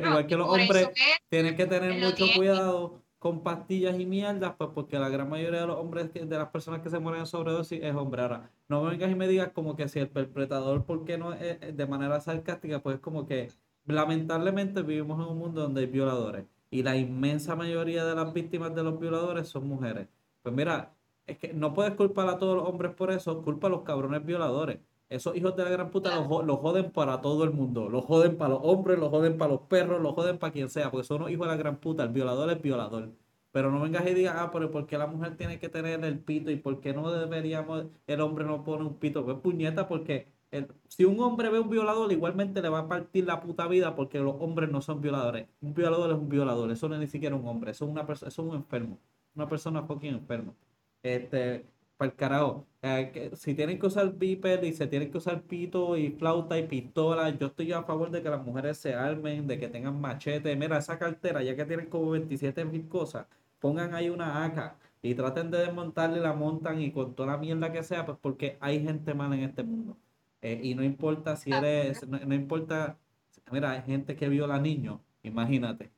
igual 0.00 0.26
que 0.26 0.36
los 0.36 0.48
hombres 0.48 0.88
tienen 1.28 1.54
que 1.54 1.66
tener 1.66 2.02
mucho 2.02 2.24
cuidado 2.34 3.04
con 3.18 3.42
pastillas 3.42 3.98
y 3.98 4.06
mierdas, 4.06 4.54
pues 4.56 4.70
porque 4.74 4.98
la 4.98 5.08
gran 5.08 5.28
mayoría 5.28 5.62
de 5.62 5.66
los 5.66 5.76
hombres, 5.78 6.12
de 6.12 6.26
las 6.26 6.48
personas 6.50 6.82
que 6.82 6.90
se 6.90 6.98
mueren 6.98 7.22
de 7.22 7.26
sobredosis 7.26 7.80
es 7.82 7.94
hombre. 7.94 8.22
Ahora, 8.22 8.50
no 8.68 8.82
me 8.82 8.90
vengas 8.90 9.10
y 9.10 9.14
me 9.14 9.28
digas 9.28 9.50
como 9.52 9.76
que 9.76 9.88
si 9.88 9.98
el 9.98 10.08
perpetrador, 10.08 10.84
¿por 10.84 11.04
qué 11.04 11.18
no 11.18 11.32
es 11.34 11.76
de 11.76 11.86
manera 11.86 12.20
sarcástica? 12.20 12.80
Pues 12.82 13.00
como 13.00 13.26
que 13.26 13.48
lamentablemente 13.86 14.82
vivimos 14.82 15.20
en 15.20 15.32
un 15.32 15.38
mundo 15.38 15.62
donde 15.62 15.80
hay 15.82 15.86
violadores 15.86 16.46
y 16.70 16.82
la 16.82 16.96
inmensa 16.96 17.56
mayoría 17.56 18.04
de 18.04 18.14
las 18.14 18.32
víctimas 18.32 18.74
de 18.74 18.82
los 18.82 19.00
violadores 19.00 19.48
son 19.48 19.66
mujeres. 19.66 20.08
Pues 20.42 20.54
mira, 20.54 20.94
es 21.26 21.38
que 21.38 21.52
no 21.52 21.74
puedes 21.74 21.94
culpar 21.94 22.28
a 22.28 22.38
todos 22.38 22.56
los 22.56 22.68
hombres 22.68 22.94
por 22.94 23.10
eso, 23.10 23.42
culpa 23.42 23.66
a 23.68 23.70
los 23.70 23.82
cabrones 23.82 24.24
violadores. 24.24 24.78
Esos 25.08 25.36
hijos 25.36 25.56
de 25.56 25.64
la 25.64 25.70
gran 25.70 25.90
puta 25.90 26.14
los, 26.16 26.58
joden 26.58 26.90
para 26.90 27.20
todo 27.20 27.44
el 27.44 27.50
mundo. 27.50 27.88
Los 27.88 28.04
joden 28.04 28.36
para 28.36 28.50
los 28.50 28.60
hombres, 28.62 28.98
los 28.98 29.08
joden 29.10 29.38
para 29.38 29.52
los 29.52 29.62
perros, 29.62 30.00
los 30.02 30.14
joden 30.14 30.38
para 30.38 30.52
quien 30.52 30.68
sea, 30.68 30.90
porque 30.90 31.06
son 31.06 31.22
los 31.22 31.30
hijos 31.30 31.46
de 31.46 31.52
la 31.52 31.56
gran 31.56 31.76
puta. 31.78 32.02
El 32.04 32.10
violador 32.10 32.50
es 32.50 32.60
violador. 32.60 33.10
Pero 33.50 33.70
no 33.72 33.80
vengas 33.80 34.06
y 34.06 34.14
digas, 34.14 34.34
ah, 34.38 34.50
pero 34.52 34.70
¿por 34.70 34.86
qué 34.86 34.98
la 34.98 35.06
mujer 35.06 35.36
tiene 35.36 35.58
que 35.58 35.68
tener 35.68 36.04
el 36.04 36.18
pito? 36.18 36.50
¿Y 36.50 36.56
por 36.56 36.80
qué 36.80 36.92
no 36.92 37.10
deberíamos, 37.10 37.86
el 38.06 38.20
hombre 38.20 38.44
no 38.44 38.62
pone 38.64 38.84
un 38.84 38.98
pito? 38.98 39.24
Pues 39.24 39.38
puñeta, 39.38 39.88
porque 39.88 40.28
si 40.88 41.04
un 41.04 41.20
hombre 41.20 41.50
ve 41.50 41.60
un 41.60 41.68
violador, 41.68 42.10
igualmente 42.12 42.62
le 42.62 42.68
va 42.68 42.80
a 42.80 42.88
partir 42.88 43.26
la 43.26 43.40
puta 43.40 43.66
vida 43.68 43.94
porque 43.94 44.18
los 44.18 44.34
hombres 44.40 44.70
no 44.70 44.80
son 44.80 45.00
violadores. 45.00 45.48
Un 45.60 45.74
violador 45.74 46.10
es 46.10 46.16
un 46.16 46.28
violador, 46.28 46.70
eso 46.70 46.88
no 46.88 46.94
es 46.94 47.00
ni 47.00 47.06
siquiera 47.06 47.36
un 47.36 47.46
hombre, 47.46 47.72
eso 47.72 47.84
es, 47.84 47.90
una 47.90 48.02
eso 48.02 48.26
es 48.26 48.38
un 48.38 48.54
enfermo. 48.54 48.98
Una 49.34 49.48
persona 49.48 49.82
fucking 49.82 50.14
enfermo. 50.14 50.54
Este, 51.02 51.66
para 51.98 52.10
el 52.12 52.16
carajo. 52.16 52.66
Eh, 52.82 53.32
si 53.36 53.54
tienen 53.54 53.78
que 53.78 53.86
usar 53.86 54.14
viper 54.14 54.64
y 54.64 54.72
se 54.72 54.86
tienen 54.86 55.10
que 55.10 55.18
usar 55.18 55.42
pito 55.42 55.96
y 55.96 56.10
flauta 56.12 56.58
y 56.58 56.66
pistola, 56.66 57.28
yo 57.30 57.48
estoy 57.48 57.72
a 57.72 57.82
favor 57.82 58.10
de 58.10 58.22
que 58.22 58.30
las 58.30 58.42
mujeres 58.42 58.78
se 58.78 58.94
armen, 58.94 59.46
de 59.48 59.58
que 59.58 59.68
tengan 59.68 60.00
machete. 60.00 60.54
Mira, 60.56 60.78
esa 60.78 60.98
cartera, 60.98 61.42
ya 61.42 61.56
que 61.56 61.64
tienen 61.64 61.86
como 61.86 62.10
27 62.10 62.64
mil 62.64 62.88
cosas, 62.88 63.26
pongan 63.58 63.94
ahí 63.94 64.08
una 64.10 64.44
AK 64.44 64.76
y 65.02 65.14
traten 65.14 65.50
de 65.50 65.58
desmontarle, 65.58 66.20
la 66.20 66.32
montan 66.34 66.80
y 66.80 66.92
con 66.92 67.14
toda 67.14 67.32
la 67.32 67.38
mierda 67.38 67.72
que 67.72 67.82
sea, 67.82 68.06
pues 68.06 68.18
porque 68.20 68.56
hay 68.60 68.82
gente 68.82 69.14
mala 69.14 69.36
en 69.36 69.42
este 69.42 69.62
mundo. 69.64 69.96
Eh, 70.40 70.60
y 70.62 70.74
no 70.74 70.84
importa 70.84 71.36
si 71.36 71.50
eres, 71.52 72.06
no, 72.06 72.34
importa, 72.34 72.96
mira, 73.50 73.72
hay 73.72 73.82
gente 73.82 74.16
que 74.16 74.28
viola 74.28 74.58
niños, 74.60 75.00
imagínate. 75.24 75.90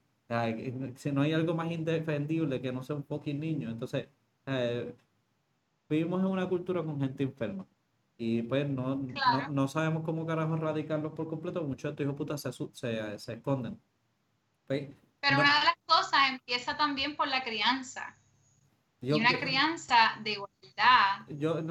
si 0.96 1.12
no 1.12 1.22
hay 1.22 1.32
algo 1.32 1.54
más 1.54 1.70
indefendible 1.70 2.60
que 2.60 2.72
no 2.72 2.82
sea 2.82 2.96
un 2.96 3.04
fucking 3.04 3.38
niño, 3.40 3.70
entonces, 3.70 4.08
eh, 4.46 4.94
vivimos 5.90 6.20
en 6.20 6.26
una 6.26 6.48
cultura 6.48 6.82
con 6.82 7.00
gente 7.00 7.24
enferma. 7.24 7.66
Y 8.16 8.42
pues 8.42 8.68
no, 8.68 9.02
no, 9.50 9.68
sabemos 9.68 10.04
cómo 10.04 10.26
carajo 10.26 10.54
erradicarlos 10.54 11.12
por 11.12 11.28
completo. 11.28 11.62
Muchos 11.62 11.82
de 11.84 11.90
estos 11.90 12.04
hijos 12.04 12.16
putas 12.16 12.40
se, 12.40 12.52
se, 12.52 13.18
se 13.18 13.32
esconden. 13.32 13.80
Pues, 14.66 14.90
Pero 15.20 15.40
una 15.40 15.58
de 15.58 15.64
las 15.64 15.76
cosas 15.86 16.20
empieza 16.30 16.76
también 16.76 17.16
por 17.16 17.28
la 17.28 17.42
crianza. 17.42 18.14
y 19.00 19.12
una 19.12 19.38
crianza 19.38 20.18
de 20.22 20.32
igualdad 20.32 21.22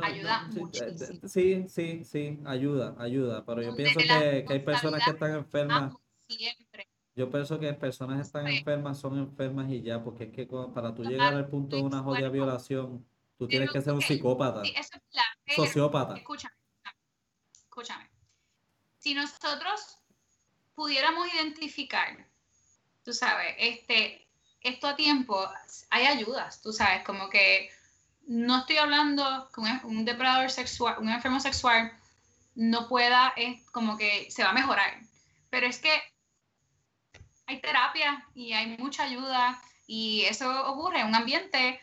ayuda 0.04 0.50
muchísimo. 0.52 1.28
Sí, 1.28 1.66
sí, 1.70 2.04
sí, 2.04 2.40
ayuda, 2.46 2.96
ayuda. 2.98 3.46
Pero 3.46 3.62
yo 3.62 3.76
pienso 3.76 4.00
que, 4.00 4.46
que, 4.48 4.54
hay 4.54 4.60
personas 4.60 5.04
que 5.04 5.12
están 5.12 5.36
enfermas. 5.36 5.94
Siempre. 6.28 6.88
Yo 7.16 7.30
pienso 7.30 7.60
que 7.60 7.72
personas 7.74 8.26
están 8.26 8.48
enfermas, 8.48 9.00
son 9.00 9.20
enfermas 9.20 9.70
y 9.70 9.82
ya, 9.82 10.04
porque 10.04 10.26
es 10.26 10.32
que 10.32 10.48
para 10.74 10.96
tú 10.96 11.04
llegar 11.04 11.34
al 11.34 11.48
punto 11.48 11.76
de 11.76 11.84
una 11.84 12.02
jodida 12.02 12.30
violación 12.30 13.06
Tú 13.40 13.48
tienes 13.48 13.72
que 13.72 13.82
ser 13.82 13.94
un 13.94 14.02
psicópata. 14.02 14.62
sociópata. 15.56 16.18
Escúchame, 16.18 16.54
escúchame. 17.54 18.10
Si 18.98 19.14
nosotros 19.14 19.98
pudiéramos 20.76 21.34
identificar, 21.34 22.28
tú 23.06 23.14
sabes, 23.14 23.56
este, 23.58 24.28
esto 24.60 24.88
a 24.88 24.98
tiempo, 24.98 25.50
hay 25.90 26.06
ayudas, 26.08 26.62
tú 26.62 26.74
sabes, 26.74 27.06
como 27.06 27.30
que 27.30 27.72
no 28.28 28.58
estoy 28.58 28.76
hablando 28.76 29.50
que 29.56 29.62
un, 29.88 30.04
depredador 30.04 30.52
sexual, 30.52 30.98
un 31.00 31.08
enfermo 31.08 31.40
sexual 31.40 31.94
no 32.56 32.90
pueda, 32.90 33.30
es 33.38 33.66
como 33.72 33.98
que 33.98 34.30
se 34.30 34.44
va 34.44 34.50
a 34.50 34.54
mejorar. 34.54 35.00
Pero 35.50 35.66
es 35.66 35.80
que 35.80 35.94
hay 37.46 37.62
terapia 37.62 38.28
y 38.36 38.52
hay 38.52 38.76
mucha 38.78 39.04
ayuda 39.04 39.62
y 39.88 40.24
eso 40.24 40.66
ocurre 40.70 41.00
en 41.00 41.08
un 41.08 41.16
ambiente 41.16 41.80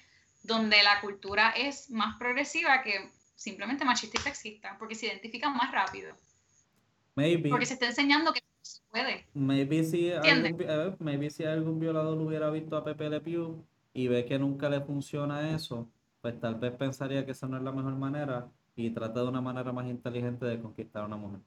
donde 0.46 0.82
la 0.82 1.00
cultura 1.00 1.50
es 1.50 1.90
más 1.90 2.16
progresiva 2.18 2.82
que 2.82 3.10
simplemente 3.34 3.84
machista 3.84 4.18
y 4.20 4.22
sexista, 4.22 4.76
porque 4.78 4.94
se 4.94 5.06
identifican 5.06 5.54
más 5.56 5.70
rápido. 5.72 6.14
Maybe. 7.14 7.50
Porque 7.50 7.66
se 7.66 7.74
está 7.74 7.86
enseñando 7.86 8.32
que 8.32 8.42
se 8.62 8.82
puede. 8.90 9.26
Maybe 9.34 9.84
si, 9.84 10.12
algún, 10.12 10.60
eh, 10.60 10.96
maybe 10.98 11.30
si 11.30 11.44
algún 11.44 11.80
violador 11.80 12.18
hubiera 12.18 12.50
visto 12.50 12.76
a 12.76 12.84
Pepe 12.84 13.08
Le 13.08 13.20
Pew 13.20 13.64
y 13.92 14.08
ve 14.08 14.24
que 14.24 14.38
nunca 14.38 14.68
le 14.68 14.80
funciona 14.80 15.54
eso, 15.54 15.88
pues 16.20 16.38
tal 16.40 16.56
vez 16.56 16.72
pensaría 16.72 17.24
que 17.24 17.32
esa 17.32 17.46
no 17.46 17.56
es 17.56 17.62
la 17.62 17.72
mejor 17.72 17.94
manera 17.94 18.48
y 18.74 18.90
trata 18.90 19.22
de 19.22 19.28
una 19.28 19.40
manera 19.40 19.72
más 19.72 19.86
inteligente 19.86 20.44
de 20.44 20.60
conquistar 20.60 21.02
a 21.02 21.06
una 21.06 21.16
mujer. 21.16 21.40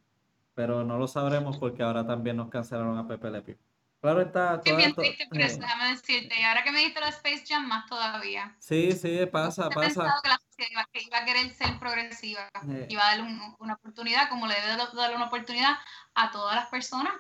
Pero 0.56 0.84
no 0.84 0.98
lo 0.98 1.08
sabremos 1.08 1.58
porque 1.58 1.84
ahora 1.84 2.06
también 2.06 2.38
nos 2.38 2.50
cancelaron 2.50 2.98
a 2.98 3.08
Pepe 3.08 3.30
Le 3.30 3.42
Pew. 3.42 3.56
Claro 4.02 4.22
está. 4.22 4.62
Qué 4.64 4.76
bien 4.76 4.94
triste 4.96 5.28
por 5.28 5.42
eso, 5.42 5.60
déjame 5.60 5.90
decirte. 5.90 6.40
Y 6.40 6.44
ahora 6.44 6.64
que 6.64 6.72
me 6.72 6.80
dijiste 6.80 7.02
la 7.02 7.10
Space 7.10 7.44
Jam, 7.48 7.68
más 7.68 7.86
todavía. 7.86 8.56
Sí, 8.60 8.94
sí, 8.94 9.26
pasa, 9.26 9.70
pasa. 9.70 9.80
pensado 9.82 10.22
que 10.24 10.30
la 10.30 10.38
sociedad 10.38 10.70
iba, 10.72 11.18
a 11.18 11.26
querer 11.26 11.50
ser 11.52 11.80
progresiva. 11.80 12.50
Iba 12.88 13.06
a 13.06 13.18
darle 13.18 13.56
una 13.60 13.74
oportunidad, 13.74 14.30
como 14.30 14.48
le 14.48 14.56
debe 14.56 14.78
darle 14.94 15.16
una 15.16 15.26
oportunidad 15.26 15.74
a 16.16 16.32
todas 16.32 16.56
las 16.56 16.68
personas. 16.70 17.14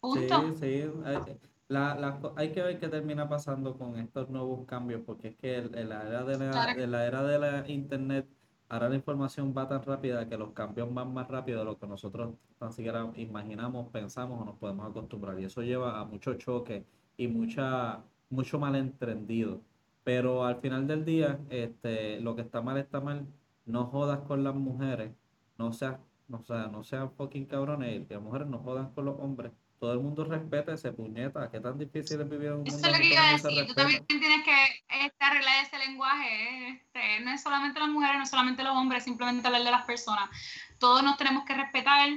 Punto. 0.00 0.54
Sí, 0.60 0.82
sí. 0.84 1.38
La, 1.68 1.96
la, 1.96 2.20
hay 2.36 2.52
que 2.52 2.62
ver 2.62 2.78
qué 2.78 2.88
termina 2.88 3.28
pasando 3.28 3.76
con 3.76 3.98
estos 3.98 4.28
nuevos 4.28 4.66
cambios, 4.66 5.02
porque 5.04 5.28
es 5.28 5.36
que 5.36 5.56
en 5.56 5.88
la 5.88 6.02
era 6.06 6.24
de 6.24 6.38
la, 6.38 6.74
de 6.74 6.86
la 6.86 7.06
era 7.06 7.22
de 7.24 7.38
la 7.38 7.68
internet 7.68 8.28
ahora 8.68 8.88
la 8.88 8.96
información 8.96 9.54
va 9.56 9.68
tan 9.68 9.82
rápida 9.82 10.28
que 10.28 10.36
los 10.36 10.52
cambios 10.52 10.92
van 10.92 11.12
más 11.14 11.28
rápido 11.28 11.60
de 11.60 11.64
lo 11.64 11.78
que 11.78 11.86
nosotros 11.86 12.34
tan 12.58 12.72
siquiera 12.72 13.10
imaginamos, 13.16 13.88
pensamos 13.90 14.40
o 14.40 14.44
nos 14.44 14.56
podemos 14.56 14.88
acostumbrar. 14.88 15.38
Y 15.40 15.44
eso 15.44 15.62
lleva 15.62 16.00
a 16.00 16.04
mucho 16.04 16.34
choque 16.34 16.84
y 17.16 17.28
mucha, 17.28 18.02
mucho 18.30 18.58
malentendido. 18.58 19.60
Pero 20.04 20.44
al 20.44 20.56
final 20.60 20.86
del 20.86 21.04
día, 21.04 21.40
este, 21.50 22.20
lo 22.20 22.36
que 22.36 22.42
está 22.42 22.62
mal 22.62 22.78
está 22.78 23.00
mal. 23.00 23.26
No 23.64 23.86
jodas 23.86 24.20
con 24.20 24.44
las 24.44 24.54
mujeres, 24.54 25.12
no 25.58 25.72
seas, 25.72 25.98
no, 26.28 26.42
sea, 26.44 26.68
no 26.68 26.84
sean 26.84 27.10
fucking 27.12 27.46
cabrones, 27.46 28.02
y 28.08 28.14
las 28.14 28.22
mujeres 28.22 28.48
no 28.48 28.58
jodan 28.60 28.92
con 28.92 29.04
los 29.06 29.18
hombres 29.18 29.52
todo 29.78 29.92
el 29.92 30.00
mundo 30.00 30.24
respeta 30.24 30.72
ese 30.72 30.92
puñeta. 30.92 31.50
¿Qué 31.50 31.60
tan 31.60 31.78
difícil 31.78 32.20
es 32.20 32.28
vivir 32.28 32.46
en 32.46 32.52
un 32.54 32.58
mundo 32.58 32.76
Eso 32.76 32.86
es 32.86 32.92
lo 32.92 32.98
que 32.98 33.12
iba 33.12 33.28
a 33.28 33.32
decir. 33.32 33.66
Tú 33.66 33.74
también 33.74 34.06
tienes 34.06 34.44
que 34.44 34.84
este, 35.04 35.24
arreglar 35.24 35.64
ese 35.64 35.78
lenguaje. 35.78 36.68
Este, 36.68 37.20
no 37.20 37.30
es 37.30 37.42
solamente 37.42 37.78
las 37.78 37.88
mujeres, 37.88 38.16
no 38.16 38.22
es 38.22 38.30
solamente 38.30 38.62
los 38.62 38.76
hombres, 38.76 39.04
simplemente 39.04 39.46
hablar 39.46 39.64
de 39.64 39.70
las 39.70 39.84
personas. 39.84 40.30
Todos 40.78 41.02
nos 41.02 41.16
tenemos 41.16 41.44
que 41.44 41.54
respetar. 41.54 42.08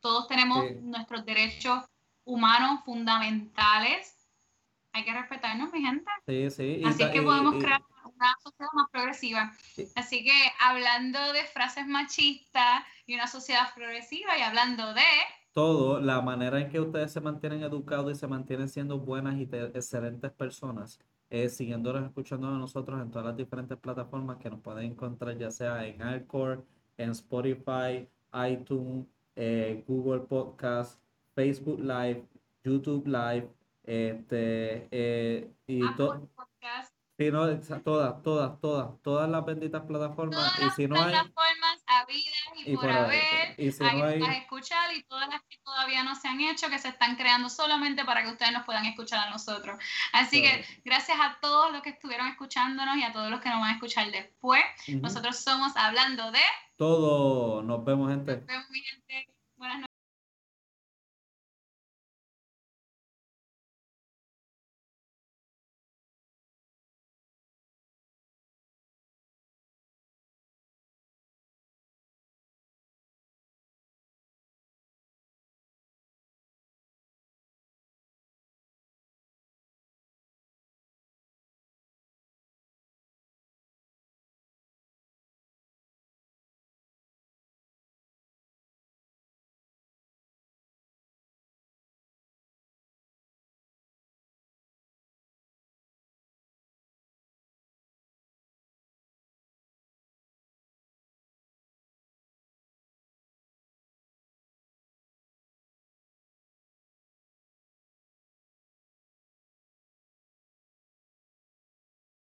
Todos 0.00 0.28
tenemos 0.28 0.64
nuestros 0.82 1.24
derechos 1.24 1.84
humanos 2.24 2.80
fundamentales. 2.84 4.14
Hay 4.92 5.04
que 5.04 5.12
respetarnos, 5.12 5.72
mi 5.72 5.82
gente. 5.82 6.10
Sí, 6.26 6.50
sí. 6.50 6.82
Así 6.84 7.10
que 7.10 7.22
podemos 7.22 7.62
crear 7.62 7.82
una 8.04 8.36
sociedad 8.42 8.70
más 8.72 8.88
progresiva. 8.90 9.52
Así 9.94 10.24
que 10.24 10.52
hablando 10.60 11.32
de 11.32 11.44
frases 11.44 11.86
machistas 11.86 12.84
y 13.04 13.14
una 13.14 13.26
sociedad 13.26 13.74
progresiva 13.74 14.38
y 14.38 14.42
hablando 14.42 14.94
de 14.94 15.02
todo, 15.56 16.00
la 16.00 16.20
manera 16.20 16.60
en 16.60 16.68
que 16.68 16.78
ustedes 16.78 17.10
se 17.10 17.20
mantienen 17.22 17.62
educados 17.62 18.12
y 18.12 18.14
se 18.14 18.26
mantienen 18.26 18.68
siendo 18.68 18.98
buenas 18.98 19.36
y 19.38 19.48
excelentes 19.50 20.30
personas, 20.32 21.00
es 21.30 21.56
siguiéndonos, 21.56 22.04
escuchando 22.04 22.48
a 22.48 22.58
nosotros 22.58 23.00
en 23.00 23.10
todas 23.10 23.28
las 23.28 23.38
diferentes 23.38 23.78
plataformas 23.78 24.36
que 24.36 24.50
nos 24.50 24.60
pueden 24.60 24.92
encontrar, 24.92 25.38
ya 25.38 25.50
sea 25.50 25.86
en 25.86 26.02
Alcor, 26.02 26.62
en 26.98 27.08
Spotify, 27.12 28.06
iTunes, 28.50 29.06
eh, 29.34 29.82
Google 29.88 30.26
Podcast, 30.26 31.00
Facebook 31.34 31.80
Live, 31.80 32.26
YouTube 32.62 33.06
Live, 33.06 33.48
este, 33.84 34.88
eh, 34.90 35.50
y 35.66 35.80
todo. 35.96 36.28
Sí, 37.18 37.30
no, 37.30 37.46
todas, 37.82 38.22
todas, 38.22 38.60
todas, 38.60 39.02
todas 39.02 39.30
las 39.30 39.42
benditas 39.42 39.82
plataformas. 39.86 40.52
y 40.60 40.68
si 40.76 40.86
no 40.86 40.96
plataformas 40.96 41.82
habidas 41.86 42.66
y, 42.66 42.76
por, 42.76 42.90
haber, 42.90 43.54
y 43.56 43.72
si 43.72 43.82
no 43.82 44.04
hay... 44.04 44.22
escuchar 44.22 44.94
y 44.94 45.02
todas 45.04 45.26
las 45.30 45.42
todavía 45.66 46.04
no 46.04 46.14
se 46.14 46.28
han 46.28 46.40
hecho, 46.40 46.70
que 46.70 46.78
se 46.78 46.88
están 46.88 47.16
creando 47.16 47.50
solamente 47.50 48.04
para 48.04 48.22
que 48.22 48.30
ustedes 48.30 48.52
nos 48.52 48.64
puedan 48.64 48.86
escuchar 48.86 49.26
a 49.26 49.30
nosotros. 49.30 49.78
Así 50.12 50.40
que 50.40 50.64
gracias 50.84 51.18
a 51.20 51.38
todos 51.42 51.72
los 51.72 51.82
que 51.82 51.90
estuvieron 51.90 52.28
escuchándonos 52.28 52.96
y 52.96 53.02
a 53.02 53.12
todos 53.12 53.30
los 53.30 53.40
que 53.40 53.50
nos 53.50 53.60
van 53.60 53.70
a 53.70 53.74
escuchar 53.74 54.10
después. 54.12 54.62
Nosotros 54.86 55.36
somos 55.38 55.76
hablando 55.76 56.30
de... 56.30 56.40
Todo. 56.76 57.62
Nos 57.62 57.84
vemos, 57.84 58.10
gente. 58.10 58.36
Nos 58.36 58.46
vemos, 58.46 58.66
gente. 58.70 59.35